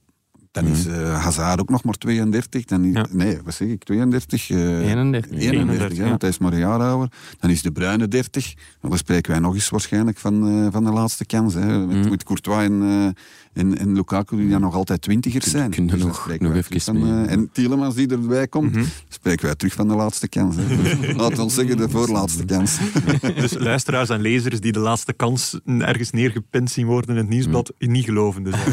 dan 0.54 0.66
is 0.66 0.86
eh, 0.86 1.24
Hazard 1.24 1.60
ook 1.60 1.70
nog 1.70 1.84
maar 1.84 1.93
32. 1.93 2.66
Dan 2.66 2.84
is- 2.84 2.89
Mhm. 2.93 2.97
Ja. 2.97 3.06
Nee, 3.12 3.39
wat 3.43 3.54
zeg 3.54 3.68
ik? 3.68 3.84
32? 3.84 4.49
eh, 4.49 4.58
31. 4.58 5.32
31, 5.32 5.41
31, 5.41 5.97
ja, 5.97 6.08
want 6.10 6.22
hij 6.22 6.30
is 6.30 6.38
maar 6.38 6.54
een 6.54 6.60
jaar 6.60 6.80
ouder. 6.80 7.12
Dan 7.39 7.49
is 7.49 7.62
de 7.62 7.72
Bruine 7.72 8.08
30. 8.08 8.54
Nou, 8.56 8.58
dan 8.89 8.97
spreken 8.97 9.32
wij 9.32 9.39
nog 9.39 9.54
eens 9.54 9.70
waarschijnlijk 9.70 10.18
van, 10.18 10.47
eh, 10.47 10.68
van 10.72 10.84
de 10.84 10.91
laatste 10.91 11.26
kans. 11.26 11.54
Hè. 11.54 11.86
Met, 11.86 12.04
Mm. 12.04 12.10
met 12.10 12.24
Courtois 12.24 12.66
en, 12.66 12.82
eh, 12.82 13.08
en, 13.54 13.78
en 13.78 13.93
Lukaku, 13.93 14.38
die 14.38 14.49
dan 14.49 14.62
nog 14.62 14.76
altijd 14.76 15.01
twintigers 15.01 15.45
zijn. 15.49 15.70
Kun- 15.70 15.88
kunnen 15.88 15.97
dan 15.99 16.08
nog- 16.08 16.30
even 16.54 16.82
van, 16.82 16.99
mee. 16.99 17.26
eh, 17.26 17.32
en 17.32 17.49
Tielemans 17.51 17.95
die 17.95 18.08
erbij 18.08 18.47
komt, 18.47 18.72
Mhm. 18.76 18.84
spreken 19.10 19.45
wij 19.45 19.56
terug 19.56 19.74
van 19.74 19.88
de 19.88 19.95
laatste 19.95 20.28
kans. 20.28 20.56
Laten 21.16 21.36
we 21.36 21.41
ons 21.41 21.54
zeggen, 21.54 21.78
de 21.78 21.89
voorlaatste 21.89 22.45
kans. 22.45 22.78
Dus 23.41 23.58
luisteraars 23.58 24.10
en 24.10 24.22
lezers 24.22 24.60
die 24.60 24.72
de 24.72 24.80
laatste 24.80 25.14
kans 25.14 25.60
ergens 25.66 26.12
neergepind 26.12 26.72
zien 26.72 26.86
worden 26.86 27.10
in 27.10 27.18
het 27.18 27.30
nieuwsblad, 27.30 27.74
niet 27.80 28.06
geloven. 28.06 28.43
Dus. 28.43 28.56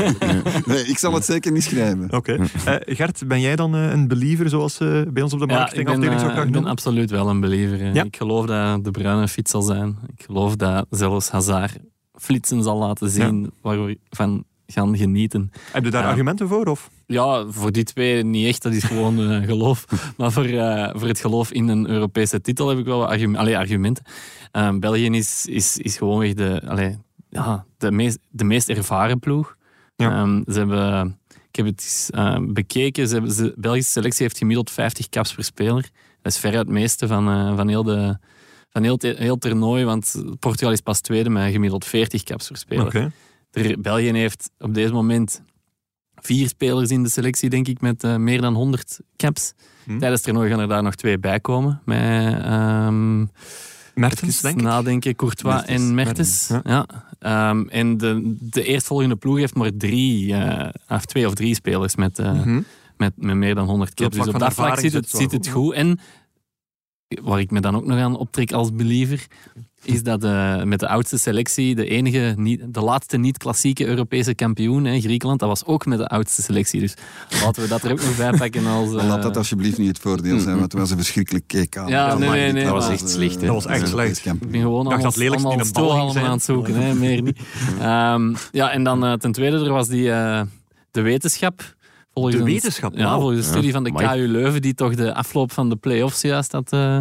Nee, 0.67 0.85
ik 0.85 0.99
zal 0.99 1.15
het 1.15 1.25
zeker 1.25 1.53
niet 1.53 1.63
schrijven. 1.63 2.13
Oké. 2.13 2.33
Eh, 2.65 2.75
Gert, 2.97 3.29
ben 3.29 3.41
jij 3.41 3.57
dan 3.57 3.75
eh, 3.75 3.91
een 3.91 4.09
believer 4.09 4.49
zoals 4.49 4.79
eh, 4.81 5.03
bij 5.13 5.23
ons 5.23 5.33
op 5.33 5.39
de 5.39 5.47
marketingafdeling 5.47 6.21
zo 6.21 6.29
graag 6.29 6.45
ik 6.47 6.53
ben 6.53 6.65
absoluut 6.65 7.11
wel 7.11 7.29
een 7.29 7.41
believer. 7.41 7.95
Ja. 7.95 8.05
Ik 8.05 8.17
geloof 8.17 8.47
dat 8.47 8.85
de 8.85 8.91
bruine 8.91 9.29
fit 9.29 9.49
zal 9.49 9.63
zijn. 9.63 9.97
Ik 10.17 10.23
geloof 10.27 10.57
dat 10.57 10.87
zelfs 10.91 11.29
Hazard 11.31 11.79
flitsen 12.15 12.63
zal 12.63 12.79
laten 12.79 13.11
zien 13.11 13.51
waar 13.63 13.85
we 13.85 13.99
van 14.11 14.45
gaan 14.73 14.97
genieten. 14.97 15.53
Heb 15.73 15.85
je 15.85 15.91
daar 15.91 16.05
argumenten 16.05 16.49
voor? 16.49 16.67
Of? 16.67 16.91
Ja, 17.07 17.45
voor 17.49 17.73
die 17.73 17.85
twee 17.85 18.25
niet 18.25 18.47
echt, 18.47 18.63
dat 18.63 18.73
is 18.73 18.85
gewoon 18.85 19.21
eh, 19.31 19.43
geloof. 19.51 19.85
Maar 20.17 20.33
voor, 20.33 20.45
eh, 20.45 20.91
voor 20.95 21.09
het 21.09 21.21
geloof 21.21 21.53
in 21.53 21.69
een 21.69 21.89
Europese 21.89 22.41
titel 22.41 22.69
heb 22.69 22.79
ik 22.79 22.85
wel 22.85 22.99
wat 22.99 23.09
argum- 23.09 23.37
allee, 23.37 23.59
argumenten. 23.59 24.05
Eh, 24.53 24.71
België 24.79 25.07
is, 25.11 25.47
is, 25.47 25.77
is 25.79 25.97
gewoonweg 25.97 26.35
de, 26.35 26.63
allee, 26.67 26.99
ja, 27.29 27.65
de, 27.79 27.91
meest, 27.93 28.19
de 28.31 28.45
meest 28.45 28.69
ervaren 28.69 29.19
ploeg. 29.19 29.57
Ja. 29.97 30.11
Ehm, 30.11 30.43
ze 30.53 30.59
hebben 30.59 31.19
Ik 31.49 31.57
heb 31.57 31.67
het 31.67 31.81
eens 31.83 32.11
eh, 32.11 32.37
bekeken. 32.41 33.09
Ze 33.09 33.15
hebben, 33.15 33.37
de 33.37 33.55
Belgische 33.57 33.91
selectie 33.91 34.23
heeft 34.23 34.39
gemiddeld 34.39 34.71
50 34.71 35.09
caps 35.09 35.35
per 35.35 35.45
speler. 35.45 35.89
Dat 36.23 36.33
is 36.33 36.39
veruit 36.39 36.67
het 36.67 36.69
meeste 36.77 37.07
van, 37.07 37.29
eh, 37.29 37.57
van, 37.57 37.69
heel, 37.69 37.83
de, 37.83 38.17
van 38.71 38.83
heel, 38.83 38.93
het- 39.01 39.19
heel 39.19 39.33
het 39.33 39.41
toernooi. 39.41 39.85
Want 39.85 40.23
Portugal 40.39 40.73
is 40.73 40.81
pas 40.81 41.01
tweede 41.01 41.31
met 41.31 41.53
gemiddeld 41.53 41.85
40 41.85 42.23
caps 42.23 42.49
per 42.49 42.57
speler. 42.57 42.87
Oké. 42.87 43.11
Er- 43.51 43.81
België 43.81 44.13
heeft 44.13 44.51
op 44.59 44.75
deze 44.75 44.93
moment 44.93 45.43
vier 46.15 46.49
spelers 46.49 46.91
in 46.91 47.03
de 47.03 47.09
selectie, 47.09 47.51
denk 47.51 47.69
ik, 47.69 47.81
met 47.81 48.05
eh, 48.05 48.17
meer 48.17 48.41
dan 48.41 48.55
100 48.55 49.01
caps. 49.17 49.53
Hm. 49.85 49.89
Tijdens 49.99 50.13
het 50.13 50.23
toernooi 50.23 50.51
gaan 50.51 50.61
er 50.61 50.69
daar 50.69 50.83
nog 50.83 50.95
twee 50.95 51.19
bij 51.19 51.41
komen. 51.41 51.81
Met 51.85 52.43
ehm, 52.43 53.21
Mertens, 53.95 54.41
denk 54.41 54.57
ik. 54.57 54.63
nadenken, 54.63 55.17
Courtois 55.17 55.55
Mertens, 55.55 55.83
en 55.89 55.95
Mertens. 55.95 56.49
Mertens, 56.49 56.73
Ja. 56.73 56.87
Ehm, 57.19 57.69
en 57.69 57.97
de, 57.97 58.37
de 58.41 58.63
eerstvolgende 58.65 59.17
ploeg 59.17 59.39
heeft 59.39 59.55
maar 59.55 59.71
drie, 59.77 60.35
eh, 60.35 60.69
of 60.89 61.05
twee 61.05 61.27
of 61.27 61.35
drie 61.35 61.55
spelers 61.55 61.97
met, 61.97 62.19
eh, 62.19 62.33
Mhm. 62.33 62.61
met, 62.97 63.13
met 63.17 63.37
meer 63.37 63.55
dan 63.55 63.67
100 63.67 63.91
Op 63.91 63.97
caps. 63.97 64.17
Dus 64.17 64.27
op 64.35 64.39
dat 64.39 64.55
vlak 64.55 64.79
zit 64.79 64.93
het, 64.93 65.11
zit 65.11 65.33
het 65.33 65.49
goed. 65.49 65.75
En 65.75 65.99
waar 67.23 67.41
ik 67.41 67.51
me 67.51 67.61
dan 67.61 67.77
ook 67.77 67.85
nog 67.87 67.99
aan 67.99 68.17
optrek 68.17 68.53
als 68.53 68.73
believer, 68.73 69.27
is 69.85 70.03
dat 70.03 70.25
eh, 70.25 70.63
met 70.63 70.81
de 70.81 70.89
oudste 70.89 71.19
selectie, 71.19 71.75
de 71.75 71.87
enige, 71.87 72.35
niet, 72.37 72.75
de 72.75 72.81
laatste 72.81 73.17
niet-klassieke 73.17 73.87
Europese 73.87 74.35
kampioen, 74.35 74.85
hè, 74.85 75.01
Griekenland, 75.01 75.41
dat 75.41 75.49
was 75.49 75.65
ook 75.65 75.87
met 75.87 75.99
de 75.99 76.07
oudste 76.09 76.43
selectie. 76.43 76.81
Dus 76.81 76.95
laten 77.43 77.63
we 77.63 77.69
dat 77.69 77.83
er 77.83 77.93
ook 77.93 78.01
nog 78.05 78.17
bij 78.17 78.31
pakken 78.31 78.67
als... 78.67 78.91
Laat 78.93 79.17
eh, 79.17 79.23
dat 79.23 79.37
alsjeblieft 79.37 79.79
niet 79.79 79.89
het 79.89 79.99
voordeel 79.99 80.39
zijn, 80.39 80.59
want 80.59 80.73
het 80.73 80.81
was 80.81 80.91
een 80.91 80.97
verschrikkelijk 80.97 81.53
EK. 81.53 81.75
Ja, 81.87 82.15
nee, 82.19 82.29
nee, 82.29 82.53
nee, 82.53 82.65
dat 82.65 82.73
was 82.73 82.89
echt 82.89 83.11
slecht, 83.11 83.41
hè. 83.41 83.47
Dat 83.47 83.55
was 83.55 83.67
echt 83.67 83.89
slecht. 83.89 84.27
Ik 84.27 84.51
ben 84.51 84.61
gewoon 84.61 84.85
dacht 84.89 84.97
allemaal, 85.05 85.13
dat 85.13 85.21
allemaal 85.31 85.53
in 85.53 85.59
een 85.61 85.75
allemaal 85.75 86.11
zijn. 86.11 86.25
aan 86.25 86.31
het 86.33 86.43
zoeken, 86.43 86.75
hè, 86.75 86.95
meer 86.95 87.23
niet. 87.23 87.39
Ehm, 87.81 88.35
ja, 88.53 88.71
en 88.71 88.83
dan 88.85 89.05
eh, 89.05 89.13
ten 89.13 89.33
tweede, 89.33 89.57
er 89.65 89.73
was 89.73 89.89
die, 89.89 90.13
eh, 90.13 90.41
de 90.91 91.01
wetenschap. 91.01 91.75
Volgens 92.13 92.35
De 92.37 92.41
een- 92.43 92.49
wetenschap, 92.49 92.97
Ja, 92.97 93.15
volgens 93.19 93.39
een 93.39 93.45
studie 93.45 93.73
van 93.73 93.85
de 93.85 93.91
amai. 93.91 94.07
KU 94.07 94.27
Leuven, 94.27 94.63
die 94.63 94.75
toch 94.75 94.95
de 94.95 95.15
afloop 95.15 95.53
van 95.53 95.69
de 95.69 95.77
play-offs 95.77 96.21
juist 96.21 96.53
had, 96.53 96.73
eh, 96.73 97.01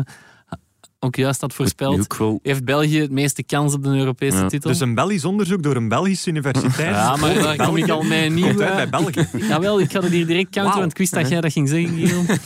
ook 1.00 1.16
juist 1.16 1.41
had 1.41 1.54
voorspeld. 1.54 2.08
Heeft 2.41 2.66
België 2.66 3.00
het 3.00 3.12
meeste 3.12 3.43
kans 3.43 3.74
op 3.74 3.84
de 3.84 3.89
Europese 3.89 4.38
Ja. 4.38 4.47
titel? 4.47 4.70
Dus 4.70 4.80
een 4.80 4.95
Belgisch 4.95 5.26
onderzoek 5.26 5.64
door 5.64 5.76
een 5.76 5.88
Belgische 5.88 6.30
universiteit. 6.30 6.76
ja, 6.95 7.16
maar 7.16 7.34
daar 7.34 7.56
kom 7.66 7.78
ik 7.78 7.89
al 7.89 8.04
nieuwe... 8.30 8.66
uit 8.66 8.89
bij 8.89 8.89
België. 8.89 9.28
Jawel, 9.47 9.80
ik 9.80 9.91
ga 9.91 10.00
het 10.02 10.12
hier 10.12 10.26
direct 10.26 10.50
counten, 10.50 10.64
Wauw. 10.64 10.80
want 10.80 10.91
ik 10.91 10.97
wist 10.97 11.14
dat 11.14 11.30
jij 11.30 11.41
dat 11.41 11.52
ging 11.52 11.70
zeggen, 11.70 11.89
Guillaume. 11.97 12.38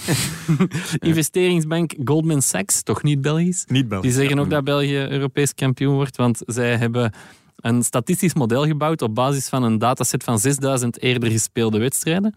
Investeringsbank 1.09 1.93
Goldman 2.05 2.41
Sachs, 2.41 2.83
toch 2.83 3.03
niet 3.03 3.21
Belgisch? 3.21 3.63
Niet 3.67 3.87
Belgisch. 3.87 4.11
Die 4.13 4.19
zeggen 4.21 4.39
ook 4.39 4.49
dat 4.49 4.63
België 4.63 5.07
Europees 5.09 5.53
kampioen 5.53 5.93
wordt, 5.95 6.17
want 6.17 6.41
zij 6.45 6.77
hebben 6.77 7.13
een 7.55 7.83
statistisch 7.83 8.33
model 8.33 8.65
gebouwd 8.65 9.01
op 9.01 9.15
basis 9.15 9.49
van 9.49 9.63
een 9.63 9.77
dataset 9.77 10.23
van 10.23 10.39
6000 10.39 11.01
eerder 11.01 11.31
gespeelde 11.31 11.77
wedstrijden. 11.79 12.35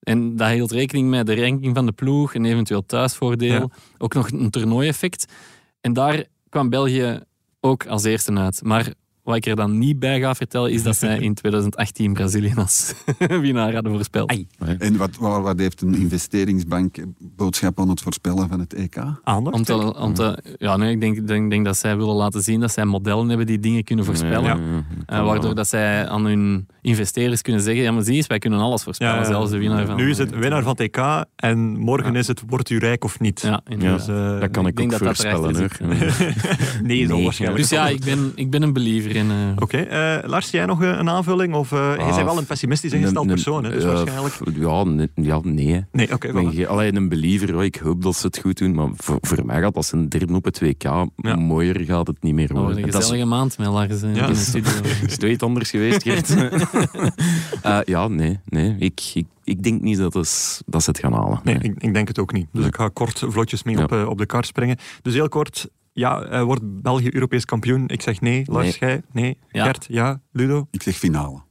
En 0.00 0.36
dat 0.36 0.48
hield 0.50 0.70
rekening 0.70 1.08
met 1.10 1.26
de 1.26 1.34
ranking 1.42 1.74
van 1.74 1.86
de 1.86 1.92
ploeg, 1.92 2.34
een 2.34 2.44
eventueel 2.44 2.86
thuisvoordeel, 2.86 3.52
Ja. 3.60 3.68
ook 3.98 4.14
nog 4.14 4.30
een 4.30 4.50
toernooieffect. 4.50 5.32
En 5.80 5.92
daar 5.92 6.24
kwam 6.48 6.68
België 6.68 7.20
ook 7.60 7.86
als 7.86 8.04
eerste 8.04 8.32
uit. 8.36 8.62
Maar 8.64 8.94
wat 9.22 9.36
ik 9.36 9.46
er 9.46 9.56
dan 9.56 9.78
niet 9.78 9.98
bij 9.98 10.20
ga 10.20 10.34
vertellen, 10.34 10.70
is 10.72 10.82
dat 10.82 10.96
zij 10.96 11.18
in 11.28 11.34
2018 11.34 12.12
Brazilië 12.12 12.52
als 12.56 12.94
winnaar 13.18 13.74
hadden 13.74 13.92
voorspeld. 13.92 14.30
Ai. 14.30 14.46
En 14.78 14.96
wat, 14.96 15.16
wat, 15.16 15.42
wat 15.42 15.58
heeft 15.58 15.80
een 15.80 15.94
investeringsbank 15.94 16.96
boodschap 17.18 17.80
aan 17.80 17.88
het 17.88 18.00
voorspellen 18.00 18.48
van 18.48 18.60
het 18.60 18.74
EK? 18.74 18.96
Aandacht. 19.24 19.56
Om 19.56 19.64
te, 19.64 19.98
om 19.98 20.14
te, 20.14 20.42
ja, 20.58 20.76
nee, 20.76 20.92
ik 20.92 21.00
denk, 21.00 21.26
denk, 21.26 21.50
denk 21.50 21.64
dat 21.64 21.76
zij 21.76 21.96
willen 21.96 22.14
laten 22.14 22.42
zien 22.42 22.60
dat 22.60 22.72
zij 22.72 22.84
modellen 22.84 23.28
hebben 23.28 23.46
die 23.46 23.58
dingen 23.60 23.84
kunnen 23.84 24.04
voorspellen. 24.04 24.44
Ja. 24.44 24.84
Eh, 25.06 25.24
waardoor 25.24 25.54
dat 25.54 25.68
zij 25.68 26.08
aan 26.08 26.24
hun 26.24 26.66
investeerders 26.82 27.42
kunnen 27.42 27.62
zeggen: 27.62 27.82
ja, 27.82 27.92
maar 27.92 28.02
zie 28.02 28.14
eens, 28.16 28.26
wij 28.26 28.38
kunnen 28.38 28.58
alles 28.58 28.82
voorspellen, 28.82 29.14
Ja, 29.14 29.20
ja. 29.20 29.26
zelfs 29.26 29.50
de 29.50 29.58
winnaar 29.58 29.86
van. 29.86 29.96
Nu 29.96 30.10
is 30.10 30.18
het 30.18 30.30
winnaar 30.38 30.62
van 30.62 30.70
het 30.70 30.80
EK 30.80 31.24
en 31.36 31.78
morgen 31.78 32.16
is 32.16 32.26
het 32.26 32.42
wordt 32.46 32.70
u 32.70 32.78
rijk 32.78 33.04
of 33.04 33.20
niet. 33.20 33.40
Ja. 33.40 33.62
Dus, 33.78 34.08
eh, 34.08 34.40
dat 34.40 34.50
kan 34.50 34.66
ik, 34.66 34.76
denk 34.76 34.92
ook 34.92 34.98
dat 34.98 35.16
dat 35.16 35.16
voorspellen. 35.16 35.56
hoor. 35.56 35.78
nee, 36.82 37.06
zo 37.06 37.14
Nee. 37.14 37.24
waarschijnlijk. 37.24 37.60
Dus 37.60 37.70
ja, 37.70 37.88
ik 37.88 38.04
ben, 38.04 38.32
ik 38.34 38.50
ben 38.50 38.62
een 38.62 38.72
believer 38.72 39.09
eh, 39.16 39.36
Oké, 39.58 39.76
eh, 39.78 40.28
Lars, 40.28 40.50
jij 40.50 40.66
nog 40.66 40.82
eh, 40.82 40.88
een 40.88 41.08
aanvulling? 41.08 41.54
Of, 41.54 41.72
eh 41.72 41.78
jij 41.78 42.06
Ah, 42.06 42.14
bent 42.14 42.26
wel 42.28 42.38
een 42.38 42.46
pessimistisch 42.46 42.92
ingesteld 42.92 43.26
persoon, 43.26 43.64
hè, 43.64 43.70
dus 43.70 43.84
waarschijnlijk... 43.84 44.34
Ja, 44.54 44.84
nee. 44.84 45.08
Ja, 45.14 45.40
nee. 45.42 45.84
Nee, 45.92 46.12
oké, 46.12 46.26
Ik 46.28 46.34
ben 46.34 46.52
voilà. 46.52 46.54
geen- 46.54 46.66
alleen 46.68 46.96
een 46.96 47.08
believer. 47.08 47.52
hoor. 47.52 47.64
Ik 47.64 47.76
hoop 47.76 48.02
dat 48.02 48.16
ze 48.16 48.26
het 48.26 48.38
goed 48.38 48.58
doen. 48.58 48.74
Maar 48.74 48.88
voor, 48.96 49.18
voor 49.20 49.46
mij 49.46 49.60
gaat 49.60 49.74
dat 49.74 49.84
ze 49.84 49.96
een 49.96 50.08
derde 50.08 50.34
op 50.34 50.44
het 50.44 50.60
WK. 50.60 50.82
Ja. 50.82 51.36
Mooier 51.36 51.80
gaat 51.80 52.06
het 52.06 52.22
niet 52.22 52.34
meer 52.34 52.50
oh, 52.50 52.56
worden. 52.60 52.76
een 52.76 52.82
Dat 52.82 52.88
is- 52.94 52.96
gezellige 52.96 53.24
maand 53.28 53.58
met 53.58 53.66
Lars 53.68 54.00
Ja. 54.00 54.06
in 54.06 54.32
de 54.32 54.34
studio. 54.34 54.70
Is 55.06 55.12
het 55.12 55.24
ooit 55.24 55.42
anders 55.42 55.70
geweest, 55.70 56.02
Gert? 56.02 56.34
Eh, 57.62 57.78
ja, 57.84 58.08
nee. 58.08 58.38
nee. 58.44 58.76
Ik, 58.78 59.00
ik, 59.14 59.26
ik 59.44 59.62
denk 59.62 59.80
niet 59.80 59.98
dat, 59.98 60.14
is, 60.14 60.62
dat 60.66 60.82
ze 60.82 60.90
het 60.90 60.98
gaan 60.98 61.12
halen. 61.12 61.40
Nee, 61.44 61.58
ik, 61.60 61.74
ik 61.78 61.94
denk 61.94 62.08
het 62.08 62.18
ook 62.18 62.32
niet. 62.32 62.46
Dus 62.52 62.66
ik 62.66 62.76
ga 62.76 62.88
kort 62.88 63.24
vlotjes 63.28 63.62
mee 63.62 63.76
Ja. 63.76 63.82
op, 63.84 63.92
op 64.08 64.18
de 64.18 64.26
kar 64.26 64.44
springen. 64.44 64.76
Dus 65.02 65.14
heel 65.14 65.28
kort, 65.28 65.68
ja, 65.92 66.22
eh, 66.22 66.42
wordt 66.42 66.82
België 66.82 67.08
Europees 67.14 67.44
kampioen? 67.44 67.88
Ik 67.88 68.02
zeg 68.02 68.20
nee. 68.20 68.42
Lars, 68.46 68.64
Nee. 68.78 68.90
jij? 68.90 69.02
Nee. 69.12 69.38
Ja. 69.50 69.64
Gert? 69.64 69.86
Ja. 69.88 70.20
Ludo? 70.32 70.66
Ik 70.70 70.82
zeg 70.82 70.96
finale. 70.96 71.48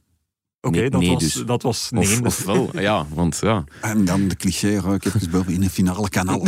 Oké, 0.62 0.78
Nee, 0.78 0.90
dat, 0.90 1.00
nee, 1.00 1.12
was, 1.12 1.22
dus. 1.22 1.34
dat 1.46 1.62
was 1.62 1.90
nee. 1.90 2.02
Of, 2.02 2.20
of 2.20 2.44
wel, 2.44 2.80
ja. 2.80 3.06
Want 3.14 3.38
ja, 3.42 3.64
En 3.80 4.04
dan 4.04 4.28
de 4.28 4.36
cliché, 4.36 4.80
ruik 4.80 5.04
ik 5.04 5.14
even 5.14 5.30
boven 5.30 5.52
in 5.52 5.62
een 5.62 5.70
finale 5.70 6.08
kanaal. 6.08 6.42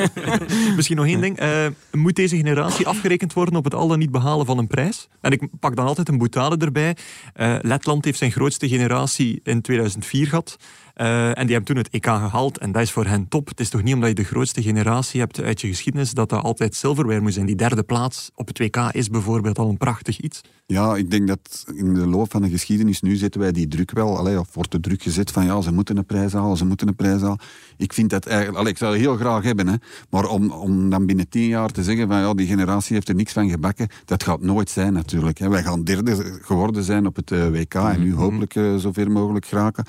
Misschien 0.76 0.96
nog 0.96 1.06
één 1.06 1.20
ding. 1.20 1.38
Eh, 1.38 1.66
moet 1.92 2.14
deze 2.16 2.36
generatie 2.36 2.86
afgerekend 2.86 3.32
worden 3.32 3.56
op 3.56 3.64
het 3.64 3.74
al 3.74 3.88
dan 3.88 3.98
niet 3.98 4.10
behalen 4.10 4.46
van 4.46 4.58
een 4.58 4.66
prijs? 4.66 5.08
En 5.20 5.32
ik 5.32 5.42
pak 5.60 5.76
dan 5.76 5.86
altijd 5.86 6.08
een 6.08 6.18
boetade 6.18 6.64
erbij. 6.64 6.96
Eh, 7.32 7.56
Letland 7.60 8.04
heeft 8.04 8.18
zijn 8.18 8.32
grootste 8.32 8.68
generatie 8.68 9.40
in 9.42 9.60
2004 9.60 10.26
gehad. 10.26 10.56
Eh, 10.96 11.38
en 11.38 11.46
die 11.46 11.54
hebben 11.54 11.64
toen 11.64 11.76
het 11.76 11.88
EK 11.90 12.04
gehaald. 12.04 12.58
En 12.58 12.72
dat 12.72 12.82
is 12.82 12.90
voor 12.90 13.06
hen 13.06 13.28
top. 13.28 13.48
Het 13.48 13.60
is 13.60 13.68
toch 13.68 13.82
niet 13.82 13.94
omdat 13.94 14.08
je 14.08 14.14
de 14.14 14.24
grootste 14.24 14.62
generatie 14.62 15.20
hebt 15.20 15.40
uit 15.40 15.60
je 15.60 15.68
geschiedenis 15.68 16.10
dat 16.10 16.28
dat 16.28 16.42
altijd 16.42 16.74
silverware 16.74 17.20
moet 17.20 17.34
zijn. 17.34 17.46
Die 17.46 17.56
derde 17.56 17.82
plaats 17.82 18.30
op 18.34 18.46
het 18.46 18.58
WK 18.58 18.76
is 18.76 19.08
bijvoorbeeld 19.08 19.58
al 19.58 19.68
een 19.68 19.76
prachtig 19.76 20.20
iets. 20.20 20.40
Ja, 20.66 20.96
ik 20.96 21.10
denk 21.10 21.28
dat 21.28 21.64
in 21.74 21.94
de 21.94 22.06
loop 22.06 22.30
van 22.30 22.42
de 22.42 22.48
geschiedenis, 22.48 23.00
nu 23.00 23.16
zetten 23.16 23.40
wij 23.40 23.52
die 23.52 23.68
druk 23.68 23.90
wel, 23.90 24.18
allee, 24.18 24.38
of 24.38 24.54
wordt 24.54 24.70
de 24.70 24.80
druk 24.80 25.02
gezet 25.02 25.30
van 25.30 25.44
ja, 25.44 25.60
ze 25.60 25.72
moeten 25.72 25.96
een 25.96 26.06
prijs 26.06 26.32
halen, 26.32 26.56
ze 26.56 26.64
moeten 26.64 26.88
een 26.88 26.96
prijs 26.96 27.20
halen. 27.20 27.38
Ik 27.76 27.92
vind 27.92 28.10
dat 28.10 28.26
eigenlijk, 28.26 28.58
allee, 28.58 28.72
ik 28.72 28.78
zou 28.78 28.92
het 28.92 29.00
heel 29.00 29.16
graag 29.16 29.42
hebben, 29.42 29.68
hè, 29.68 29.74
maar 30.10 30.26
om, 30.28 30.50
om 30.50 30.90
dan 30.90 31.06
binnen 31.06 31.28
tien 31.28 31.48
jaar 31.48 31.70
te 31.70 31.82
zeggen 31.82 32.08
van 32.08 32.18
ja, 32.18 32.34
die 32.34 32.46
generatie 32.46 32.94
heeft 32.94 33.08
er 33.08 33.14
niks 33.14 33.32
van 33.32 33.48
gebakken, 33.48 33.88
dat 34.04 34.22
gaat 34.22 34.40
nooit 34.40 34.70
zijn 34.70 34.92
natuurlijk. 34.92 35.38
Hè. 35.38 35.48
Wij 35.48 35.62
gaan 35.62 35.84
derde 35.84 36.38
geworden 36.42 36.82
zijn 36.82 37.06
op 37.06 37.16
het 37.16 37.30
eh, 37.30 37.48
WK 37.48 37.74
en 37.74 38.00
nu 38.00 38.14
hopelijk 38.14 38.54
eh, 38.54 38.76
zover 38.76 39.10
mogelijk 39.10 39.46
geraken. 39.46 39.84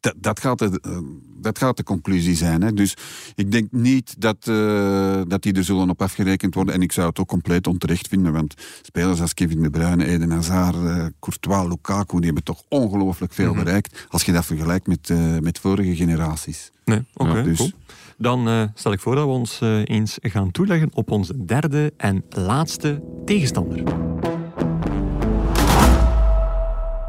Dat, 0.00 0.14
dat, 0.16 0.40
gaat 0.40 0.58
de, 0.58 0.78
eh, 0.82 0.98
dat 1.40 1.58
gaat 1.58 1.76
de 1.76 1.82
conclusie 1.82 2.34
zijn. 2.36 2.62
Hè. 2.62 2.72
Dus 2.72 2.96
ik 3.34 3.52
denk 3.52 3.72
niet 3.72 4.14
dat, 4.18 4.36
eh, 4.48 5.20
dat 5.28 5.42
die 5.42 5.52
er 5.52 5.64
zullen 5.64 5.90
op 5.90 6.02
afgerekend 6.02 6.54
worden. 6.54 6.74
En 6.74 6.82
ik 6.82 6.92
zou 6.92 7.08
het 7.08 7.18
ook 7.18 7.28
compleet 7.28 7.66
onterecht 7.66 8.08
vinden. 8.08 8.32
Want 8.32 8.54
spelers 8.82 9.20
als 9.20 9.34
Kevin 9.34 9.62
De 9.62 9.70
Bruyne, 9.70 10.04
Eden 10.06 10.30
Hazard, 10.30 10.74
eh, 10.76 11.06
Courtois, 11.20 11.68
Lukaku... 11.68 12.16
die 12.16 12.24
hebben 12.26 12.44
toch 12.44 12.62
ongelooflijk 12.68 13.32
veel 13.32 13.54
Mhm. 13.54 13.64
bereikt... 13.64 14.06
als 14.08 14.22
je 14.22 14.32
dat 14.32 14.44
vergelijkt 14.44 14.86
met, 14.86 15.12
met 15.40 15.58
vorige 15.58 15.96
generaties. 15.96 16.70
Nee, 16.84 17.04
oké, 17.14 17.36
Ja, 17.36 17.42
dus- 17.42 17.56
cool. 17.58 17.70
Dan 18.18 18.70
stel 18.74 18.92
ik 18.92 19.00
voor 19.00 19.14
dat 19.14 19.24
we 19.24 19.30
ons 19.30 19.60
eens 19.84 20.18
gaan 20.22 20.50
toeleggen 20.50 20.90
op 20.94 21.10
onze 21.10 21.44
derde 21.44 21.92
en 21.96 22.24
laatste 22.28 23.02
tegenstander. 23.24 23.82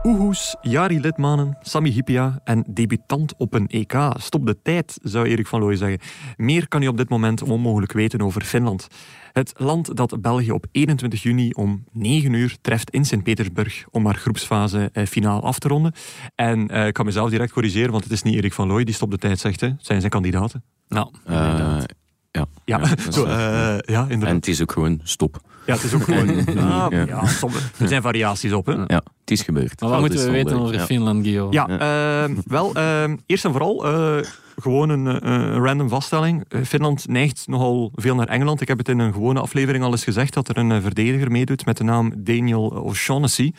Oehoes, 0.07 0.55
Jari 0.61 0.99
Litmanen, 0.99 1.57
Sami 1.61 1.89
Hippia 1.89 2.39
en 2.43 2.63
debutant 2.67 3.33
op 3.37 3.53
een 3.53 3.67
EK. 3.67 3.93
Stop 4.17 4.45
de 4.45 4.61
tijd, 4.61 4.99
zou 5.03 5.27
Erik 5.27 5.47
van 5.47 5.59
Looy 5.59 5.75
zeggen. 5.75 5.99
Meer 6.37 6.67
kan 6.67 6.81
u 6.81 6.87
op 6.87 6.97
dit 6.97 7.09
moment 7.09 7.41
onmogelijk 7.41 7.91
weten 7.91 8.21
over 8.21 8.41
Finland. 8.41 8.87
Het 9.33 9.53
land 9.57 9.95
dat 9.95 10.21
België 10.21 10.51
op 10.51 10.65
21 10.71 11.23
juni 11.23 11.51
om 11.51 11.83
9 11.91 12.33
uur 12.33 12.57
treft 12.61 12.89
in 12.89 13.05
Sint-Petersburg 13.05 13.85
om 13.91 14.05
haar 14.05 14.15
groepsfase 14.15 14.89
eh, 14.93 15.05
finaal 15.05 15.43
af 15.43 15.59
te 15.59 15.67
ronden. 15.67 15.93
En 16.35 16.67
eh, 16.67 16.87
ik 16.87 16.93
kan 16.93 17.05
mezelf 17.05 17.29
direct 17.29 17.51
corrigeren, 17.51 17.91
want 17.91 18.03
het 18.03 18.13
is 18.13 18.21
niet 18.21 18.35
Erik 18.35 18.53
van 18.53 18.67
Looy 18.67 18.83
die 18.83 18.93
stop 18.95 19.11
de 19.11 19.17
tijd 19.17 19.39
zegt. 19.39 19.61
Hè. 19.61 19.67
Het 19.67 19.85
zijn 19.85 19.99
zijn 19.99 20.11
kandidaten. 20.11 20.63
Nou, 20.87 21.09
eh, 21.25 21.35
inderdaad. 21.35 21.93
ja. 22.31 22.45
Ja, 22.65 22.77
dat 22.77 22.99
is 23.07 23.15
zo, 23.15 23.25
eh, 23.25 23.31
ja 23.85 24.03
En 24.03 24.09
inderdaad. 24.09 24.35
het 24.35 24.47
is 24.47 24.61
ook 24.61 24.71
gewoon 24.71 24.99
stop. 25.03 25.41
Ja, 25.67 25.73
het 25.73 25.83
is 25.83 25.93
ook 25.93 26.03
gewoon... 26.03 26.29
Ah, 26.57 26.85
Ja. 26.89 27.05
ja, 27.07 27.25
sommige- 27.25 27.69
er 27.79 27.87
zijn 27.87 28.01
variaties 28.01 28.53
op, 28.53 28.65
hè. 28.65 28.73
Ja, 28.73 28.85
het 29.19 29.31
is 29.31 29.41
gebeurd. 29.41 29.81
maar 29.81 29.89
wat 29.89 29.99
Dat 29.99 30.09
moeten 30.09 30.25
we 30.25 30.31
weten 30.31 30.59
over 30.59 30.73
ja. 30.75 30.85
Finland, 30.85 31.23
Guillaume? 31.23 31.53
Ja, 31.53 31.67
ehm, 32.23 32.35
wel, 32.45 32.73
ehm, 32.75 33.15
eerst 33.25 33.45
en 33.45 33.51
vooral, 33.51 33.85
eh, 33.85 34.23
gewoon 34.61 34.89
een, 34.89 35.07
eh, 35.07 35.31
een 35.31 35.63
random 35.63 35.89
vaststelling. 35.89 36.45
Eh, 36.49 36.61
Finland 36.61 37.07
neigt 37.07 37.47
nogal 37.47 37.91
veel 37.95 38.15
naar 38.15 38.27
Engeland. 38.27 38.61
Ik 38.61 38.67
heb 38.67 38.77
het 38.77 38.89
in 38.89 38.99
een 38.99 39.13
gewone 39.13 39.39
aflevering 39.39 39.83
al 39.83 39.91
eens 39.91 40.03
gezegd 40.03 40.33
dat 40.33 40.49
er 40.49 40.57
een 40.57 40.71
eh, 40.71 40.81
verdediger 40.81 41.31
meedoet 41.31 41.65
met 41.65 41.77
de 41.77 41.83
naam 41.83 42.13
Daniel 42.17 42.69
O'Shaughnessy. 42.69 43.51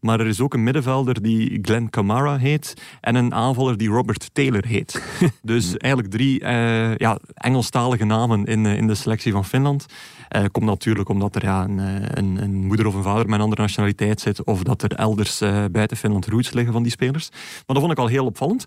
Maar 0.00 0.20
er 0.20 0.26
is 0.26 0.40
ook 0.40 0.54
een 0.54 0.62
middenvelder 0.62 1.22
die 1.22 1.58
Glenn 1.62 1.90
Kamara 1.90 2.38
heet 2.38 2.82
en 3.00 3.14
een 3.14 3.34
aanvaller 3.34 3.76
die 3.76 3.88
Robert 3.88 4.30
Taylor 4.32 4.66
heet. 4.66 5.02
dus 5.42 5.76
eigenlijk 5.76 6.12
drie 6.12 6.40
eh, 6.40 6.96
ja, 6.96 7.18
Engelstalige 7.34 8.04
namen 8.04 8.44
in, 8.44 8.66
in 8.66 8.86
de 8.86 8.94
selectie 8.94 9.32
van 9.32 9.44
Finland. 9.44 9.86
Eh 10.28 10.44
komt 10.52 10.66
natuurlijk 10.66 11.08
omdat 11.08 11.34
er 11.34 11.44
ja, 11.44 11.64
een, 11.64 11.78
een, 12.18 12.42
een 12.42 12.54
moeder 12.66 12.86
of 12.86 12.94
een 12.94 13.02
vader 13.02 13.24
met 13.24 13.34
een 13.34 13.44
andere 13.44 13.60
nationaliteit 13.60 14.20
zit, 14.20 14.44
of 14.44 14.62
dat 14.62 14.82
er 14.82 14.92
elders 14.92 15.40
eh, 15.40 15.64
buiten 15.70 15.96
Finland 15.96 16.26
roots 16.26 16.52
liggen 16.52 16.72
van 16.72 16.82
die 16.82 16.92
spelers. 16.92 17.28
Maar 17.30 17.62
dat 17.66 17.78
vond 17.78 17.92
ik 17.92 17.98
al 17.98 18.06
heel 18.06 18.26
opvallend. 18.26 18.64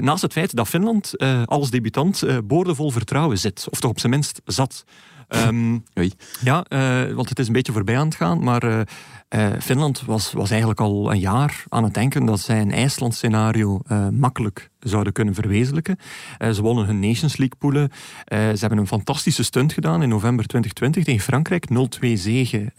Naast 0.00 0.22
het 0.22 0.32
feit 0.32 0.56
dat 0.56 0.68
Finland 0.68 1.19
eh, 1.20 1.42
als 1.44 1.70
debutant 1.70 2.22
eh, 2.22 2.38
boordevol 2.44 2.90
vertrouwen 2.90 3.38
zit, 3.38 3.66
of 3.70 3.80
toch 3.80 3.90
op 3.90 4.00
zijn 4.00 4.12
minst 4.12 4.40
zat. 4.44 4.84
Ehm, 5.28 5.78
ja, 6.50 6.64
eh, 6.64 7.14
want 7.14 7.28
het 7.28 7.38
is 7.38 7.46
een 7.46 7.52
beetje 7.52 7.72
voorbij 7.72 7.98
aan 7.98 8.06
het 8.06 8.14
gaan, 8.14 8.42
maar 8.42 8.86
eh, 9.30 9.48
Finland 9.60 10.02
was, 10.04 10.32
was 10.32 10.50
eigenlijk 10.50 10.80
al 10.80 11.12
een 11.12 11.18
jaar 11.18 11.64
aan 11.68 11.84
het 11.84 11.94
denken 11.94 12.24
dat 12.24 12.40
zij 12.40 12.60
een 12.60 12.72
IJsland-scenario 12.72 13.80
eh, 13.86 14.08
makkelijk 14.08 14.70
zouden 14.80 15.12
kunnen 15.12 15.34
verwezenlijken. 15.34 15.96
Eh, 16.38 16.50
ze 16.50 16.62
wonnen 16.62 16.86
hun 16.86 17.00
Nations 17.00 17.36
League 17.36 17.56
poelen. 17.58 17.90
Ze 18.28 18.56
hebben 18.60 18.78
een 18.78 18.86
fantastische 18.86 19.42
stunt 19.42 19.72
gedaan 19.72 20.02
in 20.02 20.08
november 20.08 20.46
2020 20.46 21.04
tegen 21.04 21.20
Frankrijk. 21.20 21.68
0-2 21.70 22.16
zegen 22.16 22.72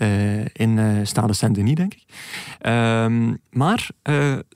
in 0.54 1.00
Stade 1.08 1.34
Saint-Denis, 1.34 1.76
denk 1.76 1.94
ik. 1.94 2.04
Ehm, 2.60 3.34
maar 3.52 3.90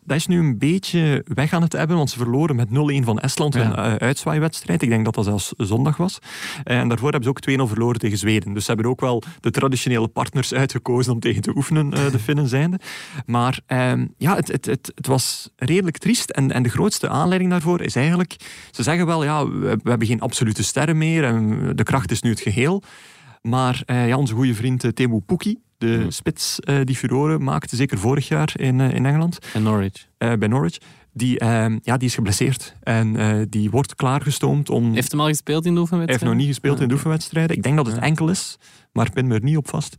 dat 0.04 0.18
is 0.18 0.28
nu 0.28 0.40
een 0.40 0.58
beetje 0.58 1.26
weg 1.34 1.54
aan 1.54 1.62
het 1.62 1.74
hebben, 1.74 1.98
want 1.98 2.10
ze 2.10 2.18
verloren 2.18 2.56
met 2.56 2.70
0-1 2.70 3.04
van 3.04 3.20
Estland, 3.20 3.54
Ja. 3.54 3.62
een 3.62 4.00
uitzwaaiwedstrijd. 4.00 4.82
Ik 4.82 4.90
denk 4.90 5.06
dat 5.06 5.16
dat 5.16 5.26
zelfs 5.26 5.54
zondag 5.58 5.98
was. 5.98 6.20
En 6.64 6.88
daarvoor 6.88 7.12
hebben 7.12 7.24
ze 7.24 7.30
ook 7.30 7.40
2-0 7.40 7.68
verloren 7.68 8.00
tegen 8.00 8.18
Zweden. 8.18 8.54
Dus 8.54 8.66
ze 8.66 8.72
hebben 8.72 8.92
ook 8.92 9.02
wel 9.02 9.24
de 9.40 9.52
traditionele 9.52 10.08
partners 10.08 10.54
uitgekozen 10.54 11.14
om 11.14 11.20
tegen 11.20 11.42
te 11.42 11.56
oefenen, 11.56 11.85
eh, 11.94 12.12
de 12.12 12.20
Finnen 12.28 12.48
zijnde. 12.48 12.80
Maar 13.26 13.60
ehm, 13.66 14.06
ja, 14.18 14.36
het, 14.36 14.48
het, 14.48 14.66
het, 14.66 14.92
het 14.96 15.08
was 15.08 15.50
redelijk 15.56 15.98
triest. 15.98 16.30
En, 16.30 16.52
en 16.52 16.64
de 16.64 16.70
grootste 16.70 17.10
aanleiding 17.10 17.52
daarvoor 17.52 17.82
is 17.82 17.96
eigenlijk... 17.96 18.36
Ze 18.72 18.84
zeggen 18.84 19.06
wel, 19.06 19.24
ja, 19.24 19.48
we, 19.48 19.78
we 19.84 19.90
hebben 19.90 20.08
geen 20.08 20.22
absolute 20.22 20.64
sterren 20.64 20.98
meer 20.98 21.24
en 21.24 21.72
de 21.76 21.84
kracht 21.84 22.12
is 22.12 22.22
nu 22.22 22.30
het 22.30 22.40
geheel. 22.40 22.84
Maar 23.46 23.84
eh, 23.86 24.08
ja, 24.08 24.18
onze 24.18 24.34
goede 24.34 24.56
vriend 24.56 24.84
eh, 24.84 24.92
Temu 24.92 25.20
Pukki, 25.20 25.58
de 25.78 26.06
spits 26.10 26.60
eh, 26.60 26.76
die 26.84 26.96
furoren 26.96 27.44
maakte, 27.44 27.76
zeker 27.76 27.98
vorig 27.98 28.28
jaar 28.28 28.54
in, 28.56 28.80
in 28.80 29.06
Engeland, 29.06 29.40
En 29.54 29.64
Norwich. 29.64 30.08
bij 30.18 30.48
Norwich, 30.48 30.78
die, 31.14 31.40
ehm, 31.40 31.78
ja, 31.82 31.98
die 31.98 32.08
is 32.08 32.16
geblesseerd. 32.16 32.76
En 32.84 33.48
die 33.50 33.70
wordt 33.70 33.96
klaargestoomd 33.96 34.70
om... 34.70 34.94
Heeft 34.94 35.12
hem 35.12 35.20
al 35.20 35.28
gespeeld 35.28 35.66
in 35.66 35.76
de 35.76 35.86
Hij 35.90 36.04
heeft 36.06 36.24
nog 36.24 36.36
niet 36.36 36.48
gespeeld 36.48 36.80
in 36.80 36.88
de 36.88 36.94
Ah, 36.94 36.96
oefenwedstrijden. 37.00 37.56
Ik 37.56 37.64
denk 37.64 37.76
dat 37.76 37.88
het 37.88 37.98
enkel 37.98 38.30
is, 38.30 38.58
maar 38.92 39.12
pin 39.12 39.28
me 39.28 39.36
er 39.36 39.44
niet 39.44 39.58
op 39.58 39.70
vast. 39.70 39.96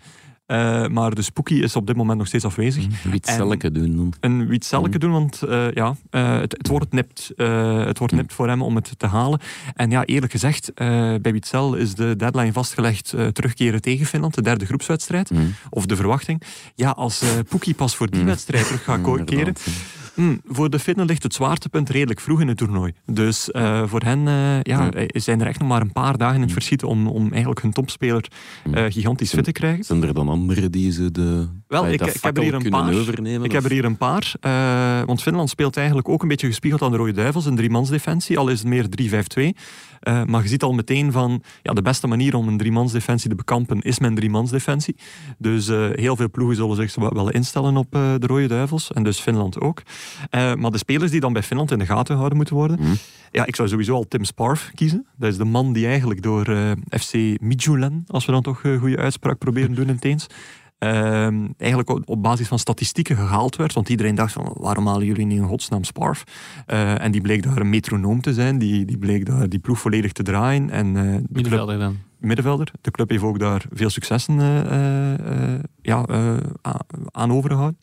Eh, 0.47 0.87
maar 0.87 1.15
de 1.15 1.23
Spooky 1.23 1.55
is 1.55 1.77
op 1.77 1.87
dit 1.87 1.97
moment 1.97 2.19
nog 2.19 2.27
steeds 2.27 2.45
afwezig. 2.45 2.87
Wit 3.03 3.27
En- 3.27 3.35
celletje 3.35 3.71
doen 3.71 3.97
dan. 3.97 4.13
Een 4.21 4.47
wietzelke 4.47 4.99
doen, 4.99 5.11
want 5.13 5.43
eh, 5.43 5.73
ja, 5.73 5.97
eh, 6.11 6.39
het, 6.39 6.53
het 6.57 6.69
wordt 6.69 6.93
nipt. 6.93 7.33
het 7.37 7.99
wordt 7.99 8.15
nipt 8.15 8.33
voor 8.33 8.49
hem 8.49 8.63
om 8.63 8.75
het 8.75 8.99
te 8.99 9.07
halen. 9.07 9.41
En 9.75 9.91
ja, 9.91 10.05
eerlijk 10.05 10.33
gezegd, 10.33 10.75
bij 10.75 11.21
Witzel 11.33 11.75
is 11.75 11.95
de 11.95 12.17
deadline 12.17 12.53
vastgelegd 12.53 13.15
terugkeren 13.33 13.81
tegen 13.81 14.07
Finland, 14.07 14.35
de 14.35 14.43
derde 14.43 14.67
groepswedstrijd. 14.67 15.31
Mm. 15.31 15.55
Of 15.71 15.87
de 15.87 15.97
verwachting. 15.97 16.43
Ja, 16.75 16.91
als 16.91 17.23
Poekie 17.49 17.75
pas 17.75 17.97
voor 17.97 18.11
die 18.11 18.25
wedstrijd 18.25 18.67
terug 18.67 18.85
gaat 18.85 19.25
keren, 19.25 19.55
Hmm, 20.17 20.41
voor 20.47 20.71
de 20.71 20.79
Finnen 20.79 21.07
ligt 21.07 21.23
het 21.23 21.35
zwaartepunt 21.35 21.91
redelijk 21.91 22.21
vroeg 22.21 22.41
in 22.41 22.49
het 22.49 22.57
toernooi. 22.57 22.93
Dus 23.07 23.51
eh, 23.51 23.83
voor 23.87 24.01
hen 24.03 24.29
eh, 24.29 24.61
ja, 24.63 24.91
eh, 24.93 25.07
zijn 25.21 25.41
er 25.41 25.47
echt 25.47 25.59
nog 25.59 25.69
maar 25.69 25.81
een 25.81 25.93
paar 25.93 26.17
dagen 26.17 26.35
in 26.35 26.41
het 26.43 26.53
verschiet 26.53 26.85
om, 26.85 27.07
om 27.07 27.31
eigenlijk 27.31 27.63
hun 27.63 27.73
topspeler 27.73 28.25
eh, 28.73 28.85
gigantisch 28.89 29.31
fit 29.33 29.45
te 29.45 29.53
krijgen. 29.53 29.85
Zijn 29.85 30.03
er 30.03 30.15
dan 30.15 30.29
anderen 30.29 30.71
die 30.73 30.93
ze 30.93 31.11
de, 31.11 31.47
Wel, 31.69 31.87
ik- 31.87 31.93
ik 31.93 32.23
heb 32.23 32.37
er 32.37 32.43
hier 32.43 32.55
een 32.55 32.69
paar. 32.71 32.95
overnemen? 32.95 33.45
Ik 33.45 33.53
heb 33.53 33.65
er 33.65 33.71
hier 33.71 33.85
een 33.85 33.97
paar. 33.97 34.33
want 35.07 35.23
Finland 35.23 35.49
speelt 35.51 35.77
eigenlijk 35.77 36.09
ook 36.09 36.23
een 36.23 36.29
beetje 36.29 36.47
gespiegeld 36.47 36.83
aan 36.83 36.91
de 36.91 36.97
Rode 36.97 37.13
Duivels. 37.13 37.47
Een 37.47 37.57
driemansdefensie, 37.57 38.39
al 38.39 38.49
is 38.49 38.59
het 38.59 38.69
meer 38.69 38.87
3-5-2. 38.89 39.57
Eh, 40.01 40.25
maar 40.25 40.43
je 40.43 40.49
ziet 40.49 40.63
al 40.63 40.73
meteen 40.73 41.13
van 41.13 41.43
ja, 41.63 41.73
de 41.73 41.83
beste 41.83 42.07
manier 42.07 42.35
om 42.37 42.49
een 42.49 42.57
driemansdefensie 42.57 43.31
te 43.31 43.37
bekampen 43.37 43.81
is 43.81 43.99
mijn 43.99 44.15
driemansdefensie. 44.15 44.97
Dus 45.39 45.69
eh, 45.69 45.89
heel 45.93 46.17
veel 46.17 46.31
ploegen 46.31 46.57
zullen 46.57 46.77
zich 46.77 46.95
wel- 46.95 47.31
instellen 47.31 47.77
op 47.77 47.95
eh, 47.95 48.15
de 48.19 48.27
Rode 48.27 48.47
Duivels. 48.47 48.93
En 48.93 49.03
dus 49.03 49.21
Finland 49.21 49.61
ook. 49.61 49.83
Maar 50.31 50.71
de 50.71 50.79
spelers 50.79 51.11
die 51.11 51.21
dan 51.21 51.33
bij 51.33 51.43
Finland 51.43 51.71
in 51.71 51.79
de 51.79 51.87
gaten 51.87 52.07
gehouden 52.07 52.37
moeten 52.37 52.55
worden. 52.55 52.79
Mhm. 52.81 52.95
Ja, 53.31 53.47
ik 53.47 53.57
zou 53.57 53.69
sowieso 53.69 53.95
al 53.95 54.09
Tim 54.09 54.25
Sparf 54.25 54.71
kiezen. 54.75 55.07
Dat 55.17 55.31
is 55.31 55.37
de 55.37 55.45
man 55.45 55.73
die 55.73 55.87
eigenlijk 55.87 56.23
door 56.23 56.45
FC 56.89 57.15
Midtjylland, 57.41 58.13
als 58.13 58.27
we 58.27 58.33
dan 58.33 58.43
toch 58.43 58.65
een 58.65 58.79
goede 58.79 58.97
uitspraak 58.97 59.39
proberen 59.39 59.75
doen 59.75 59.89
in 59.89 59.95
het 59.95 60.05
eens, 60.05 60.27
ehm, 60.79 61.47
eigenlijk 61.57 61.91
op, 61.91 62.09
op 62.09 62.23
basis 62.23 62.49
van 62.49 62.59
statistieken 62.59 63.17
gehaald 63.17 63.57
werd. 63.57 63.73
Want 63.73 63.89
iedereen 63.89 64.15
dacht 64.15 64.33
van, 64.33 64.55
waarom 64.59 64.87
halen 64.87 65.07
jullie 65.07 65.27
niet 65.27 65.39
in 65.39 65.47
godsnaam 65.47 65.85
Sparf? 65.85 66.25
Eh, 66.67 67.03
en 67.03 67.11
die 67.13 67.21
bleek 67.21 67.43
daar 67.43 67.57
een 67.57 67.71
metronoom 67.71 68.21
te 68.21 68.35
zijn. 68.35 68.59
Die, 68.59 68.85
die 68.85 68.99
bleek 68.99 69.27
daar 69.27 69.49
die 69.49 69.59
ploeg 69.59 69.79
volledig 69.79 70.13
te 70.13 70.23
draaien. 70.23 70.71
En, 70.71 70.97
eh, 70.97 71.03
club- 71.03 71.31
Middenvelder 71.31 71.79
dan. 71.79 71.97
middenvelder. 72.19 72.71
De 72.81 72.91
club 72.91 73.11
heeft 73.11 73.23
ook 73.23 73.39
daar 73.39 73.65
veel 73.73 73.91
successen 73.91 74.41
eh, 74.41 75.55
ja, 75.83 76.05
aan 77.11 77.33
overgehouden. 77.33 77.79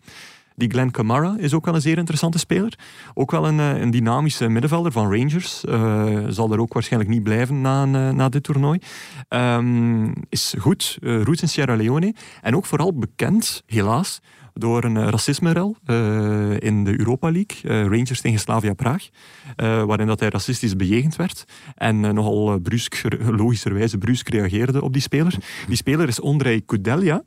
Die 0.55 0.69
Glenn 0.69 0.91
Kamara 0.91 1.35
is 1.37 1.53
ook 1.53 1.65
wel 1.65 1.75
een 1.75 1.81
zeer 1.81 1.97
interessante 1.97 2.37
speler. 2.37 2.79
Ook 3.13 3.31
wel 3.31 3.47
een, 3.47 3.59
eh, 3.59 3.79
een 3.79 3.91
dynamische 3.91 4.47
middenvelder 4.47 4.91
van 4.91 5.15
Rangers. 5.15 5.65
Eh, 5.65 6.17
zal 6.27 6.51
er 6.51 6.59
ook 6.59 6.73
waarschijnlijk 6.73 7.11
niet 7.11 7.23
blijven 7.23 7.61
na, 7.61 7.83
eh, 7.83 8.15
na 8.15 8.29
dit 8.29 8.43
toernooi. 8.43 8.79
Ehm, 9.27 10.11
is 10.29 10.55
goed, 10.59 10.97
roots 11.01 11.41
in 11.41 11.47
Sierra 11.47 11.75
Leone. 11.75 12.15
En 12.41 12.55
ook 12.55 12.65
vooral 12.65 12.93
bekend, 12.93 13.63
helaas, 13.65 14.19
door 14.53 14.83
een 14.83 15.09
racisme-rel 15.09 15.75
in 16.59 16.83
de 16.83 16.99
Europa 16.99 17.31
League. 17.31 17.83
Rangers 17.83 18.21
tegen 18.21 18.39
Slavia 18.39 18.73
Praag. 18.73 19.09
waarin 19.55 20.07
dat 20.07 20.19
hij 20.19 20.29
racistisch 20.29 20.75
bejegend 20.75 21.15
werd. 21.15 21.45
En 21.75 21.99
nogal 21.99 22.59
brusk, 22.59 23.01
logischerwijze 23.41 23.97
brusk 23.97 24.29
reageerde 24.29 24.81
op 24.81 24.93
die 24.93 25.01
speler. 25.01 25.35
Die 25.67 25.75
speler 25.75 26.07
is 26.07 26.19
Ondrej 26.19 26.61
Kudelja. 26.65 27.23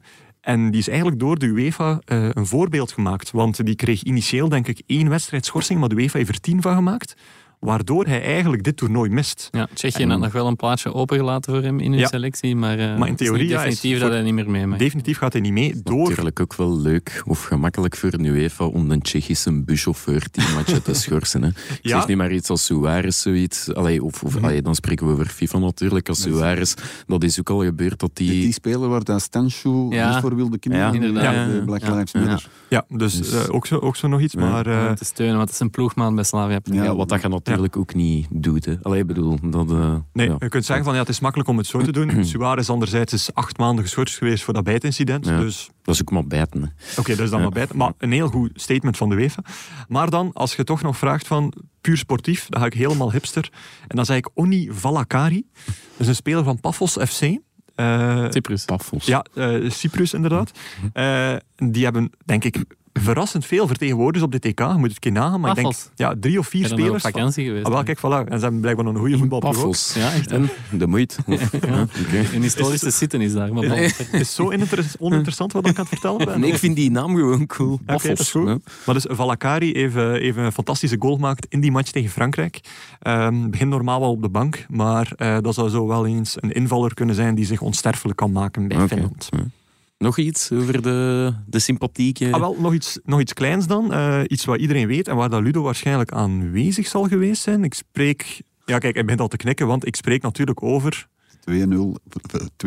En 0.46 0.70
die 0.70 0.80
is 0.80 0.88
eigenlijk 0.88 1.18
door 1.18 1.38
de 1.38 1.46
UEFA 1.46 2.00
eh, 2.04 2.28
een 2.32 2.46
voorbeeld 2.46 2.92
gemaakt. 2.92 3.30
Want 3.30 3.64
die 3.64 3.74
kreeg 3.74 4.02
initieel, 4.02 4.48
denk 4.48 4.68
ik, 4.68 4.82
één 4.86 5.08
wedstrijd 5.08 5.46
schorsing, 5.46 5.80
maar 5.80 5.88
de 5.88 5.94
UEFA 5.94 6.18
heeft 6.18 6.30
er 6.30 6.40
tien 6.40 6.62
van 6.62 6.74
gemaakt. 6.74 7.16
Waardoor 7.60 8.04
hij 8.06 8.22
eigenlijk 8.22 8.62
dit 8.62 8.76
toernooi 8.76 9.10
mist. 9.10 9.48
Ja, 9.52 9.68
Tsjechië 9.74 10.02
En- 10.02 10.10
had 10.10 10.20
nog 10.20 10.32
wel 10.32 10.46
een 10.46 10.56
plaatsje 10.56 10.94
opengelaten 10.94 11.52
voor 11.54 11.62
hem 11.62 11.80
in 11.80 11.90
hun 11.90 12.00
Ja. 12.00 12.06
selectie, 12.06 12.56
maar, 12.56 12.78
eh, 12.78 12.98
Maar 12.98 13.08
in 13.08 13.16
theorie, 13.16 13.44
is 13.44 13.50
definitief 13.50 13.90
voor- 13.92 14.00
dat 14.00 14.10
hij 14.10 14.22
niet 14.22 14.34
meer 14.34 14.50
mee 14.50 14.66
mag. 14.66 14.78
Definitief 14.78 15.18
gaat 15.18 15.32
hij 15.32 15.42
niet 15.42 15.52
mee. 15.52 15.80
Door 15.82 16.08
Natuurlijk 16.08 16.40
ook 16.40 16.54
wel 16.54 16.78
leuk 16.80 17.22
of 17.26 17.44
gemakkelijk 17.44 17.96
voor 17.96 18.10
UEFA 18.20 18.64
om 18.64 18.90
een 18.90 19.00
Tsjechische 19.02 19.62
buschauffeur 19.62 20.30
teammatje 20.30 20.82
te 20.82 20.94
schorsen. 20.94 21.42
Hè. 21.42 21.48
Ik 21.48 21.78
Ja. 21.82 21.96
zeg 21.98 22.06
niet 22.08 22.16
maar 22.16 22.32
iets 22.32 22.50
als 22.50 22.64
Suarez, 22.64 23.20
zoiets. 23.22 23.74
Allee, 23.74 24.02
of, 24.04 24.22
of, 24.22 24.34
Mhm. 24.34 24.44
allee, 24.44 24.62
dan 24.62 24.74
spreken 24.74 25.06
we 25.06 25.12
over 25.12 25.26
FIFA 25.26 25.58
natuurlijk. 25.58 26.08
Als 26.08 26.18
Dat 26.18 26.26
is- 26.28 26.34
Suarez, 26.34 26.74
dat 27.06 27.22
is 27.24 27.38
ook 27.40 27.50
al 27.50 27.64
gebeurd 27.64 27.98
dat 27.98 28.10
Die, 28.14 28.30
die... 28.30 28.52
speler 28.52 28.88
waar 28.88 29.04
dat 29.04 29.20
Stanshoe 29.22 29.94
Ja. 29.94 30.10
niet 30.12 30.20
voor 30.20 30.36
wilde 30.36 30.58
kinderen. 30.58 30.86
Ja, 30.86 30.92
inderdaad. 30.92 31.50
de. 31.50 31.62
Black. 31.64 31.82
Lives 31.88 32.12
Ja. 32.12 32.20
Matter. 32.20 32.48
Ja, 32.68 32.84
dus, 32.88 33.14
Dus- 33.16 33.32
eh, 33.46 33.54
ook, 33.54 33.66
zo, 33.66 33.76
ook 33.78 33.96
zo 33.96 34.08
nog 34.08 34.20
iets. 34.20 34.32
Ja. 34.32 34.40
Maar 34.40 34.66
eh, 34.66 34.88
om 34.88 34.94
te 34.94 35.04
steunen, 35.04 35.36
want 35.36 35.46
het 35.48 35.54
is 35.58 35.64
een 35.64 35.70
ploegmaat 35.70 36.14
bij 36.14 36.24
Slavia. 36.24 36.58
Ja. 36.62 36.82
Ja, 36.82 36.94
wat 36.96 37.08
dat 37.08 37.22
je 37.22 37.28
natuurlijk 37.46 37.76
ook 37.76 37.94
niet 37.94 38.26
doet. 38.30 38.64
Hè. 38.64 38.74
Allee, 38.82 39.00
ik 39.00 39.06
bedoel, 39.06 39.38
dat... 39.42 39.70
eh, 39.70 39.96
nee, 40.12 40.28
ja. 40.28 40.36
je 40.38 40.48
kunt 40.48 40.64
zeggen 40.64 40.84
van 40.84 40.94
ja, 40.94 41.00
het 41.00 41.08
is 41.08 41.20
makkelijk 41.20 41.48
om 41.48 41.56
het 41.56 41.66
zo 41.66 41.80
te 41.80 41.92
doen. 41.92 42.24
Suarez 42.24 42.70
anderzijds 42.70 43.12
is 43.12 43.34
acht 43.34 43.58
maanden 43.58 43.84
geschorst 43.84 44.16
geweest 44.18 44.44
voor 44.44 44.54
dat 44.54 44.64
bijtincident. 44.64 45.26
Ja. 45.26 45.38
Dus 45.40 45.70
Dat 45.82 45.94
is 45.94 46.00
ook 46.00 46.10
maar 46.10 46.26
bijten. 46.26 46.74
Oké, 46.98 47.14
dat 47.14 47.24
is 47.24 47.30
dan 47.30 47.38
Ja. 47.40 47.44
maar 47.44 47.66
bij. 47.66 47.66
Maar 47.76 47.92
een 47.98 48.12
heel 48.12 48.28
goed 48.28 48.50
statement 48.54 48.96
van 48.96 49.08
de 49.08 49.14
UEFA. 49.14 49.42
Maar 49.88 50.10
dan, 50.10 50.30
als 50.32 50.56
je 50.56 50.64
toch 50.64 50.82
nog 50.82 50.96
vraagt 50.98 51.26
van 51.26 51.52
puur 51.80 51.96
sportief, 51.96 52.46
dan 52.48 52.60
ga 52.60 52.66
ik 52.66 52.74
helemaal 52.74 53.12
hipster. 53.12 53.50
En 53.88 53.96
dan 53.96 54.04
zeg 54.04 54.16
ik 54.16 54.28
Oni 54.34 54.68
Valakari. 54.72 55.46
Dat 55.64 55.74
is 55.98 56.06
een 56.08 56.14
speler 56.14 56.44
van 56.44 56.60
Paphos 56.60 56.92
FC. 56.92 57.38
Eh, 57.74 58.24
Cyprus. 58.30 58.64
Paffels. 58.64 59.06
ja, 59.06 59.24
eh, 59.34 59.70
Cyprus 59.70 60.14
inderdaad. 60.14 60.50
Eh, 60.92 61.34
die 61.56 61.84
hebben, 61.84 62.10
denk 62.24 62.44
ik, 62.44 62.64
verrassend 63.00 63.46
veel 63.46 63.66
vertegenwoordigers 63.66 64.32
op 64.32 64.40
de 64.42 64.50
TK. 64.50 64.58
Je 64.58 64.64
moet 64.76 64.82
het 64.82 64.92
een 64.92 64.98
keer 64.98 65.12
nagaan. 65.12 65.40
Maar 65.40 65.50
ik 65.50 65.56
denk, 65.62 65.74
ja, 65.94 66.14
drie 66.20 66.38
of 66.38 66.48
vier 66.48 66.64
Ik 66.64 66.72
op 66.72 66.78
spelers. 66.78 67.02
van- 67.02 67.10
vakantie 67.12 67.44
geweest. 67.46 67.64
Ah, 67.66 67.72
wel, 67.72 67.82
kijk, 67.82 67.98
voilà. 67.98 68.28
En 68.28 68.36
ze 68.38 68.42
hebben 68.42 68.60
blijkbaar 68.60 68.84
nog 68.84 68.94
een 68.94 69.00
goede 69.00 69.18
voetbalploeg 69.18 69.52
ook. 69.56 69.62
Paffels. 69.62 69.94
Ja, 69.94 70.12
echt. 70.12 70.30
En 70.32 70.48
de 70.70 70.86
moeite. 70.86 71.16
Ja. 71.66 71.86
Een 72.34 72.42
historische 72.42 72.90
zitten 72.90 73.20
is 73.20 73.32
daar. 73.32 73.52
Maar. 73.54 73.64
Het 73.64 74.08
is 74.12 74.34
zo 74.34 74.42
oninteressant 74.98 75.52
wat 75.52 75.66
ik 75.66 75.76
aan 75.78 75.80
het 75.80 75.88
vertellen 75.88 76.24
ben. 76.24 76.40
Nee, 76.40 76.50
ik 76.52 76.58
vind 76.58 76.76
die 76.76 76.90
naam 76.90 77.14
gewoon 77.14 77.46
cool. 77.46 77.80
dat 77.86 77.96
is 77.96 78.06
Paffels. 78.08 78.30
goed. 78.30 78.46
Ja. 78.48 78.56
Maar 78.86 78.94
dus 78.94 79.04
Valakari 79.08 79.72
heeft, 79.72 79.96
eh, 79.96 80.10
heeft 80.10 80.36
een 80.36 80.52
fantastische 80.52 80.96
goal 80.98 81.14
gemaakt 81.14 81.46
in 81.48 81.60
die 81.60 81.70
match 81.70 81.90
tegen 81.90 82.10
Frankrijk. 82.10 82.60
Ehm 83.00 83.50
begint 83.50 83.70
normaal 83.70 84.00
wel 84.00 84.10
op 84.10 84.22
de 84.22 84.28
bank, 84.28 84.66
maar 84.68 85.12
eh, 85.16 85.36
dat 85.40 85.54
zou 85.54 85.68
zo 85.68 85.86
wel 85.86 86.06
eens 86.06 86.36
een 86.40 86.52
invaller 86.52 86.94
kunnen 86.94 87.14
zijn 87.14 87.34
die 87.34 87.44
zich 87.46 87.60
onsterfelijk 87.60 88.16
kan 88.18 88.32
maken 88.32 88.68
bij. 88.68 88.88
Finland. 88.88 89.28
Ja. 89.30 89.38
Nog 89.98 90.18
iets 90.18 90.52
over 90.52 90.82
de, 90.82 91.32
de 91.46 91.58
sympathieke... 91.58 92.32
Ah, 92.32 92.40
wel, 92.40 92.56
nog 92.58 92.74
iets, 92.74 92.98
nog 93.04 93.20
iets 93.20 93.32
kleins 93.32 93.66
dan. 93.66 93.92
Eh, 93.92 94.20
iets 94.26 94.44
wat 94.44 94.58
iedereen 94.58 94.86
weet 94.86 95.08
en 95.08 95.16
waar 95.16 95.30
dat 95.30 95.42
Ludo 95.42 95.62
waarschijnlijk 95.62 96.12
aanwezig 96.12 96.86
zal 96.86 97.04
geweest 97.04 97.42
zijn. 97.42 97.64
Ik 97.64 97.74
spreek 97.74 98.42
Ja, 98.64 98.78
kijk, 98.78 98.94
hij 98.94 99.02
begint 99.02 99.20
al 99.20 99.28
te 99.28 99.36
knikken, 99.36 99.66
want 99.66 99.86
ik 99.86 99.96
spreek 99.96 100.22
natuurlijk 100.22 100.62
over... 100.62 101.08
2-0 101.50 101.52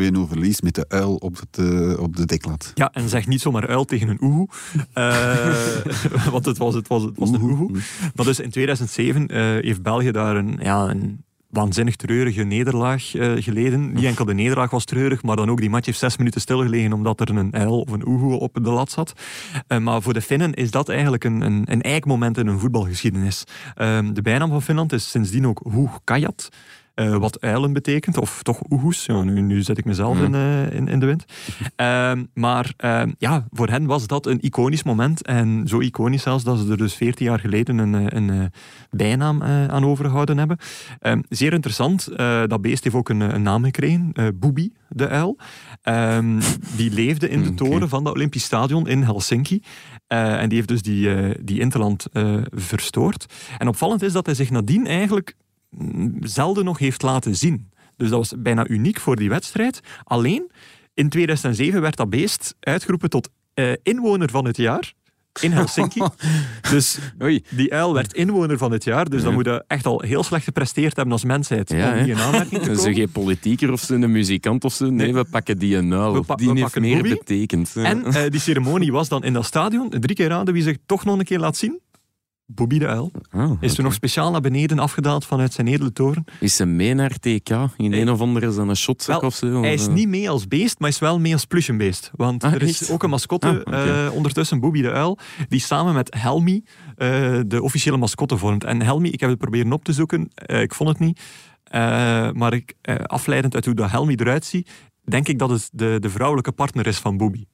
2-0 0.00 0.28
verlies 0.28 0.60
met 0.60 0.74
de 0.74 0.84
uil 0.88 1.14
op, 1.14 1.36
het, 1.40 1.58
eh, 1.58 2.02
op 2.02 2.16
de 2.16 2.26
deklat. 2.26 2.72
Ja, 2.74 2.90
en 2.92 3.08
zeg 3.08 3.26
niet 3.26 3.40
zomaar 3.40 3.68
uil 3.68 3.84
tegen 3.84 4.08
een 4.08 4.22
oehoe. 4.22 4.48
Eh, 4.92 6.30
want 6.32 6.44
het 6.44 6.58
was, 6.58 6.74
het 6.74 6.88
was, 6.88 7.02
het 7.02 7.18
was 7.18 7.30
een 7.30 7.42
oehoe. 7.42 7.70
Maar 8.14 8.24
dus 8.24 8.40
in 8.40 8.50
2007 8.50 9.26
eh, 9.28 9.42
heeft 9.42 9.82
België 9.82 10.10
daar 10.10 10.36
een, 10.36 10.58
ja, 10.62 10.88
een 10.88 11.24
waanzinnig 11.50 11.96
treurige 11.96 12.42
nederlaag 12.42 13.14
eh, 13.14 13.32
geleden. 13.36 13.92
Niet 13.92 14.04
enkel 14.04 14.24
de 14.24 14.34
nederlaag 14.34 14.70
was 14.70 14.84
treurig, 14.84 15.22
maar 15.22 15.36
dan 15.36 15.50
ook 15.50 15.60
die 15.60 15.70
match 15.70 15.86
heeft 15.86 15.98
zes 15.98 16.16
minuten 16.16 16.40
stilgelegen 16.40 16.92
omdat 16.92 17.20
er 17.20 17.28
een 17.28 17.54
uil 17.54 17.80
of 17.80 17.90
een 17.90 18.08
oehoe 18.08 18.38
op 18.38 18.58
de 18.62 18.70
lat 18.70 18.90
zat. 18.90 19.12
Eh, 19.66 19.78
maar 19.78 20.02
voor 20.02 20.12
de 20.12 20.22
Finnen 20.22 20.54
is 20.54 20.70
dat 20.70 20.88
eigenlijk 20.88 21.24
een, 21.24 21.40
een, 21.40 21.62
een 21.64 21.82
eikmoment 21.82 22.38
in 22.38 22.46
hun 22.46 22.58
voetbalgeschiedenis. 22.58 23.44
Ehm, 23.74 24.12
de 24.12 24.22
bijnaam 24.22 24.50
van 24.50 24.62
Finland 24.62 24.92
is 24.92 25.10
sindsdien 25.10 25.46
ook 25.46 25.60
Huuhkajat. 25.72 26.48
Eh, 27.00 27.16
wat 27.16 27.40
uilen 27.40 27.72
betekent, 27.72 28.18
of 28.18 28.42
toch 28.42 28.60
oehoes. 28.70 29.06
Ja, 29.06 29.22
nu, 29.22 29.40
nu 29.40 29.62
zet 29.62 29.78
ik 29.78 29.84
mezelf 29.84 30.20
in, 30.20 30.34
eh, 30.34 30.72
in, 30.72 30.88
in 30.88 31.00
de 31.00 31.06
wind. 31.06 31.24
Ehm, 31.76 32.24
maar 32.34 32.72
ehm, 32.76 33.12
ja, 33.18 33.46
voor 33.50 33.68
hen 33.68 33.86
was 33.86 34.06
dat 34.06 34.26
een 34.26 34.40
iconisch 34.40 34.82
moment. 34.82 35.22
En 35.22 35.62
zo 35.66 35.80
iconisch 35.80 36.22
zelfs 36.22 36.44
dat 36.44 36.58
ze 36.58 36.70
er 36.70 36.76
dus 36.76 36.94
14 36.94 37.26
jaar 37.26 37.38
geleden 37.38 37.78
een, 37.78 37.94
eh, 37.94 38.04
een, 38.08 38.52
bijnaam 38.90 39.42
aan 39.42 39.84
overgehouden 39.84 40.38
hebben. 40.38 40.58
Ehm, 40.98 41.20
zeer 41.28 41.52
interessant, 41.52 42.08
dat 42.46 42.60
beest 42.60 42.84
heeft 42.84 42.96
ook 42.96 43.08
een, 43.08 43.20
een 43.20 43.42
naam 43.42 43.64
gekregen, 43.64 44.12
Boebi, 44.34 44.72
de 44.88 45.08
uil. 45.08 45.38
Die 46.76 46.90
leefde 46.90 47.28
in 47.28 47.42
de 47.42 47.48
Oké. 47.48 47.56
toren 47.56 47.88
van 47.88 48.04
het 48.04 48.14
Olympisch 48.14 48.44
Stadion 48.44 48.88
in 48.88 49.02
Helsinki. 49.02 49.62
En 50.06 50.48
die 50.48 50.56
heeft 50.56 50.68
dus 50.68 50.82
die, 50.82 51.34
die 51.44 51.60
interland 51.60 52.06
verstoord. 52.50 53.26
En 53.58 53.68
opvallend 53.68 54.02
is 54.02 54.12
dat 54.12 54.26
hij 54.26 54.34
zich 54.34 54.50
nadien 54.50 54.86
eigenlijk 54.86 55.34
mm, 55.36 55.49
zelden 56.20 56.64
nog 56.64 56.78
heeft 56.78 57.02
laten 57.02 57.36
zien. 57.36 57.70
Dus 57.96 58.08
dat 58.08 58.18
was 58.18 58.32
bijna 58.38 58.66
uniek 58.68 59.00
voor 59.00 59.16
die 59.16 59.28
wedstrijd. 59.28 59.80
Alleen 60.04 60.50
in 60.94 61.08
2007 61.08 61.80
werd 61.80 61.96
dat 61.96 62.10
beest 62.10 62.54
uitgeroepen 62.60 63.10
tot 63.10 63.28
eh, 63.54 63.72
inwoner 63.82 64.30
van 64.30 64.44
het 64.44 64.56
jaar 64.56 64.92
in 65.40 65.52
Helsinki. 65.52 66.00
dus 66.70 66.98
Oei. 67.22 67.44
die 67.50 67.74
uil 67.74 67.94
werd 67.94 68.12
inwoner 68.12 68.58
van 68.58 68.72
het 68.72 68.84
jaar. 68.84 69.08
Dus 69.10 69.20
dan 69.20 69.30
Ja. 69.30 69.36
moet 69.36 69.44
je 69.44 69.64
echt 69.66 69.86
al 69.86 70.00
heel 70.00 70.22
slecht 70.22 70.44
gepresteerd 70.44 70.96
hebben 70.96 71.12
als 71.14 71.24
mensheid 71.24 71.70
Ja, 71.70 71.92
om 71.92 71.98
niet 71.98 72.08
in 72.08 72.18
aanmerking 72.18 72.62
te 72.62 72.70
Ze 72.74 72.76
komen. 72.80 72.94
geen 72.94 73.10
politieker 73.10 73.72
of 73.72 73.80
zo, 73.80 73.94
een 73.94 74.12
muzikant 74.12 74.64
of 74.64 74.72
zo. 74.72 74.90
Nee, 74.90 75.14
we 75.14 75.24
pakken 75.24 75.58
die 75.58 75.76
een 75.76 75.92
uil. 75.92 76.22
Pa- 76.24 76.34
die 76.34 76.52
heeft 76.52 76.78
meer 76.80 77.02
betekend. 77.02 77.72
En 77.76 78.04
eh, 78.04 78.30
die 78.30 78.40
ceremonie 78.40 78.92
was 78.92 79.08
dan 79.08 79.24
in 79.24 79.32
dat 79.32 79.44
stadion. 79.44 79.88
Drie 79.90 80.16
keer 80.16 80.28
raden 80.28 80.54
wie 80.54 80.62
zich 80.62 80.76
toch 80.86 81.04
nog 81.04 81.18
een 81.18 81.24
keer 81.24 81.38
laat 81.38 81.56
zien. 81.56 81.80
Bobby 82.54 82.78
de 82.78 82.86
Uil. 82.86 83.10
Ah, 83.30 83.52
Is 83.60 83.74
toen 83.74 83.84
nog 83.84 83.94
speciaal 83.94 84.30
naar 84.30 84.40
beneden 84.40 84.78
afgedaald 84.78 85.24
vanuit 85.24 85.52
zijn 85.52 85.66
edele 85.66 85.92
toren. 85.92 86.24
Is 86.40 86.56
ze 86.56 86.64
mee 86.66 86.94
naar 86.94 87.10
TK? 87.18 87.48
In 87.50 87.90
Nee. 87.90 88.00
een 88.00 88.10
of 88.10 88.20
andere 88.20 88.46
is 88.46 88.54
dat 88.54 88.68
een 88.68 88.76
shotzak 88.76 89.20
Wel, 89.20 89.28
of 89.30 89.34
zo? 89.36 89.60
Hij 89.62 89.72
is 89.72 89.86
eh, 89.86 89.92
niet 89.92 90.08
mee 90.08 90.30
als 90.30 90.48
beest, 90.48 90.78
maar 90.78 90.88
is 90.88 90.98
wel 90.98 91.20
mee 91.20 91.32
als 91.32 91.44
plushenbeest. 91.44 92.10
Want 92.14 92.44
Ah, 92.44 92.52
er 92.52 92.62
is 92.62 92.80
echt? 92.80 92.90
ook 92.90 93.02
een 93.02 93.10
mascotte 93.10 93.64
Ah, 93.64 94.06
eh, 94.06 94.12
ondertussen, 94.14 94.60
Bobby 94.60 94.82
de 94.82 94.90
Uil, 94.92 95.18
die 95.48 95.60
samen 95.60 95.94
met 95.94 96.14
Helmi 96.18 96.64
eh, 96.96 97.40
de 97.46 97.62
officiële 97.62 97.96
mascotte 97.96 98.36
vormt. 98.36 98.64
En 98.64 98.82
Helmi, 98.82 99.10
ik 99.10 99.20
heb 99.20 99.30
het 99.30 99.38
proberen 99.38 99.72
op 99.72 99.84
te 99.84 99.92
zoeken, 99.92 100.28
eh, 100.34 100.60
ik 100.60 100.74
vond 100.74 100.88
het 100.88 100.98
niet. 100.98 101.20
Eh, 101.64 101.80
maar 102.32 102.52
ik, 102.52 102.74
eh, 102.82 102.94
afleidend 102.96 103.54
uit 103.54 103.64
hoe 103.64 103.74
dat 103.74 103.90
Helmi 103.90 104.14
eruit 104.14 104.44
ziet, 104.44 104.70
denk 105.04 105.28
ik 105.28 105.38
dat 105.38 105.50
het 105.50 105.68
de, 105.72 105.96
de 106.00 106.10
vrouwelijke 106.10 106.52
partner 106.52 106.86
is 106.86 106.96
van 106.98 107.16
Bobby. 107.16 107.44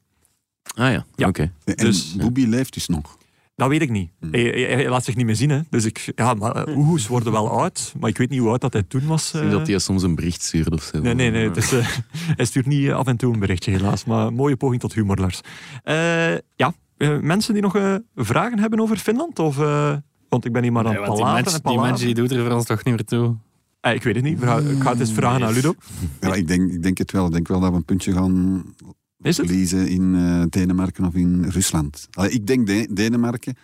Ah 0.76 0.92
ja, 0.92 1.04
Ja. 1.14 1.28
oké. 1.28 1.52
En 1.64 1.76
Dus- 1.76 2.16
Bobby 2.16 2.44
leeft 2.46 2.72
dus 2.74 2.86
nog. 2.86 3.16
Dat 3.56 3.68
weet 3.68 3.82
ik 3.82 3.90
niet. 3.90 4.10
Hij, 4.30 4.40
hij- 4.42 4.74
hij 4.74 4.88
laat 4.88 5.04
zich 5.04 5.16
niet 5.16 5.26
meer 5.26 5.36
zien. 5.36 5.50
Hè. 5.50 5.60
Dus 5.70 5.84
ik, 5.84 6.12
ja, 6.14 6.34
maar 6.34 6.54
eh, 6.64 6.76
oehoes 6.76 7.06
worden 7.06 7.32
wel 7.32 7.50
oud. 7.50 7.94
Maar 8.00 8.10
ik 8.10 8.18
weet 8.18 8.30
niet 8.30 8.40
hoe 8.40 8.48
oud 8.48 8.60
dat 8.60 8.72
hij 8.72 8.82
toen 8.82 9.06
was. 9.06 9.26
Ik 9.26 9.32
denk 9.40 9.44
eh. 9.52 9.58
dat 9.58 9.66
hij 9.66 9.78
soms 9.78 10.02
een 10.02 10.14
bericht 10.14 10.42
stuurt 10.42 10.70
of 10.72 10.82
zo. 10.82 11.00
Nee, 11.00 11.14
nee, 11.14 11.30
nee. 11.30 11.50
Eh, 11.50 11.88
hij 12.36 12.44
stuurt 12.44 12.66
niet 12.66 12.90
af 12.90 13.06
en 13.06 13.16
toe 13.16 13.32
een 13.32 13.38
berichtje, 13.38 13.70
helaas. 13.70 14.04
Maar 14.04 14.32
mooie 14.32 14.56
poging 14.56 14.80
tot 14.80 14.94
humor, 14.94 15.16
Lars. 15.16 15.40
Eh, 15.82 16.34
ja, 16.56 16.74
mensen 17.20 17.52
die 17.52 17.62
nog 17.62 17.76
eh, 17.76 17.94
vragen 18.14 18.58
hebben 18.58 18.80
over 18.80 18.96
Finland? 18.96 19.38
Of, 19.38 19.58
eh, 19.58 19.96
want 20.28 20.44
ik 20.44 20.52
ben 20.52 20.62
hier 20.62 20.72
maar 20.72 20.84
aan 20.86 20.90
Nee, 20.92 21.00
het 21.00 21.08
want 21.08 21.22
die 21.24 21.60
palaveren 21.60 21.90
match, 21.90 22.00
en 22.00 22.06
die 22.06 22.14
doet 22.14 22.30
er 22.30 22.44
voor 22.44 22.54
ons 22.54 22.64
toch 22.66 22.84
niet 22.84 22.94
meer 22.94 23.04
toe. 23.04 23.36
Eh, 23.80 23.94
ik 23.94 24.02
weet 24.02 24.14
het 24.14 24.24
niet. 24.24 24.42
Ik 24.42 24.48
ga 24.82 24.90
het 24.90 25.00
eens 25.00 25.12
vragen 25.12 25.46
aan 25.46 25.52
Ludo. 25.52 25.74
Ja, 26.20 26.34
ik, 26.34 26.48
denk, 26.48 26.72
ik 26.72 26.82
denk 26.82 26.98
het 26.98 27.12
wel. 27.12 27.26
Ik 27.26 27.32
denk 27.32 27.48
wel 27.48 27.60
dat 27.60 27.70
we 27.70 27.76
een 27.76 27.84
puntje 27.84 28.12
gaan 28.12 28.64
Is 29.26 29.36
het? 29.36 29.46
verliezen 29.46 29.88
in 29.88 30.14
eh, 30.14 30.42
Denemarken 30.48 31.04
of 31.04 31.14
in 31.14 31.44
Rusland. 31.48 32.08
Allee, 32.12 32.30
ik 32.30 32.46
denk 32.46 32.66
De- 32.66 32.88
Denemarken, 32.90 33.54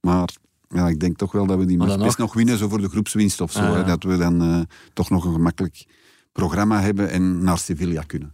maar 0.00 0.28
ja, 0.68 0.88
ik 0.88 1.00
denk 1.00 1.16
toch 1.16 1.32
wel 1.32 1.46
dat 1.46 1.58
we 1.58 1.64
die 1.64 1.76
Maar 1.76 1.86
match 1.86 2.02
best 2.02 2.18
nog 2.18 2.34
winnen, 2.34 2.58
zo 2.58 2.68
voor 2.68 2.80
de 2.80 2.88
groepswinst 2.88 3.40
of 3.40 3.52
zo. 3.52 3.58
Ah, 3.60 3.72
hè, 3.72 3.76
ja. 3.78 3.82
dat 3.82 4.02
we 4.02 4.16
dan 4.16 4.42
eh, 4.42 4.60
toch 4.92 5.10
nog 5.10 5.24
een 5.24 5.32
gemakkelijk 5.32 5.86
programma 6.32 6.80
hebben 6.80 7.10
en 7.10 7.42
naar 7.44 7.58
Sevilla 7.58 8.02
kunnen. 8.02 8.32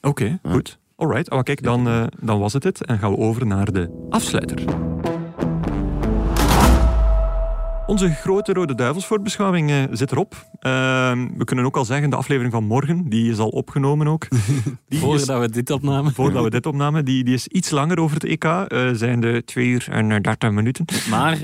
Oké, 0.00 0.38
goed. 0.42 0.78
Alright. 0.96 1.30
Oh, 1.30 1.42
kijk, 1.42 1.62
dan, 1.62 1.86
eh, 1.86 2.04
dan 2.20 2.38
was 2.38 2.52
het 2.52 2.64
het. 2.64 2.84
En 2.84 2.98
gaan 2.98 3.10
we 3.10 3.16
over 3.16 3.46
naar 3.46 3.72
de 3.72 4.06
afsluiter. 4.10 4.64
Onze 7.90 8.10
grote 8.10 8.52
Rode 8.52 8.74
Duivelsvoorbeschouwing 8.74 9.70
eh 9.70 9.82
zit 9.90 10.12
erop. 10.12 10.46
Ehm, 10.60 11.28
we 11.36 11.44
kunnen 11.44 11.64
ook 11.64 11.76
al 11.76 11.84
zeggen, 11.84 12.10
de 12.10 12.16
aflevering 12.16 12.52
van 12.52 12.64
morgen, 12.64 13.08
die 13.08 13.30
is 13.30 13.38
al 13.38 13.48
opgenomen 13.48 14.06
ook. 14.06 14.26
Voordat 14.88 15.40
we 15.40 15.50
dit 15.50 15.70
opnamen. 15.70 16.12
voordat 16.14 16.44
we 16.44 16.50
dit 16.50 16.66
opnamen, 16.66 17.04
die, 17.04 17.24
die 17.24 17.34
is 17.34 17.46
iets 17.46 17.70
langer 17.70 17.98
over 18.00 18.14
het 18.14 18.24
EK. 18.24 18.44
eh 18.44 18.88
zijn 18.92 19.20
de 19.20 19.42
2 19.44 19.66
uur 19.66 19.86
en 19.90 20.10
eh, 20.10 20.20
30 20.20 20.50
minuten. 20.50 20.84
Maar 21.10 21.38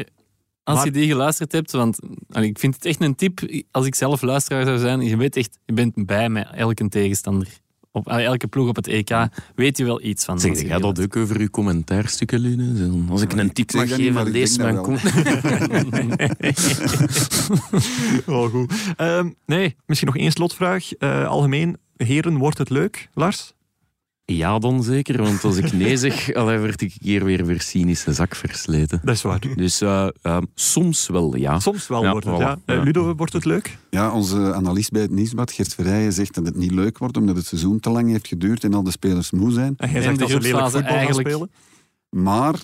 als 0.62 0.76
Maar- 0.76 0.84
je 0.84 0.90
die 0.90 1.06
geluisterd 1.06 1.52
hebt, 1.52 1.72
want 1.72 1.98
allee, 2.30 2.48
ik 2.48 2.58
vind 2.58 2.74
het 2.74 2.84
echt 2.84 3.00
een 3.00 3.14
tip, 3.14 3.40
als 3.70 3.86
ik 3.86 3.94
zelf 3.94 4.22
luisteraar 4.22 4.64
zou 4.64 4.78
zijn, 4.78 5.00
je 5.00 5.16
weet 5.16 5.36
echt, 5.36 5.58
je 5.64 5.72
bent 5.72 6.06
bij 6.06 6.28
met 6.28 6.48
elke 6.54 6.88
tegenstander. 6.88 7.48
Op 7.96 8.08
elke 8.08 8.46
ploeg 8.46 8.68
op 8.68 8.76
het 8.76 8.86
EK 8.86 9.10
weet 9.54 9.76
je 9.78 9.84
wel 9.84 10.02
iets 10.02 10.24
van. 10.24 10.40
Zeg 10.40 10.62
jij 10.62 10.78
dat 10.78 11.00
ook 11.00 11.16
over 11.16 11.40
uw 11.40 11.48
commentaarstukken, 11.48 12.38
Lune? 12.38 13.10
Als 13.10 13.22
ik 13.22 13.32
een 13.32 13.52
tip 13.52 13.72
mag 13.72 13.94
geven, 13.94 14.30
lees 14.30 14.56
mijn. 14.56 14.78
Oh, 18.26 18.50
goed. 18.50 18.72
Ehm, 18.96 19.30
nee, 19.46 19.76
misschien 19.86 20.08
nog 20.08 20.16
één 20.16 20.32
slotvraag. 20.32 20.92
Eh, 20.92 21.26
algemeen, 21.26 21.76
heren, 21.96 22.36
wordt 22.36 22.58
het 22.58 22.70
leuk, 22.70 23.08
Lars? 23.14 23.54
Ja, 24.32 24.58
dan 24.58 24.82
zeker, 24.82 25.22
want 25.22 25.44
als 25.44 25.56
ik 25.56 25.72
nee 25.72 25.96
zeg, 25.96 26.32
allee, 26.34 26.58
word 26.58 26.80
ik 26.80 26.94
hier 27.00 27.24
weer 27.24 27.46
weer 27.46 27.60
cynische 27.60 28.12
zak 28.12 28.34
versleten. 28.34 29.00
Dat 29.04 29.14
is 29.14 29.22
waar. 29.22 29.40
Dus 29.56 29.80
eh, 29.80 30.08
eh, 30.22 30.38
soms 30.54 31.06
wel, 31.08 31.36
ja. 31.36 31.60
Soms 31.60 31.86
wel 31.88 32.02
Ja, 32.02 32.10
wordt 32.10 32.26
het, 32.26 32.34
voilà. 32.36 32.38
ja. 32.38 32.58
Eh, 32.64 32.76
Ja. 32.76 32.82
Ludo, 32.82 33.14
wordt 33.14 33.32
het 33.32 33.44
leuk? 33.44 33.78
Ja, 33.90 34.12
onze 34.12 34.54
analist 34.54 34.90
bij 34.90 35.02
het 35.02 35.10
Nieuwsblad, 35.10 35.52
Gert 35.52 35.74
Verrijen, 35.74 36.12
zegt 36.12 36.34
dat 36.34 36.46
het 36.46 36.56
niet 36.56 36.70
leuk 36.70 36.98
wordt 36.98 37.16
omdat 37.16 37.36
het 37.36 37.46
seizoen 37.46 37.80
te 37.80 37.90
lang 37.90 38.10
heeft 38.10 38.26
geduurd 38.28 38.64
en 38.64 38.74
al 38.74 38.82
de 38.82 38.90
spelers 38.90 39.30
moe 39.30 39.50
zijn. 39.52 39.74
En 39.76 39.90
jij 39.90 40.02
zegt 40.02 40.18
dat 40.18 40.30
ze 40.30 40.40
lelijk 40.40 40.62
voetbal 40.64 40.82
gaan 40.82 40.90
eigenlijk- 40.96 41.28
spelen? 41.28 41.50
Maar 42.10 42.54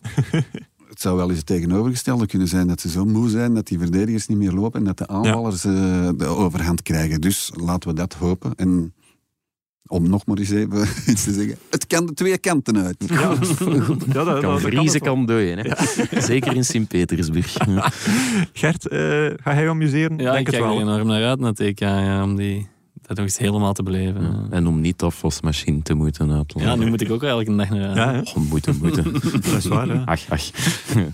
het 0.93 1.01
zou 1.01 1.17
wel 1.17 1.29
eens 1.29 1.37
het 1.39 1.47
tegenovergestelde 1.47 2.27
kunnen 2.27 2.49
zijn 2.49 2.67
dat 2.67 2.81
ze 2.81 2.89
zo 2.89 3.05
moe 3.05 3.29
zijn 3.29 3.55
dat 3.55 3.67
die 3.67 3.79
verdedigers 3.79 4.27
niet 4.27 4.39
meer 4.39 4.53
lopen 4.53 4.81
en 4.81 4.87
dat 4.87 4.99
de 4.99 5.07
aanvallers 5.07 5.65
eh, 5.65 6.09
de 6.17 6.27
overhand 6.27 6.83
krijgen. 6.83 7.21
Dus 7.21 7.51
laten 7.55 7.89
we 7.89 7.95
dat 7.95 8.15
hopen. 8.15 8.55
En 8.57 8.93
om 9.93 10.09
nog 10.09 10.27
maar 10.27 10.39
eens 10.39 10.51
even 10.51 10.81
iets 11.13 11.25
te 11.25 11.33
zeggen, 11.33 11.57
het 11.71 11.87
kan 11.87 12.07
de 12.07 12.15
twee 12.15 12.39
kanten 12.39 12.85
uit. 12.85 12.97
Ja, 13.07 13.21
ja 13.21 13.29
dat, 13.29 13.59
dat, 14.13 14.27
dat 14.27 14.41
kan 14.41 14.61
vriezen, 14.61 15.01
kan 15.01 15.27
dooien. 15.27 15.59
Hè. 15.59 16.21
Zeker 16.21 16.57
in 16.57 16.65
Sint-Petersburg. 16.65 17.57
Gert, 18.53 18.89
eh, 18.89 18.99
ga 19.43 19.55
jij 19.55 19.63
je 19.63 19.69
amuseren? 19.69 20.19
Ja, 20.19 20.33
Denk 20.33 20.47
ik 20.47 20.53
kijk 20.53 20.65
er 20.65 20.81
enorm 20.81 21.07
naar 21.07 21.25
uit 21.25 21.39
naar 21.39 21.51
het 21.51 21.61
EK, 21.61 21.79
ja, 21.79 22.23
om 22.23 22.37
die, 22.37 22.69
dat 23.07 23.17
nog 23.17 23.27
eens 23.27 23.39
helemaal 23.39 23.73
te 23.73 23.83
beleven. 23.83 24.23
Ja, 24.23 24.47
En 24.51 24.67
om 24.67 24.81
niet 24.81 25.03
afwasmachine 25.03 25.83
te 25.83 25.95
moeten 25.95 26.33
uitlaten. 26.33 26.79
nu 26.79 26.87
moet 26.89 27.01
ik 27.01 27.11
ook 27.11 27.23
elke 27.23 27.57
dag 27.57 27.71
naar. 27.71 27.97
Ja, 27.97 28.13
hè? 28.13 28.19
Oh, 28.21 28.37
moeten, 28.51 28.77
moeten. 28.83 29.13
dat 29.51 29.57
is 29.59 29.65
waar. 29.67 29.87
Ja. 29.87 30.03
Ach, 30.05 30.21
ach. 30.29 30.51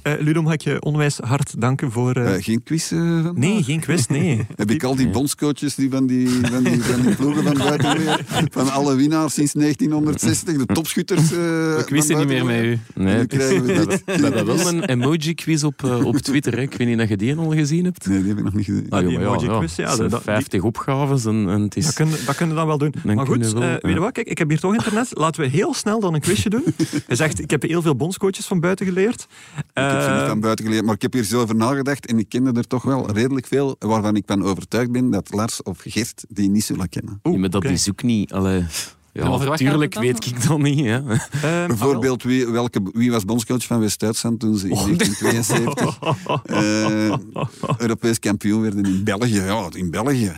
Eh, 0.03 0.13
Ludo, 0.21 0.43
mag 0.43 0.53
ik 0.53 0.61
je 0.61 0.81
onwijs 0.83 1.19
hard 1.19 1.61
danken 1.61 1.91
voor... 1.93 2.13
eh, 2.17 2.35
Eh, 2.35 2.43
geen 2.43 2.63
quiz 2.63 2.93
eh, 2.93 2.99
vandaag? 2.99 3.33
nee, 3.35 3.63
geen 3.63 3.81
quiz, 3.81 4.07
nee. 4.07 4.47
Heb 4.57 4.71
ik 4.71 4.83
al 4.85 4.97
die 4.97 5.09
bondscoaches 5.11 5.75
die 5.75 5.91
van 5.91 6.07
die, 6.07 6.29
van 6.29 6.63
die, 6.63 6.83
van 6.83 7.01
die 7.01 7.15
ploegen 7.15 7.45
van 7.45 7.57
van 8.65 8.73
alle 8.73 8.95
winnaars 8.95 9.35
sinds 9.35 9.53
1960, 9.53 10.57
de 10.57 10.67
topschutters. 10.75 11.33
eh, 11.33 11.79
Ik 11.79 11.89
wist 11.89 12.11
van 12.11 12.21
het 12.21 12.29
niet 12.29 12.45
meer 12.45 12.45
met 12.45 12.65
u. 12.65 12.79
Nee, 13.03 13.17
Nu 13.17 13.27
krijgen 13.27 13.65
we 13.65 13.73
dit. 13.87 14.03
we 14.05 14.13
hebben 14.27 14.47
wel 14.47 14.69
een 14.69 14.85
emoji-quiz 14.85 15.63
op, 15.63 15.85
op 16.05 16.17
Twitter. 16.17 16.53
Hè. 16.53 16.61
Ik 16.61 16.75
weet 16.75 16.89
niet 16.89 17.01
of 17.01 17.09
je 17.09 17.17
die 17.17 17.37
al 17.37 17.51
gezien 17.51 17.85
hebt. 17.85 18.07
Nee, 18.09 18.19
die 18.19 18.29
heb 18.29 18.39
ik 18.39 18.45
nog 18.45 18.55
niet 18.55 18.65
gezien. 18.65 18.87
Ah, 18.89 19.07
die 19.07 19.19
maar 19.19 19.27
emoji-quiz, 19.27 19.77
ja, 19.77 19.87
het 19.87 19.97
zijn 19.97 20.09
dat- 20.09 20.25
die- 20.25 20.33
50 20.33 20.63
opgaves 20.63 21.25
en, 21.25 21.49
en 21.49 21.69
is... 21.79 21.85
Dat 21.85 21.95
kunnen 21.95 22.19
dat 22.27 22.37
kunnen 22.37 22.55
we 22.55 22.61
dan 22.61 22.69
wel 22.69 22.79
doen. 22.79 22.95
Dan 23.03 23.15
maar 23.17 23.27
goed, 23.27 23.39
kunnen 23.39 23.55
we 23.55 23.61
wel, 23.61 23.69
eh, 23.77 23.83
weet 23.83 23.93
je 23.95 24.01
wat? 24.01 24.13
Kijk, 24.13 24.27
ik 24.29 24.39
heb 24.39 24.49
hier 24.49 24.61
toch 24.61 24.75
internet. 24.75 25.09
Laten 25.11 25.41
we 25.43 25.49
heel 25.49 25.75
snel 25.75 26.01
dan 26.01 26.15
een 26.15 26.21
quizje 26.21 26.51
doen. 26.51 26.65
Hij 27.07 27.17
zegt, 27.17 27.41
ik 27.41 27.51
heb 27.51 27.63
heel 27.63 27.83
veel 27.83 27.97
bondscoaches 27.97 28.47
van 28.47 28.61
buiten 28.61 28.87
geleerd. 28.87 29.27
Ik 29.57 29.65
heb 29.73 30.03
ze 30.03 30.11
niet 30.11 30.21
Eh, 30.21 30.27
van 30.27 30.41
buiten 30.41 30.65
geleerd, 30.65 30.85
maar 30.85 30.95
ik 30.95 31.03
heb 31.03 31.13
hier 31.13 31.25
zo 31.25 31.41
over 31.41 31.55
nagedacht 31.55 32.07
en 32.07 32.19
ik 32.19 32.29
kende 32.29 32.53
er 32.53 32.67
toch 32.67 32.83
wel 32.83 33.11
redelijk 33.13 33.47
veel 33.47 33.77
waarvan 33.79 34.17
ik 34.17 34.23
van 34.27 34.45
overtuigd 34.45 34.91
ben 34.93 35.11
dat 35.11 35.33
Lars 35.35 35.63
of 35.63 35.79
Gert 35.85 36.25
die 36.29 36.51
niet 36.51 36.65
zullen 36.65 36.89
kennen. 36.89 37.21
oeh, 37.25 37.35
Ja, 37.35 37.41
maar 37.41 37.51
dat 37.51 37.65
oké. 37.65 37.73
is 37.73 37.89
ook 37.89 38.03
niet... 38.03 38.33
Allee, 38.33 38.65
Ja, 39.13 39.27
over 39.29 39.49
wat 39.49 39.57
tuurlijk 39.59 39.95
gaat 39.95 40.05
het 40.05 40.25
weet 40.25 40.27
ik 40.37 40.49
dat 40.49 40.59
niet. 40.59 40.85
Hè. 40.85 40.97
Ehm, 41.43 41.67
Bijvoorbeeld, 41.67 42.23
wie, 42.23 42.47
welke, 42.47 42.81
wie 42.93 43.11
was 43.11 43.25
bondscoach 43.25 43.65
van 43.67 43.81
West-Duitsland 43.81 44.41
toen 44.41 44.57
ze 44.57 44.69
in 44.69 44.75
1972 44.75 45.99
eh, 46.45 47.75
Europees 47.79 48.19
kampioen 48.19 48.61
werden 48.61 48.85
in 48.85 49.05
België? 49.05 49.35
Ja, 49.41 49.69
in 49.73 49.91
België. 49.91 50.33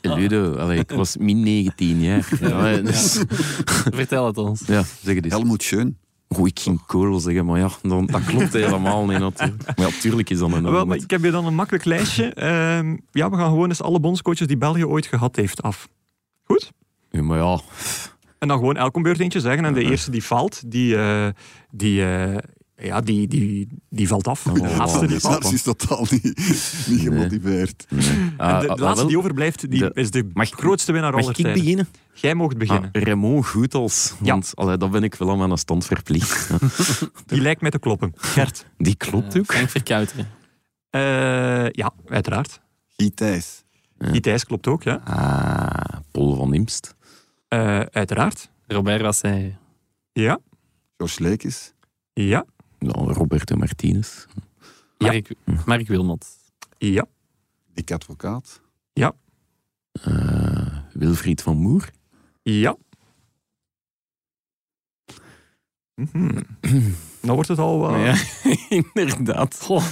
Ludo, 0.00 0.56
allee, 0.56 0.78
ik 0.78 0.90
was 0.90 1.16
min 1.16 1.42
19 1.42 2.00
jaar. 2.00 2.28
Ja, 2.40 2.76
dus, 2.76 3.24
Vertel 3.94 4.26
het 4.26 4.38
ons. 4.38 4.62
ja 4.66 4.82
zeg 5.02 5.14
het 5.14 5.24
eens. 5.24 5.34
Helmoet 5.34 5.62
Schön. 5.62 5.96
Oh, 6.28 6.46
ik 6.46 6.60
ging 6.60 6.86
Kool 6.86 7.20
zeggen, 7.20 7.46
maar 7.46 7.58
ja, 7.58 7.70
dan, 7.82 8.06
dat 8.06 8.24
klopt 8.24 8.52
helemaal 8.52 9.06
niet 9.06 9.18
natuurlijk. 9.18 9.64
Maar 9.66 9.86
ja, 9.86 9.92
tuurlijk 10.00 10.30
is 10.30 10.38
dat 10.38 10.52
een 10.52 10.70
Wel, 10.70 10.84
maar 10.84 10.96
ik 10.96 11.10
heb 11.10 11.22
je 11.22 11.30
dan 11.30 11.46
een 11.46 11.54
makkelijk 11.54 11.84
lijstje. 11.84 12.34
Ehm, 12.34 12.96
ja, 13.10 13.30
we 13.30 13.36
gaan 13.36 13.48
gewoon 13.48 13.68
eens 13.68 13.82
alle 13.82 14.00
bondscoaches 14.00 14.46
die 14.46 14.56
België 14.56 14.84
ooit 14.84 15.06
gehad 15.06 15.36
heeft 15.36 15.62
af. 15.62 15.88
Goed? 16.42 16.72
Ja, 17.10 17.22
maar 17.22 17.38
ja, 17.38 17.60
En 18.38 18.48
dan 18.48 18.58
gewoon 18.58 18.76
elk 18.76 19.02
beurt 19.02 19.20
eentje 19.20 19.40
zeggen. 19.40 19.64
En 19.64 19.72
de 19.72 19.84
eerste 19.84 20.10
die 20.10 20.24
valt, 20.24 20.70
die, 20.70 20.96
eh, 20.96 21.28
die, 21.70 22.04
eh, 22.04 22.36
ja, 22.84 23.00
die, 23.00 23.28
die, 23.28 23.68
die 23.88 24.08
valt 24.08 24.28
af. 24.28 24.46
Oh, 24.46 24.54
de 24.54 24.60
laatste 24.60 25.06
die 25.06 25.18
valt. 25.18 25.42
Lars 25.42 25.54
is 25.54 25.62
totaal 25.62 26.06
niet, 26.10 26.22
niet 26.88 27.00
gemotiveerd. 27.00 27.86
En 27.88 27.98
Ah, 28.36 28.60
de, 28.60 28.68
ah, 28.68 28.76
de 28.76 28.82
laatste 28.82 29.06
die 29.06 29.18
overblijft, 29.18 29.70
die 29.70 29.80
de- 29.80 29.90
is 29.94 30.10
de 30.10 30.30
Mag 30.34 30.48
ik- 30.48 30.54
grootste 30.58 30.92
winnaar 30.92 31.10
Mag 31.12 31.20
aller 31.20 31.30
ik 31.38 31.44
tijden. 31.44 31.60
beginnen? 31.62 31.88
Jij 32.14 32.34
mocht 32.34 32.56
beginnen. 32.58 32.90
Ah, 32.92 33.02
Raymond 33.02 33.46
Goethals. 33.46 34.12
Ja. 34.22 34.32
Want 34.32 34.52
allee, 34.54 34.76
dat 34.76 34.90
ben 34.90 35.02
ik 35.02 35.14
wel 35.14 35.30
aan 35.30 35.38
mijn 35.38 35.56
stand 35.58 35.84
verplicht. 35.86 36.48
Ja. 36.48 36.58
Die 37.26 37.40
lijkt 37.40 37.60
mij 37.60 37.70
te 37.70 37.78
kloppen. 37.78 38.12
Gert. 38.16 38.66
Die 38.78 38.94
klopt 38.96 39.38
ook. 39.38 39.44
Frank 39.52 39.68
Verkuiteren. 39.68 40.28
Eh, 40.90 41.00
ja, 41.70 41.90
uiteraard. 42.06 42.60
Guy 42.96 43.10
Thijs. 43.14 43.62
Die 43.98 44.20
Thijs 44.20 44.44
klopt 44.44 44.66
ook, 44.66 44.82
ja. 44.82 45.00
Ah, 45.04 46.00
Paul 46.10 46.34
van 46.36 46.54
Imst. 46.54 46.94
Eh, 47.48 47.80
uiteraard. 47.80 48.50
Robert 48.66 49.00
Rassay. 49.00 49.56
Ja. 50.12 50.38
Jos 50.96 51.18
Leekes. 51.18 51.72
Ja. 52.12 52.44
Ja, 52.82 52.90
Roberto 53.12 53.56
Martinez. 53.56 54.26
Mark, 54.98 55.32
Mark 55.66 55.86
Wilmot. 55.88 56.26
Ja. 56.78 57.06
Dick 57.74 57.90
Advocaat. 57.90 58.60
Ja. 58.92 59.14
Eh, 59.92 60.78
Wilfried 60.92 61.42
van 61.42 61.56
Moer. 61.56 61.90
Ja. 62.42 62.76
Mhm. 65.94 66.40
Nou 67.20 67.34
wordt 67.34 67.48
het 67.48 67.58
al 67.58 67.80
wel... 67.80 67.96
Ja, 67.96 68.14
inderdaad. 68.94 69.60
Goh. 69.60 69.84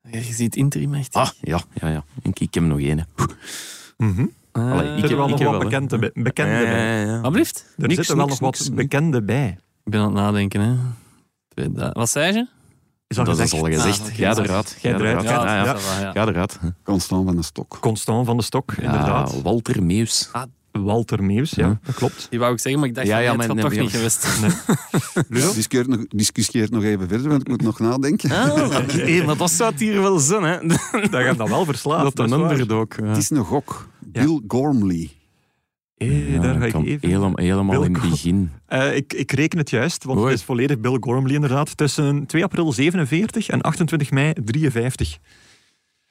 Ja, 0.00 0.18
je 0.18 0.32
ziet 0.32 0.56
interim 0.56 0.94
echt. 0.94 1.14
Ah, 1.14 1.30
ja, 1.40 1.60
ja, 1.74 1.88
ja. 1.88 2.04
Ik, 2.22 2.40
ik 2.40 2.54
heb 2.54 2.64
nog 2.64 2.80
één. 2.80 3.06
Mhm. 3.96 4.26
Eh, 4.52 4.62
Allee, 4.72 4.86
Er 4.88 4.94
ik 4.94 4.98
zitten 4.98 5.08
heb- 5.08 5.10
wel 5.18 5.24
ik 5.24 5.30
nog 5.30 5.38
heb 5.40 5.48
wat 5.50 5.58
bekende, 5.62 5.98
bij- 5.98 6.10
bekende 6.22 6.52
Ja, 6.54 6.60
bij. 6.62 7.00
ja, 7.00 7.04
ja. 7.04 7.16
Alsjeblieft. 7.16 7.74
Er 7.78 7.92
zitten 7.92 8.16
wel 8.16 8.26
nog 8.26 8.38
wat 8.38 8.52
niks. 8.58 8.70
bekende 8.72 9.22
bij. 9.22 9.58
Ik 9.84 9.90
ben 9.92 10.00
aan 10.00 10.06
het 10.06 10.14
nadenken. 10.14 10.60
Hè. 10.60 10.76
Wat 11.92 12.10
zei 12.10 12.32
je? 12.32 12.46
Is 13.06 13.18
al 13.18 13.24
Dat 13.24 13.38
is 13.38 13.52
al 13.52 13.64
gezegd. 13.64 14.00
Ah. 14.00 14.06
Ga 14.14 14.36
eruit. 14.42 14.76
Ga 14.80 14.88
eruit. 14.88 15.22
Ja, 15.22 15.44
Ja, 15.44 15.64
ja. 16.00 16.12
Ga 16.12 16.26
eruit. 16.28 16.58
Constant 16.82 17.24
van 17.24 17.34
den 17.34 17.44
Stok. 17.44 17.76
Constant 17.80 18.26
van 18.26 18.36
de 18.36 18.42
Stok, 18.42 18.72
inderdaad. 18.72 19.32
Ja, 19.32 19.42
Walter 19.42 19.82
Meus. 19.82 20.30
Walter 20.72 21.24
Meus, 21.24 21.50
ja, 21.50 21.66
Ja. 21.66 21.78
dat 21.82 21.94
klopt. 21.94 22.26
Die 22.30 22.38
wou 22.38 22.52
ik 22.52 22.60
zeggen, 22.60 22.80
maar 22.80 22.88
ik 22.88 22.94
dacht, 22.94 23.06
Ja, 23.06 23.18
ja, 23.18 23.22
ja, 23.32 23.38
het 23.38 23.54
nee, 23.54 23.62
toch 23.62 23.70
nee, 23.70 23.80
niet 23.80 23.90
geweest. 23.90 24.26
Ludo? 25.28 25.52
Discussieer 26.08 26.66
nog, 26.70 26.80
nog 26.80 26.90
even 26.90 27.08
verder, 27.08 27.28
want 27.28 27.40
ik 27.40 27.48
moet 27.48 27.62
nog 27.62 27.78
nadenken. 27.78 28.30
Hé, 29.06 29.24
maar 29.24 29.36
dat 29.36 29.50
staat 29.50 29.74
hier 29.78 30.00
wel 30.02 30.18
zijn, 30.18 30.42
hè. 30.42 30.66
Dat 31.10 31.22
gaat 31.22 31.36
dan 31.36 31.48
wel 31.48 31.64
verslaafd. 31.64 32.02
Dat 32.02 32.18
een 32.18 32.24
is 32.24 32.40
waar. 32.40 32.50
underdog. 32.50 32.86
Ja. 32.96 33.04
Het 33.04 33.16
is 33.16 33.30
een 33.30 33.44
gok. 33.44 33.88
Bill 33.98 34.40
Gormley. 34.48 35.10
Eh, 36.08 36.32
Ja, 36.32 36.40
daar 36.40 36.54
ga 36.60 36.64
ik 36.78 36.86
even... 36.86 37.08
helemaal, 37.08 37.32
helemaal 37.34 37.78
Bill 37.78 37.86
in 37.88 37.94
het 37.94 38.10
begin. 38.10 38.50
Eh, 38.66 38.96
ik, 38.96 39.12
ik 39.12 39.32
reken 39.32 39.58
het 39.58 39.70
juist, 39.70 40.04
want 40.04 40.20
het 40.24 40.32
is 40.32 40.42
volledig 40.42 40.78
Bill 40.80 40.96
Gormley 41.00 41.34
inderdaad. 41.34 41.76
Tussen 41.76 42.26
2 42.26 42.44
april 42.44 42.72
47 42.72 43.48
en 43.48 43.60
28 43.60 44.10
mei 44.10 44.32
53. 44.44 45.18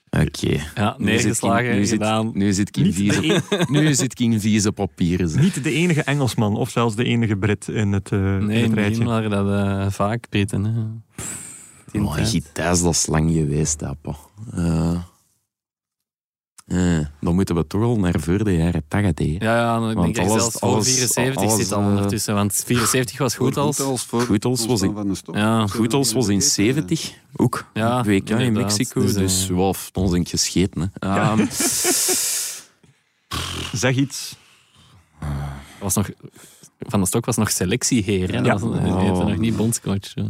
Oké. 0.10 0.60
Ja, 0.76 0.96
Nu 0.98 1.06
zit 1.06 1.24
neergeslagen, 1.24 1.76
nu 1.76 1.86
zit- 1.86 1.90
gedaan. 1.98 2.32
Nu 2.34 2.54
zit 2.54 2.76
Niet 2.76 2.94
vieze, 2.96 3.22
de, 3.22 3.66
nu 3.80 3.94
zit 3.94 4.20
in 4.20 4.40
vieze 4.40 4.72
papieren. 4.72 5.30
zeg. 5.30 5.42
niet 5.42 5.64
de 5.64 5.72
enige 5.72 6.02
Engelsman, 6.04 6.56
of 6.56 6.70
zelfs 6.70 6.96
de 6.96 7.04
enige 7.04 7.36
Brit 7.38 7.68
in 7.68 7.92
het, 7.92 8.12
eh 8.12 8.20
in 8.20 8.46
Nee, 8.46 8.56
het 8.62 8.64
in 8.64 8.70
het 8.70 8.80
rijtje. 8.80 9.04
waren 9.04 9.30
dat 9.30 9.48
eh, 9.50 9.92
vaak 9.92 10.30
Britten. 10.30 10.64
Hè. 10.66 10.82
Oh, 12.00 12.18
dat 12.54 12.94
is 12.94 13.08
lang 13.08 13.32
geweest, 13.32 13.80
hè, 13.80 13.96
pa. 14.02 14.16
Eh, 16.72 17.00
dan 17.22 17.36
moeten 17.36 17.56
we 17.56 17.68
toch 17.68 17.82
al 17.82 18.00
naar 18.00 18.20
voor 18.20 18.44
de 18.44 18.56
jaren 18.56 18.84
80. 18.88 19.28
hè. 19.40 19.46
Ja, 19.46 19.58
ja, 19.58 19.74
dan 19.80 19.86
denk 19.86 19.98
Want 20.00 20.18
ik 20.18 20.24
alles- 20.24 20.42
zelfs 20.42 20.58
voor 20.60 20.70
alles- 20.70 20.86
74 20.86 21.44
alles, 21.44 21.56
zit 21.56 21.72
al 21.74 21.82
eh, 21.82 21.88
ondertussen. 21.88 22.34
Want 22.36 22.64
74 22.66 23.18
was 23.18 23.36
goed 23.36 23.58
als... 23.58 23.78
Voor 24.06 24.22
Goethals 24.22 24.66
was 24.66 24.82
in-. 24.82 25.16
Ja, 25.32 25.68
Goethals 25.68 26.14
was 26.14 26.28
in 26.28 26.42
70 26.42 27.14
ook. 27.36 27.66
Ja, 27.74 28.04
WK 28.04 28.30
in. 28.30 28.54
Mexico. 28.54 29.02
Dus, 29.02 29.14
Dus, 29.14 29.50
eh, 29.50 29.56
wow, 29.56 29.76
ons 29.94 30.12
een 30.12 30.26
gescheten. 30.26 30.92
Hè. 31.00 31.08
Ja. 31.08 31.32
Ehm, 31.32 31.46
Zeg 33.74 33.96
iets. 33.96 34.36
was 35.80 35.96
nog, 35.96 36.10
van 36.80 37.00
der 37.00 37.08
Stok 37.08 37.26
was 37.26 37.36
nog 37.36 37.52
selectieheer. 37.52 38.28
Hè? 38.32 38.36
Ja. 38.38 38.42
Dat 38.42 38.62
was, 38.62 38.78
hij 38.80 38.90
heette 38.92 39.12
Oh. 39.12 39.26
nog 39.28 39.38
niet 39.38 39.56
bondscoach. 39.56 40.14
hè. 40.14 40.24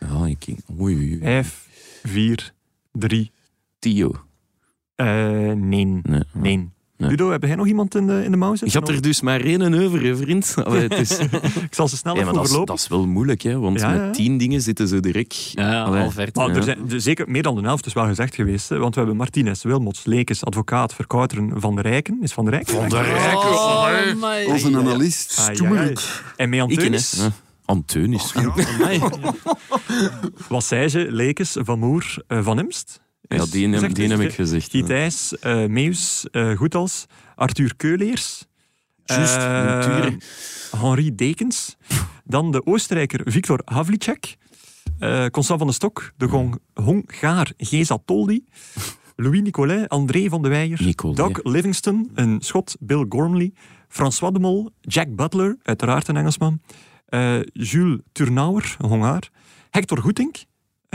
ja, 0.00 0.26
ik 0.26 0.36
ging... 0.44 0.64
Oei, 0.80 0.94
oei, 0.96 1.10
oei. 1.10 1.18
5, 1.20 1.66
4, 2.04 2.52
3. 2.92 3.30
Tio. 3.78 4.24
Eh, 4.96 5.06
nee. 5.52 5.84
Nee. 5.84 6.22
Nee. 6.32 6.68
Nee. 6.98 7.08
Ludo, 7.10 7.30
heb 7.30 7.42
jij 7.42 7.54
nog 7.54 7.66
iemand 7.66 7.94
in 7.94 8.06
de, 8.06 8.24
in 8.24 8.30
de 8.30 8.36
mouw 8.36 8.54
zitten? 8.54 8.80
had 8.80 8.88
er 8.88 9.02
dus 9.02 9.20
maar 9.20 9.40
één 9.40 9.74
over, 9.84 10.02
hè, 10.02 10.16
vriend. 10.16 10.54
Allee, 10.64 10.82
het 10.82 10.92
is... 10.98 11.18
Ik 11.68 11.74
zal 11.74 11.88
ze 11.88 11.96
snel 11.96 12.16
Ja, 12.16 12.24
dat, 12.24 12.34
is, 12.34 12.40
overlopen. 12.40 12.66
dat 12.66 12.76
is 12.78 12.88
wel 12.88 13.06
moeilijk, 13.06 13.42
hè, 13.42 13.58
want 13.58 13.80
Ja, 13.80 13.92
ja. 13.92 14.00
met 14.04 14.14
tien 14.14 14.38
dingen 14.38 14.60
zitten 14.62 14.88
ze 14.88 15.00
direct... 15.00 15.52
Ja, 15.54 15.72
ja, 15.72 15.82
Allee. 15.82 16.02
al 16.02 16.10
ver. 16.10 16.28
Maar 16.32 16.48
Ja. 16.48 16.54
er 16.54 16.62
zijn 16.62 16.90
er- 16.90 17.00
zeker 17.00 17.30
meer 17.30 17.42
dan 17.42 17.54
de 17.54 17.60
helft 17.62 17.86
is 17.86 17.92
wel 17.92 18.06
gezegd 18.06 18.34
geweest. 18.34 18.68
Hè, 18.68 18.78
want 18.78 18.92
we 18.94 19.00
hebben 19.00 19.16
Martinez, 19.18 19.62
Wilmots, 19.62 20.04
Lekes, 20.04 20.44
advocaat, 20.44 20.94
Verkouteren, 20.94 21.60
Van 21.60 21.74
der 21.74 21.84
Rijken. 21.86 22.18
Is 22.22 22.32
Van 22.32 22.44
der 22.44 22.54
Rijken? 22.54 22.74
Van 22.74 22.88
der 22.88 23.04
Oh, 23.36 23.86
amai. 24.10 24.46
Onze 24.46 24.76
analist. 24.76 25.50
En 25.56 25.68
met 25.68 25.90
Ik, 25.90 25.98
hè. 26.36 26.60
Anteunis. 26.62 27.10
Ja. 27.16 27.28
Anteunisch. 27.64 28.34
Amai. 28.34 29.00
Wat 30.48 30.64
zei 30.64 30.88
ze? 30.88 31.06
Lekes, 31.10 31.56
Van 31.60 31.78
Moer, 31.78 32.14
eh, 32.26 32.42
Van 32.44 32.58
Imst. 32.58 33.00
Ja, 33.28 33.44
die, 33.44 33.68
die 33.92 34.08
heb 34.08 34.20
ik 34.20 34.32
gezegd. 34.32 34.70
Guy 34.70 34.82
Thijs, 34.82 35.38
eh, 35.38 35.66
Meus, 35.66 36.26
eh, 36.30 36.56
Goethals, 36.56 37.06
Arthur 37.34 37.76
Keuleers. 37.76 38.44
Eh. 39.04 40.06
Henri 40.80 41.14
Dekens. 41.14 41.76
Dan 42.24 42.52
de 42.52 42.66
Oostenrijker 42.66 43.20
Viktor 43.24 43.60
Havlicek. 43.64 44.36
eh 44.98 45.26
Constant 45.26 45.58
van 45.58 45.66
den 45.68 45.76
Stok. 45.76 46.12
De 46.16 46.26
Gong- 46.28 46.58
Hongaar 46.74 47.52
Geza 47.56 47.98
Toldi. 48.04 48.44
Louis 49.16 49.40
Nicolet, 49.42 49.88
André 49.88 50.28
van 50.28 50.42
de 50.42 50.48
Weijer. 50.48 50.82
Nicolet. 50.82 51.16
Doug 51.16 51.40
Livingston, 51.42 52.10
een 52.14 52.40
Schot, 52.40 52.76
Bill 52.80 53.06
Gormley. 53.08 53.52
François 53.88 54.32
de 54.32 54.38
Mol, 54.38 54.70
Jack 54.80 55.14
Butler, 55.14 55.56
uiteraard 55.62 56.08
een 56.08 56.16
Engelsman. 56.16 56.60
Jules 57.52 57.98
Turnauer, 58.12 58.76
een 58.78 58.88
Hongaar. 58.88 59.30
Hector 59.70 59.98
Goetink, 59.98 60.36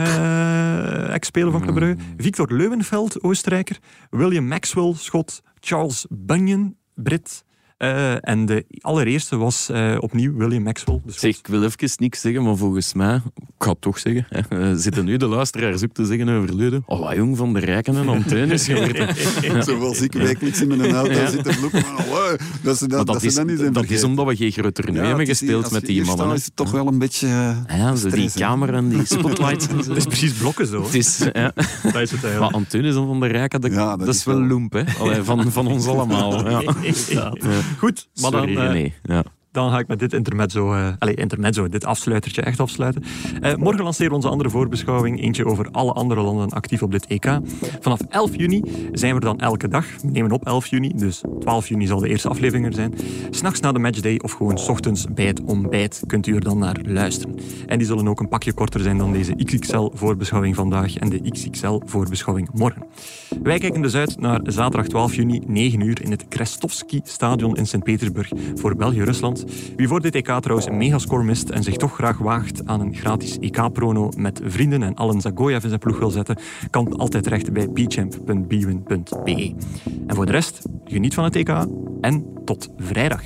eh, 0.06 1.14
ex-speler 1.14 1.50
van 1.50 1.60
Club 1.60 1.74
Brugge. 1.74 1.96
Victor 2.16 2.52
Leuwenveld, 2.52 3.22
Oostenrijker. 3.22 3.78
William 4.10 4.46
Maxwell, 4.46 4.94
Schot. 4.94 5.42
Charles 5.60 6.06
Bunyan, 6.10 6.76
Brit. 6.94 7.44
Eh, 7.82 8.28
en 8.28 8.46
de 8.46 8.64
allereerste 8.80 9.36
was 9.36 9.68
eh, 9.68 9.96
opnieuw 10.00 10.34
William 10.36 10.62
Maxwell, 10.62 11.00
de 11.04 11.10
Schot. 11.12 11.20
Zeg, 11.20 11.38
ik 11.38 11.46
wil 11.46 11.62
even 11.62 11.90
niks 11.96 12.20
zeggen, 12.20 12.42
maar 12.42 12.56
volgens 12.56 12.92
mij, 12.94 13.14
ik 13.36 13.42
ga 13.58 13.70
het 13.70 13.80
toch 13.80 13.98
zeggen, 13.98 14.26
hè, 14.28 14.40
eh, 14.70 14.72
zitten 14.76 15.04
nu 15.04 15.16
de 15.16 15.26
luisteraars 15.26 15.84
ook 15.84 15.92
te 15.92 16.04
zeggen 16.04 16.28
over 16.28 16.54
Lude. 16.54 16.82
Oh, 16.86 17.14
jong 17.14 17.36
van 17.36 17.52
de 17.52 17.60
Rijken 17.60 17.96
en 17.96 18.08
Anteunisch 18.08 18.66
geworden. 18.66 19.14
Zoals 19.64 20.00
ik 20.00 20.12
wekelijks 20.12 20.60
in 20.60 20.68
mijn 20.68 20.92
auto 20.94 21.12
Ja. 21.12 21.30
zit 21.30 21.44
te 21.44 21.52
vloeken. 21.52 21.82
Maar, 21.82 22.06
oh, 22.08 22.32
dat 22.62 22.78
ze 22.78 22.88
dat, 22.88 23.22
is, 23.22 23.34
dat 23.34 23.46
niet 23.46 23.58
zijn 23.58 23.72
dat 23.72 23.90
is 23.90 24.04
omdat 24.04 24.26
we 24.26 24.36
geen 24.36 24.50
grote 24.52 24.92
Ja, 24.92 25.04
hebben 25.04 25.26
gespeeld 25.26 25.70
met 25.70 25.86
die 25.86 26.04
mannen. 26.04 26.34
is 26.34 26.44
het 26.44 26.56
toch 26.56 26.70
wel 26.70 26.86
een 26.86 26.98
beetje... 26.98 27.26
eh, 27.66 27.78
Ja, 27.78 27.94
zo 27.96 28.08
die 28.08 28.30
camera 28.34 28.76
en 28.76 28.88
die 28.88 29.04
spotlights 29.04 29.68
en 29.72 29.84
zo. 29.84 29.92
Is 29.92 30.04
precies 30.04 30.32
blokken 30.32 30.66
zo. 30.66 30.82
Het 30.82 30.94
is, 30.94 31.18
ja. 31.32 31.52
Dat 31.82 31.94
is 31.96 32.10
het 32.10 32.22
Maar 32.38 32.50
en 32.50 32.92
Van 32.92 33.20
der 33.20 33.30
Rijken, 33.30 33.60
dat, 33.60 33.72
Ja, 33.72 33.96
dat 33.96 34.06
dat, 34.06 34.14
is 34.14 34.24
wel 34.24 34.38
wel- 34.38 34.46
loemp, 34.46 34.72
hè. 34.72 34.82
Allee, 35.00 35.22
van, 35.22 35.52
van 35.52 35.66
ons 35.66 35.86
allemaal. 35.86 36.48
Ja. 36.50 36.62
Goed, 37.78 38.08
maar 38.20 38.30
dan, 38.30 38.48
eh, 38.48 38.54
René. 38.54 38.92
Ja. 39.02 39.24
Dan 39.52 39.70
ga 39.70 39.78
ik 39.78 39.86
met 39.86 39.98
dit 39.98 40.12
intermezzo, 40.12 40.74
uh, 40.74 40.88
allez, 40.98 41.14
intermezzo, 41.14 41.68
dit 41.68 41.84
afsluitertje 41.84 42.42
echt 42.42 42.60
afsluiten. 42.60 43.02
Uh, 43.42 43.54
morgen 43.54 43.84
lanceren 43.84 44.08
we 44.08 44.16
onze 44.16 44.28
andere 44.28 44.50
voorbeschouwing, 44.50 45.22
eentje 45.22 45.44
over 45.44 45.68
alle 45.70 45.92
andere 45.92 46.20
landen 46.20 46.48
actief 46.48 46.82
op 46.82 46.90
dit 46.90 47.06
EK. 47.06 47.38
Vanaf 47.80 48.00
11 48.08 48.36
juni 48.36 48.62
zijn 48.92 49.14
we 49.14 49.20
er 49.20 49.26
dan 49.26 49.40
elke 49.40 49.68
dag. 49.68 49.86
We 50.02 50.10
nemen 50.10 50.30
op 50.30 50.46
11 50.46 50.66
juni, 50.66 50.92
dus 50.96 51.22
12 51.40 51.68
juni 51.68 51.86
zal 51.86 51.98
de 51.98 52.08
eerste 52.08 52.28
aflevering 52.28 52.66
er 52.66 52.74
zijn. 52.74 52.94
S'nachts 53.30 53.60
na 53.60 53.72
de 53.72 53.78
matchday 53.78 54.18
of 54.22 54.32
gewoon 54.32 54.58
s 54.58 54.68
ochtends 54.68 55.06
bij 55.14 55.26
het 55.26 55.42
ontbijt 55.42 56.02
kunt 56.06 56.26
u 56.26 56.34
er 56.34 56.44
dan 56.44 56.58
naar 56.58 56.80
luisteren. 56.82 57.38
En 57.66 57.78
die 57.78 57.86
zullen 57.86 58.08
ook 58.08 58.20
een 58.20 58.28
pakje 58.28 58.52
korter 58.52 58.80
zijn 58.80 58.98
dan 58.98 59.12
deze 59.12 59.34
XXL-voorbeschouwing 59.34 60.54
vandaag 60.54 60.96
en 60.96 61.08
de 61.08 61.30
XXL-voorbeschouwing 61.30 62.48
morgen. 62.52 62.86
Wij 63.42 63.58
kijken 63.58 63.82
dus 63.82 63.94
uit 63.94 64.20
naar 64.20 64.40
zaterdag 64.44 64.88
12 64.88 65.14
juni, 65.14 65.42
9 65.46 65.80
uur 65.80 66.02
in 66.02 66.10
het 66.10 66.28
Krestovski-stadion 66.28 67.56
in 67.56 67.66
Sint-Petersburg 67.66 68.32
voor 68.54 68.76
België-Rusland. 68.76 69.41
Wie 69.76 69.88
voor 69.88 70.00
dit 70.00 70.14
EK 70.14 70.26
trouwens 70.40 70.66
een 70.66 70.76
megascore 70.76 71.22
mist 71.22 71.50
en 71.50 71.62
zich 71.62 71.76
toch 71.76 71.94
graag 71.94 72.18
waagt 72.18 72.66
aan 72.66 72.80
een 72.80 72.94
gratis 72.94 73.38
EK-prono 73.38 74.10
met 74.16 74.40
vrienden 74.44 74.82
en 74.82 74.94
allen 74.94 75.20
Zagoyev 75.20 75.62
in 75.62 75.68
zijn 75.68 75.80
ploeg 75.80 75.98
wil 75.98 76.10
zetten, 76.10 76.36
kan 76.70 76.96
altijd 76.96 77.22
terecht 77.24 77.52
bij 77.52 77.68
bchamp.bwin.be. 77.68 79.54
En 80.06 80.14
voor 80.14 80.26
de 80.26 80.32
rest, 80.32 80.62
geniet 80.84 81.14
van 81.14 81.24
het 81.24 81.36
EK 81.36 81.66
en 82.00 82.24
tot 82.44 82.68
vrijdag. 82.76 83.22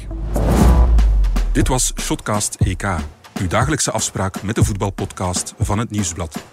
Dit 1.53 1.69
was 1.69 1.93
Shotcast 2.01 2.55
EK, 2.55 2.85
uw 3.41 3.47
dagelijkse 3.47 3.91
afspraak 3.91 4.43
met 4.43 4.55
de 4.55 4.65
voetbalpodcast 4.65 5.55
van 5.59 5.79
het 5.79 5.91
Nieuwsblad. 5.91 6.45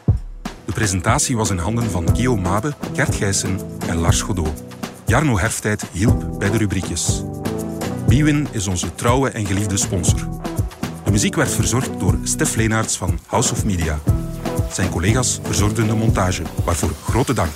De 0.65 0.71
presentatie 0.71 1.37
was 1.37 1.49
in 1.49 1.57
handen 1.57 1.89
van 1.89 2.07
Guillaume 2.07 2.41
Mabe, 2.41 2.73
Gert 2.93 3.15
Gijssen 3.15 3.59
en 3.87 3.97
Lars 3.97 4.21
Godot. 4.21 4.63
Jarno 5.05 5.39
Herftijd 5.39 5.85
hielp 5.91 6.39
bij 6.39 6.49
de 6.49 6.57
rubriekjes. 6.57 7.23
Biwin 8.07 8.47
is 8.51 8.67
onze 8.67 8.95
trouwe 8.95 9.29
en 9.29 9.45
geliefde 9.45 9.77
sponsor. 9.77 10.19
De 11.03 11.11
muziek 11.11 11.35
werd 11.35 11.51
verzorgd 11.51 11.99
door 11.99 12.17
Stef 12.23 12.55
Leenaerts 12.55 12.97
van 12.97 13.19
House 13.27 13.51
of 13.51 13.65
Media. 13.65 13.99
Zijn 14.71 14.89
collega's 14.89 15.39
verzorgden 15.43 15.87
de 15.87 15.95
montage, 15.95 16.43
waarvoor 16.65 16.91
grote 17.03 17.33
dank. 17.33 17.55